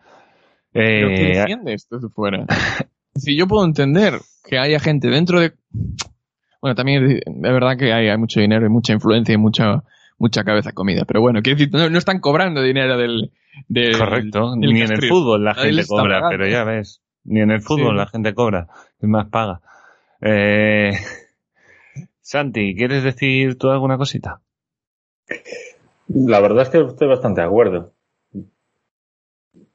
Pero 0.71 1.09
¿qué 1.09 1.31
Eh, 1.31 1.37
defiende 1.39 1.73
esto 1.73 1.99
de 1.99 2.09
fuera? 2.09 2.45
Si 3.15 3.35
yo 3.37 3.47
puedo 3.47 3.65
entender 3.65 4.13
que 4.43 4.57
haya 4.57 4.79
gente 4.79 5.09
dentro 5.09 5.39
de... 5.41 5.53
Bueno, 6.61 6.75
también 6.75 7.03
es 7.05 7.21
de 7.25 7.51
verdad 7.53 7.77
que 7.77 7.93
hay, 7.93 8.09
hay 8.09 8.17
mucho 8.17 8.39
dinero 8.39 8.65
y 8.65 8.69
mucha 8.69 8.93
influencia 8.93 9.33
y 9.33 9.37
mucha 9.37 9.83
mucha 10.17 10.43
cabeza 10.43 10.73
comida. 10.73 11.05
Pero 11.05 11.21
bueno, 11.21 11.41
quiero 11.41 11.57
decir, 11.57 11.73
no, 11.73 11.89
no 11.89 11.97
están 11.97 12.19
cobrando 12.19 12.61
dinero 12.61 12.97
del... 12.97 13.31
del 13.69 13.97
correcto, 13.97 14.51
del 14.55 14.73
ni 14.73 14.81
en 14.81 14.91
el 14.91 15.07
fútbol 15.07 15.43
la 15.45 15.53
Nadie 15.53 15.71
gente 15.71 15.87
cobra, 15.87 16.03
pagando. 16.19 16.29
pero 16.29 16.47
ya 16.49 16.63
ves, 16.65 17.01
ni 17.23 17.39
en 17.39 17.51
el 17.51 17.61
fútbol 17.61 17.91
Sí. 17.91 17.97
la 17.97 18.05
gente 18.07 18.33
cobra, 18.33 18.67
es 19.01 19.07
más 19.09 19.27
paga. 19.29 19.61
Eh, 20.21 20.91
Santi, 22.21 22.75
¿quieres 22.75 23.03
decir 23.03 23.57
tú 23.57 23.69
alguna 23.69 23.97
cosita? 23.97 24.41
La 26.09 26.41
verdad 26.41 26.63
es 26.63 26.69
que 26.69 26.79
estoy 26.81 27.07
bastante 27.07 27.39
de 27.41 27.47
acuerdo. 27.47 27.93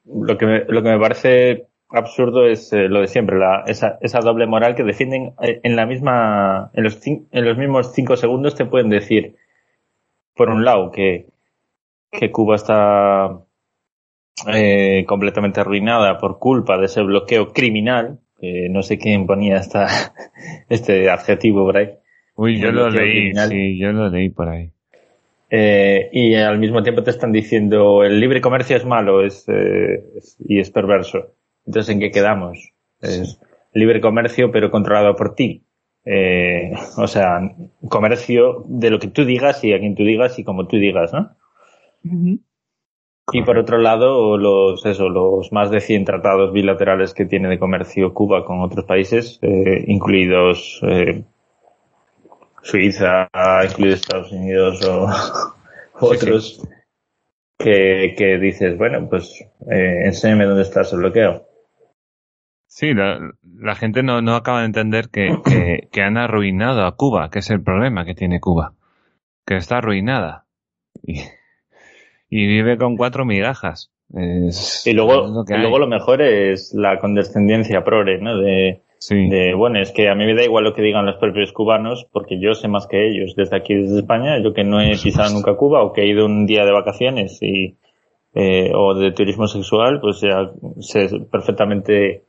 Lo 0.05 0.37
que 0.37 0.45
me, 0.45 0.59
lo 0.67 0.83
que 0.83 0.89
me 0.89 0.99
parece 0.99 1.67
absurdo 1.89 2.45
es 2.47 2.71
eh, 2.73 2.87
lo 2.89 3.01
de 3.01 3.07
siempre, 3.07 3.37
la, 3.37 3.63
esa, 3.67 3.97
esa 4.01 4.19
doble 4.19 4.47
moral 4.47 4.75
que 4.75 4.83
defienden 4.83 5.33
eh, 5.41 5.59
en 5.63 5.75
la 5.75 5.85
misma, 5.85 6.71
en 6.73 6.83
los, 6.83 6.99
en 7.05 7.27
los 7.45 7.57
mismos 7.57 7.93
cinco 7.93 8.15
segundos 8.17 8.55
te 8.55 8.65
pueden 8.65 8.89
decir, 8.89 9.35
por 10.35 10.49
un 10.49 10.65
lado, 10.65 10.91
que, 10.91 11.27
que 12.11 12.31
Cuba 12.31 12.55
está 12.55 13.39
eh, 14.47 15.05
completamente 15.07 15.61
arruinada 15.61 16.17
por 16.17 16.39
culpa 16.39 16.77
de 16.77 16.85
ese 16.85 17.01
bloqueo 17.01 17.53
criminal, 17.53 18.19
que 18.39 18.67
no 18.69 18.83
sé 18.83 18.97
quién 18.97 19.25
ponía 19.27 19.57
esta, 19.57 19.87
este 20.69 21.09
adjetivo 21.09 21.65
por 21.65 21.77
ahí. 21.77 21.89
Uy, 22.35 22.59
yo 22.59 22.71
lo 22.71 22.89
leí, 22.89 23.11
criminal. 23.11 23.49
sí, 23.49 23.77
yo 23.79 23.91
lo 23.93 24.09
leí 24.09 24.29
por 24.29 24.49
ahí. 24.49 24.71
Eh, 25.49 26.09
y 26.11 26.35
al 26.35 26.59
mismo 26.59 26.83
tiempo 26.83 27.03
te 27.03 27.11
están 27.11 27.31
diciendo 27.31 28.03
el 28.03 28.19
libre 28.19 28.41
comercio 28.41 28.75
es 28.75 28.83
malo 28.83 29.23
es, 29.23 29.47
eh, 29.47 30.03
es- 30.17 30.37
y 30.45 30.59
es 30.59 30.71
perverso. 30.71 31.33
Entonces, 31.65 31.93
¿en 31.93 31.99
qué 31.99 32.11
quedamos? 32.11 32.71
Es 33.01 33.39
libre 33.73 34.01
comercio 34.01 34.51
pero 34.51 34.71
controlado 34.71 35.15
por 35.15 35.35
ti. 35.35 35.63
Eh, 36.05 36.71
o 36.97 37.07
sea, 37.07 37.39
comercio 37.89 38.63
de 38.67 38.91
lo 38.91 38.99
que 38.99 39.07
tú 39.07 39.25
digas 39.25 39.63
y 39.63 39.73
a 39.73 39.79
quien 39.79 39.95
tú 39.95 40.03
digas 40.03 40.37
y 40.37 40.43
como 40.43 40.67
tú 40.67 40.77
digas, 40.77 41.11
¿no? 41.13 41.35
Y 43.31 43.41
por 43.41 43.57
otro 43.57 43.79
lado, 43.79 44.37
los, 44.37 44.85
eso, 44.85 45.09
los 45.09 45.51
más 45.51 45.71
de 45.71 45.81
100 45.81 46.05
tratados 46.05 46.53
bilaterales 46.53 47.15
que 47.15 47.25
tiene 47.25 47.49
de 47.49 47.57
comercio 47.57 48.13
Cuba 48.13 48.45
con 48.45 48.61
otros 48.61 48.85
países, 48.85 49.39
eh, 49.41 49.83
incluidos 49.87 50.79
eh, 50.83 51.23
Suiza, 52.61 53.27
incluidos 53.67 54.01
Estados 54.01 54.31
Unidos 54.31 54.85
o 54.85 55.07
Sí, 55.97 56.05
otros, 56.05 56.67
que, 57.57 58.15
que 58.17 58.37
dices, 58.37 58.77
bueno, 58.77 59.07
pues 59.09 59.41
eh, 59.71 60.01
enséñame 60.05 60.45
dónde 60.45 60.63
está 60.63 60.81
ese 60.81 60.97
bloqueo. 60.97 61.44
Sí, 62.77 62.93
la, 62.93 63.31
la 63.57 63.75
gente 63.75 64.03
no, 64.03 64.21
no 64.21 64.35
acaba 64.35 64.59
de 64.59 64.65
entender 64.65 65.07
que, 65.09 65.29
que, 65.45 65.87
que 65.93 66.01
han 66.01 66.17
arruinado 66.17 66.85
a 66.85 66.97
Cuba, 66.97 67.29
que 67.29 67.39
es 67.39 67.49
el 67.49 67.63
problema 67.63 68.03
que 68.03 68.15
tiene 68.15 68.41
Cuba. 68.41 68.73
Que 69.45 69.55
está 69.55 69.77
arruinada. 69.77 70.43
Y, 71.01 71.19
y 72.29 72.47
vive 72.47 72.77
con 72.77 72.97
cuatro 72.97 73.23
migajas. 73.23 73.91
Es- 74.13 74.85
Y 74.85 74.89
es 74.89 74.95
luego, 74.95 75.25
lo 75.27 75.45
que 75.45 75.53
y 75.53 75.55
hay. 75.55 75.61
luego 75.61 75.79
lo 75.79 75.87
mejor 75.87 76.21
es 76.21 76.73
la 76.73 76.99
condescendencia 76.99 77.83
progre, 77.85 78.17
¿no? 78.19 78.37
De, 78.39 78.81
Sí. 78.97 79.29
de, 79.29 79.53
bueno, 79.53 79.79
es 79.79 79.91
que 79.91 80.09
a 80.09 80.15
mí 80.15 80.25
me 80.25 80.35
da 80.35 80.43
igual 80.43 80.63
lo 80.65 80.73
que 80.73 80.81
digan 80.81 81.05
los 81.05 81.15
propios 81.17 81.53
cubanos, 81.53 82.07
porque 82.11 82.39
yo 82.41 82.55
sé 82.55 82.67
más 82.67 82.87
que 82.87 83.07
ellos. 83.07 83.35
Desde 83.37 83.55
aquí, 83.55 83.73
desde 83.75 83.99
España, 83.99 84.39
yo 84.43 84.53
que 84.53 84.63
no 84.65 84.81
he 84.81 84.97
pisado 84.97 85.33
nunca 85.33 85.55
Cuba 85.55 85.81
o 85.83 85.93
que 85.93 86.01
he 86.01 86.07
ido 86.07 86.25
un 86.25 86.45
día 86.45 86.65
de 86.65 86.71
vacaciones 86.73 87.37
y, 87.41 87.77
eh, 88.33 88.71
o 88.75 88.95
de 88.95 89.11
turismo 89.13 89.47
sexual, 89.47 90.01
pues 90.01 90.19
ya 90.21 90.49
sé 90.79 91.07
perfectamente 91.31 92.23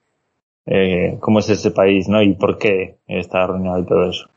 eh, 0.67 1.17
cómo 1.21 1.39
es 1.41 1.49
ese 1.51 1.71
país, 1.71 2.09
¿no? 2.09 2.23
Y 2.23 2.35
por 2.35 2.59
qué 2.59 2.99
está 3.07 3.45
arruinado 3.45 3.81
y 3.81 3.87
todo 3.87 4.11
eso. 4.11 4.29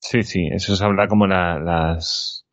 Sí, 0.00 0.22
sí, 0.22 0.48
eso 0.52 0.76
se 0.76 0.84
habla 0.84 1.08
como 1.08 1.26
la- 1.26 1.58
las, 1.58 2.44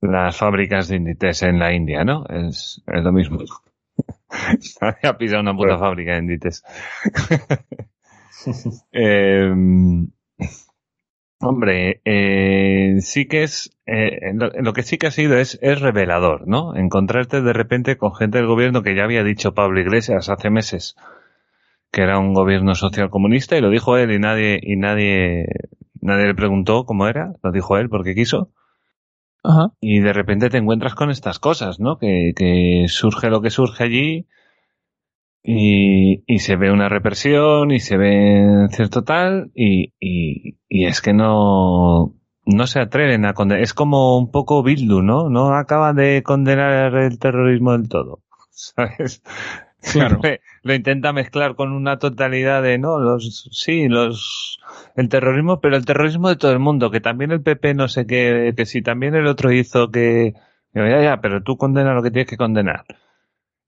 las 0.00 0.36
fábricas 0.36 0.86
de 0.88 0.96
Inditex 0.96 1.42
en 1.42 1.58
la 1.58 1.72
India, 1.74 2.04
¿no? 2.04 2.24
Es, 2.28 2.80
es 2.86 3.02
lo 3.02 3.12
mismo. 3.12 3.38
Nadie 4.80 5.08
ha 5.08 5.16
pisado 5.18 5.40
una 5.42 5.56
puta 5.56 5.76
Bueno. 5.76 5.78
fábrica 5.78 6.12
de 6.12 6.18
Inditex. 6.18 6.62
Eh, 8.92 9.50
hombre, 11.40 12.00
eh, 12.04 12.96
sí 13.00 13.26
que 13.26 13.42
es, 13.42 13.76
eh, 13.86 14.32
lo, 14.34 14.48
lo 14.50 14.72
que 14.72 14.82
sí 14.82 14.98
que 14.98 15.08
ha 15.08 15.10
sido 15.10 15.36
es, 15.36 15.58
es 15.62 15.80
revelador, 15.80 16.46
¿no? 16.48 16.74
Encontrarte 16.76 17.42
de 17.42 17.52
repente 17.52 17.96
con 17.96 18.14
gente 18.14 18.38
del 18.38 18.46
gobierno 18.46 18.82
que 18.82 18.94
ya 18.94 19.04
había 19.04 19.22
dicho 19.24 19.54
Pablo 19.54 19.80
Iglesias 19.80 20.28
hace 20.28 20.50
meses 20.50 20.96
que 21.94 22.02
era 22.02 22.18
un 22.18 22.34
gobierno 22.34 22.74
social 22.74 23.08
comunista 23.08 23.56
y 23.56 23.60
lo 23.60 23.70
dijo 23.70 23.96
él 23.96 24.10
y 24.10 24.18
nadie, 24.18 24.58
y 24.60 24.74
nadie, 24.76 25.46
nadie 26.00 26.26
le 26.26 26.34
preguntó 26.34 26.84
cómo 26.86 27.06
era, 27.06 27.34
lo 27.40 27.52
dijo 27.52 27.78
él 27.78 27.88
porque 27.88 28.16
quiso. 28.16 28.50
Ajá. 29.44 29.74
Y 29.80 30.00
de 30.00 30.12
repente 30.12 30.50
te 30.50 30.58
encuentras 30.58 30.96
con 30.96 31.10
estas 31.10 31.38
cosas, 31.38 31.78
¿no? 31.78 31.98
Que, 31.98 32.32
que 32.34 32.86
surge 32.88 33.30
lo 33.30 33.40
que 33.42 33.50
surge 33.50 33.84
allí 33.84 34.26
y, 35.44 36.24
y 36.26 36.38
se 36.40 36.56
ve 36.56 36.72
una 36.72 36.88
represión 36.88 37.70
y 37.70 37.78
se 37.78 37.96
ve 37.96 38.66
cierto 38.72 39.04
tal 39.04 39.52
y, 39.54 39.92
y, 40.00 40.58
y 40.68 40.86
es 40.86 41.00
que 41.00 41.12
no, 41.12 42.16
no 42.44 42.66
se 42.66 42.80
atreven 42.80 43.24
a 43.24 43.34
condenar. 43.34 43.62
Es 43.62 43.72
como 43.72 44.18
un 44.18 44.32
poco 44.32 44.64
Bildu, 44.64 45.00
¿no? 45.00 45.30
No 45.30 45.54
acaba 45.54 45.92
de 45.92 46.24
condenar 46.24 46.96
el 46.96 47.20
terrorismo 47.20 47.70
del 47.70 47.88
todo. 47.88 48.24
¿Sabes? 48.50 49.22
Claro. 49.92 50.20
Lo, 50.62 50.74
intenta 50.74 51.12
mezclar 51.12 51.54
con 51.54 51.72
una 51.72 51.98
totalidad 51.98 52.62
de, 52.62 52.78
no, 52.78 52.98
los, 52.98 53.48
sí, 53.52 53.88
los, 53.88 54.58
el 54.96 55.08
terrorismo, 55.08 55.60
pero 55.60 55.76
el 55.76 55.84
terrorismo 55.84 56.28
de 56.28 56.36
todo 56.36 56.52
el 56.52 56.58
mundo, 56.58 56.90
que 56.90 57.00
también 57.00 57.32
el 57.32 57.42
PP 57.42 57.74
no 57.74 57.88
sé 57.88 58.06
qué, 58.06 58.52
que 58.56 58.66
si 58.66 58.82
también 58.82 59.14
el 59.14 59.26
otro 59.26 59.52
hizo 59.52 59.90
que, 59.90 60.34
ya, 60.74 61.02
ya, 61.02 61.20
pero 61.20 61.42
tú 61.42 61.56
condena 61.56 61.94
lo 61.94 62.02
que 62.02 62.10
tienes 62.10 62.28
que 62.28 62.36
condenar. 62.36 62.84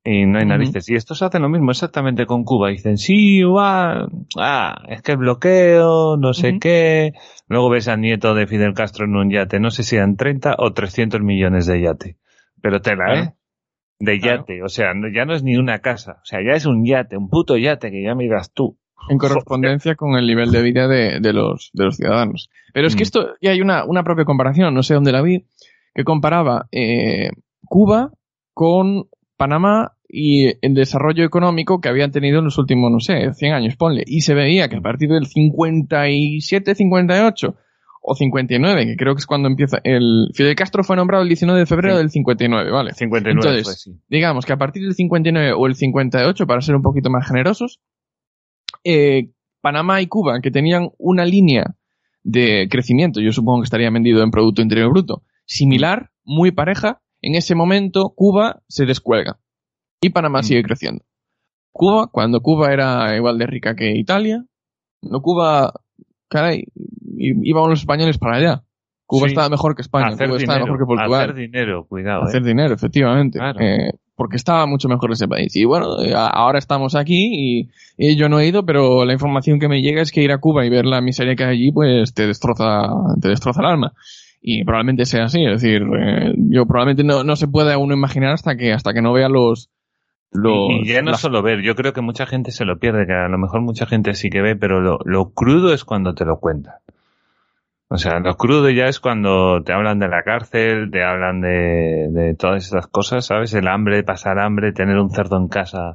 Y 0.09 0.25
no 0.25 0.39
hay 0.39 0.47
narices. 0.47 0.89
Y 0.89 0.95
estos 0.95 1.21
hacen 1.23 1.43
lo 1.43 1.49
mismo 1.49 1.73
exactamente 1.73 2.27
con 2.27 2.45
Cuba. 2.45 2.69
Dicen, 2.69 2.97
sí, 2.97 3.43
va, 3.43 4.07
ah, 4.39 4.83
es 4.89 5.03
que 5.03 5.13
el 5.13 5.19
bloqueo, 5.19 6.17
no 6.17 6.33
sé 6.33 6.59
qué. 6.61 7.13
Luego 7.49 7.71
ves 7.71 7.89
al 7.89 8.01
nieto 8.01 8.33
de 8.33 8.47
Fidel 8.47 8.73
Castro 8.73 9.07
en 9.07 9.17
un 9.17 9.31
yate, 9.31 9.59
no 9.59 9.73
sé 9.73 9.83
si 9.83 9.97
eran 9.97 10.17
30 10.17 10.55
o 10.59 10.73
300 10.73 11.21
millones 11.23 11.67
de 11.67 11.83
yate. 11.83 12.17
Pero 12.63 12.81
tela. 12.81 13.15
¿eh? 13.15 13.33
De 13.99 14.19
Claro. 14.19 14.41
yate. 14.43 14.63
O 14.63 14.69
sea, 14.69 14.93
no- 14.95 15.09
ya 15.13 15.25
no 15.25 15.35
es 15.35 15.43
ni 15.43 15.57
una 15.57 15.79
casa. 15.81 16.19
O 16.23 16.25
sea, 16.25 16.41
ya 16.45 16.53
es 16.53 16.67
un 16.67 16.85
yate, 16.85 17.17
un 17.17 17.29
puto 17.31 17.57
yate 17.57 17.91
que 17.91 18.03
ya 18.03 18.15
miras 18.15 18.53
tú. 18.53 18.77
en 19.09 19.19
correspondencia 19.19 19.95
con 19.95 20.17
el 20.17 20.27
nivel 20.27 20.51
de 20.51 20.63
vida 20.63 20.89
de, 20.89 21.21
de 21.21 21.33
los, 21.33 21.71
de 21.75 21.85
los 21.85 21.97
ciudadanos. 21.97 22.51
Pero 22.73 22.89
es 22.89 22.97
que 22.97 23.03
Mm. 23.03 23.09
esto 23.09 23.29
ya 23.41 23.51
hay 23.53 23.61
una, 23.61 23.85
una 23.85 24.03
propia 24.03 24.25
comparación, 24.25 24.75
no 24.75 24.83
sé 24.83 24.95
dónde 24.95 25.13
la 25.13 25.23
vi, 25.23 25.47
que 25.95 26.03
comparaba 26.05 26.67
eh, 26.73 27.31
Cuba 27.65 28.11
con 28.53 29.05
Panamá 29.37 29.93
y 30.09 30.47
el 30.65 30.75
desarrollo 30.75 31.25
económico 31.25 31.81
que 31.81 31.89
habían 31.89 32.11
tenido 32.11 32.39
en 32.41 32.47
los 32.47 32.59
últimos, 32.59 32.91
no 32.91 33.01
sé, 33.01 33.33
100 33.35 33.53
años, 33.53 33.77
ponle. 33.77 34.03
Y 34.07 34.23
se 34.23 34.35
veía 34.35 34.69
que 34.69 34.77
a 34.77 34.81
partir 34.81 35.09
del 35.11 35.27
57, 35.27 36.75
58 36.75 37.55
o 38.09 38.15
59, 38.15 38.87
que 38.87 38.97
creo 38.97 39.15
que 39.15 39.19
es 39.19 39.27
cuando 39.27 39.49
empieza 39.49 39.79
el... 39.83 40.29
Fidel 40.35 40.55
Castro 40.55 40.85
fue 40.85 40.95
nombrado 40.97 41.23
el 41.23 41.29
19 41.29 41.59
de 41.61 41.67
febrero 41.67 41.95
Sí. 41.95 41.99
del 41.99 42.11
59, 42.11 42.71
¿vale? 42.71 42.93
59 42.93 43.41
Entonces, 43.41 43.65
fue, 43.65 43.75
sí. 43.95 44.01
digamos 44.09 44.47
que 44.47 44.53
a 44.53 44.57
partir 44.57 44.83
del 44.85 44.95
59 44.95 45.53
o 45.55 45.67
el 45.67 45.75
58, 45.75 46.47
para 46.47 46.61
ser 46.61 46.77
un 46.77 46.83
poquito 46.83 47.11
más 47.11 47.27
generosos, 47.27 47.81
eh, 48.85 49.31
Panamá 49.61 50.01
y 50.01 50.07
Cuba, 50.07 50.41
que 50.41 50.51
tenían 50.51 50.91
una 50.99 51.25
línea 51.25 51.75
de 52.23 52.69
crecimiento, 52.71 53.21
yo 53.21 53.33
supongo 53.33 53.61
que 53.63 53.65
estaría 53.67 53.91
vendido 53.91 54.23
en 54.23 54.31
Producto 54.31 54.63
Interior 54.63 54.91
Bruto, 54.91 55.23
similar, 55.45 56.11
muy 56.25 56.51
pareja, 56.53 57.01
en 57.23 57.35
ese 57.35 57.55
momento 57.55 58.13
Cuba 58.15 58.63
se 58.69 58.85
descuelga 58.87 59.39
y 60.01 60.11
Panamá 60.11 60.41
Mm. 60.41 60.45
sigue 60.45 60.63
creciendo. 60.63 61.05
Cuba, 61.73 62.09
cuando 62.13 62.41
Cuba 62.41 62.73
era 62.73 63.17
igual 63.17 63.39
de 63.39 63.47
rica 63.47 63.75
que 63.75 63.97
Italia, 63.97 64.45
no 65.03 65.21
Cuba, 65.21 65.73
caray, 66.29 66.65
iban 67.17 67.71
los 67.71 67.81
españoles 67.81 68.19
para 68.19 68.37
allá. 68.37 68.63
Cuba 69.07 69.27
Sí. 69.27 69.33
estaba 69.35 69.49
mejor 69.49 69.77
que 69.77 69.83
España, 69.83 70.09
hacer 70.09 70.27
Cuba 70.27 70.39
estaba 70.39 70.59
dinero, 70.59 70.73
mejor 70.73 70.79
que 70.79 70.87
Portugal 70.87 71.23
hacer 71.23 71.35
dinero, 71.37 71.87
cuidado. 71.89 72.23
hacer 72.25 72.43
¿eh? 72.43 72.47
dinero, 72.47 72.75
efectivamente. 72.75 73.39
Claro. 73.39 73.61
Eh, 73.61 73.93
porque 74.17 74.37
estaba 74.37 74.67
mucho 74.67 74.89
mejor 74.89 75.13
ese 75.13 75.29
país. 75.29 75.55
Y 75.57 75.65
bueno, 75.65 76.03
eh, 76.03 76.13
ahora 76.15 76.59
estamos 76.59 76.95
aquí 76.95 77.29
y, 77.31 77.71
y 77.99 78.17
yo 78.17 78.29
no 78.29 78.41
he 78.41 78.49
ido, 78.49 78.65
pero 78.65 79.05
la 79.05 79.13
información 79.13 79.61
que 79.61 79.69
me 79.69 79.83
llega 79.83 80.01
es 80.03 80.11
que 80.11 80.23
ir 80.23 80.33
a 80.33 80.39
Cuba 80.39 80.65
y 80.65 80.71
ver 80.71 80.87
la 80.87 81.01
miseria 81.03 81.37
que 81.37 81.45
hay 81.45 81.51
allí, 81.51 81.71
pues 81.71 82.15
te 82.15 82.27
destroza, 82.27 82.89
te 83.21 83.29
destroza 83.29 83.61
el 83.61 83.67
alma. 83.67 83.93
Y 84.41 84.65
probablemente 84.65 85.05
sea 85.07 85.25
así, 85.25 85.45
es 85.45 85.61
decir, 85.61 85.83
eh, 85.83 86.33
yo 86.37 86.67
probablemente 86.67 87.05
no, 87.05 87.25
no 87.25 87.37
se 87.37 87.47
pueda 87.49 87.77
uno 87.79 87.95
imaginar 87.95 88.33
hasta 88.33 88.57
que, 88.57 88.73
hasta 88.73 88.93
que 88.95 89.03
no 89.03 89.13
vea 89.13 89.29
los, 89.29 89.71
los, 90.37 90.69
y 90.71 90.87
ya 90.87 91.03
no 91.03 91.13
las- 91.13 91.21
solo 91.21 91.43
ver, 91.43 91.63
yo 91.63 91.75
creo 91.75 91.93
que 91.93 92.01
mucha 92.01 92.27
gente 92.27 92.51
se 92.53 92.65
lo 92.65 92.79
pierde, 92.79 93.07
que 93.07 93.13
a 93.15 93.29
lo 93.29 93.39
mejor 93.39 93.61
mucha 93.63 93.87
gente 93.87 94.15
sí 94.15 94.31
que 94.31 94.43
ve, 94.43 94.57
pero 94.57 94.81
lo, 94.81 94.99
lo 95.05 95.31
crudo 95.31 95.73
es 95.73 95.85
cuando 95.85 96.15
te 96.15 96.25
lo 96.25 96.39
cuentan. 96.39 96.75
O 97.89 97.99
sea, 97.99 98.19
lo 98.19 98.37
crudo 98.37 98.69
ya 98.71 98.87
es 98.87 98.99
cuando 98.99 99.63
te 99.63 99.73
hablan 99.73 100.01
de 100.01 100.09
la 100.09 100.23
cárcel, 100.25 100.91
te 100.91 101.05
hablan 101.05 101.41
de, 101.41 102.09
de 102.11 102.35
todas 102.35 102.65
estas 102.65 102.89
cosas, 102.89 103.27
¿sabes? 103.27 103.55
El 103.55 103.69
hambre, 103.69 104.03
pasar 104.03 104.41
hambre, 104.41 104.73
tener 104.73 104.99
un 104.99 105.11
cerdo 105.11 105.37
en 105.37 105.47
casa, 105.49 105.95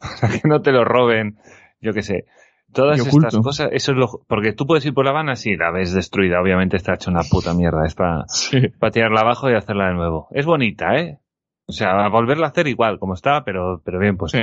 para 0.20 0.32
que 0.32 0.48
no 0.48 0.62
te 0.62 0.72
lo 0.72 0.84
roben, 0.84 1.36
yo 1.80 1.92
qué 1.92 2.02
sé. 2.02 2.24
Todas 2.72 2.98
estas 3.06 3.36
cosas, 3.42 3.68
eso 3.72 3.92
es 3.92 3.98
lo, 3.98 4.06
porque 4.26 4.52
tú 4.52 4.66
puedes 4.66 4.84
ir 4.86 4.92
por 4.94 5.04
La 5.04 5.10
Habana, 5.10 5.36
sí, 5.36 5.56
la 5.56 5.70
ves 5.70 5.92
destruida, 5.94 6.40
obviamente 6.40 6.76
está 6.76 6.94
hecha 6.94 7.10
una 7.10 7.22
puta 7.30 7.54
mierda, 7.54 7.84
es 7.86 7.94
para, 7.94 8.24
Sí. 8.28 8.68
para 8.68 8.90
tirarla 8.90 9.20
abajo 9.20 9.50
y 9.50 9.54
hacerla 9.54 9.88
de 9.88 9.94
nuevo. 9.94 10.28
Es 10.32 10.44
bonita, 10.46 10.94
¿eh? 10.96 11.18
O 11.66 11.72
sea, 11.72 12.08
volverla 12.08 12.46
a 12.46 12.50
hacer 12.50 12.68
igual, 12.68 12.98
como 12.98 13.14
estaba, 13.14 13.44
pero, 13.44 13.82
pero 13.84 13.98
bien 13.98 14.16
pues. 14.16 14.32
Sí. 14.32 14.38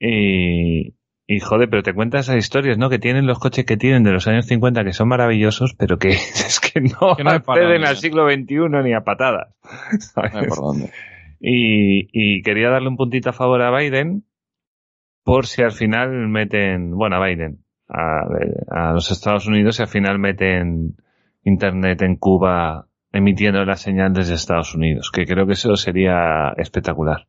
Y, 0.00 0.94
y 1.26 1.40
joder, 1.40 1.68
pero 1.70 1.82
te 1.82 1.94
cuentas 1.94 2.28
esas 2.28 2.36
historias, 2.36 2.78
¿no? 2.78 2.90
Que 2.90 2.98
tienen 2.98 3.26
los 3.26 3.38
coches 3.38 3.64
que 3.64 3.76
tienen 3.76 4.02
de 4.02 4.12
los 4.12 4.26
años 4.26 4.46
50 4.46 4.84
que 4.84 4.92
son 4.92 5.08
maravillosos, 5.08 5.74
pero 5.74 5.98
que 5.98 6.08
es 6.10 6.60
que 6.60 6.80
no, 6.80 7.16
Que 7.16 7.24
no 7.24 7.30
acceden 7.30 7.86
al 7.86 7.96
siglo 7.96 8.28
XXI 8.30 8.68
ni 8.82 8.94
a 8.94 9.02
patadas. 9.02 9.54
¿sabes? 10.00 10.32
No 10.32 10.40
hay 10.40 10.46
por 10.46 10.58
dónde. 10.58 10.90
Y, 11.40 12.08
y 12.12 12.42
quería 12.42 12.70
darle 12.70 12.88
un 12.88 12.96
puntito 12.96 13.30
a 13.30 13.32
favor 13.32 13.62
a 13.62 13.76
Biden 13.76 14.24
por 15.24 15.46
si 15.46 15.62
al 15.62 15.72
final 15.72 16.28
meten, 16.28 16.96
bueno, 16.96 17.16
a 17.16 17.26
Biden, 17.26 17.64
a, 17.88 18.26
a 18.70 18.92
los 18.92 19.10
Estados 19.10 19.46
Unidos 19.46 19.78
y 19.78 19.82
al 19.82 19.88
final 19.88 20.18
meten 20.18 20.96
Internet 21.44 22.02
en 22.02 22.16
Cuba 22.16 22.86
emitiendo 23.12 23.64
la 23.64 23.76
señal 23.76 24.12
desde 24.12 24.34
Estados 24.34 24.74
Unidos, 24.74 25.10
que 25.12 25.26
creo 25.26 25.46
que 25.46 25.52
eso 25.52 25.76
sería 25.76 26.52
espectacular. 26.56 27.26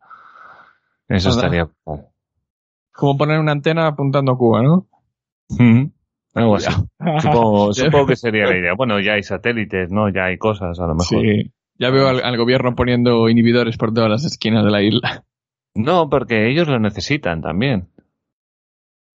Eso 1.08 1.30
estaría... 1.30 1.68
Como 2.92 3.18
poner 3.18 3.40
una 3.40 3.52
antena 3.52 3.88
apuntando 3.88 4.32
a 4.32 4.38
Cuba, 4.38 4.62
¿no? 4.62 4.88
Algo 6.34 6.56
así. 6.56 6.72
Supongo, 7.20 8.08
que 8.08 8.16
sería 8.16 8.46
la 8.46 8.58
idea. 8.58 8.74
Bueno, 8.76 9.00
ya 9.00 9.14
hay 9.14 9.24
satélites, 9.24 9.92
¿no? 9.92 10.10
Ya 10.10 10.26
hay 10.26 10.38
cosas, 10.38 10.80
a 10.80 10.88
lo 10.88 10.96
mejor. 10.96 11.22
Sí. 11.22 11.52
Ya 11.80 11.90
veo 11.90 12.08
al, 12.08 12.24
al 12.24 12.38
gobierno 12.38 12.76
poniendo 12.76 13.30
inhibidores 13.30 13.78
por 13.78 13.94
todas 13.94 14.10
las 14.10 14.26
esquinas 14.26 14.64
de 14.64 14.72
la 14.72 14.82
isla. 14.82 15.24
No, 15.76 16.10
porque 16.10 16.50
ellos 16.50 16.68
lo 16.68 16.80
necesitan 16.80 17.42
también. 17.42 17.90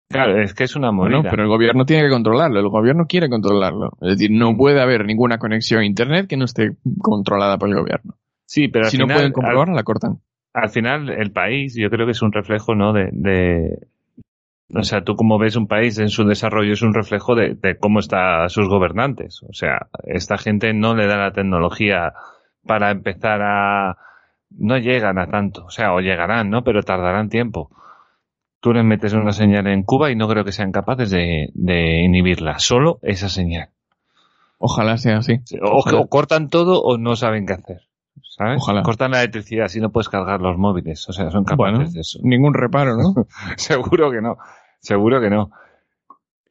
Claro, 0.09 0.41
es 0.41 0.53
que 0.53 0.63
es 0.63 0.75
una 0.75 0.91
movida. 0.91 1.17
Bueno, 1.17 1.29
pero 1.29 1.43
el 1.43 1.49
gobierno 1.49 1.85
tiene 1.85 2.03
que 2.03 2.09
controlarlo, 2.09 2.59
el 2.59 2.69
gobierno 2.69 3.05
quiere 3.07 3.29
controlarlo. 3.29 3.91
Es 4.01 4.17
decir, 4.17 4.31
no 4.31 4.55
puede 4.55 4.81
haber 4.81 5.05
ninguna 5.05 5.37
conexión 5.37 5.81
a 5.81 5.85
Internet 5.85 6.27
que 6.27 6.37
no 6.37 6.45
esté 6.45 6.77
controlada 7.01 7.57
por 7.57 7.69
el 7.69 7.75
gobierno. 7.75 8.15
sí, 8.45 8.67
pero 8.69 8.85
al 8.85 8.91
si 8.91 8.97
no 8.97 9.07
pueden 9.07 9.33
comprobarla, 9.33 9.75
la 9.75 9.83
cortan. 9.83 10.19
al, 10.53 10.63
al 10.63 10.69
final 10.69 11.09
el 11.09 11.31
país, 11.31 11.75
yo 11.75 11.89
creo 11.89 12.05
que 12.05 12.13
es 12.13 12.21
un 12.21 12.31
reflejo, 12.31 12.73
¿no? 12.73 12.93
De, 12.93 13.09
de, 13.11 13.87
o 14.73 14.83
sea, 14.83 15.03
tú 15.03 15.15
como 15.15 15.37
ves 15.37 15.55
un 15.55 15.67
país 15.67 15.97
en 15.97 16.09
su 16.09 16.25
desarrollo 16.25 16.73
es 16.73 16.81
un 16.81 16.93
reflejo 16.93 17.35
de, 17.35 17.55
de 17.55 17.77
cómo 17.77 17.99
están 17.99 18.49
sus 18.49 18.67
gobernantes. 18.67 19.41
O 19.43 19.53
sea, 19.53 19.87
esta 20.03 20.37
gente 20.37 20.73
no 20.73 20.93
le 20.93 21.07
da 21.07 21.17
la 21.17 21.31
tecnología 21.31 22.13
para 22.65 22.91
empezar 22.91 23.41
a, 23.41 23.97
no 24.51 24.77
llegan 24.77 25.19
a 25.19 25.27
tanto. 25.27 25.65
O 25.65 25.69
sea, 25.69 25.93
o 25.93 26.01
llegarán, 26.01 26.49
¿no? 26.49 26.63
Pero 26.63 26.83
tardarán 26.83 27.29
tiempo. 27.29 27.71
Tú 28.67 28.73
les 28.73 28.83
metes 28.83 29.13
una 29.13 29.31
señal 29.31 29.65
en 29.67 29.83
Cuba 29.83 30.11
y 30.11 30.17
no 30.17 30.27
creo 30.27 30.43
que 30.43 30.51
sean 30.51 30.73
capaces 30.73 31.09
de, 31.09 31.51
de 31.53 32.01
inhibirla. 32.03 32.59
Solo 32.59 32.99
esa 33.01 33.29
señal. 33.29 33.69
Ojalá 34.57 34.97
sea 34.97 35.19
así. 35.19 35.39
O, 35.61 35.77
Ojalá. 35.77 35.99
o 36.01 36.07
cortan 36.09 36.49
todo 36.49 36.81
o 36.81 36.97
no 36.97 37.15
saben 37.15 37.45
qué 37.45 37.53
hacer. 37.53 37.83
¿Sabes? 38.23 38.57
Ojalá. 38.61 38.81
Cortan 38.83 39.11
la 39.11 39.19
electricidad 39.21 39.69
si 39.69 39.79
no 39.79 39.89
puedes 39.89 40.09
cargar 40.09 40.41
los 40.41 40.57
móviles. 40.57 41.07
O 41.07 41.13
sea, 41.13 41.31
son 41.31 41.45
capaces 41.45 41.75
Bueno. 41.77 41.89
de 41.91 42.01
eso. 42.01 42.19
Ningún 42.23 42.53
reparo, 42.53 42.97
¿no? 42.97 43.13
Seguro 43.55 44.11
que 44.11 44.19
no. 44.19 44.35
Seguro 44.81 45.21
que 45.21 45.29
no. 45.29 45.49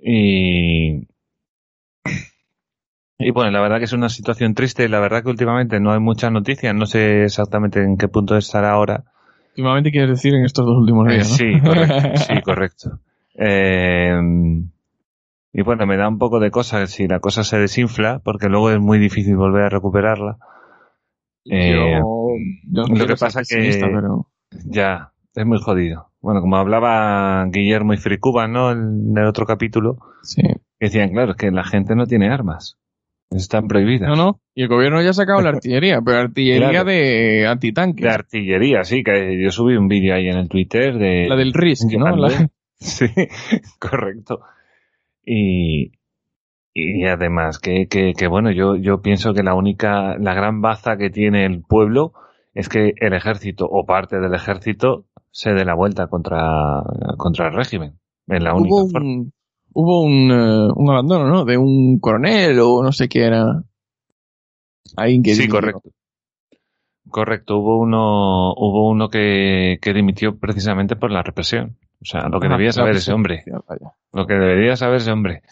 Y. 0.01 1.07
Y 3.19 3.31
bueno, 3.31 3.51
la 3.51 3.61
verdad 3.61 3.77
que 3.77 3.85
es 3.85 3.93
una 3.93 4.09
situación 4.09 4.55
triste. 4.55 4.89
La 4.89 5.01
verdad 5.01 5.23
que 5.23 5.29
últimamente 5.29 5.81
no 5.81 5.93
hay 5.93 6.01
muchas 6.01 6.33
noticias. 6.33 6.75
No 6.75 6.87
sé 6.87 7.25
exactamente 7.25 7.83
en 7.83 7.99
qué 7.99 8.09
punto 8.09 8.39
estará 8.39 8.71
ahora. 8.73 9.05
Últimamente 9.57 9.91
quieres 9.91 10.11
decir 10.11 10.35
en 10.35 10.45
estos 10.45 10.67
dos 10.67 10.77
últimos 10.79 11.09
Eh, 11.09 11.15
días, 11.15 11.31
¿no? 11.31 11.37
sí, 11.37 11.61
correcto. 11.61 11.95
Sí, 12.17 12.43
correcto. 12.43 13.01
Eh, 13.35 14.13
y 15.53 15.63
bueno, 15.63 15.87
me 15.87 15.97
da 15.97 16.09
un 16.09 16.19
poco 16.19 16.41
de 16.41 16.51
cosas 16.51 16.91
si 16.91 17.09
la 17.09 17.21
cosa 17.21 17.43
se 17.43 17.59
desinfla, 17.59 18.19
porque 18.23 18.49
luego 18.49 18.71
es 18.71 18.79
muy 18.79 18.99
difícil 18.99 19.37
volver 19.37 19.63
a 19.65 19.69
recuperarla. 19.71 20.37
Eh, 21.47 21.73
yo, 21.73 22.29
yo 22.71 22.87
no 22.87 22.95
lo 22.97 23.07
que 23.07 23.17
pasa 23.17 23.41
que- 23.49 23.79
pero 23.81 24.27
Ya, 24.67 25.13
es 25.35 25.47
muy 25.47 25.59
jodido. 25.59 26.11
Bueno, 26.21 26.41
como 26.43 26.57
hablaba 26.57 27.45
Guillermo 27.47 27.95
y 27.95 27.99
Fricuba, 27.99 28.49
¿no? 28.49 28.73
En 28.73 29.17
el 29.17 29.25
otro 29.27 29.47
capítulo, 29.47 29.97
sí. 30.23 30.43
decían, 30.81 31.11
claro, 31.11 31.31
es 31.33 31.37
que 31.37 31.51
la 31.51 31.65
gente 31.65 31.95
no 31.95 32.07
tiene 32.07 32.29
armas. 32.31 32.77
Están 33.31 33.67
prohibidas. 33.67 34.09
No, 34.09 34.15
no. 34.17 34.41
Y 34.55 34.63
el 34.63 34.69
gobierno 34.69 35.03
ya 35.03 35.11
ha 35.11 35.15
sacado 35.15 35.41
la 35.43 35.49
artillería, 35.57 36.01
pero 36.05 36.19
artillería 36.19 36.71
Claro. 36.71 36.85
de 36.91 37.47
antitanque. 37.47 38.03
De 38.05 38.11
artillería, 38.11 38.85
sí, 38.85 39.03
que 39.03 39.41
yo 39.43 39.51
subí 39.51 39.77
un 39.77 39.89
vídeo 39.89 40.15
ahí 40.15 40.29
en 40.29 40.37
el 40.39 40.49
Twitter 40.49 40.97
de... 40.99 41.27
La 41.29 41.37
del 41.37 41.53
RISC, 41.53 41.93
¿no? 41.99 42.17
La- 42.17 42.49
Sí, 42.79 43.07
correcto. 43.81 44.41
Y, 45.25 45.93
y 46.75 47.05
además 47.07 47.59
que, 47.59 47.87
que, 47.89 48.13
que 48.17 48.27
bueno, 48.29 48.51
yo, 48.53 48.77
yo 48.77 49.01
pienso 49.01 49.33
que 49.35 49.43
la 49.43 49.55
única, 49.55 50.17
la 50.19 50.35
gran 50.35 50.61
baza 50.61 50.97
que 50.97 51.11
tiene 51.11 51.47
el 51.47 51.63
pueblo 51.63 52.13
es 52.55 52.69
que 52.69 52.93
el 53.01 53.13
ejército 53.15 53.67
o 53.69 53.85
parte 53.87 54.19
del 54.21 54.35
ejército 54.35 55.07
se 55.31 55.53
dé 55.53 55.65
la 55.65 55.75
vuelta 55.75 56.07
contra, 56.09 56.83
contra 57.17 57.49
el 57.49 57.55
régimen. 57.55 57.95
Es 58.29 58.43
la 58.43 58.55
única 58.55 58.75
hubo 58.75 58.89
forma. 58.91 59.09
un, 59.09 59.33
hubo 59.79 60.03
un, 60.03 60.31
eh, 60.31 60.73
un 60.75 60.91
abandono, 60.91 61.27
¿no? 61.29 61.45
De 61.45 61.57
un 61.59 61.99
coronel 62.01 62.59
o 62.61 62.83
no 62.83 62.93
sé 62.93 63.09
qué 63.09 63.25
era. 63.25 63.63
Ahí 64.97 65.21
que 65.23 65.35
Sí, 65.35 65.43
dimitió. 65.43 65.61
correcto. 65.61 65.91
Correcto, 67.09 67.59
hubo 67.59 67.79
uno, 67.79 68.53
hubo 68.55 68.89
uno 68.91 69.09
que, 69.09 69.79
que 69.81 69.93
dimitió 69.93 70.39
precisamente 70.39 70.97
por 70.97 71.13
la 71.13 71.23
represión. 71.23 71.77
O 72.03 72.05
sea, 72.05 72.29
lo 72.29 72.41
que 72.41 72.47
Ah, 72.49 72.51
debía 72.51 72.73
saber 72.73 72.97
ese 72.97 73.13
hombre. 73.13 73.45
Lo 74.13 74.27
que 74.27 74.35
debería 74.35 74.77
saber 74.77 74.97
ese 74.97 75.13
hombre. 75.13 75.43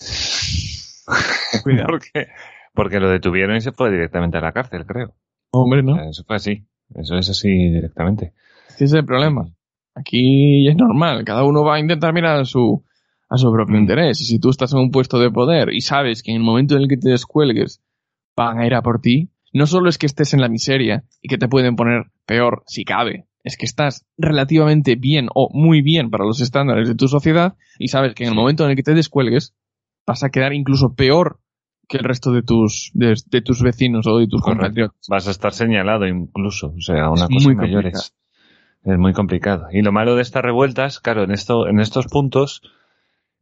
Cuidado. 1.63 1.87
porque, 1.91 2.27
porque 2.75 3.01
lo 3.01 3.09
detuvieron 3.09 3.57
y 3.57 3.61
se 3.61 3.73
fue 3.73 3.91
directamente 3.91 4.39
a 4.39 4.41
la 4.41 4.53
cárcel, 4.53 4.85
creo. 4.87 5.13
Hombre, 5.53 5.83
¿no? 5.83 5.93
O 5.93 5.97
sea, 5.97 6.09
Eso 6.09 6.25
fue 6.25 6.37
así. 6.37 6.65
Eso 6.95 7.17
es 7.17 7.31
así 7.31 7.49
directamente. 7.49 8.33
Ese 8.69 8.85
es 8.87 8.93
el 8.93 9.05
problema. 9.05 9.47
Aquí 9.95 10.69
es 10.69 10.77
normal. 10.77 11.25
Cada 11.25 11.45
uno 11.45 11.63
va 11.65 11.77
a 11.77 11.81
intentar 11.81 12.13
mirar 12.13 12.45
su, 12.47 12.83
a 13.29 13.37
su 13.37 13.51
propio 13.53 13.79
interés. 13.79 14.21
Y 14.21 14.25
si 14.25 14.39
tú 14.39 14.51
estás 14.51 14.73
en 14.73 14.81
un 14.81 14.91
puesto 14.91 15.19
de 15.19 15.31
poder 15.31 15.73
y 15.73 15.81
sabes 15.81 16.23
que 16.23 16.31
en 16.31 16.39
el 16.39 16.43
momento 16.43 16.77
en 16.77 16.83
el 16.83 16.89
que 16.89 16.97
te 16.97 17.11
descuelgues 17.11 17.83
van 18.37 18.59
a 18.59 18.67
ir 18.67 18.75
a 18.75 18.83
por 18.83 19.01
ti, 19.01 19.31
no 19.53 19.67
solo 19.67 19.89
es 19.89 19.99
que 19.99 20.07
estés 20.07 20.35
en 20.35 20.41
la 20.41 20.49
miseria 20.49 21.05
y 21.23 21.29
que 21.29 21.39
te 21.39 21.49
pueden 21.49 21.77
poner 21.77 22.07
peor 22.27 22.63
si 22.67 22.85
cabe, 22.85 23.27
es 23.45 23.57
que 23.57 23.67
estás 23.67 24.05
relativamente 24.19 24.97
bien 24.97 25.29
o 25.35 25.49
muy 25.53 25.83
bien 25.83 26.11
para 26.11 26.25
los 26.25 26.41
estándares 26.41 26.89
de 26.89 26.95
tu 26.95 27.09
sociedad 27.09 27.55
y 27.79 27.89
sabes 27.89 28.15
que 28.15 28.25
en 28.25 28.31
el 28.31 28.35
momento 28.35 28.65
en 28.65 28.71
el 28.71 28.77
que 28.77 28.83
te 28.83 28.95
descuelgues 28.95 29.55
vas 30.07 30.25
a 30.25 30.31
quedar 30.31 30.53
incluso 30.53 30.95
peor 30.95 31.41
que 31.89 31.99
el 31.99 32.05
resto 32.05 32.33
de 32.33 32.43
tus, 32.43 32.91
de, 32.95 33.15
de 33.31 33.43
tus 33.43 33.63
vecinos 33.63 34.07
o 34.07 34.19
de 34.19 34.27
tus 34.27 34.41
Correcto. 34.41 34.63
compatriotas. 34.63 35.07
Vas 35.09 35.29
a 35.29 35.31
estar 35.31 35.53
señalado 35.53 36.07
incluso. 36.07 36.69
O 36.77 36.81
sea, 36.81 37.11
una 37.11 37.25
Es 37.25 37.29
cosa 37.29 37.45
muy 37.49 37.55
mayor 37.55 37.87
es, 37.87 38.15
es 38.85 38.99
muy 38.99 39.13
complicado. 39.13 39.67
Y 39.71 39.83
lo 39.83 39.93
malo 39.93 40.17
de 40.17 40.23
estas 40.23 40.43
revueltas, 40.43 40.99
claro, 41.01 41.25
en 41.25 41.31
esto, 41.31 41.69
en 41.69 41.81
estos 41.81 42.07
puntos, 42.07 42.63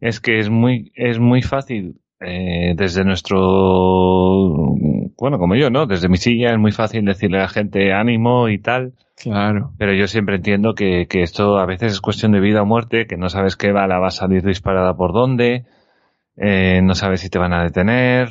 es 0.02 0.20
que 0.20 0.38
es 0.40 0.50
muy, 0.50 0.90
es 0.96 1.18
muy 1.18 1.40
fácil, 1.42 2.00
eh, 2.20 2.74
desde 2.76 3.04
nuestro, 3.04 3.38
bueno, 5.18 5.38
como 5.38 5.54
yo, 5.54 5.70
¿no? 5.70 5.86
Desde 5.86 6.08
mi 6.08 6.16
silla 6.16 6.52
es 6.52 6.58
muy 6.58 6.72
fácil 6.72 7.04
decirle 7.04 7.38
a 7.38 7.42
la 7.42 7.48
gente 7.48 7.92
ánimo 7.92 8.48
y 8.48 8.58
tal. 8.58 8.92
Claro. 9.16 9.72
Pero 9.78 9.94
yo 9.94 10.06
siempre 10.08 10.36
entiendo 10.36 10.74
que, 10.74 11.06
que 11.08 11.22
esto 11.22 11.58
a 11.58 11.66
veces 11.66 11.92
es 11.92 12.00
cuestión 12.00 12.32
de 12.32 12.40
vida 12.40 12.62
o 12.62 12.66
muerte, 12.66 13.06
que 13.06 13.16
no 13.16 13.28
sabes 13.28 13.56
qué 13.56 13.70
bala 13.72 13.98
va 13.98 14.08
a 14.08 14.10
salir 14.10 14.42
disparada 14.42 14.94
por 14.96 15.12
dónde, 15.12 15.64
eh, 16.36 16.80
no 16.82 16.94
sabes 16.94 17.20
si 17.20 17.30
te 17.30 17.38
van 17.38 17.52
a 17.52 17.62
detener, 17.62 18.28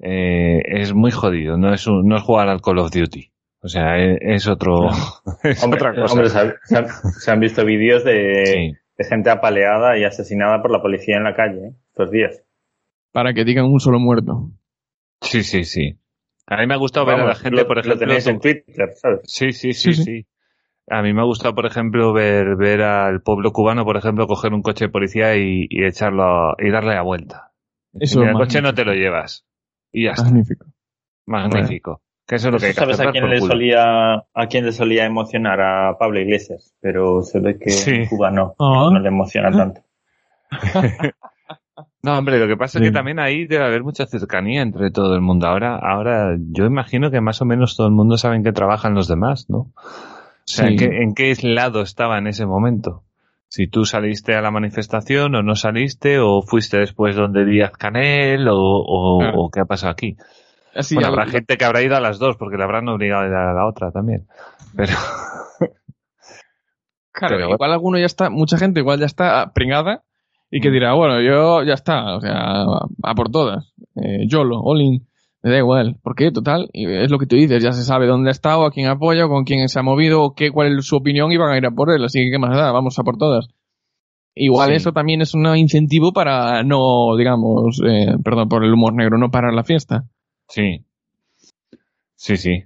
eh, 0.00 0.60
es 0.66 0.94
muy 0.94 1.10
jodido, 1.10 1.56
no 1.58 1.72
es, 1.74 1.86
un- 1.86 2.06
no 2.08 2.16
es 2.16 2.22
jugar 2.22 2.48
al 2.48 2.62
Call 2.62 2.78
of 2.78 2.90
Duty. 2.90 3.30
O 3.62 3.68
sea, 3.68 3.98
es, 3.98 4.18
es 4.20 4.46
otro, 4.48 4.88
es 5.42 5.62
Hombre, 5.62 5.78
otra 5.80 5.94
cosa. 5.94 6.12
hombre, 6.12 6.28
se, 6.30 6.38
han- 6.38 6.54
se 6.64 6.78
han, 6.78 6.86
se 6.88 7.30
han 7.30 7.40
visto 7.40 7.64
vídeos 7.64 8.04
de, 8.04 8.42
Sí. 8.46 8.72
De 8.96 9.04
gente 9.04 9.30
apaleada 9.30 9.98
y 9.98 10.04
asesinada 10.04 10.62
por 10.62 10.70
la 10.70 10.80
policía 10.82 11.16
en 11.16 11.24
la 11.24 11.34
calle 11.34 11.68
¿eh? 11.68 11.72
estos 11.88 12.10
días. 12.10 12.42
Para 13.12 13.32
que 13.34 13.44
digan 13.44 13.66
un 13.66 13.80
solo 13.80 13.98
muerto. 13.98 14.50
sí, 15.20 15.42
sí, 15.42 15.64
sí. 15.64 15.98
A 16.46 16.58
mí 16.58 16.66
me 16.66 16.74
ha 16.74 16.78
gustado 16.78 17.06
ver 17.06 17.20
a 17.20 17.24
la 17.24 17.34
gente, 17.34 17.56
lo- 17.62 17.66
por 17.66 17.76
Lo 17.76 17.80
ejemplo, 17.82 17.98
tenéis 18.06 18.26
en 18.26 18.38
Twitter, 18.40 18.90
¿sabes? 18.96 19.20
Sí, 19.24 19.52
sí, 19.52 19.72
sí, 19.72 19.94
Sí. 19.94 20.26
A 20.86 21.00
mí 21.00 21.14
me 21.14 21.22
ha 21.22 21.24
gustado, 21.24 21.54
por 21.54 21.64
ejemplo, 21.64 22.12
ver, 22.12 22.56
ver 22.56 22.82
al 22.82 23.22
pueblo 23.22 23.52
cubano, 23.52 23.84
por 23.86 23.96
ejemplo, 23.96 24.26
coger 24.26 24.52
un 24.52 24.60
coche 24.60 24.84
de 24.84 24.90
policía 24.90 25.34
y, 25.36 25.66
y 25.70 25.82
echarlo 25.86 26.22
a- 26.50 26.56
y 26.58 26.70
darle 26.70 26.94
la 26.94 27.00
vuelta. 27.02 27.52
Eso 27.94 28.20
es 28.22 28.28
el 28.28 28.34
coche 28.34 28.60
no 28.60 28.74
te 28.74 28.84
lo 28.84 28.92
llevas. 28.92 29.46
Y 29.90 30.04
ya 30.04 30.10
está. 30.10 30.24
Magnífico. 30.24 30.66
Magnífico. 31.26 32.02
Que 32.26 32.36
eso 32.36 32.48
es 32.48 32.52
lo 32.54 32.58
que 32.58 32.66
hay 32.66 32.72
que 32.72 32.80
¿Sabes 32.80 32.94
hacer. 32.94 33.08
a 33.08 33.12
quién 33.12 33.28
le 33.28 33.38
culo. 33.38 33.52
solía 33.52 34.14
a 34.14 34.46
quién 34.48 34.64
le 34.64 34.72
solía 34.72 35.04
emocionar 35.04 35.60
a 35.60 35.98
Pablo 35.98 36.20
Iglesias? 36.20 36.74
Pero 36.80 37.22
se 37.22 37.38
ve 37.40 37.58
que 37.58 37.70
Sí. 37.70 37.90
en 37.90 38.06
Cuba 38.06 38.30
no, 38.30 38.54
Ah. 38.58 38.88
no 38.92 38.98
le 38.98 39.08
emociona 39.08 39.50
tanto. 39.50 39.80
No, 42.02 42.18
hombre, 42.18 42.38
lo 42.38 42.46
que 42.46 42.56
pasa 42.58 42.78
es 42.78 42.84
que 42.84 42.92
también 42.92 43.18
ahí 43.18 43.46
debe 43.46 43.64
haber 43.64 43.82
mucha 43.82 44.04
cercanía 44.06 44.60
entre 44.60 44.90
todo 44.90 45.14
el 45.14 45.22
mundo. 45.22 45.46
Ahora, 45.46 45.76
ahora 45.78 46.36
yo 46.38 46.66
imagino 46.66 47.10
que 47.10 47.22
más 47.22 47.40
o 47.40 47.46
menos 47.46 47.76
todo 47.76 47.86
el 47.86 47.94
mundo 47.94 48.18
sabe 48.18 48.36
en 48.36 48.44
qué 48.44 48.52
trabajan 48.52 48.94
los 48.94 49.08
demás, 49.08 49.46
¿no? 49.48 49.56
O 49.58 49.72
sea, 50.44 50.66
Sí. 50.66 50.72
¿en, 50.74 50.78
qué, 50.78 50.84
en 51.02 51.14
qué 51.14 51.34
lado 51.42 51.80
estaba 51.80 52.18
en 52.18 52.26
ese 52.26 52.44
momento? 52.44 53.04
Si 53.48 53.68
tú 53.68 53.86
saliste 53.86 54.34
a 54.34 54.42
la 54.42 54.50
manifestación 54.50 55.34
o 55.34 55.42
no 55.42 55.54
saliste, 55.56 56.18
o 56.18 56.42
fuiste 56.42 56.76
después 56.78 57.16
donde 57.16 57.46
Díaz 57.46 57.72
Canel, 57.72 58.48
o, 58.48 58.56
o, 58.58 59.24
o 59.46 59.50
qué 59.50 59.60
ha 59.60 59.64
pasado 59.64 59.90
aquí. 59.92 60.16
Así 60.74 60.94
bueno, 60.94 61.08
habrá 61.08 61.26
gente 61.26 61.56
que 61.56 61.64
habrá 61.64 61.82
ido 61.82 61.96
a 61.96 62.00
las 62.00 62.18
dos 62.18 62.36
porque 62.36 62.56
le 62.56 62.64
habrán 62.64 62.88
obligado 62.88 63.22
a 63.22 63.26
ir 63.28 63.32
a 63.34 63.52
la 63.54 63.66
otra 63.66 63.90
también. 63.92 64.26
Pero, 64.76 64.92
Claro, 67.12 67.36
Pero 67.36 67.50
igual 67.54 67.72
alguno 67.72 67.98
ya 67.98 68.06
está, 68.06 68.28
mucha 68.28 68.58
gente 68.58 68.80
igual 68.80 68.98
ya 68.98 69.06
está 69.06 69.52
pringada 69.54 70.02
y 70.50 70.60
que 70.60 70.68
Mm. 70.68 70.72
dirá, 70.72 70.94
bueno, 70.94 71.20
yo 71.20 71.62
ya 71.62 71.74
está, 71.74 72.16
o 72.16 72.20
sea, 72.20 72.64
a 73.02 73.14
por 73.14 73.30
todas. 73.30 73.72
Eh, 73.94 74.26
YOLO, 74.26 74.60
Olin, 74.60 75.06
me 75.42 75.50
da 75.50 75.58
igual. 75.58 75.96
¿Por 76.02 76.16
qué? 76.16 76.32
Total, 76.32 76.68
es 76.72 77.10
lo 77.12 77.18
que 77.18 77.26
tú 77.26 77.36
dices, 77.36 77.62
ya 77.62 77.70
se 77.70 77.84
sabe 77.84 78.06
dónde 78.08 78.30
ha 78.30 78.32
estado, 78.32 78.66
a 78.66 78.72
quién 78.72 78.88
apoya, 78.88 79.28
con 79.28 79.44
quién 79.44 79.68
se 79.68 79.78
ha 79.78 79.82
movido, 79.82 80.34
qué, 80.34 80.50
cuál 80.50 80.76
es 80.76 80.86
su 80.86 80.96
opinión 80.96 81.30
y 81.30 81.36
van 81.36 81.52
a 81.52 81.56
ir 81.56 81.66
a 81.66 81.70
por 81.70 81.90
él, 81.92 82.04
así 82.04 82.18
que 82.24 82.30
qué 82.32 82.38
más 82.38 82.56
da, 82.56 82.72
vamos 82.72 82.98
a 82.98 83.04
por 83.04 83.16
todas. 83.16 83.46
Igual 84.34 84.70
Sí. 84.70 84.74
eso 84.76 84.90
también 84.92 85.20
es 85.22 85.34
un 85.34 85.46
incentivo 85.56 86.12
para 86.12 86.64
no, 86.64 87.14
digamos, 87.16 87.80
eh, 87.86 88.16
perdón 88.24 88.48
por 88.48 88.64
el 88.64 88.72
humor 88.72 88.92
negro, 88.92 89.18
no 89.18 89.30
parar 89.30 89.52
la 89.54 89.62
fiesta. 89.62 90.02
Sí. 90.48 90.84
Sí, 92.14 92.36
sí. 92.36 92.64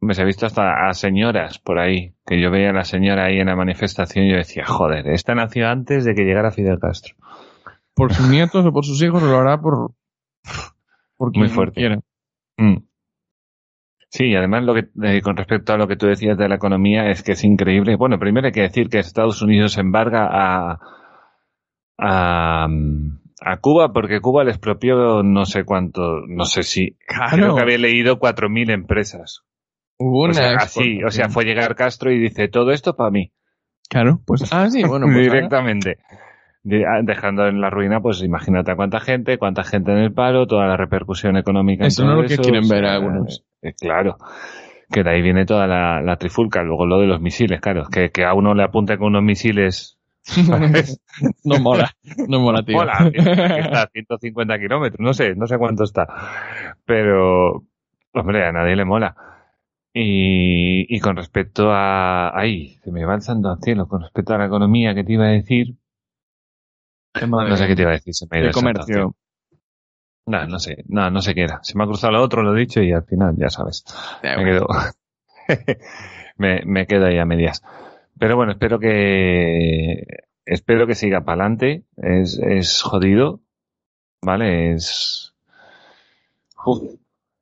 Me 0.00 0.14
se 0.14 0.22
ha 0.22 0.24
visto 0.24 0.46
hasta 0.46 0.88
a 0.88 0.92
señoras 0.94 1.58
por 1.58 1.78
ahí, 1.78 2.14
que 2.26 2.40
yo 2.40 2.50
veía 2.50 2.70
a 2.70 2.74
la 2.74 2.84
señora 2.84 3.26
ahí 3.26 3.38
en 3.38 3.46
la 3.46 3.56
manifestación 3.56 4.26
y 4.26 4.30
yo 4.32 4.36
decía, 4.36 4.64
joder, 4.66 5.08
esta 5.08 5.34
nació 5.34 5.68
antes 5.68 6.04
de 6.04 6.14
que 6.14 6.24
llegara 6.24 6.50
Fidel 6.50 6.78
Castro. 6.78 7.14
Por 7.94 8.12
sus 8.12 8.28
nietos 8.28 8.64
o 8.66 8.72
por 8.72 8.84
sus 8.84 9.02
hijos 9.02 9.22
lo 9.22 9.38
hará 9.38 9.58
por, 9.58 9.92
por 11.16 11.32
quien 11.32 11.44
Muy 11.44 11.48
fuerte. 11.48 11.80
quiera. 11.80 12.00
Mm. 12.58 12.76
Sí, 14.10 14.26
y 14.26 14.36
además 14.36 14.64
lo 14.64 14.74
que, 14.74 14.88
eh, 15.02 15.20
con 15.22 15.36
respecto 15.36 15.72
a 15.72 15.78
lo 15.78 15.88
que 15.88 15.96
tú 15.96 16.06
decías 16.06 16.36
de 16.38 16.48
la 16.48 16.54
economía 16.56 17.10
es 17.10 17.22
que 17.22 17.32
es 17.32 17.44
increíble. 17.44 17.96
Bueno, 17.96 18.18
primero 18.18 18.46
hay 18.46 18.52
que 18.52 18.62
decir 18.62 18.88
que 18.88 18.98
Estados 18.98 19.42
Unidos 19.42 19.78
embarga 19.78 20.28
a, 20.30 20.78
a, 21.98 22.68
a 23.40 23.58
Cuba 23.58 23.92
porque 23.92 24.20
Cuba 24.20 24.44
les 24.44 24.54
expropió 24.56 25.22
no 25.22 25.44
sé 25.44 25.64
cuánto, 25.64 26.20
no 26.26 26.44
sé 26.44 26.62
si, 26.62 26.96
Claro. 27.06 27.36
creo 27.36 27.54
que 27.56 27.62
había 27.62 27.78
leído 27.78 28.18
4.000 28.18 28.70
empresas. 28.70 29.42
Hubo 29.98 30.22
O 30.22 30.24
una 30.26 30.34
sea, 30.34 30.54
así, 30.56 31.02
o 31.04 31.10
sea, 31.10 31.28
fue 31.28 31.44
llegar 31.44 31.74
Castro 31.74 32.10
y 32.12 32.18
dice, 32.18 32.48
todo 32.48 32.70
esto 32.72 32.94
para 32.96 33.10
mí. 33.10 33.32
Claro, 33.88 34.20
pues, 34.26 34.52
ah, 34.52 34.68
sí, 34.70 34.82
bueno, 34.86 35.06
pues, 35.06 35.18
directamente. 35.18 35.98
Ah, 36.68 37.00
Dejando 37.02 37.46
en 37.46 37.60
la 37.60 37.70
ruina, 37.70 38.00
pues 38.00 38.22
imagínate 38.24 38.72
a 38.72 38.76
cuánta 38.76 38.98
gente, 38.98 39.38
cuánta 39.38 39.62
gente 39.62 39.92
en 39.92 39.98
el 39.98 40.12
paro, 40.12 40.46
toda 40.48 40.66
la 40.66 40.76
repercusión 40.76 41.36
económica. 41.36 41.86
Eso 41.86 42.04
no 42.04 42.20
es 42.20 42.22
lo 42.22 42.36
que 42.36 42.42
quieren 42.42 42.64
o 42.64 42.68
ver 42.68 42.84
sea, 42.84 42.94
algunos. 42.94 43.44
eh, 43.62 43.72
claro. 43.80 44.16
Que 44.90 45.02
de 45.04 45.10
ahí 45.10 45.22
viene 45.22 45.46
toda 45.46 45.68
la, 45.68 46.02
la 46.02 46.16
trifulca. 46.16 46.62
Luego 46.64 46.84
lo 46.86 46.98
de 46.98 47.06
los 47.06 47.20
misiles, 47.20 47.60
claro. 47.60 47.86
Que, 47.88 48.10
que 48.10 48.24
a 48.24 48.34
uno 48.34 48.52
le 48.54 48.64
apunte 48.64 48.98
con 48.98 49.08
unos 49.08 49.22
misiles. 49.22 49.95
no 51.44 51.58
mola, 51.60 51.90
no 52.28 52.40
mola, 52.40 52.62
tío. 52.64 52.76
Mola, 52.76 53.10
está 53.14 53.82
a 53.82 53.88
150 53.88 54.58
kilómetros, 54.58 55.00
no 55.00 55.14
sé, 55.14 55.34
no 55.34 55.46
sé 55.46 55.58
cuánto 55.58 55.84
está. 55.84 56.06
Pero, 56.84 57.64
hombre, 58.12 58.46
a 58.46 58.52
nadie 58.52 58.76
le 58.76 58.84
mola. 58.84 59.14
Y, 59.92 60.94
y 60.94 61.00
con 61.00 61.16
respecto 61.16 61.70
a, 61.72 62.38
ahí, 62.38 62.78
se 62.84 62.92
me 62.92 63.04
va 63.04 63.14
alzando 63.14 63.50
al 63.50 63.60
cielo, 63.62 63.88
con 63.88 64.02
respecto 64.02 64.34
a 64.34 64.38
la 64.38 64.46
economía 64.46 64.94
que 64.94 65.04
te 65.04 65.12
iba 65.14 65.24
a 65.24 65.30
decir, 65.30 65.74
no 67.26 67.56
sé 67.56 67.66
qué 67.66 67.76
te 67.76 67.82
iba 67.82 67.92
a 67.92 67.94
decir, 67.94 68.14
se 68.14 68.26
me 68.30 68.36
ha 68.36 68.40
ido 68.40 68.48
el 68.48 68.54
comercio. 68.54 69.14
No, 70.26 70.44
no 70.46 70.58
sé, 70.58 70.84
no, 70.88 71.10
no 71.10 71.22
sé 71.22 71.34
qué 71.34 71.42
era. 71.42 71.60
Se 71.62 71.78
me 71.78 71.84
ha 71.84 71.86
cruzado 71.86 72.12
lo 72.12 72.22
otro, 72.22 72.42
lo 72.42 72.54
he 72.54 72.60
dicho 72.60 72.82
y 72.82 72.92
al 72.92 73.04
final, 73.04 73.36
ya 73.38 73.48
sabes. 73.48 73.84
Me 74.22 74.44
quedo, 74.44 74.66
me, 76.36 76.62
me 76.66 76.86
quedo 76.86 77.06
ahí 77.06 77.18
a 77.18 77.24
medias. 77.24 77.62
Pero 78.18 78.36
bueno, 78.36 78.52
espero 78.52 78.78
que, 78.78 80.04
espero 80.44 80.86
que 80.86 80.94
siga 80.94 81.20
para 81.20 81.44
adelante. 81.44 81.84
Es, 81.96 82.38
es 82.38 82.82
jodido, 82.82 83.40
¿vale? 84.22 84.72
Es, 84.72 85.34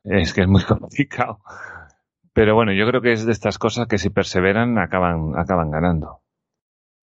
es 0.05 0.35
que 0.35 0.43
es 0.43 0.49
muy 0.49 0.63
complicado. 0.69 1.39
Pero 2.33 2.55
bueno, 2.55 2.73
yo 2.73 2.87
creo 2.87 3.01
que 3.01 3.13
es 3.13 3.25
de 3.25 3.33
estas 3.33 3.59
cosas 3.59 3.87
que 3.87 3.99
si 3.99 4.11
perseveran 4.11 4.79
acaban, 4.79 5.39
acaban 5.39 5.71
ganando. 5.71 6.21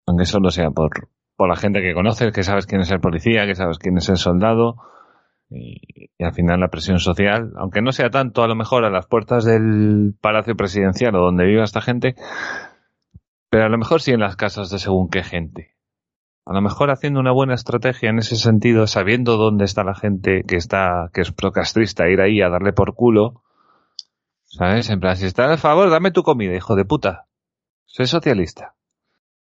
Aunque 0.05 0.25
solo 0.25 0.49
sea 0.49 0.71
por, 0.71 1.07
por 1.37 1.47
la 1.47 1.55
gente 1.55 1.81
que 1.81 1.93
conoces, 1.93 2.33
que 2.33 2.43
sabes 2.43 2.65
quién 2.65 2.81
es 2.81 2.91
el 2.91 2.99
policía, 2.99 3.45
que 3.45 3.55
sabes 3.55 3.77
quién 3.77 3.97
es 3.97 4.09
el 4.09 4.17
soldado. 4.17 4.75
Y, 5.49 6.09
y 6.17 6.23
al 6.23 6.33
final 6.33 6.59
la 6.59 6.69
presión 6.69 6.99
social, 6.99 7.53
aunque 7.57 7.81
no 7.81 7.91
sea 7.93 8.09
tanto 8.09 8.43
a 8.43 8.47
lo 8.47 8.55
mejor 8.55 8.83
a 8.83 8.89
las 8.89 9.05
puertas 9.05 9.45
del 9.45 10.13
Palacio 10.19 10.55
Presidencial 10.55 11.15
o 11.15 11.21
donde 11.21 11.45
viva 11.45 11.63
esta 11.63 11.81
gente, 11.81 12.15
pero 13.51 13.65
a 13.65 13.69
lo 13.69 13.77
mejor 13.77 14.01
sí 14.01 14.11
en 14.11 14.21
las 14.21 14.35
casas 14.37 14.69
de 14.71 14.79
según 14.79 15.09
qué 15.09 15.23
gente. 15.23 15.75
A 16.45 16.53
lo 16.53 16.61
mejor 16.61 16.89
haciendo 16.89 17.19
una 17.19 17.31
buena 17.31 17.53
estrategia 17.53 18.09
en 18.09 18.17
ese 18.17 18.35
sentido, 18.37 18.87
sabiendo 18.87 19.37
dónde 19.37 19.65
está 19.65 19.83
la 19.83 19.93
gente 19.93 20.43
que 20.47 20.55
está, 20.55 21.11
que 21.13 21.21
es 21.21 21.31
procastrista, 21.31 22.09
ir 22.09 22.19
ahí 22.21 22.41
a 22.41 22.49
darle 22.49 22.73
por 22.73 22.95
culo, 22.95 23.43
¿sabes? 24.45 24.89
En 24.89 24.99
plan, 24.99 25.15
si 25.17 25.25
estás 25.27 25.51
a 25.51 25.57
favor, 25.57 25.89
dame 25.91 26.11
tu 26.11 26.23
comida, 26.23 26.55
hijo 26.55 26.75
de 26.75 26.85
puta. 26.85 27.27
Soy 27.85 28.07
socialista. 28.07 28.73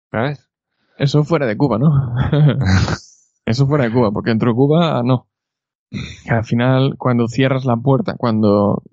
¿Sabes? 0.10 0.50
Eso 0.98 1.24
fuera 1.24 1.46
de 1.46 1.58
Cuba, 1.58 1.78
¿no? 1.78 1.92
Eso 3.46 3.68
fuera 3.68 3.84
de 3.84 3.92
Cuba, 3.92 4.12
porque 4.12 4.32
dentro 4.32 4.50
de 4.52 4.56
Cuba 4.56 5.02
no. 5.04 5.28
Que 6.24 6.32
al 6.32 6.44
final, 6.46 6.96
cuando 6.98 7.28
cierras 7.28 7.66
la 7.66 7.78
puerta, 7.78 8.16
cuando, 8.18 8.84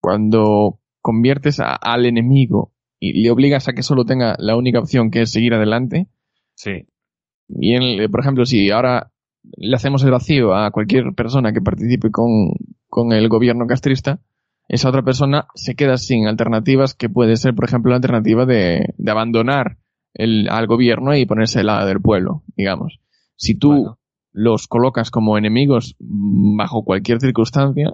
cuando 0.00 0.80
conviertes 1.00 1.60
a- 1.60 1.74
al 1.76 2.04
enemigo 2.06 2.72
y 3.10 3.22
le 3.22 3.30
obligas 3.30 3.68
a 3.68 3.72
que 3.72 3.82
solo 3.82 4.04
tenga 4.04 4.36
la 4.38 4.56
única 4.56 4.78
opción 4.78 5.10
que 5.10 5.22
es 5.22 5.32
seguir 5.32 5.54
adelante, 5.54 6.06
Sí. 6.54 6.86
y 7.48 7.74
en- 7.74 8.10
por 8.10 8.20
ejemplo, 8.20 8.44
si 8.46 8.70
ahora 8.70 9.10
le 9.56 9.76
hacemos 9.76 10.02
el 10.04 10.10
vacío 10.10 10.54
a 10.54 10.70
cualquier 10.70 11.12
persona 11.14 11.52
que 11.52 11.60
participe 11.60 12.10
con, 12.10 12.52
con 12.88 13.12
el 13.12 13.28
gobierno 13.28 13.66
castrista, 13.66 14.20
esa 14.68 14.88
otra 14.88 15.02
persona 15.02 15.46
se 15.54 15.74
queda 15.74 15.98
sin 15.98 16.26
alternativas 16.26 16.94
que 16.94 17.10
puede 17.10 17.36
ser, 17.36 17.54
por 17.54 17.66
ejemplo, 17.66 17.90
la 17.90 17.96
alternativa 17.96 18.46
de, 18.46 18.94
de 18.96 19.10
abandonar 19.10 19.76
el, 20.14 20.48
al 20.48 20.66
gobierno 20.66 21.14
y 21.14 21.26
ponerse 21.26 21.60
al 21.60 21.66
lado 21.66 21.86
del 21.86 22.00
pueblo, 22.00 22.42
digamos. 22.56 23.00
Si 23.36 23.54
tú 23.56 23.68
Bueno. 23.72 23.98
los 24.32 24.66
colocas 24.66 25.10
como 25.10 25.36
enemigos 25.36 25.96
bajo 25.98 26.82
cualquier 26.84 27.20
circunstancia, 27.20 27.92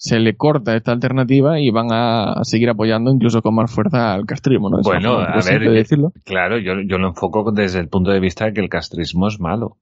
se 0.00 0.18
le 0.18 0.34
corta 0.34 0.74
esta 0.74 0.92
alternativa 0.92 1.60
y 1.60 1.70
van 1.70 1.88
a, 1.90 2.42
seguir 2.44 2.70
apoyando 2.70 3.10
incluso 3.10 3.42
con 3.42 3.54
más 3.54 3.70
fuerza 3.70 4.14
al 4.14 4.24
castrismo, 4.24 4.70
¿no? 4.70 4.78
Bueno, 4.82 5.18
a 5.18 5.40
ver, 5.44 5.60
de 5.60 5.70
decirlo. 5.70 6.12
Claro, 6.24 6.58
yo, 6.58 6.72
yo 6.88 6.96
lo 6.96 7.08
enfoco 7.08 7.52
desde 7.52 7.80
el 7.80 7.88
punto 7.90 8.10
de 8.10 8.18
vista 8.18 8.46
de 8.46 8.54
que 8.54 8.62
el 8.62 8.70
castrismo 8.70 9.28
es 9.28 9.38
malo. 9.38 9.76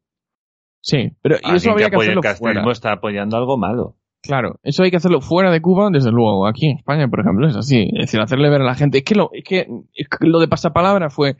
Sí, 0.80 1.12
pero 1.22 1.36
y 1.36 1.54
eso 1.54 1.66
que 1.66 1.70
habría 1.70 1.90
que 1.90 1.94
el 1.94 2.02
hacerlo 2.02 2.20
castrismo 2.22 2.62
fuera. 2.62 2.72
está 2.72 2.92
apoyando 2.94 3.36
algo 3.36 3.56
malo. 3.56 3.94
Claro, 4.20 4.58
eso 4.64 4.82
hay 4.82 4.90
que 4.90 4.96
hacerlo 4.96 5.20
fuera 5.20 5.52
de 5.52 5.62
Cuba, 5.62 5.88
desde 5.92 6.10
luego. 6.10 6.48
Aquí 6.48 6.66
en 6.66 6.78
España, 6.78 7.06
por 7.06 7.20
ejemplo, 7.20 7.46
es 7.46 7.54
así. 7.54 7.88
Es 7.92 8.06
decir, 8.06 8.20
hacerle 8.20 8.50
ver 8.50 8.62
a 8.62 8.64
la 8.64 8.74
gente. 8.74 8.98
Es 8.98 9.04
que 9.04 9.14
lo, 9.14 9.30
es 9.32 9.44
que, 9.44 9.68
es 9.94 10.08
que 10.08 10.26
lo 10.26 10.40
de 10.40 10.48
pasapalabra 10.48 11.10
fue, 11.10 11.36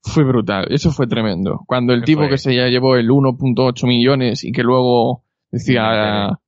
fue 0.00 0.24
brutal. 0.24 0.68
Eso 0.70 0.90
fue 0.90 1.06
tremendo. 1.06 1.64
Cuando 1.66 1.92
el 1.92 2.00
¿Qué 2.00 2.06
tipo 2.06 2.22
fue? 2.22 2.30
que 2.30 2.38
se 2.38 2.54
ya 2.54 2.68
llevó 2.68 2.96
el 2.96 3.10
1.8 3.10 3.86
millones 3.86 4.42
y 4.42 4.52
que 4.52 4.62
luego 4.62 5.22
decía 5.50 6.38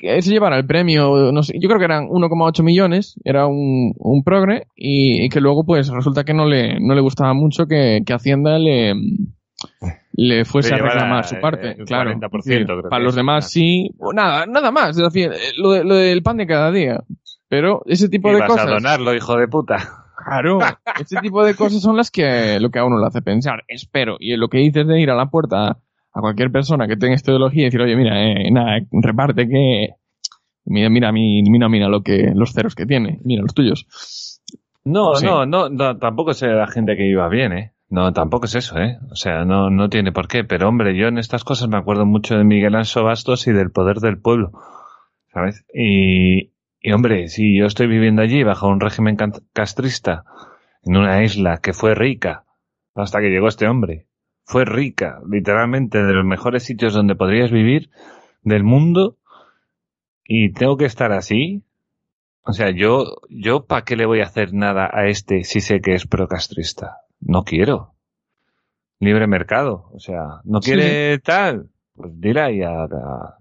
que 0.00 0.22
se 0.22 0.30
llevara 0.30 0.56
el 0.56 0.66
premio, 0.66 1.30
no 1.32 1.42
sé, 1.42 1.54
yo 1.60 1.68
creo 1.68 1.78
que 1.78 1.84
eran 1.84 2.08
1,8 2.08 2.62
millones, 2.62 3.14
era 3.24 3.46
un, 3.46 3.92
un 3.98 4.24
progre, 4.24 4.66
y, 4.74 5.24
y 5.24 5.28
que 5.28 5.40
luego 5.40 5.64
pues 5.64 5.88
resulta 5.88 6.24
que 6.24 6.34
no 6.34 6.46
le, 6.46 6.80
no 6.80 6.94
le 6.94 7.00
gustaba 7.00 7.34
mucho 7.34 7.66
que, 7.66 8.00
que 8.04 8.12
Hacienda 8.12 8.58
le, 8.58 8.94
le 10.12 10.44
fuese 10.44 10.70
Le 10.70 10.76
a 10.76 10.78
reclamar 10.84 11.24
su 11.24 11.36
eh, 11.36 11.40
parte, 11.40 11.70
el 11.78 11.84
claro. 11.84 12.10
40%, 12.12 12.38
Es 12.38 12.44
decir, 12.44 12.64
creo 12.66 12.82
que 12.82 12.88
para 12.88 13.02
los 13.04 13.14
demás 13.14 13.50
sí, 13.50 13.90
o 13.98 14.12
nada, 14.12 14.46
nada 14.46 14.70
más, 14.70 14.96
es 14.96 15.02
decir, 15.12 15.30
lo, 15.58 15.72
de- 15.72 15.84
lo 15.84 15.94
del 15.94 16.22
pan 16.22 16.36
de 16.36 16.46
cada 16.46 16.70
día. 16.70 17.02
Pero 17.48 17.82
ese 17.86 18.08
tipo 18.08 18.30
Y 18.30 18.34
de 18.34 18.40
vas 18.40 18.48
cosas. 18.48 18.66
a 18.66 18.70
donarlo, 18.70 19.14
hijo 19.14 19.36
de 19.36 19.48
puta. 19.48 19.76
Claro, 20.24 20.58
ese 21.00 21.16
tipo 21.20 21.44
de 21.44 21.54
cosas 21.54 21.80
son 21.82 21.96
las 21.96 22.10
que 22.10 22.60
lo 22.60 22.70
que 22.70 22.78
a 22.78 22.84
uno 22.84 23.00
le 23.00 23.06
hace 23.06 23.22
pensar, 23.22 23.64
espero. 23.68 24.16
Y 24.20 24.36
lo 24.36 24.48
que 24.48 24.58
dices 24.58 24.86
de 24.86 25.00
ir 25.00 25.10
a 25.10 25.16
la 25.16 25.26
puerta 25.30 25.78
a 26.12 26.20
cualquier 26.20 26.50
persona 26.50 26.86
que 26.88 26.96
tenga 26.96 27.14
esta 27.14 27.30
ideología 27.30 27.62
y 27.62 27.64
decir, 27.66 27.80
oye, 27.80 27.96
mira, 27.96 28.22
eh, 28.22 28.50
nada, 28.50 28.78
reparte 28.90 29.48
que 29.48 29.90
mira, 30.64 30.88
mira, 30.90 31.12
mi- 31.12 31.42
mira, 31.42 31.68
mira 31.68 31.88
lo 31.88 32.02
que 32.02 32.32
los 32.34 32.52
ceros 32.52 32.74
que 32.74 32.86
tiene, 32.86 33.20
mira 33.24 33.42
los 33.42 33.54
tuyos. 33.54 33.86
No, 34.84 35.14
Sí. 35.16 35.26
no, 35.26 35.46
no, 35.46 35.68
no, 35.68 35.98
tampoco 35.98 36.30
es 36.32 36.42
la 36.42 36.66
gente 36.66 36.96
que 36.96 37.06
iba 37.06 37.28
bien, 37.28 37.52
¿eh? 37.52 37.72
No, 37.90 38.12
tampoco 38.12 38.46
es 38.46 38.54
eso, 38.54 38.78
¿eh? 38.78 38.98
O 39.10 39.16
sea, 39.16 39.44
no, 39.44 39.68
no 39.68 39.88
tiene 39.88 40.12
por 40.12 40.28
qué. 40.28 40.44
Pero 40.44 40.68
hombre, 40.68 40.96
yo 40.96 41.08
en 41.08 41.18
estas 41.18 41.42
cosas 41.44 41.68
me 41.68 41.76
acuerdo 41.76 42.06
mucho 42.06 42.38
de 42.38 42.44
Miguel 42.44 42.76
Anso 42.76 43.02
Bastos 43.04 43.46
y 43.48 43.52
del 43.52 43.72
poder 43.72 43.98
del 43.98 44.18
pueblo, 44.18 44.52
¿sabes? 45.32 45.64
Y, 45.74 46.52
y 46.80 46.92
hombre, 46.92 47.28
si 47.28 47.58
yo 47.58 47.66
estoy 47.66 47.88
viviendo 47.88 48.22
allí 48.22 48.42
bajo 48.44 48.68
un 48.68 48.80
régimen 48.80 49.16
castrista, 49.52 50.24
en 50.84 50.96
una 50.96 51.22
isla 51.24 51.58
que 51.58 51.72
fue 51.72 51.94
rica, 51.96 52.44
hasta 52.94 53.20
que 53.20 53.28
llegó 53.30 53.48
este 53.48 53.66
hombre, 53.68 54.06
fue 54.50 54.64
rica, 54.64 55.20
literalmente 55.30 56.02
de 56.02 56.12
los 56.12 56.24
mejores 56.24 56.64
sitios 56.64 56.92
donde 56.92 57.14
podrías 57.14 57.52
vivir 57.52 57.90
del 58.42 58.64
mundo, 58.64 59.16
y 60.24 60.52
tengo 60.52 60.76
que 60.76 60.86
estar 60.86 61.12
así, 61.12 61.62
o 62.42 62.52
sea, 62.52 62.70
yo, 62.70 63.04
yo 63.28 63.66
¿para 63.66 63.84
qué 63.84 63.94
le 63.94 64.06
voy 64.06 64.20
a 64.20 64.24
hacer 64.24 64.52
nada 64.52 64.90
a 64.92 65.06
este 65.06 65.44
si 65.44 65.60
sé 65.60 65.80
que 65.80 65.94
es 65.94 66.06
procastrista? 66.06 66.96
No 67.20 67.44
quiero. 67.44 67.94
Libre 68.98 69.26
mercado. 69.28 69.88
O 69.92 70.00
sea, 70.00 70.40
no 70.44 70.60
Sí. 70.60 70.72
quiere 70.72 71.18
tal. 71.20 71.68
Pues 71.94 72.10
dile 72.20 72.40
ahí 72.40 72.62
a, 72.62 72.82
a- 72.84 73.38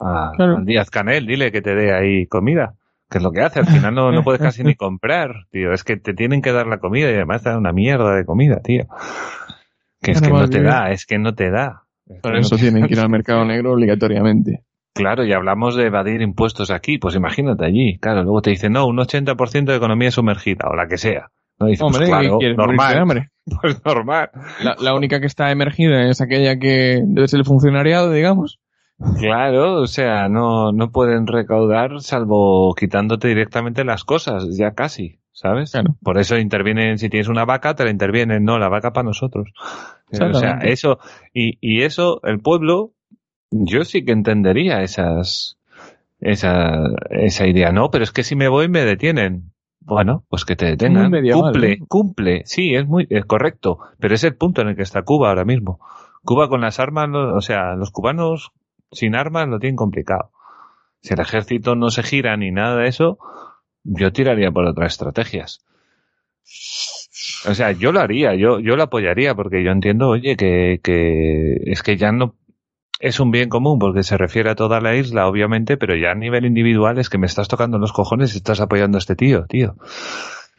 a- 0.00 0.32
Claro. 0.36 0.58
Díaz 0.64 0.90
Canel, 0.90 1.26
dile 1.26 1.52
que 1.52 1.62
te 1.62 1.74
dé 1.74 1.94
ahí 1.94 2.26
comida. 2.26 2.74
Que 3.08 3.18
es 3.18 3.24
lo 3.24 3.32
que 3.32 3.40
hace. 3.40 3.60
Al 3.60 3.66
final 3.66 3.94
no, 3.94 4.12
no 4.12 4.22
puedes 4.24 4.40
casi 4.42 4.62
ni 4.62 4.74
comprar, 4.76 5.46
tío. 5.50 5.72
Es 5.72 5.84
que 5.84 5.96
te 5.96 6.12
tienen 6.14 6.42
que 6.42 6.52
dar 6.52 6.66
la 6.66 6.78
comida 6.80 7.10
y 7.10 7.14
además 7.14 7.42
te 7.42 7.48
dan 7.50 7.58
una 7.58 7.72
mierda 7.72 8.14
de 8.14 8.24
comida, 8.24 8.60
tío. 8.60 8.84
Que 10.00 10.12
es 10.12 10.20
que 10.20 10.30
no 10.30 10.48
te 10.48 10.62
da, 10.62 10.90
es 10.90 11.06
que 11.06 11.18
no 11.18 11.34
te 11.34 11.50
da. 11.50 11.84
Por 12.22 12.36
eso 12.36 12.56
tienen 12.56 12.86
que 12.86 12.94
ir 12.94 13.00
al 13.00 13.10
mercado 13.10 13.44
negro 13.44 13.72
obligatoriamente. 13.72 14.64
Claro, 14.94 15.24
y 15.24 15.32
hablamos 15.32 15.76
de 15.76 15.86
evadir 15.86 16.20
impuestos 16.20 16.70
aquí, 16.70 16.98
pues 16.98 17.14
imagínate 17.14 17.64
allí. 17.64 17.98
Claro, 17.98 18.24
luego 18.24 18.42
te 18.42 18.50
dicen, 18.50 18.72
no, 18.72 18.86
un 18.86 18.96
80% 18.98 19.66
de 19.66 19.76
economía 19.76 20.10
sumergida, 20.10 20.68
o 20.68 20.74
la 20.74 20.88
que 20.88 20.98
sea. 20.98 21.30
No 21.58 21.66
dices, 21.66 21.82
Hombre, 21.82 22.08
pues 22.08 22.20
¿qué 22.20 22.54
claro, 22.54 22.56
normal. 22.56 22.98
hambre? 22.98 23.28
Pues 23.60 23.84
normal. 23.84 24.30
La, 24.62 24.76
la 24.80 24.94
única 24.94 25.20
que 25.20 25.26
está 25.26 25.50
emergida 25.50 26.08
es 26.08 26.20
aquella 26.20 26.58
que 26.58 27.02
debe 27.04 27.28
ser 27.28 27.40
el 27.40 27.44
funcionariado, 27.46 28.12
digamos. 28.12 28.60
Claro, 29.18 29.80
o 29.80 29.86
sea, 29.86 30.28
no, 30.28 30.72
no 30.72 30.90
pueden 30.90 31.26
recaudar 31.26 32.00
salvo 32.00 32.74
quitándote 32.74 33.28
directamente 33.28 33.82
las 33.84 34.04
cosas, 34.04 34.56
ya 34.56 34.72
casi, 34.72 35.19
¿sabes? 35.32 35.72
Claro. 35.72 35.96
Por 36.02 36.18
eso 36.18 36.36
intervienen, 36.38 36.98
si 36.98 37.08
tienes 37.08 37.28
una 37.28 37.44
vaca, 37.44 37.74
te 37.74 37.84
la 37.84 37.90
intervienen, 37.90 38.44
no, 38.44 38.58
la 38.58 38.68
vaca 38.68 38.92
para 38.92 39.06
nosotros. 39.06 39.50
O 40.12 40.34
sea, 40.34 40.58
eso, 40.62 40.98
y, 41.32 41.56
y 41.60 41.82
eso, 41.82 42.20
el 42.24 42.40
pueblo, 42.40 42.90
yo 43.52 43.84
sí 43.84 44.04
que 44.04 44.10
entendería 44.10 44.82
esas, 44.82 45.56
esa, 46.18 46.82
esa 47.10 47.46
idea, 47.46 47.70
no, 47.70 47.92
pero 47.92 48.02
es 48.02 48.10
que 48.10 48.24
si 48.24 48.34
me 48.34 48.48
voy 48.48 48.68
me 48.68 48.84
detienen. 48.84 49.52
Bueno, 49.78 50.24
pues 50.28 50.44
que 50.44 50.56
te 50.56 50.66
detengan. 50.66 51.12
Medieval, 51.12 51.52
cumple, 51.52 51.78
cumple, 51.86 52.42
sí, 52.44 52.74
es 52.74 52.88
muy, 52.88 53.06
es 53.08 53.24
correcto, 53.24 53.78
pero 54.00 54.16
es 54.16 54.24
el 54.24 54.34
punto 54.34 54.62
en 54.62 54.68
el 54.70 54.76
que 54.76 54.82
está 54.82 55.02
Cuba 55.02 55.28
ahora 55.28 55.44
mismo. 55.44 55.78
Cuba 56.24 56.48
con 56.48 56.60
las 56.60 56.80
armas, 56.80 57.08
o 57.14 57.40
sea, 57.40 57.76
los 57.76 57.92
cubanos 57.92 58.50
sin 58.92 59.14
armas 59.14 59.48
lo 59.48 59.60
tienen 59.60 59.76
complicado. 59.76 60.32
Si 61.00 61.14
el 61.14 61.20
ejército 61.20 61.76
no 61.76 61.90
se 61.90 62.02
gira 62.02 62.36
ni 62.36 62.50
nada 62.50 62.76
de 62.76 62.88
eso, 62.88 63.18
yo 63.84 64.12
tiraría 64.12 64.50
por 64.50 64.66
otras 64.66 64.92
estrategias. 64.92 65.64
O 67.48 67.54
sea, 67.54 67.72
yo 67.72 67.92
lo 67.92 68.00
haría, 68.00 68.34
yo, 68.34 68.60
yo 68.60 68.76
lo 68.76 68.82
apoyaría, 68.82 69.34
porque 69.34 69.64
yo 69.64 69.70
entiendo, 69.70 70.08
oye, 70.08 70.36
que, 70.36 70.80
que 70.82 71.56
es 71.64 71.82
que 71.82 71.96
ya 71.96 72.12
no, 72.12 72.36
es 73.00 73.18
un 73.18 73.30
bien 73.30 73.48
común 73.48 73.78
porque 73.78 74.02
se 74.02 74.18
refiere 74.18 74.50
a 74.50 74.54
toda 74.54 74.80
la 74.80 74.94
isla, 74.94 75.26
obviamente, 75.26 75.78
pero 75.78 75.96
ya 75.96 76.10
a 76.10 76.14
nivel 76.14 76.44
individual 76.44 76.98
es 76.98 77.08
que 77.08 77.18
me 77.18 77.26
estás 77.26 77.48
tocando 77.48 77.78
los 77.78 77.92
cojones 77.92 78.34
y 78.34 78.38
estás 78.38 78.60
apoyando 78.60 78.98
a 78.98 79.00
este 79.00 79.16
tío, 79.16 79.46
tío. 79.46 79.76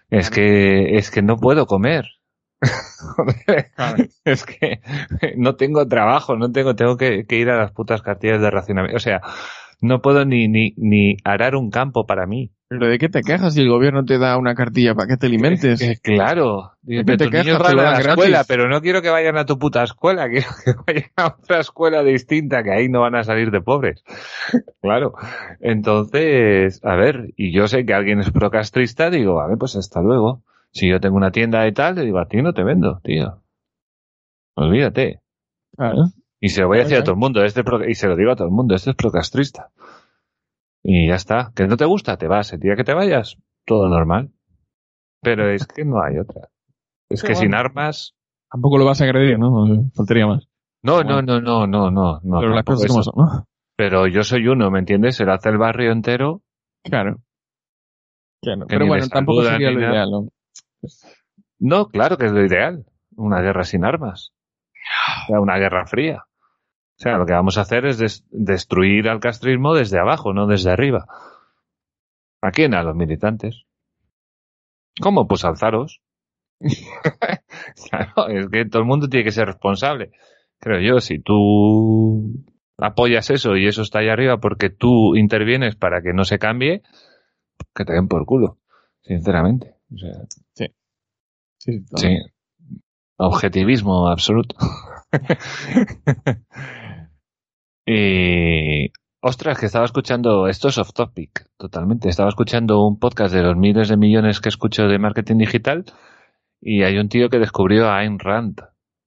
Es 0.10 0.30
que, 0.32 0.98
es 0.98 1.12
que 1.12 1.22
no 1.22 1.38
puedo 1.38 1.68
comer. 1.68 2.06
es 4.26 4.46
que 4.46 4.82
no 5.38 5.56
tengo 5.56 5.88
trabajo, 5.88 6.36
no 6.36 6.52
tengo, 6.52 6.76
tengo 6.76 6.98
que, 6.98 7.26
que 7.26 7.38
ir 7.38 7.50
a 7.50 7.58
las 7.58 7.72
putas 7.72 8.02
cartillas 8.02 8.42
de 8.42 8.50
racionamiento. 8.50 8.98
O 8.98 9.00
sea, 9.00 9.22
no 9.82 10.02
puedo 10.02 10.24
ni, 10.26 10.48
ni, 10.48 10.74
ni 10.78 11.18
arar 11.24 11.56
un 11.56 11.70
campo 11.72 12.06
para 12.06 12.26
mí. 12.28 12.52
¿Pero 12.70 12.88
de 12.88 13.00
qué 13.00 13.10
te 13.10 13.22
quejas 13.22 13.54
si 13.54 13.60
el 13.62 13.68
gobierno 13.70 14.06
te 14.06 14.18
da 14.18 14.38
una 14.38 14.56
cartilla 14.56 14.96
para 14.96 15.08
que 15.10 15.18
te 15.18 15.26
alimentes? 15.26 15.80
Que- 15.82 15.98
claro. 15.98 16.72
¿De 16.84 17.04
Pero 17.04 17.18
qué 17.18 17.26
te 17.26 17.30
quejas? 17.30 17.62
Te 17.62 17.74
lo 17.74 17.82
a 17.82 17.84
dan 17.84 17.94
la 17.94 18.00
gratis. 18.00 18.08
escuela, 18.24 18.44
pero 18.48 18.70
no 18.70 18.80
quiero 18.82 19.02
que 19.02 19.10
vayan 19.10 19.38
a 19.38 19.46
tu 19.46 19.60
puta 19.60 19.84
escuela, 19.84 20.30
quiero 20.30 20.48
que 20.64 20.74
vayan 20.88 21.12
a 21.18 21.28
otra 21.38 21.60
escuela 21.60 22.02
distinta, 22.02 22.64
que 22.64 22.72
ahí 22.72 22.88
no 22.88 23.02
van 23.02 23.16
a 23.16 23.24
salir 23.26 23.52
de 23.52 23.62
pobres. 23.62 24.04
Claro. 24.82 25.14
Entonces, 25.60 26.80
a 26.84 26.96
ver, 26.96 27.34
y 27.38 27.52
yo 27.52 27.68
sé 27.68 27.86
que 27.86 27.94
alguien 27.94 28.20
es 28.20 28.32
procastrista, 28.32 29.10
digo, 29.10 29.36
vale, 29.36 29.58
pues 29.58 29.76
hasta 29.76 30.02
luego. 30.02 30.42
Si 30.72 30.88
yo 30.90 31.00
tengo 31.00 31.18
una 31.18 31.32
tienda 31.32 31.68
y 31.68 31.74
tal, 31.74 31.96
le 31.96 32.04
digo, 32.06 32.20
a 32.20 32.28
ti 32.28 32.42
no 32.42 32.54
te 32.54 32.64
vendo, 32.64 33.00
tío. 33.04 33.42
Olvídate. 34.56 35.22
Claro. 35.76 36.06
Y 36.44 36.50
se 36.50 36.62
lo 36.62 36.68
voy 36.68 36.80
a 36.80 36.82
decir 36.82 36.98
a 36.98 37.04
todo 37.04 37.14
el 37.14 37.20
mundo, 37.20 37.44
este 37.44 37.64
pro- 37.64 37.88
y 37.88 37.94
se 37.94 38.08
lo 38.08 38.16
digo 38.16 38.32
a 38.32 38.36
todo 38.36 38.48
el 38.48 38.54
mundo, 38.54 38.74
este 38.76 38.90
es 38.90 38.96
procastrista. 38.96 39.70
Y 40.84 41.08
ya 41.08 41.16
está. 41.16 41.52
Que 41.56 41.68
no 41.68 41.78
te 41.78 41.86
gusta, 41.86 42.18
te 42.18 42.28
vas. 42.28 42.52
El 42.54 42.60
día 42.60 42.76
que 42.76 42.84
te 42.84 42.96
vayas, 42.96 43.38
todo 43.66 43.88
normal. 43.88 44.32
Pero 45.22 45.50
es 45.52 45.68
que 45.68 45.86
no 45.86 46.02
hay 46.02 46.18
otra. 46.18 46.50
Es 47.10 47.22
que 47.22 47.36
sin 47.36 47.54
armas. 47.54 48.16
Tampoco 48.50 48.80
lo 48.80 48.86
vas 48.86 49.00
a 49.02 49.04
agredir, 49.04 49.38
¿no? 49.38 49.66
Faltaría 49.94 50.26
más. 50.26 50.48
No, 50.82 51.04
no, 51.04 51.22
no, 51.22 51.40
no, 51.40 51.68
no, 51.68 51.92
no. 51.92 52.20
no 52.24 52.40
Pero 52.40 52.56
las 52.56 52.64
cosas 52.66 52.88
como 52.88 53.04
son, 53.04 53.14
¿no? 53.16 53.48
Pero 53.78 54.08
yo 54.08 54.24
soy 54.24 54.48
uno, 54.48 54.72
¿me 54.72 54.80
entiendes? 54.80 55.16
Se 55.18 55.26
lo 55.26 55.34
hace 55.34 55.50
el 55.50 55.60
barrio 55.60 55.92
entero. 55.92 56.42
Claro. 56.84 57.20
Claro. 58.42 58.66
Pero 58.68 58.88
bueno, 58.88 59.08
tampoco 59.08 59.44
sería 59.44 59.70
lo 59.70 59.80
ideal, 59.80 60.10
¿no? 60.10 60.28
No, 61.60 61.88
claro 61.90 62.18
que 62.18 62.26
es 62.26 62.32
lo 62.32 62.44
ideal. 62.44 62.86
Una 63.16 63.42
guerra 63.42 63.64
sin 63.64 63.86
armas. 63.86 64.34
O 65.24 65.28
sea, 65.28 65.40
una 65.40 65.58
guerra 65.58 65.86
fría. 65.86 66.26
O 67.02 67.04
sea, 67.04 67.18
lo 67.18 67.26
que 67.26 67.34
vamos 67.34 67.58
a 67.58 67.62
hacer 67.62 67.88
es 67.88 67.98
des- 67.98 68.24
destruir 68.30 69.10
al 69.10 69.20
castrismo 69.20 69.74
desde 69.74 70.00
abajo, 70.00 70.34
no 70.34 70.46
desde 70.46 70.70
arriba. 70.72 71.08
¿A 72.44 72.52
quién? 72.52 72.76
A 72.76 72.84
los 72.84 72.96
militantes. 72.96 73.64
¿Cómo? 75.02 75.28
Pues 75.28 75.44
alzaros. 75.44 76.00
claro, 77.90 78.28
es 78.30 78.48
que 78.50 78.66
todo 78.66 78.84
el 78.84 78.88
mundo 78.88 79.08
tiene 79.10 79.24
que 79.24 79.32
ser 79.32 79.48
responsable. 79.48 80.12
Creo 80.60 80.80
yo, 80.80 81.00
si 81.00 81.18
tú 81.18 82.36
apoyas 82.78 83.32
eso 83.32 83.56
y 83.58 83.66
eso 83.66 83.82
está 83.82 83.98
ahí 84.00 84.10
arriba 84.10 84.38
porque 84.38 84.70
tú 84.70 85.16
intervienes 85.16 85.76
para 85.76 86.04
que 86.04 86.14
no 86.14 86.24
se 86.24 86.38
cambie, 86.38 86.84
que 87.74 87.84
te 87.84 87.94
den 87.94 88.08
por 88.10 88.28
culo, 88.28 88.60
sinceramente. 89.02 89.74
O 89.92 89.98
sea, 89.98 90.12
Sí, 90.54 90.68
sí. 91.58 91.84
Sí. 91.96 92.18
Objetivismo 93.18 94.08
absoluto. 94.08 94.56
y. 97.86 98.92
Ostras, 99.24 99.60
que 99.60 99.68
estaba 99.68 99.86
escuchando. 99.86 100.48
Esto 100.48 100.70
es 100.70 100.78
off 100.80 100.94
topic, 100.94 101.48
totalmente. 101.58 102.10
Estaba 102.10 102.30
escuchando 102.30 102.86
un 102.86 102.98
podcast 102.98 103.34
de 103.34 103.44
los 103.44 103.56
miles 103.56 103.88
de 103.88 103.98
millones 103.98 104.40
que 104.40 104.50
escucho 104.50 104.88
de 104.88 104.98
marketing 104.98 105.38
digital. 105.38 105.86
Y 106.60 106.84
hay 106.84 106.98
un 106.98 107.08
tío 107.10 107.30
que 107.30 107.38
descubrió 107.38 107.88
a 107.88 108.00
Ayn 108.00 108.18
Rand. 108.18 108.62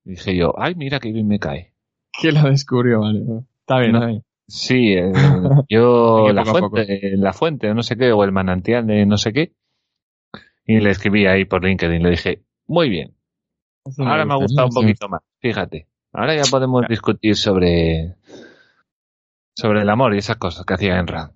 Y 0.05 0.11
dije 0.11 0.37
yo, 0.37 0.55
ay, 0.57 0.75
mira 0.77 1.01
que 1.01 1.11
bien 1.13 1.27
me 1.27 1.41
cae. 1.41 1.73
¿Quién 2.13 2.35
la 2.35 2.45
descubrió? 2.45 3.01
Vale. 3.01 3.23
Está 3.61 3.79
bien, 3.81 3.93
No. 3.93 3.99
está 3.99 4.07
bien. 4.11 4.23
Sí, 4.47 4.93
eh, 4.93 5.11
yo 5.69 6.27
que 6.27 6.33
la 6.35 6.45
fuente, 6.45 7.17
la 7.17 7.33
fuente, 7.33 7.75
no 7.75 7.83
sé 7.83 7.97
qué, 7.97 8.13
o 8.13 8.23
el 8.23 8.31
manantial 8.31 8.87
de 8.87 9.07
no 9.07 9.17
sé 9.17 9.33
qué. 9.33 9.53
Y 10.67 10.81
le 10.81 10.91
escribí 10.91 11.27
ahí 11.27 11.45
por 11.45 11.65
LinkedIn, 11.65 12.03
le 12.03 12.11
dije, 12.11 12.43
muy 12.67 12.89
bien, 12.89 13.15
Eso 13.87 14.03
Ahora 14.03 14.25
me 14.25 14.35
ha 14.35 14.37
gusta, 14.37 14.63
gustado 14.63 14.69
un 14.69 14.75
poquito 14.75 15.09
más, 15.09 15.23
fíjate. 15.41 15.89
Ahora 16.13 16.37
ya 16.37 16.43
podemos 16.51 16.85
discutir 16.89 17.37
sobre 17.37 18.17
sobre 19.55 19.83
el 19.83 19.89
amor 19.91 20.15
y 20.15 20.19
esas 20.19 20.37
cosas 20.37 20.65
que 20.67 20.75
hacía 20.75 20.99
Enra. 20.99 21.31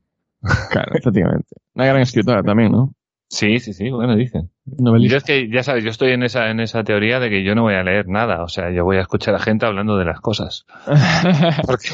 Claro, 0.71 0.93
efectivamente. 0.95 1.57
Una 1.75 1.87
gran 1.87 2.01
escritora 2.03 2.43
también, 2.43 2.73
¿no? 2.73 2.93
Sí, 3.31 3.59
sí, 3.59 3.75
sí, 3.75 3.91
bueno, 3.91 4.17
dicen. 4.17 4.51
Yo 4.65 4.77
Novelista. 4.85 5.17
es 5.19 5.25
que, 5.25 5.51
ya 5.51 5.63
sabes, 5.63 5.85
yo 5.85 5.91
estoy 5.91 6.13
en 6.13 6.23
esa, 6.23 6.49
en 6.51 6.61
esa 6.61 6.83
teoría 6.83 7.21
de 7.21 7.29
que 7.29 7.45
yo 7.45 7.55
no 7.55 7.63
voy 7.63 7.75
a 7.75 7.83
leer 7.83 8.09
nada, 8.09 8.43
o 8.43 8.49
sea, 8.49 8.71
yo 8.71 8.85
voy 8.85 8.97
a 8.97 9.03
escuchar 9.03 9.35
a 9.35 9.39
gente 9.39 9.67
hablando 9.67 9.99
de 9.99 10.07
las 10.07 10.21
cosas. 10.21 10.65
Porque 11.67 11.89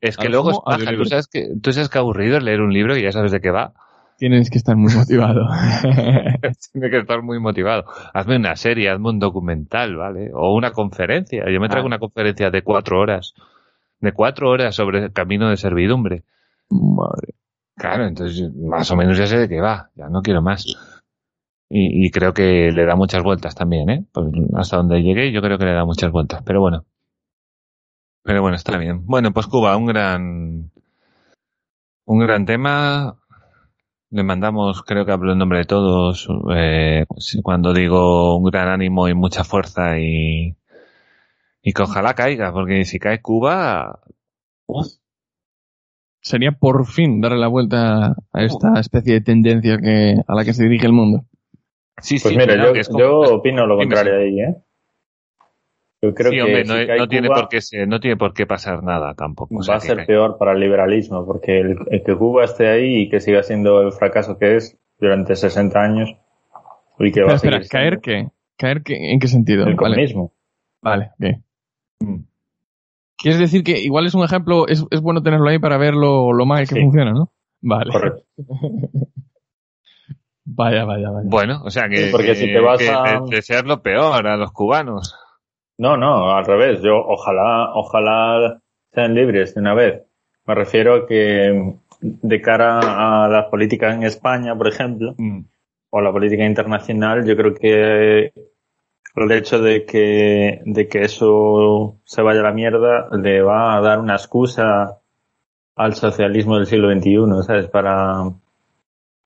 es 0.00 0.16
que 0.16 0.26
¿Al 0.26 0.32
luego 0.32 0.50
es 0.52 0.58
paja, 0.64 0.96
tú 0.96 1.04
sabes 1.04 1.28
que, 1.28 1.48
tú 1.60 1.72
sabes 1.72 1.88
que 1.90 1.98
aburrido 1.98 2.38
es 2.38 2.44
leer 2.44 2.60
un 2.62 2.72
libro 2.72 2.96
y 2.96 3.02
ya 3.02 3.12
sabes 3.12 3.30
de 3.32 3.40
qué 3.40 3.50
va. 3.50 3.74
Tienes 4.16 4.48
que 4.50 4.58
estar 4.58 4.76
muy 4.76 4.92
motivado. 4.94 5.46
Tiene 6.72 6.90
que 6.90 6.98
estar 6.98 7.22
muy 7.22 7.38
motivado. 7.40 7.84
Hazme 8.14 8.36
una 8.36 8.54
serie, 8.56 8.90
hazme 8.90 9.08
un 9.10 9.18
documental, 9.18 9.96
¿vale? 9.96 10.30
O 10.34 10.54
una 10.54 10.72
conferencia. 10.72 11.44
Yo 11.50 11.60
me 11.60 11.68
traigo 11.68 11.86
Ah. 11.86 11.88
una 11.88 11.98
conferencia 11.98 12.50
de 12.50 12.62
cuatro 12.62 13.00
horas. 13.00 13.34
De 14.00 14.12
cuatro 14.12 14.50
horas 14.50 14.74
sobre 14.74 15.04
el 15.04 15.12
camino 15.12 15.48
de 15.50 15.56
servidumbre. 15.56 16.24
Madre. 16.70 17.34
Claro, 17.76 18.06
entonces 18.06 18.54
más 18.54 18.90
o 18.90 18.96
menos 18.96 19.16
ya 19.16 19.26
sé 19.26 19.38
de 19.38 19.48
qué 19.48 19.60
va, 19.60 19.90
ya 19.94 20.08
no 20.08 20.22
quiero 20.22 20.42
más. 20.42 20.66
Y, 21.68 22.06
y 22.06 22.10
creo 22.10 22.34
que 22.34 22.70
le 22.72 22.84
da 22.84 22.96
muchas 22.96 23.22
vueltas 23.22 23.54
también, 23.54 23.88
¿eh? 23.90 24.04
Pues 24.12 24.26
hasta 24.56 24.76
donde 24.76 25.02
llegué 25.02 25.32
yo 25.32 25.40
creo 25.40 25.56
que 25.58 25.64
le 25.64 25.72
da 25.72 25.84
muchas 25.84 26.10
vueltas, 26.12 26.42
pero 26.44 26.60
bueno. 26.60 26.84
Pero 28.22 28.42
bueno, 28.42 28.56
está 28.56 28.76
bien. 28.76 29.06
Bueno, 29.06 29.32
pues 29.32 29.46
Cuba, 29.46 29.76
un 29.76 29.86
gran, 29.86 30.70
un 32.04 32.18
gran 32.18 32.44
tema. 32.44 33.16
Le 34.10 34.24
mandamos, 34.24 34.82
creo 34.82 35.06
que 35.06 35.12
hablo 35.12 35.32
en 35.32 35.38
nombre 35.38 35.60
de 35.60 35.64
todos, 35.64 36.28
eh, 36.54 37.06
cuando 37.42 37.72
digo 37.72 38.36
un 38.36 38.44
gran 38.44 38.68
ánimo 38.68 39.08
y 39.08 39.14
mucha 39.14 39.44
fuerza 39.44 39.98
y, 40.00 40.56
y 41.62 41.72
que 41.72 41.82
ojalá 41.82 42.14
caiga, 42.14 42.52
porque 42.52 42.84
si 42.84 42.98
cae 42.98 43.22
Cuba, 43.22 44.00
Sería 46.22 46.52
por 46.52 46.86
fin 46.86 47.20
darle 47.20 47.38
la 47.38 47.48
vuelta 47.48 48.14
a 48.32 48.42
esta 48.42 48.80
especie 48.80 49.14
de 49.14 49.20
tendencia 49.20 49.76
que, 49.78 50.16
a 50.26 50.34
la 50.34 50.44
que 50.46 50.54
se 50.54 50.62
dirige 50.64 50.86
el 50.86 50.92
mundo. 50.94 51.26
sí, 52.02 52.18
Pues 52.22 52.34
sí, 52.34 52.36
mira, 52.36 52.56
yo, 52.56 52.72
que 52.72 52.80
es 52.80 52.88
como- 52.88 53.00
yo 53.00 53.20
opino 53.36 53.66
lo 53.66 53.76
contrario 53.76 54.16
ahí, 54.16 54.40
¿eh? 54.40 54.56
Yo 56.02 56.14
creo 56.14 56.32
sí, 56.32 56.40
que 56.40 56.42
hombre, 56.42 56.64
si 56.64 56.74
no, 56.96 57.08
tiene 57.08 57.28
Cuba, 57.28 57.34
por 57.34 57.48
qué 57.48 57.60
ser- 57.60 57.88
no 57.88 58.00
tiene 58.00 58.16
por 58.16 58.32
qué 58.34 58.46
pasar 58.46 58.82
nada 58.82 59.14
tampoco. 59.14 59.60
o 59.60 59.62
sea, 59.62 59.74
va 59.74 59.76
a 59.76 59.80
ser 59.80 59.96
cae. 59.96 60.06
peor 60.06 60.38
para 60.38 60.52
el 60.52 60.60
liberalismo, 60.60 61.24
porque 61.26 61.60
el, 61.60 61.76
el 61.90 62.02
que 62.02 62.16
Cuba 62.16 62.44
esté 62.44 62.68
ahí 62.68 63.02
y 63.02 63.08
que 63.08 63.20
siga 63.20 63.42
siendo 63.42 63.80
el 63.82 63.92
fracaso 63.92 64.38
que 64.38 64.56
es 64.56 64.76
durante 64.98 65.36
60 65.36 65.80
años 65.82 66.14
y 66.98 67.12
que 67.12 67.22
va 67.22 67.34
Espera, 67.34 67.56
a 67.58 67.58
espera, 67.58 67.68
¿caer 67.68 68.00
qué? 68.00 68.28
¿Caer 68.56 68.82
qué? 68.82 69.12
¿En 69.12 69.18
qué 69.20 69.28
sentido? 69.28 69.64
el 69.64 69.76
Vale, 69.76 69.76
comunismo. 69.76 70.32
vale, 70.82 71.12
ok. 71.18 71.42
Mm. 72.00 72.24
¿Quieres 73.16 73.38
decir 73.38 73.62
que 73.62 73.78
igual 73.78 74.06
es 74.06 74.14
un 74.14 74.24
ejemplo, 74.24 74.66
es, 74.66 74.84
es 74.90 75.00
bueno 75.02 75.22
tenerlo 75.22 75.48
ahí 75.48 75.58
para 75.58 75.76
ver 75.78 75.94
lo, 75.94 76.32
lo 76.32 76.46
mal 76.46 76.60
que 76.68 76.74
Sí. 76.74 76.80
funciona, 76.80 77.12
¿no? 77.12 77.30
Vale. 77.60 77.92
Correcto. 77.92 78.22
Vaya, 80.52 80.84
vaya, 80.84 81.10
vaya. 81.10 81.28
Bueno, 81.30 81.60
o 81.64 81.70
sea 81.70 81.88
que, 81.88 81.96
Sí, 82.06 82.08
porque 82.10 82.34
si 82.34 82.46
te 82.46 82.58
vas 82.60 82.78
que 82.78 82.88
a- 82.88 83.20
de- 83.20 83.36
desear 83.36 83.66
lo 83.66 83.82
peor 83.82 84.26
a 84.26 84.36
los 84.36 84.50
cubanos. 84.52 85.14
No, 85.78 85.96
no, 85.96 86.32
al 86.34 86.44
revés. 86.44 86.82
Yo 86.82 86.96
ojalá, 86.96 87.70
ojalá 87.74 88.60
sean 88.92 89.14
libres 89.14 89.54
de 89.54 89.60
una 89.60 89.74
vez. 89.74 90.02
Me 90.46 90.54
refiero 90.54 90.94
a 90.94 91.06
que 91.06 91.74
de 92.00 92.40
cara 92.42 93.24
a 93.24 93.28
las 93.28 93.46
políticas 93.46 93.94
en 93.94 94.02
España, 94.02 94.56
por 94.56 94.66
ejemplo, 94.68 95.14
Mm. 95.18 95.42
o 95.90 96.00
la 96.00 96.10
política 96.10 96.44
internacional, 96.44 97.24
yo 97.24 97.36
creo 97.36 97.54
que 97.54 98.32
el 99.16 99.32
hecho 99.32 99.60
de 99.60 99.84
que, 99.84 100.60
de 100.64 100.88
que 100.88 101.00
eso 101.02 101.98
se 102.04 102.22
vaya 102.22 102.40
a 102.40 102.44
la 102.44 102.52
mierda 102.52 103.08
le 103.16 103.42
va 103.42 103.76
a 103.76 103.80
dar 103.80 103.98
una 103.98 104.14
excusa 104.14 104.98
al 105.76 105.94
socialismo 105.94 106.56
del 106.56 106.66
siglo 106.66 106.92
XXI, 106.92 107.42
¿sabes? 107.46 107.68
Para, 107.68 108.24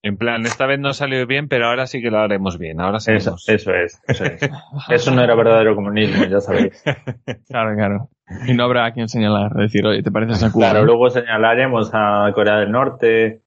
En 0.03 0.17
plan, 0.17 0.47
esta 0.47 0.67
vez 0.67 0.79
no 0.79 0.93
salió 0.93 1.27
bien, 1.27 1.49
pero 1.49 1.67
ahora 1.67 1.87
sí 1.87 2.01
que 2.01 2.11
lo 2.11 2.19
haremos 2.19 2.59
bien. 2.59 2.81
Ahora 2.81 2.99
eso, 2.99 3.05
sabemos. 3.05 3.49
eso 3.49 3.73
es, 3.75 4.01
eso 4.07 4.25
es. 4.25 4.51
Eso 4.91 5.11
no 5.11 5.23
era 5.23 5.35
verdadero 5.35 5.75
comunismo, 5.75 6.25
ya 6.25 6.41
sabéis. 6.41 6.83
Claro, 7.49 7.77
claro. 7.77 8.09
Y 8.47 8.55
no 8.55 8.65
habrá 8.65 8.87
a 8.87 8.93
quien 8.93 9.09
señalar, 9.09 9.53
decir, 9.53 9.87
oye, 9.87 10.03
¿te 10.03 10.11
pareces 10.11 10.43
a 10.43 10.51
Cuba? 10.51 10.71
Claro, 10.71 10.87
luego 10.87 11.11
señalaremos 11.11 11.91
a 11.93 12.31
Corea 12.35 12.57
del 12.57 12.73
Norte 12.73 13.44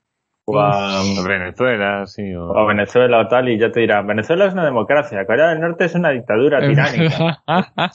o 0.49 0.59
a, 0.59 1.03
Venezuela, 1.27 2.05
sí. 2.05 2.33
O... 2.33 2.65
Venezuela 2.65 3.19
o 3.19 3.27
tal 3.27 3.49
y 3.49 3.59
ya 3.59 3.69
te 3.71 3.81
dirán, 3.81 4.07
Venezuela 4.07 4.45
es 4.45 4.53
una 4.53 4.65
democracia, 4.65 5.25
Corea 5.25 5.49
del 5.49 5.59
Norte 5.59 5.85
es 5.85 5.95
una 5.95 6.11
dictadura 6.11 6.65
tiránica. 6.65 7.43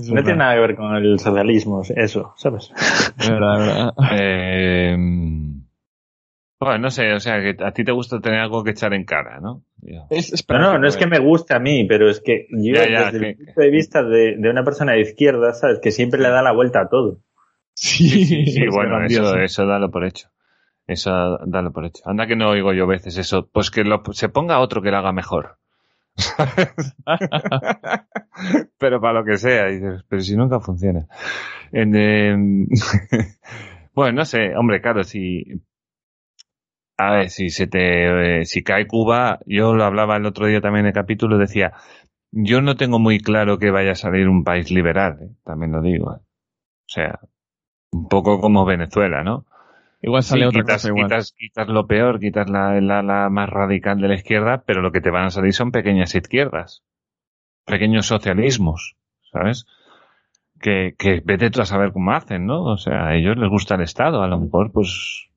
No 0.00 0.14
verdad, 0.14 0.26
tiene 0.26 0.38
nada 0.38 0.54
que 0.54 0.60
ver 0.60 0.76
con 0.76 0.94
el 0.94 1.18
socialismo, 1.18 1.82
eso, 1.96 2.32
¿sabes? 2.36 2.70
es 3.18 3.28
verdad, 3.28 3.60
es 3.60 3.66
verdad. 3.66 3.94
Eh, 4.12 4.96
bueno, 6.60 6.78
no 6.78 6.90
sé, 6.90 7.12
o 7.14 7.20
sea, 7.20 7.40
que 7.40 7.56
a 7.64 7.72
ti 7.72 7.82
te 7.82 7.90
gusta 7.90 8.20
tener 8.20 8.38
algo 8.38 8.62
que 8.62 8.70
echar 8.70 8.94
en 8.94 9.04
cara, 9.04 9.40
¿no? 9.40 9.64
Yo- 9.82 10.06
Es, 10.10 10.32
es 10.32 10.44
No, 10.48 10.58
no, 10.58 10.78
no 10.78 10.86
es 10.86 10.96
que 10.96 11.08
me 11.08 11.18
guste 11.18 11.54
a 11.54 11.58
mí, 11.58 11.84
pero 11.88 12.08
es 12.08 12.20
que 12.20 12.46
yo 12.50 12.74
Ya, 12.74 12.88
ya, 12.88 13.04
desde 13.06 13.18
que- 13.18 13.28
el 13.30 13.36
punto 13.36 13.60
de 13.60 13.70
vista 13.70 14.02
de, 14.04 14.36
de 14.38 14.50
una 14.50 14.62
persona 14.64 14.92
de 14.92 15.00
izquierda, 15.00 15.52
¿sabes? 15.52 15.80
Que 15.80 15.90
siempre 15.90 16.20
le 16.20 16.30
da 16.30 16.42
la 16.42 16.52
vuelta 16.52 16.82
a 16.82 16.88
todo. 16.88 17.18
Sí, 17.74 18.08
Sí, 18.46 18.62
es 18.66 18.74
bueno, 18.74 19.04
eso, 19.04 19.36
eso 19.36 19.66
dalo 19.66 19.90
por 19.90 20.04
hecho. 20.04 20.28
Eso 20.88 21.38
dalo 21.46 21.72
por 21.72 21.84
hecho. 21.84 22.02
Anda 22.06 22.26
que 22.26 22.34
no 22.34 22.48
oigo 22.48 22.72
yo 22.72 22.86
veces 22.86 23.16
eso. 23.18 23.48
Pues 23.52 23.70
que 23.70 23.84
lo, 23.84 24.02
se 24.12 24.28
ponga 24.30 24.58
otro 24.58 24.80
que 24.82 24.90
lo 24.90 24.96
haga 24.96 25.12
mejor. 25.12 25.58
pero 28.78 29.00
para 29.00 29.20
lo 29.20 29.24
que 29.24 29.36
sea, 29.36 29.66
dices, 29.66 30.04
pero 30.08 30.22
si 30.22 30.36
nunca 30.36 30.58
funciona. 30.60 31.06
Em, 31.70 32.66
bueno, 33.94 34.12
no 34.20 34.24
sé, 34.24 34.56
hombre, 34.56 34.80
claro, 34.80 35.04
si 35.04 35.44
a 36.96 37.10
ver, 37.12 37.30
si 37.30 37.50
se 37.50 37.66
te 37.66 38.40
eh, 38.40 38.44
si 38.44 38.62
cae 38.62 38.86
Cuba, 38.86 39.38
yo 39.46 39.74
lo 39.74 39.84
hablaba 39.84 40.16
el 40.16 40.26
otro 40.26 40.46
día 40.46 40.60
también 40.60 40.84
en 40.86 40.88
el 40.88 40.92
capítulo, 40.94 41.38
decía, 41.38 41.72
yo 42.32 42.60
no 42.60 42.76
tengo 42.76 42.98
muy 42.98 43.20
claro 43.20 43.58
que 43.58 43.70
vaya 43.70 43.92
a 43.92 43.94
salir 43.94 44.28
un 44.28 44.44
país 44.44 44.70
liberal, 44.70 45.18
eh, 45.22 45.30
también 45.44 45.72
lo 45.72 45.80
digo. 45.82 46.14
eh. 46.14 46.18
O 46.20 46.90
sea, 46.90 47.20
un 47.92 48.08
poco 48.08 48.40
como 48.40 48.64
Venezuela, 48.64 49.22
¿no? 49.24 49.46
Igual 50.00 50.22
sale 50.22 50.42
Sí, 50.42 50.46
otra 50.48 50.60
quitas, 50.62 50.76
cosa 50.82 50.88
igual. 50.88 51.04
quitas, 51.06 51.32
quitas 51.36 51.68
lo 51.68 51.86
peor, 51.86 52.20
quitas 52.20 52.48
la, 52.48 52.80
la, 52.80 53.02
la 53.02 53.28
más 53.30 53.48
radical 53.48 54.00
de 54.00 54.08
la 54.08 54.14
izquierda, 54.14 54.62
pero 54.64 54.80
lo 54.80 54.92
que 54.92 55.00
te 55.00 55.10
van 55.10 55.24
a 55.26 55.30
salir 55.30 55.52
son 55.52 55.72
pequeñas 55.72 56.14
izquierdas, 56.14 56.82
pequeños 57.66 58.06
socialismos, 58.06 58.96
¿sabes? 59.32 59.66
Que, 60.60 60.94
que 60.98 61.20
vete 61.24 61.50
tú 61.50 61.60
a 61.60 61.66
saber 61.66 61.92
cómo 61.92 62.12
hacen, 62.12 62.46
¿no? 62.46 62.62
O 62.64 62.76
sea, 62.76 63.06
a 63.08 63.14
ellos 63.16 63.36
les 63.36 63.48
gusta 63.48 63.74
el 63.74 63.82
Estado, 63.82 64.22
a 64.22 64.28
lo 64.28 64.38
mejor, 64.38 64.70
pues, 64.72 65.28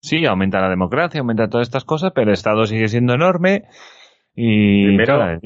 sí, 0.00 0.24
aumenta 0.26 0.60
la 0.60 0.68
democracia, 0.70 1.20
aumenta 1.20 1.48
todas 1.48 1.66
estas 1.66 1.84
cosas, 1.84 2.12
pero 2.14 2.28
el 2.28 2.34
Estado 2.34 2.64
sigue 2.66 2.88
siendo 2.88 3.14
enorme 3.14 3.64
y... 4.34 4.84
Primero- 4.86 5.18
cara 5.18 5.40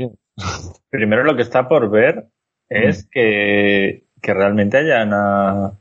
lo 1.24 1.36
que 1.36 1.42
está 1.42 1.68
por 1.68 1.90
ver 1.90 2.26
es 2.68 3.06
que, 3.10 4.04
que 4.22 4.34
realmente 4.34 4.78
haya 4.78 5.04
una 5.04 5.72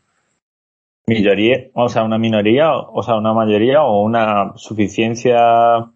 minoría, 1.10 1.58
o 1.74 1.90
sea, 1.90 2.04
una 2.04 2.18
minoría, 2.18 2.74
o 2.76 3.02
sea, 3.04 3.16
una 3.18 3.34
mayoría 3.34 3.84
o 3.84 4.04
una 4.04 4.54
suficiencia 4.56 5.92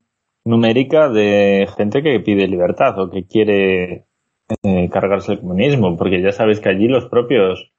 numérica 0.46 1.10
de 1.10 1.68
gente 1.78 2.04
que 2.04 2.20
pide 2.20 2.48
libertad 2.48 3.00
o 3.00 3.10
que 3.10 3.26
quiere 3.26 4.06
eh, 4.64 4.90
cargarse 4.92 5.34
el 5.34 5.40
comunismo, 5.42 5.96
porque 5.98 6.22
ya 6.22 6.32
sabéis 6.32 6.60
que 6.60 6.70
allí 6.70 6.88
los 6.88 7.06
propios 7.08 7.72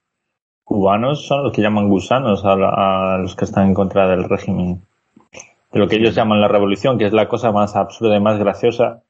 cubanos 0.65 1.27
son 1.27 1.45
los 1.45 1.53
que 1.53 1.63
llaman 1.63 1.89
gusanos 1.89 2.45
a, 2.45 2.57
la- 2.57 3.15
a 3.15 3.19
los 3.19 3.37
que 3.37 3.45
están 3.47 3.69
en 3.69 3.75
contra 3.75 4.09
del 4.09 4.25
régimen, 4.25 4.83
de 5.73 5.81
lo 5.81 5.89
que 5.89 5.97
ellos 5.97 6.15
llaman 6.15 6.41
la 6.41 6.49
revolución, 6.49 6.99
que 6.99 7.07
es 7.07 7.13
la 7.13 7.29
cosa 7.29 7.53
más 7.53 7.77
absurda 7.77 8.17
y 8.17 8.21
más 8.21 8.39
graciosa, 8.39 9.03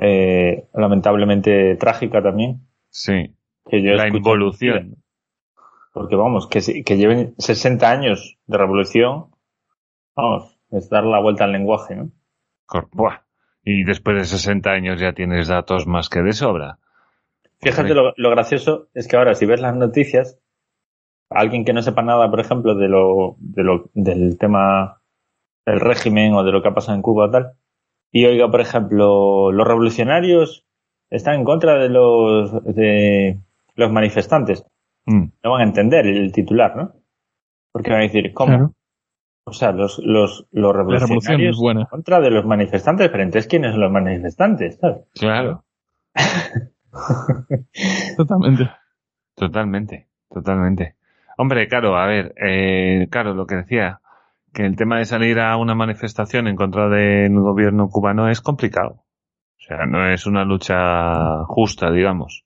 eh, 0.00 0.66
lamentablemente 0.74 1.76
trágica 1.76 2.22
también, 2.22 2.60
Sí, 2.90 3.30
que 3.70 3.82
yo 3.82 3.94
la 3.94 4.08
involución. 4.08 5.01
Porque 5.92 6.16
vamos, 6.16 6.46
que, 6.46 6.82
que 6.84 6.96
lleven 6.96 7.34
60 7.38 7.90
años 7.90 8.38
de 8.46 8.58
revolución, 8.58 9.26
vamos, 10.16 10.58
es 10.70 10.88
dar 10.88 11.04
la 11.04 11.20
vuelta 11.20 11.44
al 11.44 11.52
lenguaje, 11.52 11.94
¿no? 11.94 12.10
Buah. 12.92 13.20
Y 13.62 13.84
después 13.84 14.16
de 14.16 14.24
60 14.24 14.70
años 14.70 15.00
ya 15.00 15.12
tienes 15.12 15.48
datos 15.48 15.86
más 15.86 16.08
que 16.08 16.22
de 16.22 16.32
sobra. 16.32 16.78
Fíjate 17.60 17.94
lo, 17.94 18.12
lo 18.16 18.30
gracioso 18.30 18.88
es 18.94 19.06
que 19.06 19.16
ahora 19.16 19.34
si 19.34 19.46
ves 19.46 19.60
las 19.60 19.76
noticias, 19.76 20.40
alguien 21.30 21.64
que 21.64 21.72
no 21.72 21.82
sepa 21.82 22.02
nada, 22.02 22.28
por 22.30 22.40
ejemplo, 22.40 22.74
de 22.74 22.88
lo, 22.88 23.36
de 23.38 23.62
lo, 23.62 23.90
del 23.94 24.36
tema 24.38 25.00
del 25.64 25.80
régimen 25.80 26.34
o 26.34 26.42
de 26.42 26.52
lo 26.52 26.62
que 26.62 26.68
ha 26.68 26.74
pasado 26.74 26.96
en 26.96 27.02
Cuba 27.02 27.26
o 27.26 27.30
tal, 27.30 27.52
y 28.10 28.26
oiga, 28.26 28.50
por 28.50 28.60
ejemplo, 28.60 29.52
los 29.52 29.66
revolucionarios 29.66 30.66
están 31.08 31.36
en 31.36 31.44
contra 31.44 31.78
de 31.78 31.88
los, 31.88 32.64
de 32.64 33.38
los 33.74 33.92
manifestantes. 33.92 34.64
Mm. 35.06 35.24
No 35.42 35.50
van 35.50 35.60
a 35.60 35.64
entender 35.64 36.06
el 36.06 36.32
titular, 36.32 36.76
¿no? 36.76 36.92
Porque 37.72 37.90
van 37.90 38.00
a 38.00 38.04
decir, 38.04 38.32
¿cómo? 38.32 38.52
Claro. 38.52 38.74
O 39.44 39.52
sea, 39.52 39.72
los, 39.72 39.98
los, 39.98 40.46
los 40.52 40.76
revolucionarios 40.76 41.58
en 41.60 41.84
contra 41.86 42.20
de 42.20 42.30
los 42.30 42.44
manifestantes, 42.44 43.08
pero 43.08 43.24
entonces, 43.24 43.48
¿quiénes 43.48 43.72
son 43.72 43.80
los 43.80 43.90
manifestantes? 43.90 44.78
¿sabes? 44.78 45.08
Claro. 45.14 45.64
Totalmente. 48.16 48.70
Totalmente, 49.34 50.08
totalmente. 50.28 50.96
Hombre, 51.38 51.66
claro, 51.66 51.96
a 51.96 52.06
ver, 52.06 52.34
eh, 52.36 53.08
claro, 53.10 53.34
lo 53.34 53.46
que 53.46 53.56
decía, 53.56 54.00
que 54.52 54.64
el 54.64 54.76
tema 54.76 54.98
de 54.98 55.06
salir 55.06 55.40
a 55.40 55.56
una 55.56 55.74
manifestación 55.74 56.46
en 56.46 56.56
contra 56.56 56.88
del 56.88 57.34
gobierno 57.40 57.88
cubano 57.88 58.28
es 58.28 58.40
complicado. 58.40 59.04
O 59.58 59.64
sea, 59.66 59.86
no 59.86 60.08
es 60.08 60.26
una 60.26 60.44
lucha 60.44 61.44
justa, 61.46 61.90
digamos. 61.90 62.44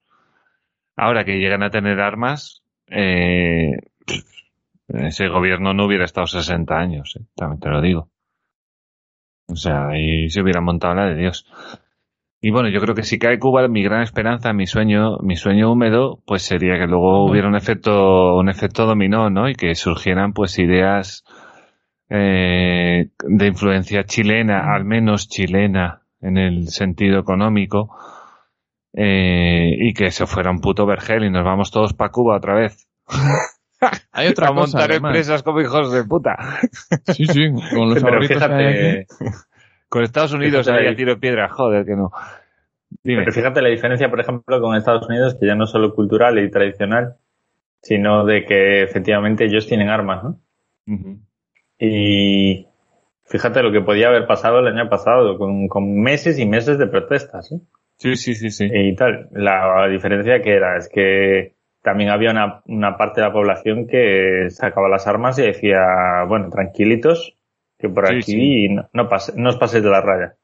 Ahora 0.96 1.24
que 1.24 1.38
llegan 1.38 1.62
a 1.62 1.70
tener 1.70 2.00
armas, 2.00 2.62
eh, 2.88 3.72
ese 4.88 5.28
gobierno 5.28 5.74
no 5.74 5.86
hubiera 5.86 6.04
estado 6.04 6.26
60 6.26 6.74
años, 6.74 7.16
eh, 7.16 7.24
también 7.34 7.60
te 7.60 7.68
lo 7.68 7.80
digo. 7.80 8.08
O 9.48 9.56
sea, 9.56 9.88
ahí 9.88 10.28
se 10.30 10.42
hubiera 10.42 10.60
montado 10.60 10.94
la 10.94 11.06
de 11.06 11.16
Dios. 11.16 11.46
Y 12.40 12.50
bueno, 12.50 12.68
yo 12.68 12.80
creo 12.80 12.94
que 12.94 13.02
si 13.02 13.18
cae 13.18 13.38
Cuba, 13.38 13.66
mi 13.68 13.82
gran 13.82 14.02
esperanza, 14.02 14.52
mi 14.52 14.66
sueño, 14.66 15.18
mi 15.18 15.36
sueño 15.36 15.72
húmedo, 15.72 16.20
pues 16.26 16.42
sería 16.42 16.78
que 16.78 16.86
luego 16.86 17.24
hubiera 17.24 17.48
un 17.48 17.56
efecto, 17.56 18.36
un 18.36 18.48
efecto 18.48 18.86
dominó, 18.86 19.30
¿no? 19.30 19.48
Y 19.48 19.54
que 19.54 19.74
surgieran 19.74 20.32
pues 20.32 20.58
ideas 20.58 21.24
eh, 22.08 23.10
de 23.24 23.46
influencia 23.46 24.04
chilena, 24.04 24.74
al 24.74 24.84
menos 24.84 25.28
chilena, 25.28 26.02
en 26.20 26.38
el 26.38 26.68
sentido 26.68 27.18
económico, 27.18 27.96
eh, 28.96 29.70
y 29.78 29.94
que 29.94 30.10
se 30.10 30.26
fuera 30.26 30.50
un 30.50 30.60
puto 30.60 30.86
vergel 30.86 31.24
y 31.24 31.30
nos 31.30 31.44
vamos 31.44 31.70
todos 31.70 31.92
para 31.94 32.10
Cuba 32.10 32.36
otra 32.38 32.54
vez. 32.54 32.88
Hay 34.12 34.28
otra 34.28 34.48
a 34.48 34.54
cosa, 34.54 34.78
montar 34.78 34.90
además. 34.90 35.10
empresas 35.10 35.42
como 35.42 35.60
hijos 35.60 35.92
de 35.92 36.02
puta. 36.04 36.36
Sí, 37.12 37.26
sí, 37.26 37.50
con 37.74 37.90
los 37.90 38.02
Pero 38.02 38.22
fíjate, 38.22 39.06
Con 39.88 40.02
Estados 40.02 40.32
Unidos 40.32 40.66
Fíjate 40.66 40.70
ahí 40.70 40.86
ahí. 40.86 40.92
a 40.92 40.96
tiro 40.96 41.20
piedra, 41.20 41.48
joder, 41.50 41.84
que 41.84 41.94
no. 41.94 42.10
Dime. 43.02 43.22
pero 43.24 43.32
fíjate 43.32 43.62
la 43.62 43.68
diferencia, 43.68 44.08
por 44.10 44.20
ejemplo, 44.20 44.60
con 44.60 44.74
Estados 44.76 45.06
Unidos, 45.08 45.36
que 45.38 45.46
ya 45.46 45.54
no 45.54 45.64
es 45.64 45.70
solo 45.70 45.94
cultural 45.94 46.38
y 46.38 46.50
tradicional, 46.50 47.16
sino 47.82 48.24
de 48.24 48.44
que 48.44 48.82
efectivamente 48.82 49.44
ellos 49.44 49.66
tienen 49.66 49.90
armas, 49.90 50.24
¿no? 50.24 50.40
Y 51.78 52.66
fíjate 53.24 53.62
lo 53.62 53.72
que 53.72 53.80
podía 53.82 54.08
haber 54.08 54.26
pasado 54.26 54.60
el 54.60 54.68
año 54.68 54.88
pasado, 54.88 55.36
con, 55.36 55.68
con 55.68 56.00
meses 56.00 56.38
y 56.38 56.46
meses 56.46 56.78
de 56.78 56.86
protestas, 56.86 57.52
¿eh? 57.52 57.60
Sí, 57.98 58.16
sí, 58.16 58.34
sí, 58.34 58.50
sí. 58.50 58.68
y 58.72 58.94
tal. 58.94 59.28
La 59.32 59.86
diferencia 59.88 60.40
que 60.42 60.54
era 60.54 60.76
es 60.76 60.88
que 60.88 61.54
también 61.82 62.10
había 62.10 62.30
una, 62.30 62.62
una 62.66 62.96
parte 62.96 63.20
de 63.20 63.26
la 63.28 63.32
población 63.32 63.86
que 63.86 64.48
sacaba 64.50 64.88
las 64.88 65.06
armas 65.06 65.38
y 65.38 65.42
decía, 65.42 66.24
bueno, 66.28 66.50
tranquilitos, 66.50 67.36
que 67.78 67.88
por 67.88 68.06
Sí, 68.08 68.14
aquí 68.16 68.22
sí. 68.32 68.68
No, 68.68 68.88
no, 68.92 69.08
pase- 69.08 69.32
no 69.36 69.48
os 69.50 69.56
paséis 69.56 69.82
de 69.84 69.90
la 69.90 70.00
raya. 70.00 70.34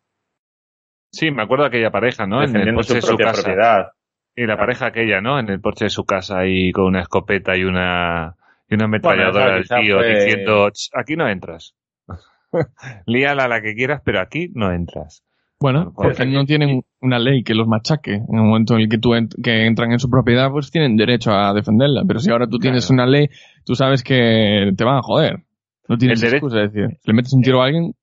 Sí, 1.10 1.30
me 1.30 1.42
acuerdo 1.42 1.64
de 1.64 1.68
aquella 1.68 1.90
pareja, 1.90 2.26
¿no? 2.26 2.42
En 2.42 2.56
el 2.56 2.74
porche 2.74 2.88
su 2.88 2.94
de 2.94 3.02
su 3.02 3.16
casa. 3.18 3.42
propiedad. 3.42 3.92
Y 4.34 4.46
la 4.46 4.56
pareja 4.56 4.86
aquella, 4.86 5.20
¿no? 5.20 5.38
En 5.38 5.50
el 5.50 5.60
porche 5.60 5.84
de 5.84 5.90
su 5.90 6.04
casa 6.06 6.38
ahí 6.38 6.72
con 6.72 6.84
una 6.84 7.02
escopeta 7.02 7.54
y 7.54 7.64
una, 7.64 8.34
y 8.66 8.74
una 8.76 8.86
ametralladora 8.86 9.32
Bueno, 9.44 9.52
del 9.56 9.64
esa 9.64 9.76
tío 9.80 9.96
fue- 9.98 10.14
diciendo, 10.24 10.70
"Ch, 10.70 10.88
aquí 10.94 11.16
no 11.16 11.28
entras. 11.28 11.74
Líala 13.06 13.44
a 13.44 13.48
la 13.48 13.60
que 13.60 13.74
quieras, 13.74 14.00
pero 14.04 14.20
aquí 14.20 14.50
no 14.54 14.72
entras. 14.72 15.22
Bueno, 15.62 15.92
porque 15.94 16.26
no 16.26 16.44
tienen 16.44 16.82
una 17.00 17.18
ley 17.18 17.42
que 17.44 17.54
los 17.54 17.66
machaque. 17.68 18.14
En 18.14 18.34
el 18.34 18.42
momento 18.42 18.74
en 18.74 18.80
el 18.82 18.88
que 18.88 18.98
tú 18.98 19.10
ent- 19.14 19.40
que 19.42 19.66
entran 19.66 19.92
en 19.92 19.98
su 19.98 20.10
propiedad, 20.10 20.50
pues 20.50 20.70
tienen 20.70 20.96
derecho 20.96 21.32
a 21.32 21.54
defenderla. 21.54 22.02
Pero 22.06 22.18
si 22.20 22.30
ahora 22.30 22.46
tú 22.48 22.58
tienes 22.58 22.86
Claro. 22.86 23.02
una 23.02 23.10
ley, 23.10 23.28
tú 23.64 23.74
sabes 23.74 24.02
que 24.02 24.72
te 24.76 24.84
van 24.84 24.98
a 24.98 25.02
joder. 25.02 25.44
No 25.88 25.96
tienes 25.96 26.22
El 26.22 26.34
excusa. 26.34 26.62
Es 26.62 26.72
decir, 26.72 26.98
si 27.00 27.10
le 27.10 27.14
metes 27.14 27.32
un 27.32 27.42
tiro 27.42 27.62
a 27.62 27.66
alguien, 27.66 27.94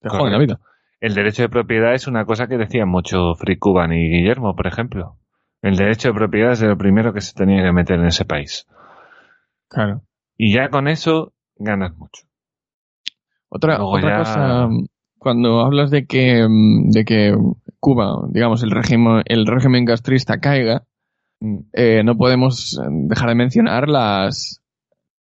te 0.00 0.08
joden 0.08 0.32
la 0.32 0.38
vida. 0.38 0.58
El 1.00 1.14
derecho 1.14 1.42
de 1.42 1.48
propiedad 1.48 1.94
es 1.94 2.06
una 2.06 2.24
cosa 2.24 2.46
que 2.46 2.56
decían 2.56 2.88
mucho 2.88 3.34
Free 3.34 3.58
Cuban 3.58 3.92
y 3.92 4.08
Guillermo, 4.08 4.54
por 4.56 4.66
ejemplo. 4.66 5.16
El 5.60 5.76
derecho 5.76 6.08
de 6.08 6.14
propiedad 6.14 6.52
es 6.52 6.62
lo 6.62 6.76
primero 6.78 7.12
que 7.12 7.20
se 7.20 7.34
tenía 7.34 7.62
que 7.62 7.72
meter 7.72 7.98
en 7.98 8.06
ese 8.06 8.24
país. 8.24 8.66
Claro. 9.68 10.02
Y 10.36 10.52
ya 10.54 10.68
con 10.70 10.88
eso 10.88 11.32
ganas 11.56 11.96
mucho. 11.96 12.22
Otra, 13.48 13.76
Luego 13.76 13.92
otra 13.92 14.10
ya- 14.10 14.18
cosa, 14.18 14.68
cuando 15.22 15.60
hablas 15.60 15.90
de 15.90 16.04
que, 16.06 16.46
mm, 16.48 16.90
de 16.90 17.04
que 17.04 17.36
Cuba, 17.78 18.26
digamos, 18.30 18.62
el 18.62 18.70
régimen, 18.70 19.22
el 19.26 19.46
régimen 19.46 19.84
castrista 19.86 20.38
caiga, 20.40 20.84
eh, 21.72 22.02
no 22.04 22.16
podemos 22.16 22.78
eh, 22.78 22.86
dejar 23.08 23.28
de 23.30 23.34
mencionar 23.34 23.88
las, 23.88 24.60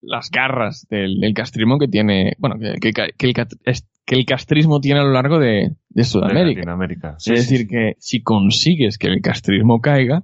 las 0.01 0.29
garras 0.31 0.87
del, 0.89 1.19
del 1.19 1.33
castrismo 1.33 1.77
que 1.77 1.87
tiene, 1.87 2.33
bueno, 2.39 2.55
que, 2.59 2.79
que- 2.91 3.11
que 3.17 3.27
el, 3.27 3.33
que 4.05 4.15
el 4.15 4.25
castrismo 4.25 4.79
tiene 4.81 5.01
a 5.01 5.03
lo 5.03 5.11
largo 5.11 5.37
de, 5.39 5.75
de 5.89 6.03
Sudamérica. 6.03 6.61
Sí, 7.19 7.33
es 7.33 7.45
sí, 7.45 7.53
decir, 7.53 7.67
que 7.67 7.93
si 7.99 8.21
consigues 8.23 8.97
que 8.97 9.07
el 9.07 9.21
castrismo 9.21 9.81
caiga, 9.81 10.23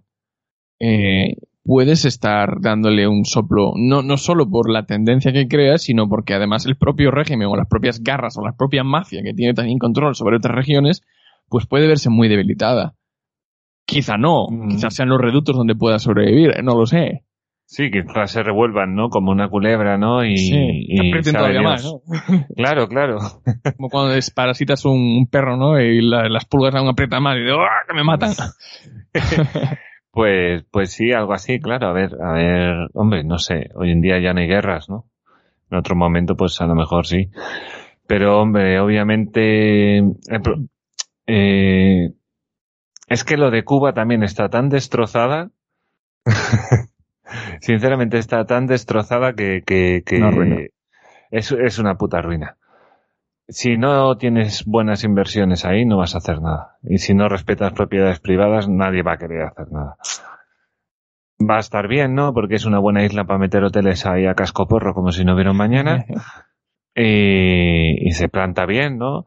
eh, 0.79 1.35
puedes 1.65 2.05
estar 2.05 2.61
dándole 2.61 3.07
un 3.07 3.25
soplo, 3.25 3.73
no, 3.75 4.03
no 4.03 4.17
solo 4.17 4.47
por 4.47 4.69
la 4.69 4.85
tendencia 4.85 5.33
que 5.33 5.47
creas, 5.47 5.81
sino 5.81 6.07
porque 6.07 6.35
además 6.35 6.65
el 6.67 6.77
propio 6.77 7.09
régimen 7.09 7.47
o 7.47 7.55
las 7.55 7.67
propias 7.67 8.01
garras 8.03 8.37
o 8.37 8.45
la 8.45 8.53
propia 8.55 8.83
mafia 8.83 9.21
que 9.23 9.33
tiene 9.33 9.55
también 9.55 9.79
control 9.79 10.13
sobre 10.15 10.37
otras 10.37 10.55
regiones, 10.55 11.01
pues 11.49 11.65
puede 11.65 11.87
verse 11.87 12.09
muy 12.11 12.27
debilitada. 12.27 12.93
Quizá 13.87 14.17
no, 14.17 14.47
Mm. 14.49 14.69
quizás 14.69 14.93
sean 14.95 15.09
los 15.09 15.19
reductos 15.19 15.55
donde 15.57 15.75
pueda 15.75 15.97
sobrevivir, 15.99 16.63
no 16.63 16.75
lo 16.75 16.85
sé. 16.85 17.23
Sí, 17.67 17.89
que 17.89 18.03
quizás 18.03 18.29
se 18.29 18.43
revuelvan, 18.43 18.93
¿no? 18.95 19.09
Como 19.09 19.31
una 19.31 19.49
culebra, 19.49 19.97
¿no? 19.97 20.23
Y, 20.23 20.37
Sí, 20.37 20.55
y 20.87 21.11
todavía 21.31 21.61
Dios. 21.61 21.63
más, 21.63 21.83
¿no? 21.83 22.45
Claro, 22.55 22.87
claro. 22.87 23.17
Como 23.75 23.89
cuando 23.89 24.13
desparasitas 24.13 24.85
un, 24.85 24.99
un 24.99 25.27
perro, 25.27 25.57
¿no? 25.57 25.79
Y 25.81 25.99
la- 26.07 26.29
las 26.29 26.45
pulgas 26.45 26.75
aún 26.75 26.89
aprietan 26.89 27.23
más 27.23 27.37
y 27.37 27.41
digo, 27.43 27.57
¡ah, 27.63 27.83
que 27.87 27.95
me 27.95 28.03
matan! 28.03 28.33
Pues, 30.15 30.63
pues 30.71 30.93
sí, 30.93 31.11
algo 31.11 31.33
así, 31.33 31.59
claro. 31.59 31.87
A 31.87 31.91
ver, 31.91 32.15
a 32.21 32.31
ver, 32.31 32.89
hombre, 32.93 33.25
no 33.25 33.37
sé. 33.37 33.69
Hoy 33.75 33.91
en 33.91 33.99
día 33.99 34.17
ya 34.17 34.33
no 34.33 34.39
hay 34.39 34.47
guerras, 34.47 34.87
¿no? 34.87 35.09
En 35.69 35.77
otro 35.77 35.97
momento, 35.97 36.37
pues 36.37 36.61
a 36.61 36.67
lo 36.67 36.73
mejor 36.73 37.05
sí. 37.05 37.31
Pero, 38.07 38.39
hombre, 38.39 38.79
obviamente, 38.79 39.97
eh, 41.27 42.13
es 43.09 43.23
que 43.25 43.35
lo 43.35 43.51
de 43.51 43.65
Cuba 43.65 43.93
también 43.93 44.23
está 44.23 44.47
tan 44.47 44.69
destrozada. 44.69 45.51
Sinceramente 47.59 48.17
está 48.17 48.45
tan 48.45 48.67
destrozada 48.67 49.33
que, 49.33 49.63
que, 49.65 50.71
es 51.29 51.77
una 51.77 51.97
puta 51.97 52.21
ruina. 52.21 52.55
Si 53.47 53.77
no 53.77 54.17
tienes 54.17 54.65
buenas 54.65 55.03
inversiones 55.03 55.65
ahí, 55.65 55.85
no 55.85 55.97
vas 55.97 56.15
a 56.15 56.17
hacer 56.17 56.41
nada. 56.41 56.77
Y 56.83 56.97
si 56.97 57.13
no 57.13 57.29
respetas 57.29 57.73
propiedades 57.73 58.19
privadas, 58.19 58.67
nadie 58.67 59.03
va 59.03 59.13
a 59.13 59.17
querer 59.17 59.43
hacer 59.43 59.71
nada. 59.71 59.97
Va 61.39 61.57
a 61.57 61.59
estar 61.59 61.87
bien, 61.87 62.15
¿no? 62.15 62.33
Porque 62.33 62.55
es 62.55 62.65
una 62.65 62.79
buena 62.79 63.05
isla 63.05 63.25
para 63.25 63.39
meter 63.39 63.63
hoteles 63.63 64.05
ahí 64.05 64.25
a 64.25 64.33
casco 64.33 64.67
porro 64.67 64.93
como 64.93 65.11
si 65.11 65.25
no 65.25 65.35
hubiera 65.35 65.53
mañana. 65.53 66.05
y, 66.95 68.07
y 68.07 68.11
se 68.11 68.29
planta 68.29 68.65
bien, 68.65 68.97
¿no? 68.97 69.25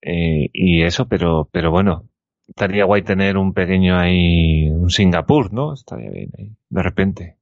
Eh, 0.00 0.50
y 0.52 0.82
eso, 0.82 1.06
pero, 1.08 1.48
pero 1.50 1.70
bueno, 1.70 2.08
estaría 2.48 2.84
guay 2.84 3.02
tener 3.02 3.36
un 3.36 3.52
pequeño 3.52 3.98
ahí, 3.98 4.68
un 4.70 4.90
Singapur, 4.90 5.52
¿no? 5.52 5.74
Estaría 5.74 6.10
bien 6.10 6.30
ahí, 6.38 6.56
de 6.68 6.82
repente. 6.82 7.36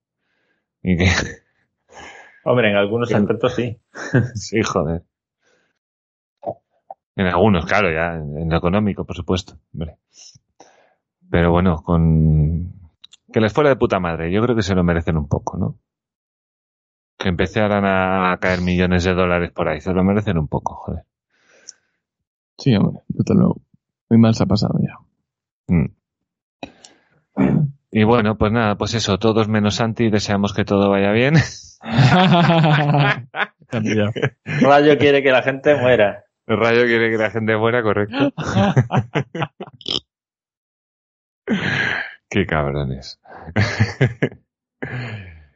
Y 0.82 0.96
que, 0.96 1.06
Hombre, 2.44 2.70
en 2.70 2.76
algunos 2.76 3.12
aspectos 3.14 3.54
sí. 3.54 3.78
sí, 4.34 4.62
joder. 4.62 5.02
En 7.14 7.26
algunos, 7.26 7.66
claro, 7.66 7.92
ya, 7.92 8.14
en, 8.14 8.48
lo 8.48 8.56
económico, 8.56 9.04
por 9.04 9.16
supuesto, 9.16 9.58
hombre. 9.72 9.98
Pero 11.30 11.50
bueno, 11.50 11.82
con, 11.82 12.72
que 13.32 13.40
les 13.40 13.52
fuera 13.52 13.70
de 13.70 13.76
puta 13.76 14.00
madre, 14.00 14.32
yo 14.32 14.42
creo 14.42 14.56
que 14.56 14.62
se 14.62 14.74
lo 14.74 14.84
merecen 14.84 15.16
un 15.16 15.28
poco, 15.28 15.56
¿no? 15.58 15.78
Que 17.18 17.28
empezaran 17.28 17.84
a 17.84 18.36
caer 18.38 18.60
millones 18.62 19.04
de 19.04 19.14
dólares 19.14 19.50
por 19.52 19.68
ahí, 19.68 19.80
se 19.80 19.92
lo 19.92 20.02
merecen 20.04 20.38
un 20.38 20.48
poco, 20.48 20.74
joder. 20.74 21.04
Sí, 22.58 22.74
hombre, 22.76 23.02
desde 23.08 23.34
luego. 23.34 23.60
Muy 24.08 24.18
mal 24.18 24.34
se 24.34 24.44
ha 24.44 24.46
pasado 24.46 24.78
ya. 24.80 24.98
Mm. 25.68 25.86
Y 27.90 28.04
bueno, 28.04 28.38
pues 28.38 28.52
nada, 28.52 28.76
pues 28.76 28.94
eso, 28.94 29.18
todos 29.18 29.48
menos 29.48 29.74
Santi, 29.76 30.08
deseamos 30.08 30.54
que 30.54 30.64
todo 30.64 30.88
vaya 30.90 31.12
bien. 31.12 31.34
Rayo 34.60 34.98
quiere 34.98 35.22
que 35.22 35.30
la 35.30 35.42
gente 35.42 35.74
muera. 35.76 36.24
El 36.46 36.58
rayo 36.58 36.84
quiere 36.84 37.10
que 37.10 37.18
la 37.18 37.30
gente 37.30 37.56
muera, 37.56 37.82
correcto. 37.82 38.32
Qué 42.28 42.46
cabrones. 42.46 43.20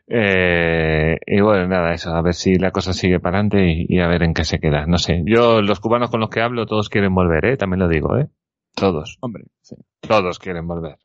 Eh, 0.09 1.19
y 1.27 1.41
bueno, 1.41 1.67
nada, 1.67 1.93
eso, 1.93 2.11
a 2.15 2.23
ver 2.23 2.35
si 2.35 2.55
la 2.55 2.71
cosa 2.71 2.93
sigue 2.93 3.19
para 3.19 3.39
adelante 3.39 3.67
y, 3.67 3.87
y 3.89 3.99
a 3.99 4.07
ver 4.07 4.23
en 4.23 4.35
qué 4.35 4.45
se 4.45 4.61
queda. 4.61 4.87
No 4.87 4.99
sé, 4.99 5.25
yo, 5.27 5.61
los 5.63 5.81
cubanos 5.81 6.11
con 6.11 6.21
los 6.21 6.31
que 6.31 6.41
hablo, 6.41 6.65
todos 6.65 6.89
quieren 6.89 7.13
volver, 7.13 7.45
¿eh? 7.45 7.57
También 7.57 7.81
lo 7.81 7.89
digo, 7.89 8.17
¿eh? 8.17 8.29
Todos, 8.77 9.19
Hombre, 9.21 9.47
sí. 9.63 9.75
todos 10.03 10.39
quieren 10.39 10.69
volver. 10.69 10.97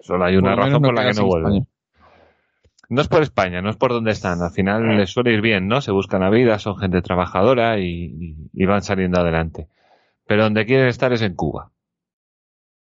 Solo 0.00 0.24
hay 0.24 0.36
una 0.36 0.56
razón 0.56 0.82
por 0.82 0.96
la 0.96 1.02
que 1.08 1.12
no 1.14 1.22
en 1.22 1.28
vuelven. 1.28 1.52
España. 1.52 1.66
No 2.90 3.02
es 3.02 3.08
por 3.08 3.22
España, 3.22 3.62
no 3.62 3.70
es 3.70 3.76
por 3.76 3.92
donde 3.92 4.10
están. 4.10 4.42
Al 4.42 4.50
final 4.50 4.96
les 4.96 5.10
suele 5.10 5.32
ir 5.32 5.40
bien, 5.40 5.68
¿no? 5.68 5.80
Se 5.80 5.92
buscan 5.92 6.22
la 6.22 6.28
vida, 6.28 6.58
son 6.58 6.76
gente 6.76 7.00
trabajadora 7.02 7.78
y, 7.78 8.34
van 8.66 8.82
saliendo 8.82 9.20
adelante. 9.20 9.68
Pero 10.26 10.42
donde 10.42 10.66
quieren 10.66 10.88
estar 10.88 11.12
es 11.12 11.22
en 11.22 11.36
Cuba. 11.36 11.70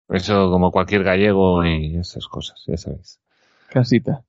Eso 0.08 0.50
como 0.50 0.72
cualquier 0.72 1.04
gallego 1.04 1.62
y 1.66 1.98
esas 1.98 2.26
cosas, 2.26 2.64
ya 2.66 2.78
sabéis. 2.78 3.20
Casita. 3.68 4.24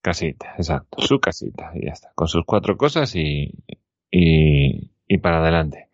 Casita, 0.00 0.54
exacto. 0.56 1.02
Su 1.02 1.18
casita 1.18 1.72
y 1.74 1.86
ya 1.86 1.92
está. 1.92 2.12
Con 2.14 2.28
sus 2.28 2.44
cuatro 2.44 2.76
cosas 2.76 3.16
y, 3.16 3.52
y, 4.12 4.92
y 5.08 5.18
para 5.18 5.38
adelante. 5.38 5.88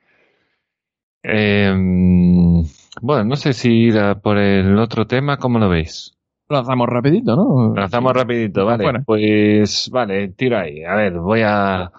Em, 1.22 2.62
bueno, 3.00 3.24
no 3.24 3.36
sé 3.36 3.54
si 3.54 3.70
ir 3.70 3.98
a 3.98 4.20
por 4.20 4.36
el 4.36 4.78
otro 4.78 5.06
tema, 5.06 5.38
¿cómo 5.38 5.58
lo 5.58 5.70
veis? 5.70 6.14
Lanzamos 6.48 6.88
rapidito, 6.88 7.36
¿no? 7.36 7.74
Lanzamos 7.74 8.12
rapidito, 8.12 8.66
vale. 8.66 8.84
Fuera. 8.84 9.02
Pues 9.04 9.88
vale, 9.90 10.28
tiro 10.28 10.58
ahí. 10.58 10.84
A 10.84 10.94
ver, 10.94 11.14
voy 11.18 11.40
a 11.44 11.90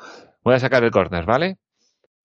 voy 0.44 0.56
a 0.56 0.60
sacar 0.60 0.84
el 0.84 0.92
córner, 0.92 1.26
¿vale? 1.26 1.58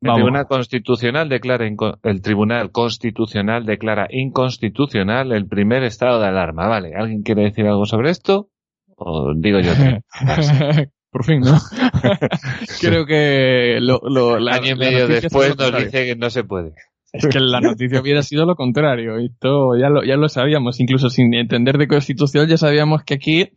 El 0.02 0.08
Vamos. 0.08 0.16
Tribunal 0.16 0.46
Constitucional 0.46 1.28
declara 1.28 1.66
el 2.02 2.22
Tribunal 2.22 2.70
Constitucional 2.72 3.66
declara 3.66 4.06
inconstitucional 4.10 5.32
el 5.32 5.46
primer 5.46 5.82
estado 5.82 6.20
de 6.20 6.26
alarma, 6.26 6.68
¿vale? 6.68 6.92
¿Alguien 6.94 7.22
quiere 7.22 7.42
decir 7.44 7.66
algo 7.66 7.84
sobre 7.86 8.10
esto? 8.10 8.48
O 8.96 9.32
digo 9.34 9.60
yo. 9.60 9.72
Por 11.10 11.24
fin, 11.24 11.40
¿no? 11.40 11.58
Creo 12.80 13.04
que 13.04 13.78
lo, 13.80 14.00
lo, 14.04 14.38
la, 14.38 14.54
Año 14.54 14.72
y 14.72 14.76
medio 14.76 15.08
después 15.08 15.58
nos 15.58 15.76
dice 15.76 16.06
que 16.06 16.16
no 16.16 16.30
se 16.30 16.44
puede. 16.44 16.72
Es 17.12 17.26
que 17.26 17.40
la 17.40 17.60
noticia 17.60 18.00
hubiera 18.00 18.22
sido 18.22 18.46
lo 18.46 18.54
contrario. 18.54 19.18
Esto 19.18 19.76
ya 19.76 19.88
lo, 19.88 20.04
ya 20.04 20.16
lo 20.16 20.28
sabíamos. 20.28 20.78
Incluso 20.80 21.10
sin 21.10 21.34
entender 21.34 21.76
de 21.78 21.88
constitución 21.88 22.46
ya 22.48 22.56
sabíamos 22.56 23.02
que 23.02 23.14
aquí, 23.14 23.48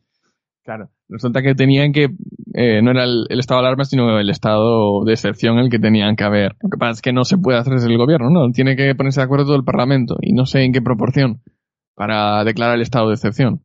claro, 0.64 0.90
resulta 1.08 1.42
que 1.44 1.54
tenían 1.54 1.92
que, 1.94 2.10
eh, 2.56 2.82
no 2.82 2.92
era 2.92 3.04
el, 3.04 3.26
el 3.30 3.40
estado 3.40 3.62
de 3.62 3.68
alarma, 3.68 3.86
sino 3.86 4.20
el 4.20 4.30
estado 4.30 5.04
de 5.06 5.14
excepción 5.14 5.60
el 5.60 5.70
que 5.70 5.78
tenían 5.80 6.16
que 6.16 6.24
haber. 6.24 6.56
Lo 6.62 6.70
que 6.70 6.78
pasa 6.80 6.92
es 6.94 7.02
que 7.02 7.14
no 7.14 7.26
se 7.26 7.38
puede 7.38 7.60
hacer 7.60 7.74
desde 7.74 7.92
el 7.92 7.98
gobierno, 7.98 8.30
¿no? 8.32 8.52
Tiene 8.52 8.76
que 8.76 8.96
ponerse 8.96 9.20
de 9.22 9.26
acuerdo 9.26 9.46
todo 9.46 9.56
el 9.56 9.64
Parlamento 9.64 10.18
y 10.22 10.34
no 10.34 10.46
sé 10.48 10.64
en 10.64 10.74
qué 10.74 10.82
proporción 10.82 11.42
para 11.96 12.44
declarar 12.44 12.76
el 12.76 12.82
estado 12.82 13.10
de 13.10 13.14
excepción. 13.14 13.62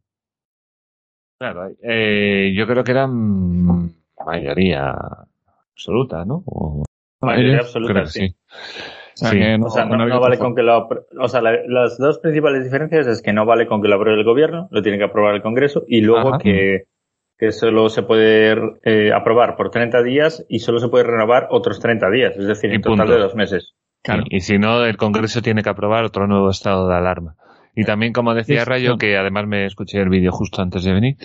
Claro, 1.39 1.69
eh, 1.83 2.53
yo 2.55 2.67
creo 2.67 2.83
que 2.85 2.91
era 2.91 3.07
mm, 3.07 3.91
mayoría 4.27 4.93
absoluta, 5.73 6.25
¿no? 6.25 6.43
O- 6.47 6.85
Mayoría 7.21 7.59
absoluta, 7.61 7.93
creo 7.95 8.05
que 8.05 8.11
sí. 8.11 8.29
sí. 8.29 8.37
O 9.21 9.21
sea, 9.21 9.31
Sí. 9.31 9.39
que 9.41 9.59
no, 9.59 9.67
O 9.67 9.71
sea, 9.71 9.85
no, 9.85 9.97
no 9.97 10.03
había 10.05 10.15
no 10.15 10.21
vale 10.21 10.39
con 10.39 10.55
que 10.55 10.63
lo 10.63 10.75
apro- 10.89 11.07
O 11.19 11.27
sea, 11.27 11.41
la- 11.43 11.59
las 11.67 11.99
dos 11.99 12.19
principales 12.21 12.63
diferencias 12.63 13.07
es 13.09 13.21
que 13.21 13.33
no 13.33 13.45
vale 13.47 13.67
con 13.67 13.83
que 13.83 13.89
lo 13.89 13.97
apruebe 13.97 14.19
el 14.21 14.25
gobierno, 14.25 14.69
lo 14.71 14.81
tiene 14.81 14.97
que 14.99 15.05
aprobar 15.05 15.35
el 15.35 15.43
Congreso, 15.43 15.83
y 15.89 16.03
luego 16.03 16.29
Ajá. 16.29 16.39
que, 16.39 16.85
que 17.37 17.51
solo 17.51 17.89
se 17.89 18.03
puede 18.05 18.57
eh, 18.85 19.13
aprobar 19.13 19.57
por 19.57 19.71
30 19.71 20.03
días 20.05 20.45
y 20.49 20.61
solo 20.61 20.79
se 20.79 20.89
puede 20.89 21.05
renovar 21.05 21.49
otros 21.51 21.81
30 21.81 22.09
días, 22.11 22.37
es 22.37 22.47
decir, 22.47 22.73
en 22.73 22.81
total 22.81 23.09
de 23.09 23.19
dos 23.19 23.35
meses. 23.35 23.75
Claro. 24.05 24.23
Y, 24.31 24.37
y 24.37 24.41
si 24.41 24.59
no, 24.59 24.85
el 24.85 24.97
Congreso 24.97 25.43
tiene 25.43 25.63
que 25.63 25.71
aprobar 25.71 26.05
otro 26.05 26.29
nuevo 26.29 26.51
estado 26.51 26.89
de 26.89 26.95
alarma. 26.95 27.35
Y 27.75 27.85
también, 27.85 28.13
como 28.13 28.35
decía 28.35 28.65
Rayo, 28.65 28.97
que 28.99 29.17
además 29.17 29.47
me 29.49 29.67
escuché 29.67 30.01
el 30.01 30.09
vídeo 30.09 30.31
justo 30.33 30.63
antes 30.63 30.85
de 30.85 30.93
venir, 30.93 31.17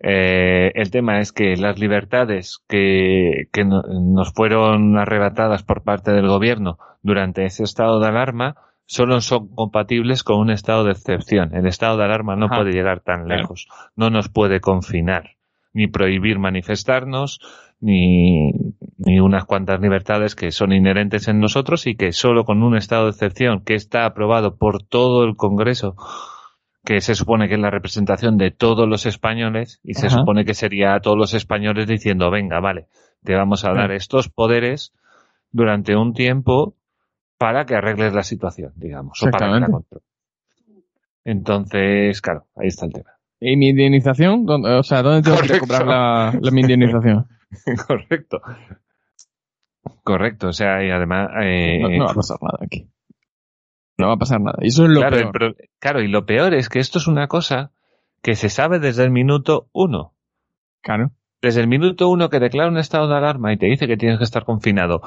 eh, 0.00 0.70
el 0.74 0.90
tema 0.90 1.18
es 1.20 1.32
que 1.32 1.56
las 1.56 1.78
libertades 1.78 2.58
que, 2.68 3.48
que 3.52 3.64
no- 3.64 3.82
nos 3.82 4.32
fueron 4.32 4.96
arrebatadas 4.96 5.62
por 5.64 5.82
parte 5.82 6.12
del 6.12 6.28
gobierno 6.28 6.78
durante 7.08 7.44
ese 7.44 7.64
estado 7.64 7.98
de 7.98 8.06
alarma 8.06 8.54
solo 8.86 9.20
son 9.20 9.48
compatibles 9.48 10.22
con 10.22 10.38
un 10.38 10.50
estado 10.50 10.84
de 10.84 10.92
excepción. 10.92 11.54
El 11.54 11.66
estado 11.66 11.96
de 11.98 12.04
alarma 12.04 12.36
no 12.36 12.46
Ajá. 12.46 12.56
puede 12.58 12.72
llegar 12.72 13.00
tan 13.00 13.24
Claro. 13.24 13.40
lejos. 13.42 13.66
No 13.96 14.08
nos 14.10 14.28
puede 14.28 14.60
confinar, 14.60 15.30
ni 15.72 15.88
prohibir 15.88 16.38
manifestarnos, 16.38 17.40
ni, 17.80 18.50
ni 18.96 19.20
unas 19.20 19.44
cuantas 19.44 19.80
libertades 19.80 20.34
que 20.34 20.50
son 20.50 20.72
inherentes 20.72 21.28
en 21.28 21.38
nosotros 21.38 21.86
y 21.86 21.96
que 21.96 22.12
solo 22.12 22.44
con 22.44 22.62
un 22.62 22.76
estado 22.76 23.04
de 23.04 23.10
excepción 23.10 23.62
que 23.64 23.74
está 23.74 24.04
aprobado 24.06 24.56
por 24.56 24.82
todo 24.82 25.24
el 25.24 25.36
Congreso, 25.36 25.94
que 26.84 27.00
se 27.00 27.14
supone 27.14 27.48
que 27.48 27.54
es 27.54 27.60
la 27.60 27.70
representación 27.70 28.38
de 28.38 28.50
todos 28.50 28.88
los 28.88 29.04
españoles, 29.04 29.80
y 29.84 29.94
se 29.94 30.08
supone 30.08 30.44
que 30.46 30.54
sería 30.54 30.94
a 30.94 31.00
todos 31.00 31.18
los 31.18 31.34
españoles 31.34 31.86
diciendo, 31.86 32.30
venga, 32.30 32.60
vale, 32.60 32.86
te 33.22 33.34
vamos 33.34 33.64
a 33.66 33.72
dar 33.74 33.92
estos 33.92 34.30
poderes 34.30 34.94
durante 35.52 35.94
un 35.96 36.14
tiempo 36.14 36.74
para 37.38 37.64
que 37.64 37.74
arregles 37.76 38.12
la 38.12 38.22
situación, 38.24 38.72
digamos, 38.76 39.22
o 39.22 39.30
para 39.30 39.52
que 39.52 39.60
la 39.60 39.66
controles. 39.68 40.06
Entonces, 41.24 42.20
claro, 42.20 42.46
ahí 42.56 42.68
está 42.68 42.86
el 42.86 42.92
tema. 42.92 43.10
¿Y 43.40 43.56
mi 43.56 43.68
indemnización? 43.68 44.44
¿Dónde- 44.46 44.70
o 44.74 44.82
sea, 44.82 45.02
¿dónde 45.02 45.22
tengo 45.22 45.40
que 45.42 45.58
cobrar 45.60 45.86
la, 45.86 46.38
la 46.40 46.50
mi 46.50 46.62
indemnización? 46.62 47.26
Correcto. 47.86 48.40
Correcto, 50.02 50.48
o 50.48 50.52
sea, 50.52 50.84
y 50.84 50.90
además... 50.90 51.30
eh, 51.42 51.78
No, 51.80 51.88
no 51.90 52.04
va 52.06 52.10
a 52.12 52.14
pasar 52.14 52.38
nada 52.42 52.58
aquí. 52.62 52.88
No 53.98 54.08
va 54.08 54.14
a 54.14 54.18
pasar 54.18 54.40
nada. 54.40 54.58
Y 54.60 54.68
eso 54.68 54.84
es 54.84 54.90
lo 54.90 55.00
claro, 55.00 55.16
peor. 55.16 55.32
pro- 55.32 55.54
claro, 55.80 56.00
y 56.02 56.08
lo 56.08 56.24
peor 56.24 56.54
es 56.54 56.68
que 56.68 56.78
esto 56.78 56.98
es 56.98 57.06
una 57.06 57.26
cosa 57.28 57.72
que 58.22 58.34
se 58.34 58.48
sabe 58.48 58.78
desde 58.78 59.04
el 59.04 59.10
minuto 59.10 59.68
uno. 59.72 60.14
Claro. 60.82 61.10
Desde 61.42 61.60
el 61.60 61.68
minuto 61.68 62.08
uno 62.08 62.30
que 62.30 62.40
declara 62.40 62.70
un 62.70 62.78
estado 62.78 63.08
de 63.08 63.16
alarma 63.16 63.52
y 63.52 63.58
te 63.58 63.66
dice 63.66 63.86
que 63.86 63.96
tienes 63.96 64.18
que 64.18 64.24
estar 64.24 64.44
confinado. 64.44 65.02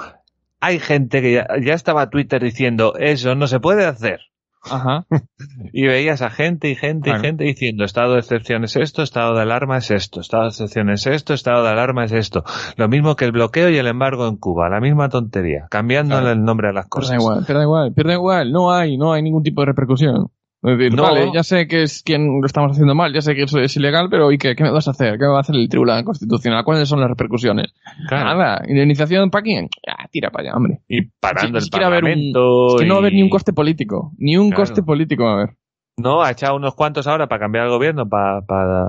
Hay 0.61 0.79
gente 0.79 1.21
que 1.21 1.33
ya, 1.33 1.47
ya 1.61 1.73
estaba 1.73 2.09
Twitter 2.09 2.41
diciendo 2.43 2.93
eso 2.97 3.35
no 3.35 3.47
se 3.47 3.59
puede 3.59 3.85
hacer. 3.85 4.19
Ajá. 4.63 5.07
y 5.73 5.88
veías 5.88 6.21
a 6.21 6.29
gente 6.29 6.69
y 6.69 6.75
gente 6.75 7.09
y 7.09 7.19
gente 7.19 7.43
diciendo 7.45 7.83
estado 7.83 8.13
de 8.13 8.19
excepción 8.19 8.63
es 8.63 8.75
esto, 8.75 9.01
estado 9.01 9.33
de 9.35 9.41
alarma 9.41 9.77
es 9.79 9.89
esto, 9.89 10.19
estado 10.21 10.43
de 10.43 10.49
excepción 10.49 10.91
es 10.91 11.07
esto, 11.07 11.33
estado 11.33 11.63
de 11.63 11.69
alarma 11.69 12.03
es 12.05 12.11
esto. 12.11 12.43
Lo 12.77 12.88
mismo 12.88 13.15
que 13.15 13.25
el 13.25 13.31
bloqueo 13.31 13.69
y 13.69 13.77
el 13.77 13.88
embargo 13.88 14.27
en 14.27 14.38
Cuba, 14.38 14.69
la 14.69 14.79
misma 14.79 15.09
tontería, 15.09 15.65
cambiándole 15.71 16.21
Claro. 16.21 16.35
el 16.39 16.43
nombre 16.43 16.69
a 16.69 16.73
las 16.73 16.85
Pero 16.85 17.01
da 17.07 17.15
cosas. 17.15 17.19
igual, 17.19 17.43
pero 17.47 17.57
da 17.59 17.63
igual, 17.65 17.93
pero 17.95 18.09
da 18.09 18.13
igual, 18.15 18.51
no 18.51 18.71
hay, 18.71 18.97
no 18.97 19.13
hay 19.13 19.23
ningún 19.23 19.41
tipo 19.41 19.61
de 19.61 19.65
repercusión. 19.65 20.27
Es 20.63 20.77
decir, 20.77 20.95
No. 20.95 21.03
vale, 21.03 21.31
ya 21.33 21.41
sé 21.41 21.67
que 21.67 21.81
es 21.83 22.03
quien 22.03 22.39
lo 22.39 22.45
estamos 22.45 22.71
haciendo 22.73 22.93
mal, 22.93 23.11
ya 23.13 23.21
sé 23.21 23.33
que 23.33 23.43
eso 23.43 23.59
es 23.59 23.75
ilegal, 23.77 24.09
pero 24.11 24.31
¿y 24.31 24.38
qué? 24.38 24.55
¿Qué 24.55 24.63
me 24.63 24.69
vas 24.69 24.88
a 24.88 24.91
hacer? 24.91 25.13
¿Qué 25.17 25.25
me 25.25 25.31
va 25.31 25.38
a 25.38 25.41
hacer 25.41 25.55
el 25.55 25.67
Tribunal 25.67 26.03
Constitucional? 26.03 26.63
¿Cuáles 26.63 26.88
son 26.88 26.99
las 26.99 27.09
repercusiones? 27.09 27.73
Claro. 28.07 28.25
Nada, 28.38 28.61
indemnización 28.67 29.31
para 29.31 29.41
quién? 29.43 29.69
Ah, 29.88 30.05
tira 30.11 30.29
para 30.29 30.49
allá, 30.49 30.57
hombre. 30.57 30.81
Y 30.88 31.01
parando 31.19 31.57
el 31.57 31.63
haber 31.83 32.03
un- 32.03 32.09
parlamento. 32.09 32.75
Es 32.75 32.81
que 32.81 32.88
no 32.88 32.93
va 32.93 32.99
a 32.99 33.01
haber 33.01 33.13
y- 33.13 33.15
ni 33.15 33.23
un 33.23 33.29
coste 33.29 33.53
político, 33.53 34.11
ni 34.19 34.38
un 34.38 34.49
Claro. 34.49 34.61
coste 34.61 34.83
político 34.83 35.23
va 35.23 35.31
a 35.31 35.33
haber. 35.33 35.49
No, 35.97 36.21
ha 36.21 36.29
echado 36.31 36.55
unos 36.55 36.75
cuantos 36.75 37.07
ahora 37.07 37.27
para 37.27 37.39
cambiar 37.39 37.65
el 37.65 37.71
gobierno, 37.71 38.07
para, 38.07 38.41
para 38.41 38.85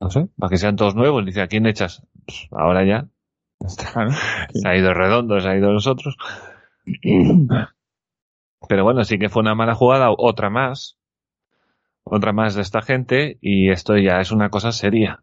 no 0.00 0.10
sé, 0.10 0.26
para 0.36 0.50
que 0.50 0.56
sean 0.56 0.74
todos 0.76 0.94
nuevos. 0.96 1.24
Dice, 1.24 1.42
¿a 1.42 1.46
quién 1.46 1.66
echas? 1.66 2.02
Pues, 2.26 2.48
ahora 2.50 2.84
ya. 2.84 3.06
Claro. 3.92 4.10
Se 4.52 4.68
ha 4.68 4.76
ido 4.76 4.92
redondo, 4.94 5.38
se 5.40 5.48
ha 5.48 5.56
ido 5.56 5.72
nosotros. 5.72 6.16
Pero 8.68 8.82
bueno, 8.84 9.04
sí 9.04 9.18
que 9.18 9.28
fue 9.28 9.42
una 9.42 9.54
mala 9.54 9.74
jugada, 9.74 10.08
otra 10.16 10.50
más. 10.50 10.96
Otra 12.04 12.32
más 12.32 12.54
de 12.54 12.62
esta 12.62 12.80
gente, 12.80 13.36
y 13.42 13.70
esto 13.70 13.96
ya 13.98 14.20
es 14.20 14.32
una 14.32 14.48
cosa 14.48 14.72
seria. 14.72 15.22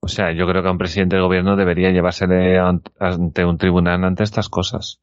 O 0.00 0.08
sea, 0.08 0.32
yo 0.32 0.46
creo 0.48 0.62
que 0.62 0.68
a 0.68 0.72
un 0.72 0.78
presidente 0.78 1.14
del 1.16 1.24
gobierno 1.24 1.54
debería 1.56 1.90
llevársele 1.92 2.58
ant- 2.60 2.90
ante 2.98 3.44
un 3.44 3.56
tribunal 3.56 4.04
ante 4.04 4.24
estas 4.24 4.48
cosas. 4.48 5.00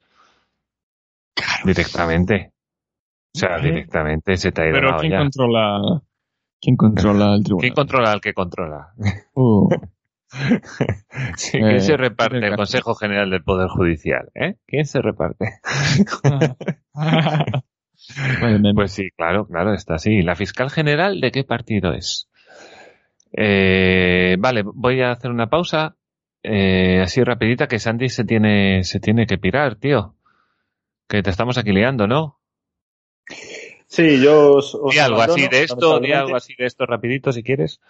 Directamente. 1.63 2.51
O 3.33 3.39
sea, 3.39 3.57
directamente 3.59 4.35
se 4.37 4.51
te 4.51 4.61
ha 4.61 4.65
ido 4.65 4.73
Pero 4.73 4.91
la 4.91 4.97
¿quién 4.97 5.13
olla. 5.13 5.21
controla, 5.21 6.01
quién 6.59 6.75
controla 6.75 7.33
el 7.35 7.43
tribunal? 7.43 7.61
¿Quién 7.61 7.73
controla 7.73 8.11
al 8.11 8.21
que 8.21 8.33
controla? 8.33 8.93
Uh, 9.33 9.69
Sí, 11.37 11.57
Eh, 11.57 11.61
¿Quién 11.61 11.81
se 11.81 11.95
reparte 11.97 12.37
el. 12.45 12.55
Consejo 12.57 12.93
General 12.93 13.29
del 13.29 13.43
Poder 13.43 13.69
Judicial? 13.69 14.29
¿Eh? 14.35 14.55
¿Quién 14.67 14.85
se 14.85 15.01
reparte? 15.01 15.59
Pues 18.75 18.91
sí, 18.91 19.09
claro, 19.15 19.45
claro, 19.47 19.73
está 19.73 19.95
así. 19.95 20.21
¿La 20.21 20.35
fiscal 20.35 20.69
general 20.69 21.19
de 21.21 21.31
qué 21.31 21.43
partido 21.43 21.93
es? 21.93 22.29
Eh, 23.33 24.35
vale, 24.39 24.63
voy 24.65 25.01
a 25.01 25.11
hacer 25.11 25.31
una 25.31 25.49
pausa. 25.49 25.95
eh, 26.43 27.01
así 27.03 27.23
rapidita 27.23 27.67
que 27.67 27.79
Sandy 27.79 28.09
se 28.09 28.25
tiene, 28.25 28.83
se 28.83 28.99
tiene 28.99 29.25
que 29.27 29.37
pirar, 29.37 29.75
tío. 29.75 30.15
Que 31.07 31.21
te 31.21 31.29
estamos 31.29 31.57
aquí 31.57 31.71
liando, 31.71 32.07
¿no? 32.07 32.39
Sí, 33.87 34.21
yo 34.21 34.53
os, 34.55 34.73
os 34.75 34.93
Di 34.93 34.99
algo 34.99 35.21
así 35.21 35.31
abandono, 35.43 35.49
de 35.51 35.63
esto, 35.63 35.99
di 35.99 36.11
algo 36.13 36.35
así 36.35 36.55
de 36.57 36.65
esto 36.65 36.85
rapidito 36.85 37.31
si 37.33 37.43
quieres. 37.43 37.81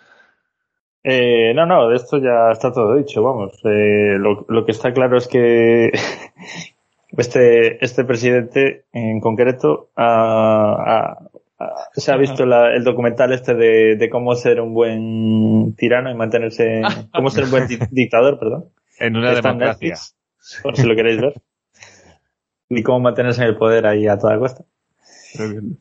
Eh, 1.03 1.53
no, 1.55 1.65
no, 1.65 1.89
de 1.89 1.95
esto 1.95 2.17
ya 2.17 2.51
está 2.51 2.71
todo 2.71 2.95
dicho, 2.95 3.21
vamos. 3.23 3.53
Eh, 3.65 4.17
lo, 4.17 4.45
lo 4.49 4.65
que 4.65 4.71
está 4.71 4.93
claro 4.93 5.17
es 5.17 5.27
que 5.27 5.91
este, 7.17 7.83
este 7.83 8.03
presidente 8.05 8.85
en 8.93 9.19
concreto 9.19 9.89
ha- 9.95 10.75
ha- 10.77 11.29
ha- 11.59 11.75
se 11.93 12.11
ha 12.11 12.17
visto 12.17 12.45
la- 12.45 12.73
el 12.73 12.83
documental 12.83 13.33
este 13.33 13.53
de, 13.55 13.95
de 13.97 14.09
cómo 14.09 14.35
ser 14.35 14.61
un 14.61 14.73
buen 14.73 15.75
tirano 15.75 16.09
y 16.11 16.15
mantenerse, 16.15 16.81
cómo 17.13 17.29
ser 17.29 17.45
un 17.45 17.51
buen 17.51 17.67
di- 17.67 17.79
dictador, 17.91 18.39
perdón. 18.39 18.65
En 18.99 19.15
una 19.15 19.33
Está 19.33 19.49
democracia. 19.49 19.89
Netflix, 19.89 20.15
por 20.63 20.75
si 20.77 20.85
lo 20.87 20.95
queréis 20.95 21.19
ver. 21.21 21.33
Y 22.73 22.83
cómo 22.83 23.01
mantenerse 23.01 23.41
en 23.41 23.49
el 23.49 23.57
poder 23.57 23.85
ahí 23.85 24.07
a 24.07 24.17
toda 24.17 24.39
costa. 24.39 24.63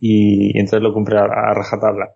Y, 0.00 0.50
y 0.56 0.58
entonces 0.58 0.82
lo 0.82 0.92
cumple 0.92 1.18
a, 1.18 1.22
a 1.22 1.54
rajatabla. 1.54 2.14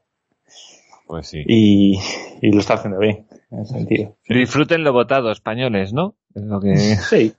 Pues 1.06 1.28
sí. 1.28 1.44
Y, 1.46 1.96
y 2.42 2.50
lo 2.52 2.58
está 2.58 2.74
haciendo 2.74 2.98
bien, 2.98 3.26
en 3.52 3.60
ese 3.60 3.74
sentido. 3.74 4.16
Disfruten 4.28 4.82
lo 4.82 4.92
votado, 4.92 5.30
españoles, 5.30 5.92
¿no? 5.92 6.16
Es 6.34 6.42
lo 6.42 6.60
que... 6.60 6.76
Sí. 6.76 7.32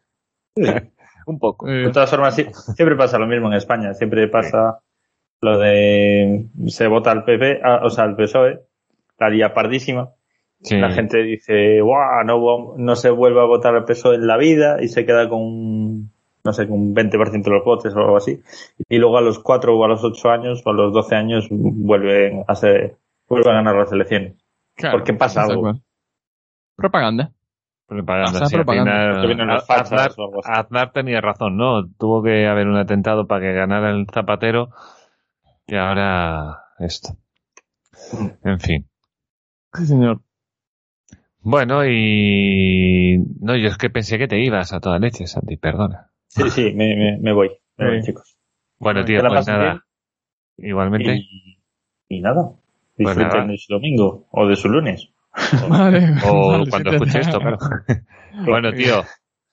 sí. 0.56 0.64
Un 1.26 1.40
poco. 1.40 1.68
Eh, 1.68 1.86
De 1.86 1.92
todas 1.92 2.10
formas, 2.10 2.36
sí, 2.36 2.46
siempre 2.76 2.96
pasa 2.96 3.18
lo 3.18 3.28
mismo 3.28 3.48
en 3.48 3.54
España. 3.54 3.94
Siempre 3.94 4.28
pasa 4.28 4.80
lo 5.42 5.60
de 5.60 6.46
se 6.68 6.88
vota 6.88 7.12
al 7.12 7.24
PP, 7.24 7.62
ah, 7.64 7.82
o 7.84 7.90
sea, 7.90 8.06
al 8.06 8.16
PSOE, 8.16 8.62
la 9.20 9.30
lía 9.30 9.54
pardísima. 9.54 10.12
Sí. 10.62 10.78
La 10.78 10.92
gente 10.92 11.22
dice, 11.22 11.82
guau, 11.82 12.24
no, 12.26 12.76
no 12.78 12.96
se 12.96 13.10
vuelve 13.10 13.42
a 13.42 13.46
votar 13.46 13.76
al 13.76 13.86
PSOE 13.86 14.16
en 14.16 14.28
la 14.28 14.38
vida 14.38 14.82
y 14.82 14.88
se 14.88 15.06
queda 15.06 15.30
con 15.30 16.10
no 16.46 16.54
sé, 16.54 16.68
con 16.68 16.80
un 16.80 16.96
20% 16.96 17.44
de 17.44 17.50
los 17.50 17.66
votos 17.66 17.94
o 17.96 18.00
algo 18.00 18.18
así. 18.18 18.40
Y 18.88 19.00
luego 19.00 19.18
a 19.18 19.22
los 19.22 19.40
4 19.40 19.76
o 19.76 19.84
a 19.84 19.88
los 19.88 20.04
8 20.04 20.30
años 20.30 20.62
o 20.64 20.70
a 20.70 20.74
los 20.74 20.94
12 20.94 21.16
años 21.16 21.48
vuelven 21.50 22.44
a 22.48 22.56
ser, 22.56 22.98
vuelven 23.28 23.54
a 23.54 23.56
ganar 23.56 23.76
las 23.76 23.92
elecciones. 23.92 24.36
claro, 24.76 25.00
¿Por 25.00 25.04
qué 25.06 25.14
pasa 25.14 25.44
algo? 25.44 25.74
Propaganda. 26.76 27.32
Propaganda, 27.88 28.46
sí, 28.48 28.56
propaganda. 28.56 29.22
final, 29.22 29.64
Aznar. 29.68 30.12
Aznar 30.44 30.92
tenía 30.92 31.22
razón, 31.22 31.56
¿no? 31.58 31.88
Tuvo 32.00 32.24
que 32.24 32.48
haber 32.48 32.68
un 32.68 32.78
atentado 32.78 33.28
para 33.28 33.42
que 33.42 33.54
ganara 33.54 33.92
el 33.92 34.08
zapatero 34.12 34.70
y 35.68 35.76
ahora 35.76 36.64
esto. 36.80 37.10
En 38.44 38.60
fin. 38.60 38.90
Sí, 39.74 39.86
señor. 39.86 40.22
Bueno, 41.42 41.86
y... 41.86 43.20
No, 43.40 43.56
yo 43.56 43.68
es 43.68 43.78
que 43.78 43.92
pensé 43.92 44.18
que 44.18 44.28
te 44.28 44.40
ibas 44.40 44.74
a 44.74 44.80
toda 44.80 44.98
leche, 44.98 45.28
Santi, 45.28 45.58
perdona. 45.58 46.10
Sí, 46.28 46.50
sí, 46.50 46.74
me, 46.74 46.96
me, 46.96 47.18
me 47.20 47.34
voy. 47.34 47.52
Me 47.78 47.90
voy, 47.90 48.02
chicos. 48.02 48.36
Bueno, 48.80 49.06
tío, 49.06 49.22
pues 49.28 49.48
nada. 49.48 49.86
Igualmente. 50.58 51.18
Y, 51.18 51.60
y 52.10 52.22
nada. 52.22 52.50
Pues 52.98 53.16
Disfruten 53.16 53.40
nada. 53.40 53.52
de 53.52 53.58
su 53.58 53.74
domingo 53.74 54.28
o 54.32 54.48
de 54.48 54.56
su 54.56 54.70
lunes. 54.70 55.10
Vale. 55.70 56.16
O 56.26 56.50
vale, 56.50 56.70
cuando 56.70 56.90
sí 56.92 56.96
escuche 56.96 57.20
esto, 57.20 57.40
claro. 57.40 57.58
bueno, 58.46 58.72
tío, 58.74 59.04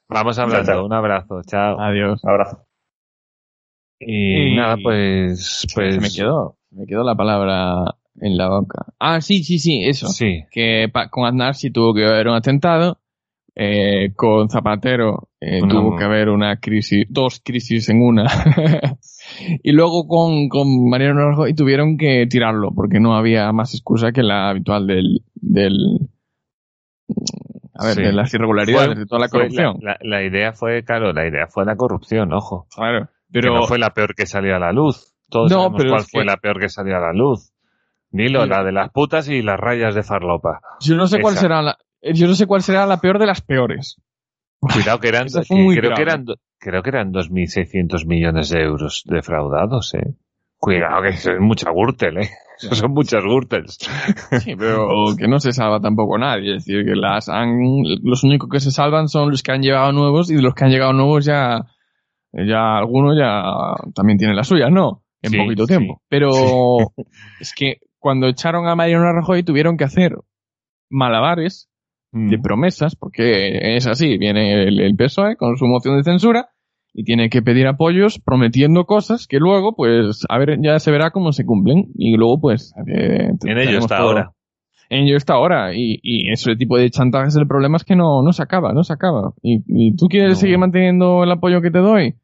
vamos 0.08 0.38
hablando. 0.38 0.64
Chao, 0.66 0.74
chao. 0.76 0.86
Un 0.86 0.92
abrazo, 0.92 1.40
chao. 1.46 1.80
Adiós. 1.80 2.22
Un 2.24 2.30
abrazo. 2.30 2.66
Y 4.00 4.52
Y- 4.52 4.56
nada, 4.56 4.76
pues... 4.82 5.66
pues 5.74 5.94
Se 5.94 6.00
me 6.00 6.10
quedó, 6.10 6.56
me 6.70 6.86
quedó 6.86 7.04
la 7.04 7.14
palabra 7.14 7.94
en 8.20 8.36
la 8.36 8.48
boca. 8.48 8.86
Ah, 8.98 9.20
sí, 9.20 9.42
sí, 9.44 9.58
sí, 9.58 9.82
eso. 9.84 10.08
Sí, 10.08 10.44
Que 10.50 10.88
pa- 10.92 11.08
con 11.08 11.24
Aznar 11.26 11.54
sí 11.54 11.70
tuvo 11.70 11.94
que 11.94 12.04
haber 12.06 12.28
un 12.28 12.34
atentado. 12.34 12.98
eh, 13.54 14.12
con 14.16 14.48
Zapatero 14.48 15.28
eh, 15.40 15.60
tuvo 15.68 15.96
que 15.96 16.04
haber 16.04 16.30
una 16.30 16.56
crisis, 16.58 17.04
dos 17.10 17.40
crisis 17.44 17.88
en 17.90 18.02
una. 18.02 18.24
y 19.62 19.72
luego 19.72 20.06
con, 20.06 20.48
con 20.48 20.88
Mariano 20.88 21.30
Rajoy 21.30 21.54
tuvieron 21.54 21.96
que 21.96 22.26
tirarlo 22.28 22.70
porque 22.74 23.00
no 23.00 23.14
había 23.16 23.50
más 23.52 23.74
excusa 23.74 24.12
que 24.12 24.22
la 24.22 24.48
habitual 24.50 24.86
del, 24.86 25.22
del 25.34 26.08
a 27.74 27.86
ver, 27.86 27.94
Sí. 27.96 28.02
de 28.02 28.12
las 28.12 28.32
irregularidades, 28.34 28.86
Fue- 28.88 28.96
de 28.96 29.06
toda 29.06 29.20
la 29.20 29.28
corrupción. 29.28 29.78
La, 29.80 29.96
la- 30.00 30.18
la 30.18 30.22
idea 30.24 30.52
fue, 30.52 30.84
claro, 30.84 31.12
la 31.12 31.26
idea 31.26 31.46
fue 31.48 31.64
la 31.64 31.76
corrupción, 31.76 32.32
ojo. 32.32 32.66
Claro. 32.74 33.08
Pero 33.30 33.48
Pero 33.48 33.54
no 33.54 33.62
fue 33.66 33.78
la 33.78 33.90
peor 33.90 34.14
que 34.14 34.26
salió 34.26 34.56
a 34.56 34.58
la 34.58 34.72
luz. 34.72 35.14
Todos 35.30 35.50
No, 35.50 35.56
sabemos 35.56 35.78
pero 35.78 35.90
cuál 35.90 36.02
fue 36.04 36.20
que- 36.22 36.26
la 36.26 36.36
peor 36.36 36.60
que 36.60 36.68
salió 36.68 36.96
a 36.96 37.00
la 37.00 37.12
luz. 37.12 37.52
Dilo, 38.10 38.42
Sí. 38.44 38.48
la 38.50 38.62
de 38.62 38.72
las 38.72 38.90
putas 38.90 39.28
y 39.28 39.40
las 39.42 39.58
rayas 39.58 39.94
de 39.94 40.02
farlopa. 40.02 40.60
yo 40.80 40.96
no 40.96 41.06
sé 41.06 41.20
cuál 41.20 41.34
será 41.36 41.62
la, 41.62 41.78
yo 42.12 42.26
no 42.26 42.34
sé 42.34 42.46
cuál 42.46 42.62
será 42.62 42.84
la 42.86 42.98
peor 43.00 43.18
de 43.18 43.26
las 43.26 43.40
peores. 43.40 43.96
Cuidado 44.60 45.00
que 45.00 45.08
eran, 45.08 45.26
que 45.28 45.40
creo, 45.80 45.94
que 45.94 46.02
eran 46.02 46.24
creo 46.62 46.82
que 46.82 46.90
eran 46.90 47.12
2.600 47.12 48.06
millones 48.06 48.48
de 48.50 48.62
euros 48.62 49.02
defraudados, 49.04 49.94
eh. 49.94 50.14
Cuidado 50.56 51.02
que 51.02 51.08
eso 51.08 51.32
es 51.32 51.40
mucha 51.40 51.70
Gürtel, 51.72 52.18
eh. 52.18 52.30
Eso 52.62 52.76
son 52.76 52.92
muchas 52.92 53.24
Gürtels. 53.24 53.76
Sí, 54.44 54.54
pero 54.56 54.86
que 55.18 55.26
no 55.26 55.40
se 55.40 55.50
salva 55.50 55.80
tampoco 55.80 56.16
nadie. 56.16 56.56
Es 56.56 56.64
decir, 56.64 56.84
que 56.84 56.94
las 56.94 57.28
han, 57.28 57.58
los 58.04 58.22
únicos 58.22 58.48
que 58.48 58.60
se 58.60 58.70
salvan 58.70 59.08
son 59.08 59.30
los 59.30 59.42
que 59.42 59.50
han 59.50 59.62
llegado 59.62 59.90
nuevos 59.90 60.30
y 60.30 60.36
de 60.36 60.42
los 60.42 60.54
que 60.54 60.64
han 60.66 60.70
llegado 60.70 60.92
nuevos 60.92 61.24
ya, 61.24 61.66
ya 62.32 62.76
algunos 62.78 63.18
ya 63.18 63.42
también 63.96 64.16
tienen 64.18 64.36
la 64.36 64.44
suya, 64.44 64.70
¿no? 64.70 65.02
En 65.22 65.32
Sí, 65.32 65.38
poquito 65.38 65.64
sí. 65.66 65.76
tiempo. 65.76 66.02
Pero 66.08 66.30
es 67.40 67.52
que 67.56 67.78
cuando 67.98 68.28
echaron 68.28 68.68
a 68.68 68.76
Mariano 68.76 69.12
Rajoy 69.12 69.42
tuvieron 69.42 69.76
que 69.76 69.84
hacer 69.84 70.16
malabares 70.88 71.68
de 72.12 72.38
promesas, 72.38 72.94
porque 72.94 73.76
es 73.76 73.86
así, 73.86 74.18
viene 74.18 74.64
el, 74.64 74.80
el 74.80 74.94
PSOE 74.96 75.36
con 75.36 75.56
su 75.56 75.66
moción 75.66 75.96
de 75.96 76.04
censura 76.04 76.50
y 76.94 77.04
tiene 77.04 77.30
que 77.30 77.40
pedir 77.40 77.66
apoyos 77.66 78.18
prometiendo 78.18 78.84
cosas 78.84 79.26
que 79.26 79.38
luego, 79.38 79.74
pues, 79.74 80.24
a 80.28 80.38
ver, 80.38 80.58
ya 80.62 80.78
se 80.78 80.90
verá 80.90 81.10
cómo 81.10 81.32
se 81.32 81.46
cumplen 81.46 81.86
y 81.96 82.16
luego, 82.16 82.38
pues, 82.40 82.74
eh, 82.86 83.30
En 83.46 83.58
ello 83.58 83.78
está 83.78 83.96
todo- 83.96 84.08
ahora. 84.08 84.32
En 84.90 85.04
ello 85.04 85.16
está 85.16 85.32
ahora 85.34 85.74
y, 85.74 85.98
y 86.02 86.30
ese 86.30 86.54
tipo 86.54 86.76
de 86.76 86.90
chantajes, 86.90 87.34
el 87.36 87.46
problema 87.46 87.78
es 87.78 87.84
que 87.84 87.96
no, 87.96 88.22
no 88.22 88.34
se 88.34 88.42
acaba, 88.42 88.74
no 88.74 88.84
se 88.84 88.92
acaba. 88.92 89.32
Y, 89.42 89.62
y 89.66 89.96
tú 89.96 90.06
quieres 90.08 90.32
No. 90.34 90.36
seguir 90.40 90.58
manteniendo 90.58 91.24
el 91.24 91.30
apoyo 91.30 91.62
que 91.62 91.70
te 91.70 91.78
doy, 91.78 92.16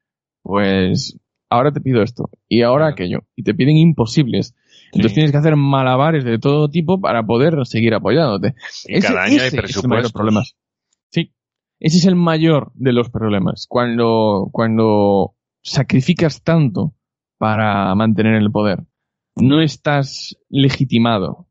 pues 0.42 1.18
ahora 1.48 1.72
te 1.72 1.80
pido 1.80 2.02
esto 2.02 2.28
y 2.46 2.60
ahora 2.60 2.88
aquello 2.88 3.20
y 3.36 3.42
te 3.42 3.54
piden 3.54 3.78
imposibles. 3.78 4.54
Entonces 4.92 5.10
Sí. 5.10 5.14
tienes 5.14 5.32
que 5.32 5.38
hacer 5.38 5.56
malabares 5.56 6.24
de 6.24 6.38
todo 6.38 6.68
tipo 6.68 7.00
para 7.00 7.22
poder 7.24 7.66
seguir 7.66 7.94
apoyándote. 7.94 8.54
Y 8.86 9.00
cada 9.00 9.24
año 9.24 9.42
hay 9.42 9.50
presupuestos. 9.50 10.12
problema. 10.12 10.42
Sí. 11.10 11.32
Ese 11.80 11.98
es 11.98 12.04
el 12.06 12.16
mayor 12.16 12.72
de 12.74 12.92
los 12.92 13.10
problemas. 13.10 13.66
Cuando, 13.68 14.48
cuando 14.52 15.34
sacrificas 15.62 16.42
tanto 16.42 16.94
para 17.38 17.94
mantener 17.94 18.34
el 18.34 18.50
poder. 18.50 18.84
no 19.36 19.60
estás 19.62 20.36
legitimado. 20.48 21.47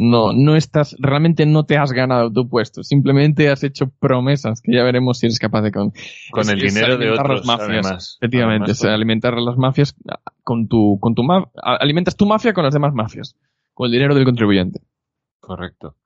No, 0.00 0.32
no 0.32 0.54
estás, 0.54 0.94
realmente 1.00 1.44
no 1.44 1.64
te 1.64 1.76
has 1.76 1.90
ganado 1.92 2.32
tu 2.32 2.48
puesto. 2.48 2.84
Simplemente 2.84 3.48
has 3.48 3.64
hecho 3.64 3.90
promesas 3.98 4.60
que 4.62 4.72
ya 4.76 4.84
veremos 4.84 5.18
si 5.18 5.26
eres 5.26 5.40
capaz 5.40 5.62
de 5.62 5.72
con, 5.72 5.92
Con 6.30 6.48
el 6.48 6.60
dinero 6.60 6.96
de 6.96 7.10
otros, 7.10 7.44
mafias. 7.44 7.68
además. 7.68 8.18
Efectivamente, 8.20 8.64
Además, 8.70 8.84
es 8.84 8.90
alimentar 8.90 9.34
a 9.34 9.40
las 9.40 9.56
mafias 9.56 9.96
con 10.44 10.68
tu, 10.68 10.98
con 11.00 11.14
tu 11.16 11.24
ma- 11.24 11.50
alimentas 11.62 12.16
tu 12.16 12.26
mafia 12.26 12.52
con 12.52 12.62
las 12.64 12.72
demás 12.74 12.94
mafias. 12.94 13.36
Con 13.74 13.86
el 13.86 13.92
dinero 13.92 14.14
del 14.14 14.24
contribuyente. 14.24 14.80
Correcto. 15.40 15.96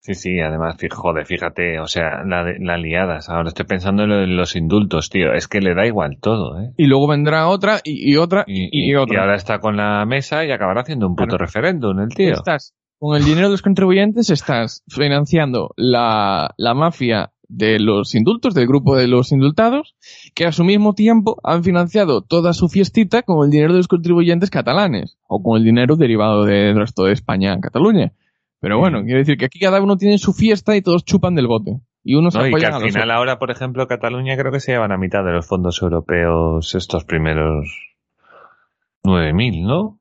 Sí, 0.00 0.14
sí, 0.14 0.38
además, 0.40 0.76
joder, 0.90 1.26
fíjate, 1.26 1.80
o 1.80 1.86
sea, 1.88 2.22
la, 2.24 2.44
la 2.60 2.78
liadas. 2.78 3.28
Ahora 3.28 3.48
estoy 3.48 3.66
pensando 3.66 4.04
en, 4.04 4.08
lo 4.10 4.26
los 4.26 4.54
indultos, 4.54 5.10
tío. 5.10 5.32
Es 5.32 5.48
que 5.48 5.60
le 5.60 5.74
da 5.74 5.84
igual 5.86 6.18
todo, 6.20 6.60
¿eh? 6.60 6.70
Y 6.76 6.86
luego 6.86 7.08
vendrá 7.08 7.48
otra 7.48 7.80
y, 7.82 8.12
y 8.12 8.16
otra 8.16 8.44
y, 8.46 8.68
y 8.90 8.94
otra. 8.94 9.22
ahora 9.22 9.34
está 9.34 9.58
con 9.58 9.76
la 9.76 10.04
mesa 10.06 10.44
y 10.44 10.52
acabará 10.52 10.82
haciendo 10.82 11.08
un 11.08 11.16
puto 11.16 11.30
Claro. 11.30 11.44
referéndum, 11.44 11.98
el 12.00 12.08
tío. 12.10 12.34
Estás, 12.34 12.74
con 12.98 13.16
el 13.16 13.24
dinero 13.24 13.48
de 13.48 13.52
los 13.52 13.62
contribuyentes, 13.62 14.30
estás 14.30 14.82
financiando 14.88 15.72
la, 15.76 16.54
la 16.56 16.74
mafia 16.74 17.32
de 17.48 17.78
los 17.78 18.14
indultos, 18.14 18.54
del 18.54 18.66
grupo 18.66 18.96
de 18.96 19.06
los 19.06 19.30
indultados, 19.32 19.94
que 20.34 20.46
a 20.46 20.52
su 20.52 20.64
mismo 20.64 20.94
tiempo 20.94 21.36
han 21.44 21.62
financiado 21.62 22.22
toda 22.22 22.52
su 22.52 22.68
fiestita 22.68 23.22
con 23.22 23.44
el 23.44 23.50
dinero 23.50 23.72
de 23.72 23.78
los 23.78 23.88
contribuyentes 23.88 24.50
catalanes, 24.50 25.18
o 25.28 25.42
con 25.42 25.58
el 25.58 25.64
dinero 25.64 25.96
derivado 25.96 26.44
del 26.44 26.76
resto 26.76 27.04
de 27.04 27.12
España, 27.12 27.58
Cataluña. 27.60 28.12
Pero 28.60 28.78
bueno, 28.78 29.02
quiero 29.04 29.18
decir 29.18 29.36
que 29.36 29.44
aquí 29.44 29.60
cada 29.60 29.80
uno 29.80 29.96
tiene 29.96 30.18
su 30.18 30.32
fiesta 30.32 30.76
y 30.76 30.82
todos 30.82 31.04
chupan 31.04 31.34
del 31.34 31.46
bote. 31.46 31.80
Y 32.02 32.14
unos 32.14 32.34
No, 32.34 32.40
y 32.40 32.44
que 32.44 32.48
apoyan 32.50 32.72
a 32.72 32.76
al 32.76 32.82
los 32.82 32.92
final 32.92 33.08
otros. 33.08 33.18
ahora, 33.18 33.38
por 33.38 33.50
ejemplo, 33.50 33.86
Cataluña 33.86 34.36
creo 34.36 34.50
que 34.50 34.60
se 34.60 34.72
llevan 34.72 34.92
a 34.92 34.96
mitad 34.98 35.24
de 35.24 35.32
los 35.32 35.46
fondos 35.46 35.82
europeos 35.82 36.74
estos 36.74 37.04
primeros 37.04 37.94
9.000, 39.04 39.66
¿no? 39.66 40.00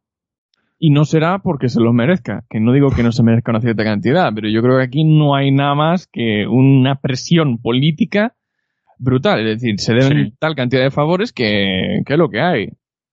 Y 0.78 0.90
no 0.92 1.06
será 1.06 1.40
porque 1.40 1.70
se 1.70 1.80
los 1.80 1.94
merezca, 1.94 2.44
que 2.50 2.60
no 2.60 2.74
digo 2.74 2.90
que 2.92 3.02
no 3.04 3.12
se 3.12 3.24
merezca 3.24 3.52
una 3.52 3.62
cierta 3.62 3.84
cantidad, 3.84 4.32
pero 4.36 4.50
yo 4.50 4.62
creo 4.62 4.78
que 4.78 4.84
aquí 4.84 5.04
no 5.06 5.34
hay 5.36 5.52
nada 5.52 5.74
más 5.76 6.08
que 6.08 6.46
una 6.48 6.96
presión 7.00 7.60
política 7.60 8.36
brutal. 9.00 9.40
Es 9.48 9.62
decir, 9.62 9.80
se 9.80 9.94
deben 9.94 10.26
Sí. 10.32 10.34
tal 10.40 10.54
cantidad 10.56 10.84
de 10.84 10.92
favores 10.92 11.32
que, 11.32 12.02
que 12.06 12.14
es 12.14 12.20
lo 12.20 12.30
que 12.30 12.42
hay. 12.42 12.68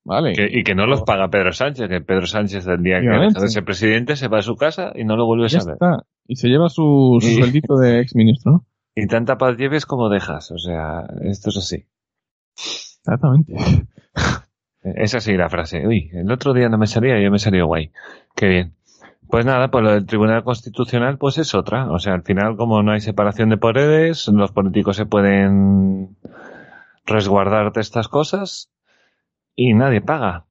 ¿Vale? 0.04 0.32
Que- 0.32 0.48
y 0.50 0.64
que 0.64 0.74
no 0.74 0.86
los 0.86 1.02
paga 1.02 1.28
Pedro 1.30 1.52
Sánchez, 1.52 1.88
que 1.88 2.00
Pedro 2.00 2.26
Sánchez 2.26 2.66
el 2.66 2.82
día 2.82 3.00
que 3.00 3.08
Obviamente. 3.08 3.46
ser 3.46 3.64
presidente 3.64 4.16
se 4.16 4.26
va 4.26 4.38
a 4.38 4.42
su 4.42 4.56
casa 4.56 4.90
y 4.96 5.04
no 5.04 5.16
lo 5.16 5.26
vuelves 5.26 5.52
Ya 5.52 5.60
a 5.60 5.64
ver. 5.64 5.74
está. 5.74 6.04
Y 6.26 6.34
se 6.34 6.48
lleva 6.48 6.68
su, 6.68 7.18
su 7.20 7.28
Y- 7.28 7.34
sueldito 7.36 7.76
de 7.76 8.00
exministro, 8.00 8.50
¿no? 8.52 8.66
Y 8.96 9.06
tanta 9.06 9.38
paz 9.38 9.56
lleves 9.56 9.86
como 9.86 10.08
dejas, 10.08 10.50
o 10.50 10.58
sea, 10.58 11.06
esto 11.22 11.50
es 11.50 11.56
así. 11.56 11.84
Exactamente. 12.56 13.54
Es 14.82 15.14
así 15.14 15.36
la 15.36 15.48
frase. 15.48 15.86
Uy, 15.86 16.10
el 16.12 16.30
otro 16.30 16.52
día 16.52 16.68
no 16.68 16.78
me 16.78 16.86
salía 16.86 17.18
y 17.18 17.24
yo 17.24 17.30
me 17.30 17.38
salió 17.38 17.66
guay. 17.66 17.92
Qué 18.34 18.48
bien. 18.48 18.74
Pues 19.28 19.46
nada, 19.46 19.70
pues 19.70 19.84
lo 19.84 19.92
del 19.92 20.06
Tribunal 20.06 20.44
Constitucional 20.44 21.18
pues 21.18 21.38
es 21.38 21.54
otra. 21.54 21.90
O 21.90 21.98
sea, 21.98 22.14
al 22.14 22.22
final 22.22 22.56
como 22.56 22.82
no 22.82 22.92
hay 22.92 23.00
separación 23.00 23.48
de 23.48 23.56
poderes, 23.56 24.28
los 24.28 24.52
políticos 24.52 24.96
se 24.96 25.06
pueden 25.06 26.16
resguardar 27.06 27.72
de 27.72 27.80
estas 27.80 28.08
cosas 28.08 28.70
y 29.54 29.72
nadie 29.74 30.00
paga. 30.00 30.46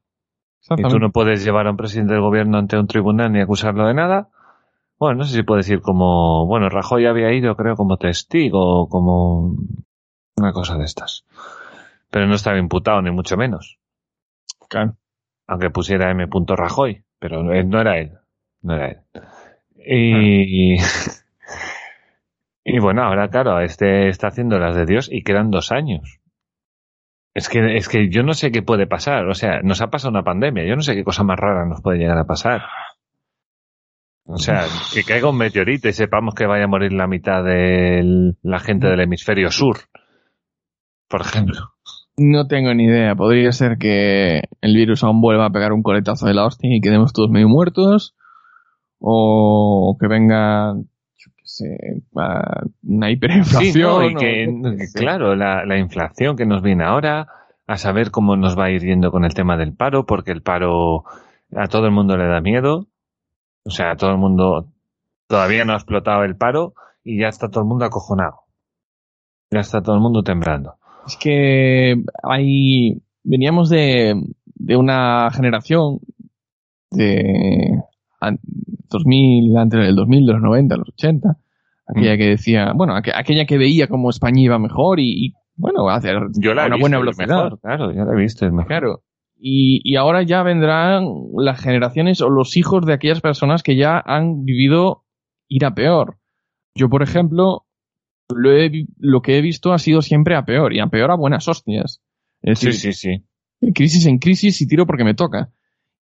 Y 0.77 0.83
tú 0.83 0.99
no 0.99 1.11
puedes 1.11 1.43
llevar 1.43 1.67
a 1.67 1.71
un 1.71 1.77
presidente 1.77 2.13
del 2.13 2.21
gobierno 2.21 2.57
ante 2.57 2.77
un 2.77 2.87
tribunal 2.87 3.31
ni 3.33 3.41
acusarlo 3.41 3.85
de 3.87 3.93
nada. 3.93 4.29
Bueno, 4.97 5.17
no 5.17 5.23
sé 5.25 5.35
si 5.35 5.43
puedes 5.43 5.67
ir 5.69 5.81
como, 5.81 6.45
bueno, 6.45 6.69
Rajoy 6.69 7.07
había 7.07 7.33
ido 7.33 7.55
creo 7.55 7.75
como 7.75 7.97
testigo 7.97 8.83
o 8.83 8.87
como 8.87 9.55
una 10.37 10.53
cosa 10.53 10.77
de 10.77 10.85
estas. 10.85 11.25
Pero 12.11 12.27
no 12.27 12.35
estaba 12.35 12.59
imputado 12.59 13.01
ni 13.01 13.11
mucho 13.11 13.35
menos. 13.37 13.80
Aunque 15.47 15.69
pusiera 15.69 16.11
M. 16.11 16.27
Rajoy, 16.47 17.03
pero 17.19 17.51
él- 17.51 17.69
no 17.69 17.81
era 17.81 17.97
él. 17.99 18.11
No 18.61 18.75
era 18.75 18.87
él. 18.89 18.97
Y, 19.83 20.77
y 22.63 22.79
bueno, 22.79 23.03
ahora 23.03 23.29
claro, 23.29 23.59
este 23.59 24.09
está 24.09 24.27
haciendo 24.27 24.59
las 24.59 24.75
de 24.75 24.85
Dios 24.85 25.09
y 25.11 25.23
quedan 25.23 25.49
dos 25.51 25.71
años. 25.71 26.19
Es 27.33 27.47
que, 27.49 27.77
es 27.77 27.87
que 27.87 28.09
yo 28.09 28.23
no 28.23 28.33
sé 28.33 28.51
qué 28.51 28.61
puede 28.61 28.87
pasar. 28.87 29.25
O 29.27 29.33
sea, 29.33 29.61
nos 29.61 29.81
ha 29.81 29.89
pasado 29.89 30.11
una 30.11 30.23
pandemia. 30.23 30.65
Yo 30.65 30.75
no 30.75 30.81
sé 30.81 30.95
qué 30.95 31.03
cosa 31.03 31.23
más 31.23 31.39
rara 31.39 31.65
nos 31.65 31.81
puede 31.81 31.97
llegar 31.97 32.17
a 32.17 32.25
pasar. 32.25 32.61
O 34.25 34.37
sea, 34.37 34.65
que 34.93 35.03
caiga 35.03 35.29
un 35.29 35.37
meteorito 35.37 35.87
y 35.89 35.93
sepamos 35.93 36.35
que 36.35 36.45
vaya 36.45 36.65
a 36.65 36.67
morir 36.67 36.93
la 36.93 37.07
mitad 37.07 37.43
de 37.43 38.33
la 38.43 38.59
gente 38.59 38.87
del 38.87 38.99
hemisferio 39.01 39.49
sur. 39.49 39.77
Por 41.07 41.21
ejemplo. 41.21 41.73
No 42.23 42.47
tengo 42.47 42.73
ni 42.75 42.83
idea. 42.85 43.15
Podría 43.15 43.51
ser 43.51 43.77
que 43.79 44.43
el 44.61 44.75
virus 44.75 45.03
aún 45.03 45.21
vuelva 45.21 45.47
a 45.47 45.49
pegar 45.49 45.73
un 45.73 45.81
coletazo 45.81 46.27
de 46.27 46.35
la 46.35 46.45
hostia 46.45 46.69
y 46.75 46.79
quedemos 46.79 47.13
todos 47.13 47.31
medio 47.31 47.49
muertos. 47.49 48.15
O 48.99 49.97
que 49.99 50.07
venga, 50.07 50.75
yo 50.75 51.31
qué 51.35 51.43
sé, 51.43 51.77
una 52.83 53.09
hiperinflación. 53.09 53.73
Sí, 53.73 53.81
no, 53.81 54.05
y 54.05 54.15
que, 54.15 54.85
claro, 54.93 55.35
la, 55.35 55.65
la 55.65 55.79
inflación 55.79 56.35
que 56.35 56.45
nos 56.45 56.61
viene 56.61 56.83
ahora, 56.83 57.27
a 57.65 57.77
saber 57.77 58.11
cómo 58.11 58.35
nos 58.35 58.57
va 58.57 58.65
a 58.65 58.69
ir 58.69 58.83
yendo 58.83 59.11
con 59.11 59.25
el 59.25 59.33
tema 59.33 59.57
del 59.57 59.73
paro, 59.73 60.05
porque 60.05 60.31
el 60.31 60.43
paro 60.43 61.05
a 61.55 61.67
todo 61.69 61.85
el 61.85 61.91
mundo 61.91 62.17
le 62.17 62.27
da 62.27 62.39
miedo. 62.39 62.87
O 63.63 63.71
sea, 63.71 63.91
a 63.91 63.95
todo 63.95 64.11
el 64.11 64.17
mundo 64.17 64.67
todavía 65.27 65.65
no 65.65 65.73
ha 65.73 65.77
explotado 65.77 66.23
el 66.23 66.35
paro 66.35 66.75
y 67.03 67.19
ya 67.19 67.29
está 67.29 67.49
todo 67.49 67.63
el 67.63 67.69
mundo 67.69 67.85
acojonado. 67.85 68.41
Ya 69.49 69.61
está 69.61 69.81
todo 69.81 69.95
el 69.95 70.01
mundo 70.01 70.21
temblando. 70.21 70.75
Es 71.07 71.17
que 71.17 72.01
hay. 72.23 73.01
Veníamos 73.23 73.69
de, 73.69 74.15
de 74.55 74.75
una 74.75 75.29
generación 75.31 75.99
de 76.91 77.79
an- 78.19 78.39
2000, 78.89 79.57
antes 79.57 79.79
del 79.79 79.95
2000, 79.95 80.25
de 80.25 80.33
los 80.33 80.41
90, 80.41 80.77
los 80.77 80.89
80, 80.89 81.37
aquella 81.87 82.15
Mm. 82.15 82.17
que 82.17 82.25
decía, 82.29 82.73
bueno, 82.75 82.93
aqu- 82.95 83.13
aquella 83.15 83.45
que 83.45 83.57
veía 83.57 83.87
cómo 83.87 84.09
España 84.09 84.41
iba 84.41 84.59
mejor 84.59 84.99
y, 84.99 85.27
y, 85.27 85.33
bueno, 85.55 85.87
hacer 85.89 86.17
Yo 86.39 86.53
la 86.53 86.63
he 86.63 86.67
una 86.67 86.75
visto 86.75 86.81
buena 86.81 86.99
velocidad. 86.99 87.43
mejor, 87.43 87.59
claro, 87.61 87.91
yo 87.93 88.05
la 88.05 88.11
he 88.13 88.15
visto 88.21 88.45
y 88.45 88.51
mejor. 88.51 88.67
Claro. 88.67 89.03
Y, 89.43 89.81
y 89.83 89.95
ahora 89.95 90.21
ya 90.23 90.43
vendrán 90.43 91.05
las 91.37 91.59
generaciones 91.61 92.21
o 92.21 92.29
los 92.29 92.57
hijos 92.57 92.85
de 92.85 92.93
aquellas 92.93 93.21
personas 93.21 93.63
que 93.63 93.75
ya 93.75 93.99
han 94.05 94.43
vivido 94.45 95.03
ir 95.47 95.65
a 95.65 95.73
peor. 95.73 96.17
Yo, 96.75 96.89
por 96.89 97.01
ejemplo, 97.01 97.65
lo, 98.35 98.51
he 98.51 98.69
vi- 98.69 98.87
lo 98.97 99.21
que 99.21 99.37
he 99.37 99.41
visto 99.41 99.73
ha 99.73 99.79
sido 99.79 100.01
siempre 100.01 100.35
a 100.35 100.45
peor 100.45 100.73
y 100.73 100.79
a 100.79 100.87
peor 100.87 101.11
a 101.11 101.15
buenas 101.15 101.47
hostias. 101.47 102.01
Es 102.41 102.59
Sí, 102.59 102.67
decir, 102.67 102.93
sí, 102.93 103.23
sí. 103.61 103.71
crisis 103.73 104.05
en 104.05 104.17
crisis 104.19 104.61
y 104.61 104.67
tiro 104.67 104.85
porque 104.85 105.03
me 105.03 105.13
toca. 105.13 105.51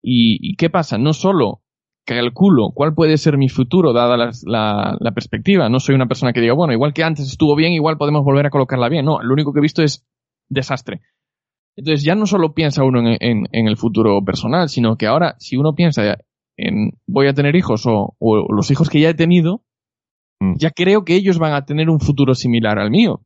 ¿Y, 0.02 0.38
y 0.40 0.56
qué 0.56 0.70
pasa? 0.70 0.96
No 0.98 1.12
solo 1.12 1.62
calculo 2.04 2.70
cuál 2.74 2.94
puede 2.94 3.18
ser 3.18 3.36
mi 3.36 3.48
futuro 3.48 3.92
dada 3.92 4.16
la, 4.16 4.96
la 4.98 5.12
perspectiva. 5.12 5.68
No 5.68 5.80
soy 5.80 5.94
una 5.94 6.06
persona 6.06 6.32
que 6.32 6.40
diga, 6.40 6.54
bueno, 6.54 6.72
igual 6.72 6.94
que 6.94 7.04
antes 7.04 7.26
estuvo 7.26 7.54
bien, 7.56 7.72
igual 7.72 7.98
podemos 7.98 8.24
volver 8.24 8.46
a 8.46 8.50
colocarla 8.50 8.88
bien. 8.88 9.04
No, 9.04 9.20
lo 9.22 9.32
único 9.34 9.52
que 9.52 9.58
he 9.58 9.62
visto 9.62 9.82
es 9.82 10.06
desastre. 10.48 11.00
Entonces 11.76 12.02
ya 12.04 12.14
no 12.14 12.26
solo 12.26 12.54
piensa 12.54 12.82
uno 12.84 13.00
en, 13.00 13.16
en- 13.20 13.48
en 13.52 13.68
el 13.68 13.76
futuro 13.76 14.24
personal, 14.24 14.68
sino 14.68 14.96
que 14.96 15.06
ahora 15.06 15.36
si 15.38 15.56
uno 15.56 15.74
piensa 15.74 16.16
en 16.56 16.92
voy 17.06 17.28
a 17.28 17.34
tener 17.34 17.54
hijos 17.54 17.86
o, 17.86 18.16
o 18.18 18.52
los 18.52 18.70
hijos 18.70 18.88
que 18.90 19.00
ya 19.00 19.10
he 19.10 19.14
tenido, 19.14 19.62
Mm. 20.40 20.54
ya 20.56 20.70
creo 20.70 21.04
que 21.04 21.14
ellos 21.16 21.38
van 21.38 21.52
a 21.54 21.64
tener 21.64 21.90
un 21.90 22.00
futuro 22.00 22.34
similar 22.34 22.78
al 22.78 22.90
mío. 22.90 23.22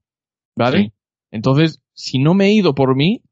¿Vale? 0.57 0.79
Sí. 0.79 0.93
Entonces, 1.31 1.83
si 1.95 2.19
no 2.19 2.35
me 2.35 2.47
he 2.47 2.53
ido 2.53 2.75
por 2.75 2.95
mí, 2.97 3.23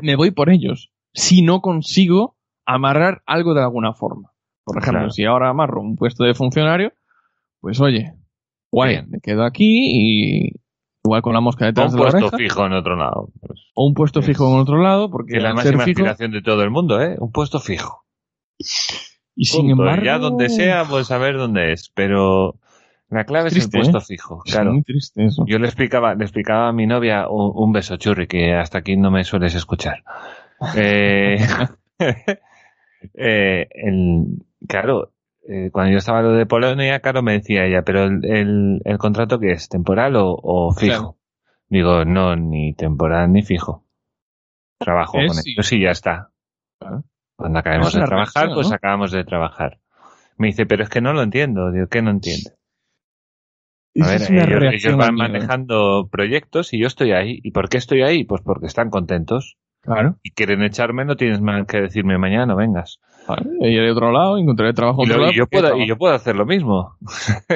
me 0.00 0.16
voy 0.16 0.30
por 0.30 0.50
ellos. 0.50 0.90
Si 1.14 1.42
no 1.42 1.60
consigo 1.60 2.36
amarrar 2.66 3.22
algo 3.26 3.54
de 3.54 3.62
alguna 3.62 3.92
forma. 3.94 4.32
Por 4.64 4.76
ejemplo, 4.78 5.00
Claro. 5.00 5.10
si 5.10 5.24
ahora 5.24 5.48
amarro 5.50 5.80
un 5.80 5.96
puesto 5.96 6.24
de 6.24 6.34
funcionario, 6.34 6.92
pues 7.60 7.80
oye, 7.80 8.12
guay, 8.70 9.06
me 9.06 9.20
quedo 9.20 9.44
aquí 9.44 9.88
y 9.90 10.52
igual 11.04 11.22
con 11.22 11.32
la 11.32 11.40
mosca 11.40 11.64
detrás 11.66 11.92
Un 11.92 11.98
de 11.98 12.04
la 12.04 12.10
puesto 12.10 12.26
oreja. 12.28 12.36
fijo 12.36 12.66
en 12.66 12.72
otro 12.74 12.96
lado. 12.96 13.30
Pues, 13.40 13.60
O 13.74 13.86
un 13.86 13.94
puesto 13.94 14.20
Es- 14.20 14.26
fijo 14.26 14.46
en 14.52 14.60
otro 14.60 14.82
lado, 14.82 15.10
porque 15.10 15.32
que 15.32 15.36
es 15.38 15.42
la 15.42 15.54
máxima 15.54 15.84
fijo, 15.84 16.00
aspiración 16.02 16.32
de 16.32 16.42
todo 16.42 16.62
el 16.62 16.70
mundo, 16.70 17.00
¿eh? 17.00 17.16
Un 17.18 17.32
puesto 17.32 17.58
fijo. 17.60 18.04
y 19.34 19.44
sin 19.44 19.70
embargo, 19.70 20.04
Ya 20.04 20.18
donde 20.18 20.48
sea, 20.50 20.84
pues 20.84 21.06
saber 21.06 21.36
dónde 21.38 21.72
es. 21.72 21.90
Pero 21.94 22.56
la 23.10 23.24
clave 23.24 23.48
Es 23.48 23.56
es, 23.56 23.64
el 23.64 23.70
puesto 23.70 23.98
¿eh? 23.98 24.02
fijo. 24.06 24.42
es 24.44 24.52
Claro. 24.52 24.72
muy 24.72 24.82
triste 24.82 25.24
eso. 25.24 25.44
Yo 25.46 25.58
le 25.58 25.66
explicaba, 25.66 26.14
le 26.14 26.24
explicaba 26.24 26.68
a 26.68 26.72
mi 26.72 26.86
novia 26.86 27.28
un, 27.28 27.52
un 27.54 27.72
beso 27.72 27.96
churri 27.96 28.26
que 28.26 28.54
hasta 28.54 28.78
aquí 28.78 28.96
no 28.96 29.10
me 29.10 29.24
sueles 29.24 29.54
escuchar. 29.54 30.02
Eh, 30.76 31.38
eh, 33.14 33.68
el- 33.70 34.44
claro, 34.68 35.12
eh, 35.48 35.70
cuando 35.72 35.92
yo 35.92 35.98
estaba 35.98 36.22
lo 36.22 36.32
de 36.32 36.46
Polonia, 36.46 37.00
claro, 37.00 37.22
me 37.22 37.34
decía 37.34 37.64
ella, 37.64 37.82
pero 37.82 38.04
el, 38.04 38.24
el, 38.24 38.80
el 38.84 38.98
contrato 38.98 39.38
que 39.38 39.52
es 39.52 39.68
temporal 39.68 40.16
o, 40.16 40.34
o 40.42 40.72
fijo. 40.72 40.94
Claro. 40.96 41.16
Digo, 41.68 42.04
no, 42.04 42.34
ni 42.36 42.74
temporal 42.74 43.32
ni 43.32 43.42
fijo. 43.42 43.84
Trabajo 44.78 45.18
Es 45.20 45.26
con 45.28 45.36
sí. 45.42 45.52
ellos 45.52 45.72
y 45.72 45.80
ya 45.82 45.90
está. 45.90 46.30
Claro. 46.80 47.04
Cuando 47.36 47.58
acabemos 47.60 47.88
Es 47.88 47.94
de 47.94 48.00
trabajar, 48.06 48.32
reacción, 48.44 48.54
pues 48.54 48.68
¿no? 48.68 48.74
acabamos 48.74 49.12
de 49.12 49.24
trabajar. 49.24 49.78
Me 50.38 50.48
dice, 50.48 50.66
pero 50.66 50.82
es 50.82 50.88
que 50.88 51.00
no 51.00 51.12
lo 51.12 51.22
entiendo. 51.22 51.70
Digo, 51.70 51.86
¿qué 51.88 52.02
no 52.02 52.10
entiende? 52.10 52.50
A 54.00 54.06
ver, 54.06 54.74
ellos, 54.74 54.96
van 54.96 55.14
miedo. 55.14 55.28
manejando 55.28 56.08
proyectos 56.10 56.72
y 56.72 56.78
yo 56.78 56.86
estoy 56.86 57.12
ahí. 57.12 57.40
¿Y 57.42 57.50
por 57.50 57.68
qué 57.68 57.78
estoy 57.78 58.02
ahí? 58.02 58.24
Pues 58.24 58.42
porque 58.42 58.66
están 58.66 58.90
contentos 58.90 59.56
Claro. 59.82 60.16
y 60.22 60.30
quieren 60.32 60.62
echarme, 60.62 61.04
no 61.04 61.16
tienes 61.16 61.40
más 61.40 61.66
que 61.66 61.80
decirme 61.80 62.18
mañana, 62.18 62.46
no 62.46 62.56
vengas. 62.56 63.00
Vale, 63.26 63.42
iré 63.60 63.82
de 63.86 63.92
otro 63.92 64.12
lado, 64.12 64.38
encontraré 64.38 64.72
trabajo 64.72 65.02
Y, 65.02 65.04
en 65.04 65.08
lo- 65.10 65.14
otro 65.16 65.22
lado. 65.26 65.32
y 65.32 65.36
yo 65.36 65.46
puedo, 65.46 65.76
y 65.78 65.86
yo 65.88 65.96
puedo 65.98 66.14
hacer 66.14 66.36
lo 66.36 66.46
mismo. 66.46 66.96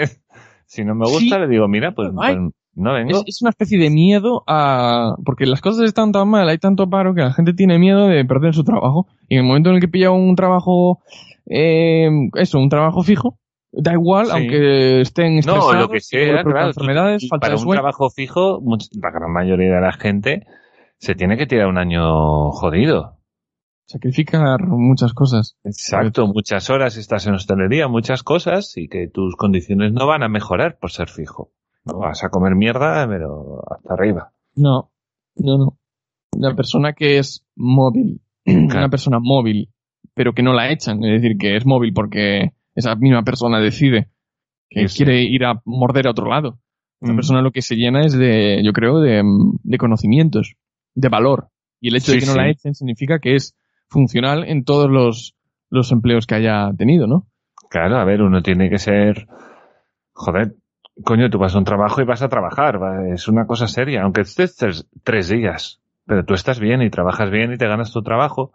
si 0.67 0.85
no 0.85 0.95
me 0.95 1.07
gusta, 1.07 1.37
Sí. 1.37 1.41
le 1.41 1.49
digo, 1.49 1.69
mira, 1.69 1.93
pues, 1.95 2.11
pues 2.15 2.37
no 2.75 2.93
vengo. 2.95 3.11
Es, 3.19 3.23
es 3.27 3.43
una 3.43 3.51
especie 3.51 3.79
de 3.79 3.91
miedo 3.91 4.43
a... 4.47 5.15
Porque 5.25 5.47
las 5.47 5.61
cosas 5.61 5.85
están 5.85 6.13
tan 6.13 6.29
mal, 6.29 6.49
hay 6.49 6.59
tanto 6.59 6.89
paro 6.89 7.15
que 7.15 7.21
la 7.23 7.33
gente 7.33 7.53
tiene 7.53 7.79
miedo 7.79 8.07
de 8.09 8.25
perder 8.25 8.55
su 8.55 8.65
trabajo. 8.65 9.07
Y 9.29 9.35
en 9.35 9.41
el 9.43 9.47
momento 9.47 9.69
en 9.71 9.77
el 9.77 9.81
que 9.81 9.89
pilla 9.89 10.11
un 10.11 10.35
trabajo... 10.35 11.01
eh, 11.47 12.09
eso, 12.37 12.59
un 12.59 12.69
trabajo 12.71 13.03
fijo, 13.03 13.39
da 13.73 13.93
igual, 13.93 14.27
Sí. 14.27 14.33
aunque 14.35 15.01
estén 15.01 15.41
No, 15.47 15.73
lo 15.73 15.89
que 15.89 16.01
sea, 16.01 16.43
claro. 16.45 16.69
enfermedades, 16.69 17.27
falta 17.29 17.41
para 17.47 17.55
de 17.55 17.57
un 17.59 17.63
sueño. 17.65 17.81
trabajo 17.81 18.11
fijo, 18.11 18.61
la 19.01 19.11
gran 19.11 19.33
mayoría 19.33 19.75
de 19.75 19.81
la 19.81 19.93
gente 19.93 20.47
se 20.99 21.15
tiene 21.15 21.37
que 21.37 21.47
tirar 21.47 21.67
un 21.69 21.79
año 21.79 22.51
jodido. 22.53 23.19
Sacrificar 23.87 24.63
muchas 24.69 25.13
cosas. 25.13 25.57
Exacto, 25.65 26.27
muchas 26.27 26.71
horas 26.71 26.97
estás 26.97 27.27
en 27.27 27.35
hostelería, 27.35 27.89
muchas 27.89 28.23
cosas, 28.23 28.77
y 28.77 28.89
que 28.89 29.09
tus 29.09 29.37
condiciones 29.37 29.93
no 29.93 30.07
van 30.07 30.23
a 30.23 30.29
mejorar 30.29 30.79
por 30.79 30.91
ser 30.93 31.09
fijo. 31.09 31.51
No 31.85 31.99
vas 31.99 32.23
a 32.25 32.31
comer 32.31 32.55
mierda, 32.55 33.07
pero 33.09 33.61
hasta 33.69 33.95
arriba. 33.95 34.33
No, 34.55 34.91
no, 35.37 35.59
no. 35.59 35.79
Una 36.37 36.55
persona 36.55 36.93
que 36.95 37.19
es 37.19 37.45
móvil, 37.57 38.21
una 38.47 38.89
persona 38.89 39.19
móvil, 39.21 39.69
pero 40.15 40.33
que 40.33 40.43
no 40.43 40.53
la 40.55 40.71
echan, 40.71 41.03
es 41.05 41.21
decir, 41.21 41.37
que 41.37 41.57
es 41.57 41.67
móvil 41.67 41.93
porque 41.93 42.53
esa 42.75 42.95
misma 42.97 43.23
persona 43.23 43.61
decide 43.61 44.09
que 44.71 44.89
Sí, 44.89 44.89
sí. 44.89 45.05
quiere 45.05 45.23
ir 45.23 45.45
a 45.45 45.61
morder 45.65 46.07
a 46.07 46.11
otro 46.11 46.29
lado. 46.29 46.59
Esa 47.01 47.13
Mm. 47.13 47.17
persona 47.17 47.43
lo 47.43 47.51
que 47.51 47.63
se 47.63 47.77
llena 47.77 48.03
es 48.03 48.13
de, 48.17 48.63
yo 48.65 48.73
creo, 48.73 49.01
de, 49.01 49.23
mm, 49.23 49.59
de 49.63 49.79
conocimientos, 49.79 50.55
de 50.95 51.09
valor. 51.09 51.49
Y 51.81 51.89
el 51.89 51.97
hecho 51.97 52.13
de 52.13 52.19
que 52.21 52.27
no 52.27 52.35
la 52.37 52.49
echen 52.49 52.75
significa 52.75 53.19
que 53.19 53.35
es 53.35 53.55
funcional 53.89 54.45
en 54.45 54.65
todos 54.65 54.89
los, 54.91 55.35
los 55.69 55.91
empleos 55.93 56.27
que 56.27 56.37
haya 56.37 56.71
tenido, 56.79 57.07
¿no? 57.07 57.27
Claro, 57.71 57.97
a 57.99 58.05
ver, 58.05 58.23
uno 58.23 58.41
tiene 58.43 58.71
que 58.71 58.79
ser. 58.79 59.27
Joder, 60.13 60.55
coño, 61.05 61.29
tú 61.31 61.39
vas 61.39 61.55
a 61.55 61.59
un 61.59 61.65
trabajo 61.65 62.01
y 62.01 62.05
vas 62.05 62.23
a 62.23 62.29
trabajar. 62.29 62.81
va, 62.83 63.09
Es 63.13 63.29
una 63.29 63.47
cosa 63.47 63.67
seria, 63.67 64.03
aunque 64.03 64.21
estés 64.23 64.57
tres, 64.57 64.87
tres 65.03 65.29
días. 65.29 65.81
Pero 66.07 66.25
tú 66.25 66.35
estás 66.35 66.61
bien 66.61 66.83
y 66.83 66.91
trabajas 66.91 67.31
bien 67.31 67.53
y 67.53 67.57
te 67.59 67.67
ganas 67.67 67.93
tu 67.93 68.03
trabajo. 68.03 68.53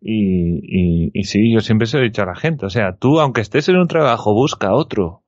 Y, 0.00 0.60
y, 0.62 1.10
y 1.12 1.24
sí, 1.24 1.52
yo 1.52 1.60
siempre 1.60 1.86
se 1.86 1.96
lo 1.98 2.02
he 2.02 2.06
dicho 2.06 2.22
a 2.22 2.26
la 2.26 2.34
gente. 2.36 2.64
O 2.66 2.70
sea, 2.70 2.94
tú, 2.96 3.20
aunque 3.20 3.40
estés 3.42 3.68
en 3.68 3.76
un 3.76 3.86
trabajo, 3.88 4.32
busca 4.32 4.72
otro. 4.72 5.22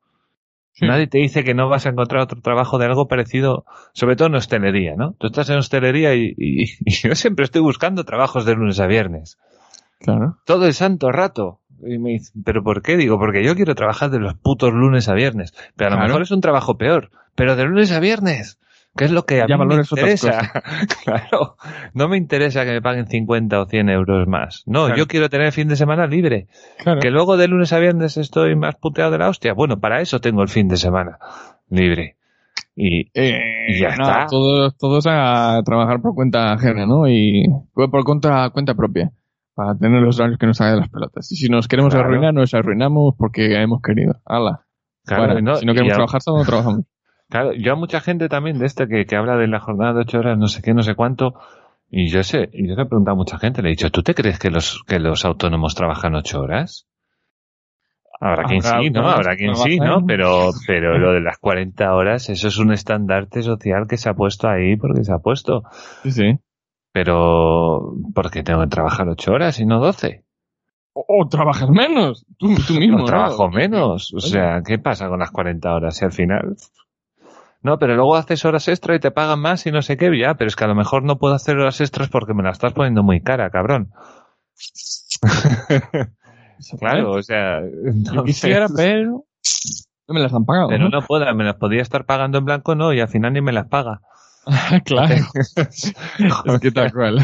Sí. 0.75 0.87
Nadie 0.87 1.07
te 1.07 1.19
dice 1.19 1.45
que 1.45 1.53
no 1.55 1.69
vas 1.69 1.85
a 1.85 1.91
encontrar 1.91 2.23
otro 2.23 2.41
trabajo 2.41 2.79
de 2.79 2.87
algo 2.87 3.07
parecido, 3.07 3.67
sobre 3.93 4.17
todo 4.17 4.29
en 4.29 4.37
hostelería, 4.37 4.95
¿no? 4.97 5.13
Tú 5.19 5.27
estás 5.27 5.51
en 5.51 5.59
hostelería 5.59 6.15
y, 6.15 6.35
yo 6.87 7.15
siempre 7.15 7.45
estoy 7.45 7.61
buscando 7.61 8.05
trabajos 8.05 8.47
de 8.47 8.55
lunes 8.55 8.81
a 8.81 8.87
viernes 8.87 9.37
Claro. 10.01 10.39
todo 10.47 10.67
el 10.67 10.73
santo 10.73 11.13
rato. 11.13 11.61
Y 11.85 11.99
me 11.99 12.11
dice, 12.13 12.33
¿pero 12.45 12.63
por 12.63 12.81
qué? 12.81 12.97
Digo, 12.97 13.19
porque 13.19 13.45
yo 13.45 13.55
quiero 13.57 13.75
trabajar 13.75 14.09
de 14.11 14.21
los 14.21 14.35
putos 14.35 14.73
lunes 14.73 15.09
a 15.09 15.15
viernes. 15.15 15.53
Pero 15.77 15.89
a 15.89 15.91
lo 15.91 15.97
Claro. 15.97 16.09
mejor 16.09 16.23
es 16.23 16.31
un 16.31 16.41
trabajo 16.41 16.79
peor. 16.79 17.11
Pero 17.35 17.57
de 17.57 17.65
lunes 17.65 17.93
a 17.93 18.01
viernes. 18.01 18.59
Que 18.97 19.05
es 19.07 19.11
lo 19.11 19.25
que 19.25 19.41
a 19.41 19.47
Ya 19.47 19.57
mí 19.57 19.65
me 19.67 19.77
interesa. 19.77 20.53
claro. 21.05 21.57
No 21.95 22.09
me 22.09 22.17
interesa 22.19 22.65
que 22.65 22.73
me 22.73 22.83
paguen 22.83 23.07
50 23.07 23.61
o 23.61 23.67
100 23.67 23.89
euros 23.89 24.29
más. 24.29 24.65
No, 24.67 24.85
Claro. 24.87 24.97
yo 24.99 25.07
quiero 25.07 25.29
tener 25.31 25.51
fin 25.53 25.69
de 25.69 25.77
semana 25.77 26.07
libre. 26.07 26.47
Claro. 26.79 27.01
Que 27.01 27.11
luego 27.11 27.37
de 27.39 27.49
lunes 27.49 27.73
a 27.73 27.79
viernes 27.79 28.17
estoy 28.19 28.55
más 28.55 28.75
puteado 28.77 29.11
de 29.11 29.19
la 29.19 29.29
hostia. 29.31 29.55
Bueno, 29.55 29.81
para 29.81 30.01
eso 30.03 30.21
tengo 30.21 30.43
el 30.43 30.49
fin 30.49 30.69
de 30.69 30.77
semana 30.77 31.19
libre. 31.71 32.17
Y, 32.77 33.11
Eh, 33.15 33.41
Y 33.69 33.81
ya 33.81 33.89
está. 33.89 34.27
Todos, 34.29 34.77
todos 34.77 35.07
a 35.09 35.61
trabajar 35.65 36.01
por 36.03 36.15
cuenta 36.15 36.53
ajena, 36.53 36.85
¿no? 36.87 37.09
Y 37.09 37.45
por 37.75 38.05
cuenta, 38.05 38.51
cuenta 38.51 38.75
propia. 38.75 39.11
Para 39.55 39.75
tener 39.75 40.01
los 40.03 40.19
horarios 40.19 40.39
que 40.39 40.47
nos 40.47 40.61
hagan 40.61 40.75
de 40.75 40.81
las 40.81 40.89
pelotas. 40.91 41.31
Y 41.33 41.37
si 41.37 41.49
nos 41.49 41.69
queremos 41.69 41.93
Claro. 41.95 42.09
arruinar, 42.09 42.33
nos 42.35 42.53
arruinamos 42.55 43.15
porque 43.19 43.55
hemos 43.61 43.81
querido. 43.83 44.15
Hala. 44.27 44.65
claro, 45.05 45.25
Fuera. 45.25 45.41
no, 45.41 45.55
si 45.57 45.67
no 45.67 45.73
queremos 45.73 45.93
a- 45.93 45.97
trabajar, 45.97 46.23
solo 46.23 46.39
no 46.39 46.45
trabajamos. 46.45 46.85
Claro, 47.33 47.55
yo 47.55 47.73
a 47.73 47.77
mucha 47.77 48.01
gente 48.01 48.29
también 48.29 48.59
de 48.59 48.67
este 48.67 48.87
que, 48.87 49.07
que 49.07 49.17
habla 49.17 49.37
de 49.39 49.49
la 49.49 49.59
jornada 49.59 49.95
de 49.95 50.01
ocho 50.01 50.19
horas, 50.19 50.37
no 50.37 50.49
sé 50.49 50.61
qué, 50.61 50.75
no 50.75 50.83
sé 50.83 50.95
cuánto, 50.95 51.33
y 51.91 52.09
yo 52.09 52.23
sé, 52.25 52.51
y 52.53 52.69
yo 52.69 52.75
le 52.75 52.83
he 52.83 52.85
preguntado 52.87 53.15
a 53.15 53.17
mucha 53.17 53.39
gente, 53.39 53.63
le 53.63 53.69
he 53.69 53.71
dicho, 53.71 53.91
¿tú 53.91 54.03
te 54.03 54.15
crees 54.15 54.39
que 54.39 54.51
los, 54.51 54.83
que 54.87 54.99
los 54.99 55.25
autónomos 55.25 55.75
trabajan 55.75 56.15
ocho 56.15 56.43
horas? 56.43 56.87
Habrá 58.21 58.45
quien 58.45 58.61
sí, 58.61 58.91
¿no? 58.91 59.09
Habrá 59.09 59.35
quien 59.35 59.57
sí. 59.57 59.79
¿no? 59.79 60.05
Pero, 60.07 60.51
pero 60.67 60.99
lo 60.99 61.15
de 61.15 61.23
las 61.23 61.39
40 61.39 61.95
horas, 61.95 62.29
eso 62.29 62.49
es 62.49 62.59
un 62.59 62.71
estandarte 62.71 63.43
social 63.43 63.87
que 63.89 63.97
se 63.97 64.11
ha 64.11 64.15
puesto 64.15 64.47
ahí 64.47 64.77
porque 64.77 65.03
se 65.03 65.15
ha 65.15 65.19
puesto. 65.19 65.63
Sí, 66.03 66.11
sí. 66.13 66.39
Pero, 66.93 67.95
¿por 68.15 68.31
qué 68.31 68.43
tengo 68.43 68.61
que 68.61 68.67
trabajar 68.67 69.09
ocho 69.09 69.33
horas 69.33 69.59
y 69.59 69.65
no 69.65 69.81
doce? 69.81 70.23
O, 70.93 71.05
o 71.09 71.29
trabajas 71.29 71.71
menos. 71.71 72.27
Tú, 72.39 72.55
tú 72.67 72.75
mismo, 72.79 72.99
O 72.99 73.01
¿no? 73.01 73.05
trabajo 73.07 73.49
menos. 73.49 74.13
O 74.15 74.21
sea, 74.21 74.61
¿qué 74.63 74.79
pasa 74.79 75.09
con 75.09 75.19
las 75.19 75.31
40 75.31 75.75
horas? 75.75 76.01
Y 76.03 76.05
al 76.05 76.13
final. 76.13 76.57
No, 77.63 77.79
pero 77.79 77.95
luego 77.95 78.17
haces 78.17 78.45
horas 78.45 78.69
extra 78.69 78.95
y 78.95 79.01
te 79.01 79.11
pagan 79.11 79.41
más 79.41 79.67
y 79.67 79.73
no 79.73 79.83
sé 79.83 79.97
qué. 79.97 80.11
Ya, 80.19 80.35
pero 80.35 80.49
es 80.49 80.57
que 80.57 80.65
a 80.65 80.69
lo 80.69 80.75
mejor 80.75 81.05
no 81.05 81.19
puedo 81.19 81.35
hacer 81.35 81.57
horas 81.59 81.81
extras 81.81 82.09
porque 82.09 82.35
me 82.35 82.43
la 82.43 82.51
estás 82.51 82.73
poniendo 82.73 83.03
muy 83.03 83.23
cara, 83.23 83.51
cabrón. 83.51 83.93
Claro, 86.79 87.13
o 87.13 87.23
sea. 87.23 87.59
Entonces- 87.59 88.25
quisiera, 88.25 88.69
pero 88.75 89.25
no 90.09 90.15
me 90.15 90.21
las 90.21 90.33
han 90.33 90.45
pagado. 90.45 90.69
Pero 90.69 90.85
¿no? 90.85 91.01
no 91.01 91.03
puedo, 91.03 91.35
me 91.35 91.45
las 91.45 91.57
podía 91.57 91.83
estar 91.83 92.05
pagando 92.05 92.39
en 92.39 92.45
blanco, 92.45 92.75
no, 92.75 92.93
y 92.93 93.01
al 93.01 93.09
final 93.09 93.33
ni 93.33 93.41
me 93.41 93.53
las 93.53 93.67
paga. 93.69 94.01
claro. 94.85 95.15
es 95.35 96.61
que 96.61 96.71
tal 96.71 96.93
cual. 96.93 97.19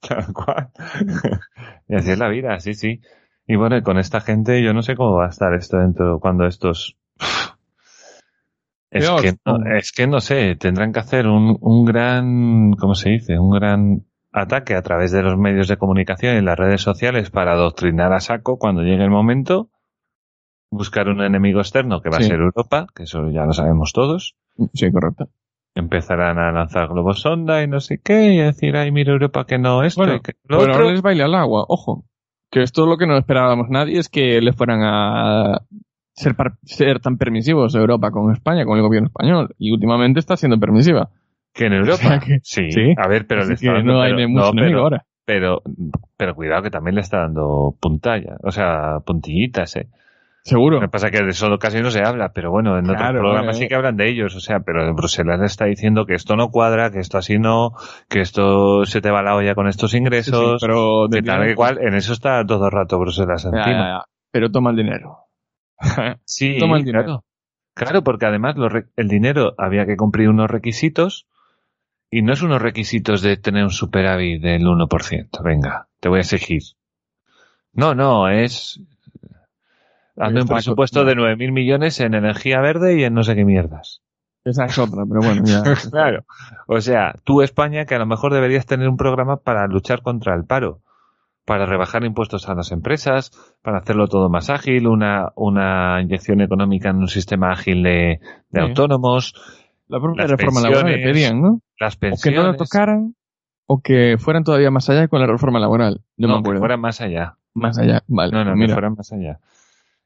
Tal 0.00 0.32
cual. 0.32 0.68
y 1.88 1.94
así 1.94 2.10
es 2.10 2.18
la 2.18 2.28
vida, 2.28 2.58
sí, 2.60 2.74
sí. 2.74 3.00
Y 3.46 3.56
bueno, 3.56 3.82
con 3.82 3.98
esta 3.98 4.20
gente 4.20 4.62
yo 4.62 4.72
no 4.72 4.82
sé 4.82 4.94
cómo 4.94 5.16
va 5.16 5.26
a 5.26 5.30
estar 5.30 5.54
esto 5.54 5.78
dentro 5.78 6.20
cuando 6.20 6.46
estos... 6.46 6.96
Es 8.90 9.08
que, 9.08 9.34
no, 9.46 9.58
es 9.76 9.92
que 9.92 10.06
no 10.06 10.20
sé, 10.20 10.56
tendrán 10.56 10.92
que 10.92 10.98
hacer 11.00 11.26
un, 11.28 11.56
un 11.60 11.84
gran, 11.84 12.72
¿cómo 12.72 12.94
se 12.94 13.10
dice? 13.10 13.38
Un 13.38 13.50
gran 13.50 14.04
ataque 14.32 14.74
a 14.74 14.82
través 14.82 15.12
de 15.12 15.22
los 15.22 15.36
medios 15.38 15.68
de 15.68 15.76
comunicación 15.76 16.36
y 16.36 16.40
las 16.42 16.58
redes 16.58 16.82
sociales 16.82 17.30
para 17.30 17.52
adoctrinar 17.52 18.12
a 18.12 18.20
saco 18.20 18.58
cuando 18.58 18.82
llegue 18.82 19.04
el 19.04 19.10
momento, 19.10 19.70
buscar 20.70 21.08
un 21.08 21.20
enemigo 21.22 21.60
externo 21.60 22.00
que 22.00 22.10
va 22.10 22.18
Sí. 22.18 22.24
a 22.24 22.26
ser 22.28 22.40
Europa, 22.40 22.86
que 22.94 23.04
eso 23.04 23.28
ya 23.30 23.44
lo 23.44 23.52
sabemos 23.52 23.92
todos, 23.92 24.36
Sí, 24.74 24.90
correcto. 24.92 25.28
empezarán 25.74 26.38
a 26.38 26.50
lanzar 26.52 26.88
globos 26.88 27.20
sonda 27.20 27.62
y 27.62 27.68
no 27.68 27.80
sé 27.80 28.00
qué, 28.02 28.34
y 28.34 28.40
a 28.40 28.46
decir, 28.46 28.76
ay, 28.76 28.90
mira 28.92 29.12
Europa 29.12 29.46
que 29.46 29.58
no 29.58 29.82
esto 29.84 30.00
Bueno, 30.00 30.16
y 30.16 30.20
que 30.20 30.32
lo 30.48 30.58
Bueno, 30.58 30.72
otro. 30.72 30.82
ahora 30.84 30.92
les 30.94 31.02
baila 31.02 31.24
al 31.26 31.34
agua. 31.36 31.64
Ojo. 31.68 32.04
Que 32.52 32.62
esto 32.62 32.82
es 32.82 32.88
lo 32.88 32.96
que 32.98 33.06
no 33.06 33.16
esperábamos 33.16 33.68
nadie, 33.70 33.98
es 34.00 34.08
que 34.08 34.40
les 34.40 34.56
fueran 34.56 34.80
a 34.82 35.60
ser, 36.22 36.34
par- 36.34 36.52
ser 36.64 37.00
tan 37.00 37.16
permisivos 37.18 37.74
Europa 37.74 38.10
con 38.10 38.32
España, 38.32 38.64
con 38.64 38.76
el 38.76 38.82
gobierno 38.82 39.08
español. 39.08 39.54
Y 39.58 39.72
últimamente 39.72 40.20
está 40.20 40.36
siendo 40.36 40.58
permisiva. 40.58 41.08
Que 41.52 41.66
en 41.66 41.72
Europa. 41.74 41.94
O 41.94 42.08
sea 42.08 42.18
que- 42.20 42.38
sí, 42.42 42.70
sí. 42.70 42.94
a 42.96 43.08
ver, 43.08 43.26
pero 43.26 43.40
Así 43.42 43.50
le 43.50 43.56
que 43.56 43.66
está 43.66 43.72
dando, 43.78 43.92
no 43.94 44.00
hay 44.02 44.14
pero, 44.14 44.28
mucho 44.28 44.44
no, 44.44 44.50
enemigo 44.52 44.66
pero, 44.70 44.82
ahora. 44.82 45.04
pero, 45.24 45.62
pero 46.16 46.34
cuidado 46.34 46.62
que 46.62 46.70
también 46.70 46.94
le 46.94 47.00
está 47.00 47.18
dando 47.18 47.74
puntalla, 47.80 48.36
o 48.42 48.50
sea, 48.52 48.98
puntillitas, 49.04 49.74
eh. 49.76 49.88
Seguro. 50.42 50.76
Lo 50.76 50.80
que 50.80 50.88
pasa 50.88 51.08
es 51.08 51.12
que 51.12 51.22
de 51.22 51.30
eso 51.30 51.58
casi 51.58 51.82
no 51.82 51.90
se 51.90 52.02
habla, 52.02 52.30
pero 52.32 52.50
bueno, 52.50 52.78
en 52.78 52.88
otros 52.88 53.10
programas 53.10 53.56
eh. 53.58 53.60
sí 53.64 53.68
que 53.68 53.74
hablan 53.74 53.96
de 53.98 54.08
ellos, 54.08 54.34
o 54.36 54.40
sea, 54.40 54.60
pero 54.60 54.88
en 54.88 54.94
Bruselas 54.96 55.38
le 55.38 55.44
está 55.44 55.66
diciendo 55.66 56.06
que 56.06 56.14
esto 56.14 56.34
no 56.34 56.48
cuadra, 56.48 56.90
que 56.90 56.98
esto 56.98 57.18
así 57.18 57.38
no, 57.38 57.72
que 58.08 58.20
esto 58.22 58.86
se 58.86 59.02
te 59.02 59.10
va 59.10 59.22
la 59.22 59.34
olla 59.36 59.54
con 59.54 59.68
estos 59.68 59.90
Sí, 59.90 59.98
sí, 59.98 60.02
ingresos, 60.02 60.56
pero 60.62 61.08
de 61.08 61.18
que 61.20 61.26
tal 61.26 61.44
que 61.46 61.54
cual, 61.54 61.78
en 61.82 61.94
eso 61.94 62.14
está 62.14 62.42
todo 62.46 62.64
el 62.66 62.72
rato 62.72 62.98
Bruselas 62.98 63.42
Ya, 63.42 63.48
encima. 63.50 63.76
ya, 63.76 63.84
ya. 63.98 64.04
Pero 64.32 64.50
toma 64.50 64.70
el 64.70 64.76
dinero. 64.76 65.18
Sí, 66.24 66.58
Toma 66.58 66.78
el 66.78 66.84
dinero. 66.84 67.04
claro. 67.04 67.24
Claro, 67.74 68.04
porque 68.04 68.26
además 68.26 68.56
el 68.96 69.08
dinero 69.08 69.54
había 69.56 69.86
que 69.86 69.96
cumplir 69.96 70.28
unos 70.28 70.50
requisitos 70.50 71.26
y 72.10 72.22
no 72.22 72.32
es 72.32 72.42
unos 72.42 72.60
requisitos 72.60 73.22
de 73.22 73.36
tener 73.36 73.62
un 73.62 73.70
superávit 73.70 74.42
del 74.42 74.62
1%. 74.64 75.42
Venga, 75.42 75.88
te 76.00 76.08
voy 76.08 76.18
a 76.18 76.20
exigir. 76.22 76.62
No, 77.72 77.94
no, 77.94 78.28
es... 78.28 78.80
Hazme 80.16 80.42
un 80.42 80.48
presupuesto 80.48 81.04
de 81.04 81.14
9.000 81.14 81.52
millones 81.52 82.00
en 82.00 82.14
energía 82.14 82.60
verde 82.60 82.98
y 82.98 83.04
en 83.04 83.14
no 83.14 83.22
sé 83.22 83.34
qué 83.34 83.44
mierdas. 83.44 84.02
Esa 84.44 84.66
es 84.66 84.78
otra, 84.78 85.04
pero 85.06 85.20
bueno, 85.20 85.42
ya. 85.44 85.62
Claro. 85.90 86.24
O 86.66 86.80
sea, 86.80 87.14
tú 87.24 87.42
España 87.42 87.86
que 87.86 87.94
a 87.94 87.98
lo 87.98 88.06
mejor 88.06 88.34
deberías 88.34 88.66
tener 88.66 88.88
un 88.88 88.96
programa 88.96 89.38
para 89.38 89.66
luchar 89.66 90.02
contra 90.02 90.34
el 90.34 90.44
paro, 90.44 90.80
para 91.50 91.66
rebajar 91.66 92.04
impuestos 92.04 92.48
a 92.48 92.54
las 92.54 92.70
empresas, 92.70 93.32
para 93.60 93.78
hacerlo 93.78 94.06
todo 94.06 94.28
más 94.28 94.50
ágil, 94.50 94.86
una, 94.86 95.32
una 95.34 96.00
inyección 96.00 96.40
económica 96.42 96.90
en 96.90 96.98
un 96.98 97.08
sistema 97.08 97.50
ágil 97.50 97.82
de, 97.82 97.90
de 97.90 98.20
Sí. 98.52 98.58
autónomos, 98.60 99.34
La 99.88 99.98
propia 99.98 100.28
reforma 100.28 100.60
laboral 100.60 100.84
le 100.86 100.92
pensiones, 100.98 101.12
pedían, 101.12 101.42
¿no? 101.42 101.60
las 101.80 101.96
O 101.96 101.98
que 101.98 102.06
pensiones. 102.06 102.40
no 102.40 102.46
la 102.52 102.56
tocaran, 102.56 103.16
o 103.66 103.80
que 103.82 104.14
fueran 104.16 104.44
todavía 104.44 104.70
más 104.70 104.88
allá 104.90 105.08
con 105.08 105.18
la 105.20 105.26
reforma 105.26 105.58
laboral. 105.58 106.02
No, 106.16 106.28
no, 106.28 106.34
me 106.36 106.38
que 106.42 106.46
acuerdo. 106.46 106.60
fuera 106.60 106.76
más 106.76 107.00
allá. 107.00 107.34
Más 107.52 107.78
allá, 107.80 108.04
vale. 108.06 108.30
No, 108.30 108.44
no, 108.44 108.52
pues 108.52 108.54
que 108.54 108.60
mira. 108.60 108.74
fuera 108.74 108.90
más 108.90 109.12
allá. 109.12 109.40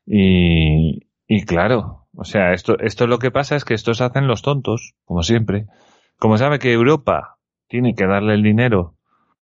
Y, 0.06 1.06
y 1.26 1.44
claro, 1.44 2.06
o 2.16 2.24
sea, 2.24 2.54
esto, 2.54 2.78
esto 2.78 3.06
lo 3.06 3.18
que 3.18 3.30
pasa 3.30 3.54
es 3.54 3.66
que 3.66 3.74
estos 3.74 4.00
hacen 4.00 4.26
los 4.28 4.40
tontos, 4.40 4.94
como 5.04 5.22
siempre. 5.22 5.66
Como 6.18 6.38
sabe 6.38 6.58
que 6.58 6.72
Europa 6.72 7.36
tiene 7.68 7.94
que 7.94 8.06
darle 8.06 8.32
el 8.32 8.42
dinero, 8.42 8.94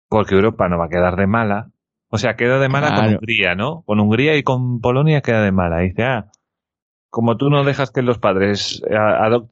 porque 0.08 0.36
Europa 0.36 0.68
no 0.68 0.78
va 0.78 0.86
a 0.86 0.88
quedar 0.88 1.16
de 1.16 1.26
mala, 1.26 1.70
O 2.10 2.18
sea, 2.18 2.34
queda 2.34 2.58
de 2.58 2.68
mala 2.68 2.94
con. 2.94 3.06
Hungría, 3.14 3.54
¿no? 3.54 3.82
Con 3.86 4.00
Hungría 4.00 4.36
y 4.36 4.42
con 4.42 4.80
Polonia 4.80 5.20
queda 5.20 5.42
de 5.42 5.52
mala. 5.52 5.78
Dice, 5.80 6.02
ah, 6.02 6.26
como 7.08 7.36
tú 7.36 7.50
no 7.50 7.64
dejas 7.64 7.90
que 7.90 8.02
los 8.02 8.18
padres 8.18 8.82
eh, 8.88 8.96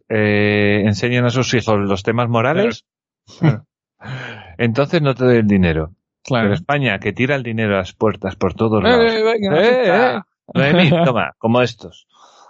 eh, 0.08 0.82
enseñen 0.84 1.24
a 1.24 1.30
sus 1.30 1.52
hijos 1.54 1.78
los 1.78 2.02
temas 2.02 2.28
morales, 2.28 2.84
entonces 4.58 5.02
no 5.02 5.14
te 5.14 5.24
doy 5.24 5.36
el 5.38 5.46
dinero. 5.46 5.90
Pero 6.28 6.40
Claro. 6.40 6.52
España, 6.52 6.98
que 6.98 7.12
tira 7.12 7.36
el 7.36 7.42
dinero 7.42 7.74
a 7.76 7.78
las 7.78 7.94
puertas 7.94 8.36
por 8.36 8.54
todos 8.54 8.82
lados. 8.82 9.12
Eh, 9.12 9.22
venga, 9.22 9.62
Eh, 9.62 10.16
eh. 10.16 10.20
Noemí, 10.52 10.90
toma, 11.04 11.32
como 11.38 11.62
estos. 11.62 12.06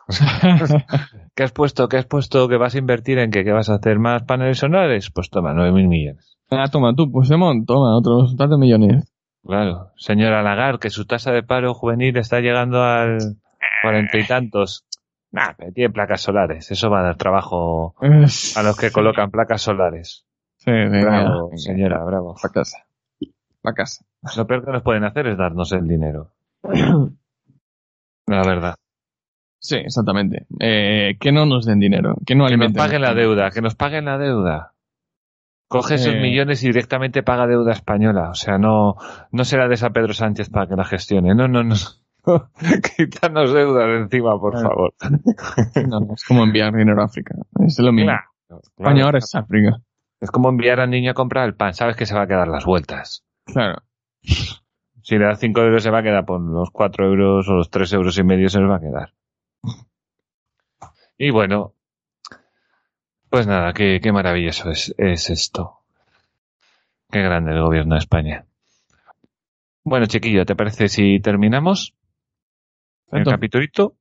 ¿Qué 1.35 1.43
has 1.43 1.53
puesto? 1.53 1.89
¿Qué 1.89 1.99
has 1.99 2.07
puesto 2.07 2.49
que 2.49 2.57
vas 2.57 2.75
a 2.75 2.79
invertir 2.79 3.19
en 3.19 3.31
qué? 3.31 3.45
¿Que 3.45 3.53
vas 3.53 3.69
a 3.69 3.75
hacer 3.75 3.99
más 3.99 4.23
paneles 4.25 4.59
solares? 4.59 5.11
Pues 5.11 5.31
toma, 5.31 5.53
nueve 5.53 5.73
mil 5.73 5.87
millones. 5.87 6.39
Ah, 6.51 6.69
toma 6.73 6.95
tú, 6.95 7.13
pues 7.13 7.29
Simón, 7.29 7.67
toma, 7.67 7.97
otros 7.97 8.35
tantos 8.37 8.59
millones. 8.59 9.08
Claro. 9.45 9.93
Señora 9.97 10.43
Lagarde, 10.43 10.79
que 10.81 10.91
su 10.91 11.07
tasa 11.07 11.33
de 11.33 11.43
paro 11.43 11.75
juvenil 11.75 12.17
está 12.17 12.41
llegando 12.41 12.83
al 12.83 13.19
cuarenta 13.83 14.19
y 14.19 14.27
tantos. 14.27 14.85
Nah, 15.31 15.53
pero 15.57 15.73
tiene 15.73 15.93
placas 15.93 16.23
solares. 16.23 16.71
Eso 16.71 16.91
va 16.91 17.01
a 17.01 17.05
dar 17.05 17.17
trabajo 17.17 17.95
a 18.01 18.63
los 18.63 18.77
que 18.77 18.91
colocan 18.91 19.31
placas 19.31 19.63
solares. 19.63 20.27
Sí, 20.57 20.71
venga, 20.71 21.23
Bravo, 21.23 21.49
venga. 21.51 21.59
señora, 21.59 22.05
bravo. 22.05 22.35
Pa' 22.41 22.49
casa. 22.51 22.87
Pa' 23.63 23.75
casa. 23.75 24.05
Lo 24.37 24.47
peor 24.47 24.65
que 24.65 24.73
nos 24.73 24.83
pueden 24.83 25.05
hacer 25.05 25.27
es 25.29 25.39
darnos 25.39 25.73
el 25.73 25.87
dinero. 25.87 26.33
La 28.27 28.43
verdad. 28.43 28.75
Sí, 29.61 29.77
exactamente. 29.77 30.47
Eh, 30.61 31.17
que 31.19 31.33
no 31.33 31.47
nos 31.47 31.67
den 31.67 31.81
dinero, 31.81 32.17
que 32.27 32.35
no 32.35 32.47
Que 32.47 32.57
nos 32.57 32.73
paguen 32.73 33.03
la 33.03 33.15
deuda, 33.15 33.51
que 33.51 33.61
nos 33.61 33.75
paguen 33.75 34.05
la 34.05 34.19
deuda. 34.19 34.75
Coge 35.69 35.97
esos 35.97 36.15
Eh. 36.15 36.21
millones 36.21 36.63
y 36.65 36.69
directamente 36.69 37.23
paga 37.23 37.47
deuda 37.47 37.73
española. 37.73 38.31
O 38.31 38.35
sea, 38.35 38.57
no, 38.59 38.97
no 39.31 39.45
será 39.45 39.69
de 39.69 39.75
esa 39.75 39.91
Pedro 39.91 40.15
Sánchez 40.15 40.49
para 40.51 40.67
que 40.67 40.77
la 40.77 40.85
gestione. 40.85 41.35
No, 41.35 41.47
no, 41.47 41.63
no. 41.63 41.75
Quítanos 42.97 43.53
deuda 43.53 43.87
de 43.87 43.99
encima, 44.01 44.39
por 44.41 44.53
Claro. 44.53 44.69
favor. 44.69 44.95
No, 45.89 46.01
no, 46.01 46.15
es 46.15 46.25
como 46.25 46.43
enviar 46.45 46.73
dinero 46.75 47.01
a 47.03 47.05
África. 47.05 47.35
Es 47.67 47.79
lo 47.79 47.93
mismo. 47.93 48.11
Claro, 48.11 48.61
España 48.63 48.93
claro. 48.95 49.05
ahora 49.07 49.19
es 49.19 49.35
África. 49.35 49.77
Es 50.21 50.31
como 50.31 50.49
enviar 50.49 50.81
al 50.81 50.91
niño 50.91 51.11
a 51.11 51.15
comprar 51.15 51.47
el 51.47 51.55
pan. 51.55 51.75
Sabes 51.75 51.97
que 51.97 52.07
se 52.07 52.15
va 52.15 52.23
a 52.23 52.27
quedar 52.27 52.49
las 52.49 52.65
vueltas. 52.65 53.25
Claro. 53.45 53.83
Si 54.23 55.17
le 55.17 55.25
das 55.25 55.39
5 55.39 55.61
euros 55.61 55.83
se 55.83 55.91
va 55.91 55.99
a 56.01 56.03
quedar 56.03 56.25
por 56.27 56.41
los 56.41 56.71
4 56.71 57.07
euros 57.07 57.49
o 57.49 57.53
los 57.55 57.71
3 57.71 57.93
euros 57.95 58.19
y 58.19 58.25
medio 58.25 58.49
se 58.49 58.61
nos 58.61 58.71
va 58.71 58.77
a 58.77 58.81
quedar. 58.81 59.13
Y 61.17 61.31
bueno, 61.31 61.75
pues 63.31 63.47
nada, 63.47 63.73
qué, 63.73 64.01
qué 64.03 64.13
maravilloso 64.13 64.71
es, 64.71 64.95
es 64.99 65.31
esto. 65.31 65.79
Qué 67.11 67.23
grande 67.23 67.53
el 67.53 67.63
gobierno 67.63 67.95
de 67.95 68.01
España. 68.01 68.45
Bueno, 69.85 70.07
chiquillo, 70.07 70.45
¿te 70.45 70.55
parece 70.55 70.89
si 70.89 71.21
terminamos 71.21 71.95
el 73.11 73.25
capitulito? 73.25 73.97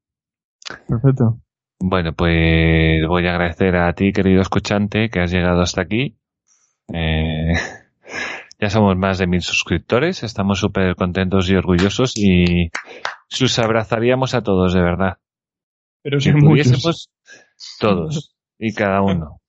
Perfecto. 0.88 1.40
Bueno, 1.80 2.14
pues 2.14 3.08
voy 3.08 3.28
a 3.28 3.32
agradecer 3.32 3.76
a 3.78 3.94
ti, 3.94 4.12
querido 4.12 4.42
escuchante, 4.42 5.10
que 5.10 5.22
has 5.22 5.32
llegado 5.32 5.62
hasta 5.62 5.82
aquí. 5.82 6.18
Eh, 6.94 7.54
ya 8.60 8.70
somos 8.70 8.98
más 8.98 9.18
de 9.20 9.28
mil 9.28 9.42
suscriptores, 9.42 10.24
estamos 10.24 10.60
súper 10.60 10.96
contentos 10.96 11.50
y 11.50 11.56
orgullosos 11.56 12.18
y 12.18 12.70
sus 13.30 13.60
abrazaríamos 13.60 14.34
a 14.34 14.42
todos, 14.42 14.74
de 14.74 14.82
verdad. 14.82 15.18
Pero 16.02 16.20
Si 16.20 16.34
muchos. 16.34 17.10
todos 17.80 18.37
y 18.60 18.74
cada 18.74 19.02
uno. 19.02 19.42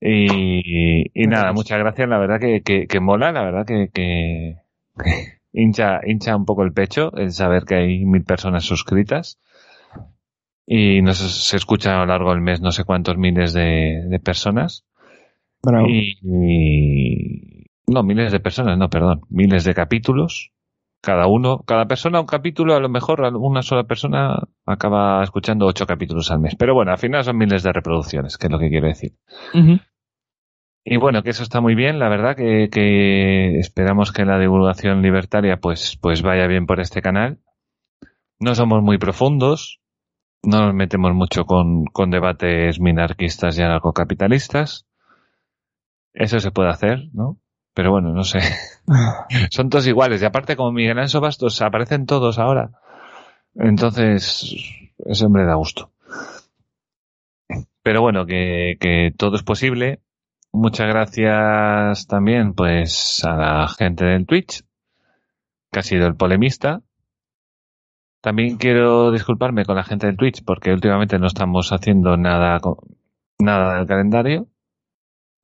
Y, 0.00 1.06
y 1.22 1.26
nada, 1.26 1.52
muchas 1.52 1.78
gracias, 1.78 2.08
la 2.08 2.18
verdad 2.18 2.38
que, 2.40 2.62
que, 2.62 2.86
que 2.86 3.00
mola, 3.00 3.32
la 3.32 3.42
verdad 3.42 3.66
que, 3.66 3.90
que, 3.92 4.56
que 5.02 5.38
hincha, 5.52 6.00
hincha 6.06 6.36
un 6.36 6.44
poco 6.44 6.62
el 6.62 6.72
pecho 6.72 7.12
el 7.16 7.32
saber 7.32 7.64
que 7.64 7.74
hay 7.76 8.04
mil 8.04 8.22
personas 8.24 8.64
suscritas 8.64 9.38
y 10.66 11.02
nos 11.02 11.18
se 11.18 11.56
escuchan 11.56 11.94
a 11.94 12.00
lo 12.00 12.06
largo 12.06 12.30
del 12.30 12.40
mes 12.42 12.60
no 12.60 12.72
sé 12.72 12.84
cuántos 12.84 13.16
miles 13.16 13.52
de, 13.52 14.04
de 14.08 14.20
personas 14.20 14.84
Bravo. 15.62 15.86
y, 15.88 16.18
y- 16.22 17.66
no 17.86 18.02
miles 18.02 18.32
de 18.32 18.40
personas 18.40 18.76
no 18.78 18.90
perdón 18.90 19.22
miles 19.30 19.64
de 19.64 19.74
capítulos 19.74 20.52
cada 21.00 21.26
uno 21.26 21.60
cada 21.66 21.86
persona 21.86 22.20
un 22.20 22.26
capítulo 22.26 22.74
a 22.74 22.80
lo 22.80 22.88
mejor 22.88 23.20
una 23.20 23.62
sola 23.62 23.84
persona 23.84 24.48
acaba 24.66 25.22
escuchando 25.22 25.66
ocho 25.66 25.86
capítulos 25.86 26.30
al 26.30 26.40
mes 26.40 26.56
pero 26.56 26.74
bueno 26.74 26.90
al 26.90 26.98
final 26.98 27.22
son 27.22 27.38
miles 27.38 27.62
de 27.62 27.72
reproducciones 27.72 28.36
que 28.36 28.46
es 28.46 28.52
lo 28.52 28.58
que 28.58 28.68
quiero 28.68 28.88
decir 28.88 29.12
y 30.90 30.96
bueno, 30.96 31.22
que 31.22 31.28
eso 31.28 31.42
está 31.42 31.60
muy 31.60 31.74
bien, 31.74 31.98
la 31.98 32.08
verdad 32.08 32.34
que, 32.34 32.70
que 32.72 33.58
esperamos 33.58 34.10
que 34.10 34.24
la 34.24 34.38
divulgación 34.38 35.02
libertaria 35.02 35.58
pues, 35.58 35.98
pues 36.00 36.22
vaya 36.22 36.46
bien 36.46 36.64
por 36.64 36.80
este 36.80 37.02
canal. 37.02 37.40
No 38.40 38.54
somos 38.54 38.82
muy 38.82 38.96
profundos, 38.96 39.80
no 40.42 40.64
nos 40.64 40.74
metemos 40.74 41.12
mucho 41.12 41.44
con, 41.44 41.84
con 41.84 42.10
debates 42.10 42.80
minarquistas 42.80 43.58
y 43.58 43.62
anarcocapitalistas. 43.62 44.86
Eso 46.14 46.38
se 46.40 46.52
puede 46.52 46.70
hacer, 46.70 47.10
¿no? 47.12 47.38
Pero 47.78 47.92
bueno, 47.92 48.12
no 48.12 48.24
sé. 48.24 48.40
Son 49.52 49.70
todos 49.70 49.86
iguales. 49.86 50.20
Y 50.20 50.24
aparte, 50.24 50.56
como 50.56 50.72
Miguel 50.72 50.98
Anso 50.98 51.20
Bastos, 51.20 51.62
aparecen 51.62 52.06
todos 52.06 52.40
ahora. 52.40 52.70
Entonces, 53.54 54.52
ese 55.06 55.24
hombre 55.24 55.44
da 55.44 55.54
gusto. 55.54 55.92
Pero 57.84 58.00
bueno, 58.00 58.26
que, 58.26 58.78
que 58.80 59.12
todo 59.16 59.36
es 59.36 59.44
posible. 59.44 60.00
Muchas 60.50 60.88
gracias 60.88 62.08
también, 62.08 62.52
pues, 62.54 63.24
a 63.24 63.36
la 63.36 63.68
gente 63.68 64.06
del 64.06 64.26
Twitch, 64.26 64.64
que 65.70 65.78
ha 65.78 65.82
sido 65.82 66.08
el 66.08 66.16
polemista. 66.16 66.80
También 68.20 68.56
quiero 68.56 69.12
disculparme 69.12 69.64
con 69.64 69.76
la 69.76 69.84
gente 69.84 70.08
del 70.08 70.16
Twitch, 70.16 70.42
porque 70.44 70.72
últimamente 70.72 71.20
no 71.20 71.28
estamos 71.28 71.70
haciendo 71.70 72.16
nada, 72.16 72.58
nada 73.38 73.76
del 73.76 73.86
calendario. 73.86 74.48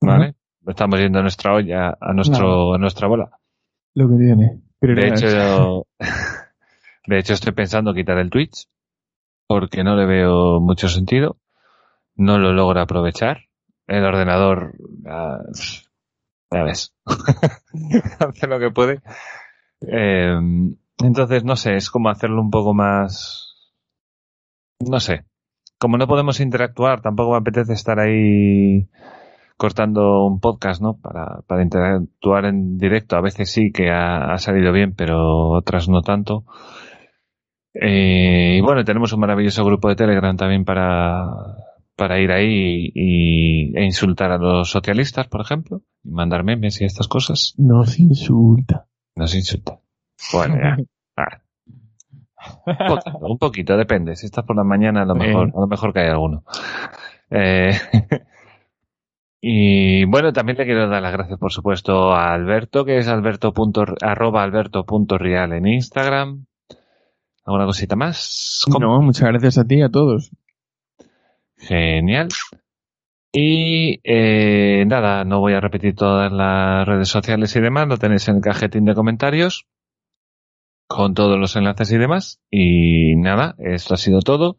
¿Vale? 0.01 0.35
Estamos 0.67 0.99
yendo 0.99 1.19
a 1.19 1.23
nuestra 1.23 1.55
olla, 1.55 1.97
a 2.01 2.13
nuestro, 2.13 2.75
a 2.75 2.79
nuestra 2.79 3.07
bola. 3.07 3.31
Lo 3.95 4.09
que 4.09 4.17
tiene. 4.17 4.63
De 4.81 5.09
hecho, 5.09 5.87
de 7.07 7.19
hecho 7.19 7.35
estoy 7.35 7.53
pensando 7.53 7.95
quitar 7.95 8.19
el 8.19 8.31
Twitch 8.31 8.67
porque 9.47 9.85
no 9.85 9.97
le 9.97 10.07
veo 10.07 10.61
mucho 10.61 10.89
sentido. 10.89 11.39
No 12.17 12.39
lo 12.39 12.53
logro 12.53 12.81
aprovechar. 12.81 13.49
El 13.87 14.05
ordenador, 14.05 14.75
ah, 15.07 15.43
ya 16.51 16.63
ves, 16.63 16.95
hace 18.19 18.47
lo 18.47 18.59
que 18.59 18.71
puede. 18.71 19.03
Eh, 19.87 20.39
entonces, 21.03 21.45
no 21.45 21.57
sé, 21.57 21.77
es 21.77 21.91
como 21.91 22.09
hacerlo 22.09 22.41
un 22.41 22.51
poco 22.51 22.73
más, 22.73 23.73
no 24.81 25.01
sé. 25.01 25.25
Como 25.79 25.99
no 25.99 26.07
podemos 26.07 26.41
interactuar, 26.41 27.03
tampoco 27.03 27.33
me 27.33 27.39
apetece 27.39 27.75
estar 27.75 27.99
ahí 27.99 28.89
cortando 29.57 30.27
un 30.27 30.41
podcast, 30.41 30.83
¿no? 30.83 30.97
Para, 31.01 31.43
para 31.47 31.63
interactuar 31.63 32.47
en 32.47 32.79
directo. 32.79 33.17
A 33.17 33.21
veces 33.21 33.51
sí 33.51 33.71
que 33.73 33.91
ha, 33.91 34.33
ha 34.33 34.39
salido 34.39 34.73
bien, 34.73 34.95
pero 34.95 35.51
otras 35.51 35.89
no 35.89 36.03
tanto. 36.03 36.45
Eh, 37.75 38.57
y 38.59 38.61
bueno, 38.61 38.85
tenemos 38.85 39.13
un 39.13 39.21
maravilloso 39.21 39.65
grupo 39.65 39.89
de 39.89 39.97
Telegram 39.97 40.37
también 40.37 40.65
para, 40.65 41.27
para 41.97 42.21
ir 42.21 42.31
ahí 42.31 42.91
y, 42.95 43.77
e 43.77 43.85
insultar 43.85 44.31
a 44.31 44.39
los 44.39 44.71
socialistas, 44.71 45.27
por 45.27 45.41
ejemplo, 45.41 45.83
y 46.05 46.11
mandar 46.11 46.45
memes 46.45 46.81
y 46.81 46.85
estas 46.85 47.09
cosas. 47.09 47.55
Nos 47.59 47.99
insulta. 47.99 48.87
Nos 49.17 49.35
insultan. 49.35 49.79
Bueno, 50.33 50.57
ya. 50.57 50.77
Ah. 51.17 51.41
Un 52.67 52.89
poquito, 52.89 53.19
un 53.21 53.39
poquito, 53.39 53.77
depende. 53.77 54.17
Si 54.17 54.27
estás 54.27 54.45
por 54.45 54.57
la 54.57 54.65
mañana, 54.65 55.03
a 55.03 55.05
lo 55.05 55.15
mejor, 55.15 55.53
a 55.55 55.61
lo 55.61 55.67
mejor 55.69 55.93
cae 55.93 56.11
alguno. 56.11 56.43
Eh, 57.31 57.71
y 59.47 60.07
bueno, 60.07 60.33
también 60.33 60.57
le 60.57 60.65
quiero 60.65 60.89
dar 60.89 61.03
las 61.03 61.13
gracias, 61.13 61.39
por 61.39 61.53
supuesto, 61.53 62.15
a 62.15 62.33
Alberto, 62.33 62.87
que 62.87 62.97
es 62.97 63.09
alberto 63.09 63.53
punto, 63.53 63.85
arroba 64.01 64.43
alberto 64.43 64.87
punto 64.87 65.19
real 65.19 65.53
en 65.53 65.67
Instagram. 65.67 66.47
¿Alguna 67.45 67.67
cosita 67.67 67.95
más? 67.95 68.65
No, 68.81 69.03
muchas 69.03 69.29
gracias 69.29 69.59
a 69.59 69.67
ti 69.67 69.75
y 69.75 69.83
a 69.83 69.91
todos. 69.91 70.31
Genial. 71.59 72.29
Y 73.33 74.01
eh, 74.03 74.87
nada, 74.87 75.27
no 75.27 75.41
voy 75.41 75.53
a 75.53 75.61
repetir 75.61 75.95
todas 75.95 76.33
las 76.33 76.89
redes 76.89 77.09
sociales 77.09 77.55
y 77.55 77.61
demás, 77.61 77.87
lo 77.87 77.99
tenéis 77.99 78.27
en 78.29 78.37
el 78.37 78.41
cajetín 78.41 78.87
de 78.87 78.95
comentarios 78.95 79.67
con 80.87 81.13
todos 81.13 81.39
los 81.39 81.55
enlaces 81.55 81.93
y 81.93 81.99
demás. 81.99 82.41
Y 82.51 83.15
nada, 83.17 83.57
esto 83.59 83.93
ha 83.93 83.99
sido 83.99 84.21
todo 84.21 84.57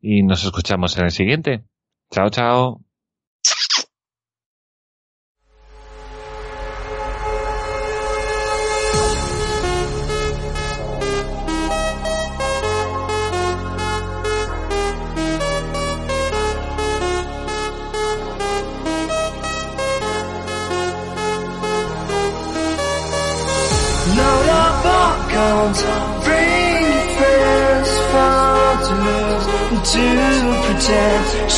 y 0.00 0.24
nos 0.24 0.42
escuchamos 0.42 0.98
en 0.98 1.04
el 1.04 1.12
siguiente. 1.12 1.62
Chao, 2.10 2.28
chao. 2.28 2.85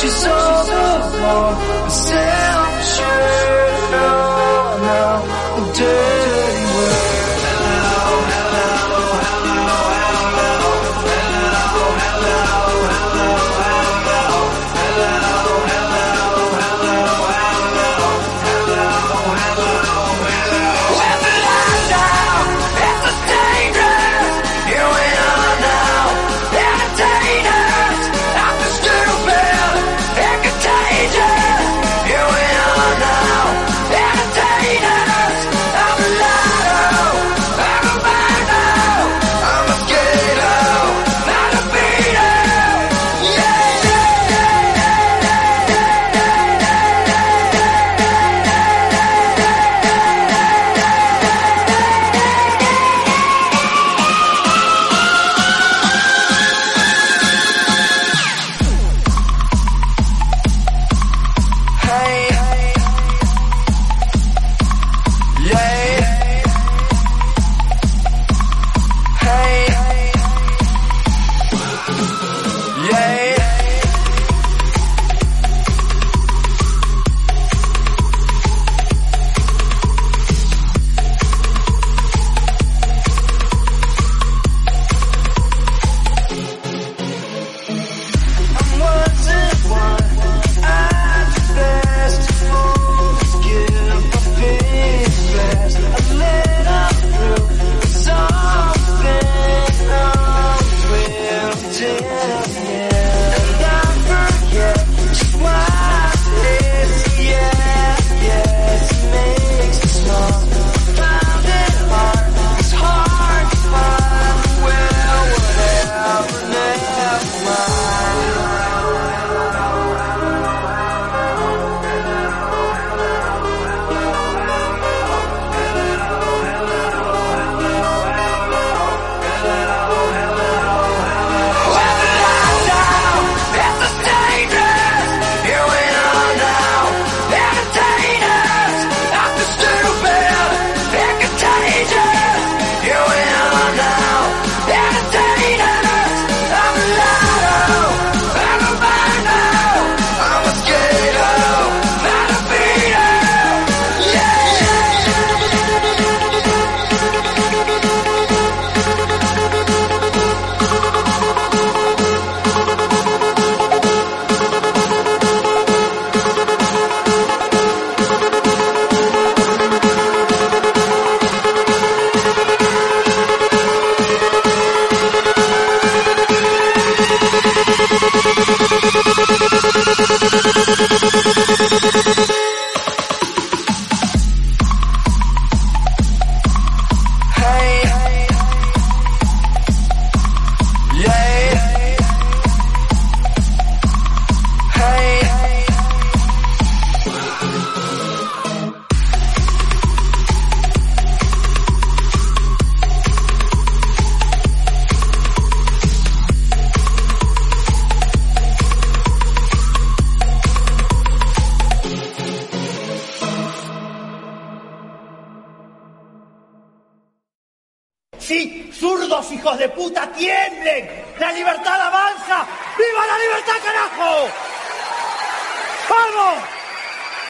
she's 0.01 0.15
so, 0.15 0.29
so, 0.65 0.79
so, 1.11 1.89
so 1.89 2.28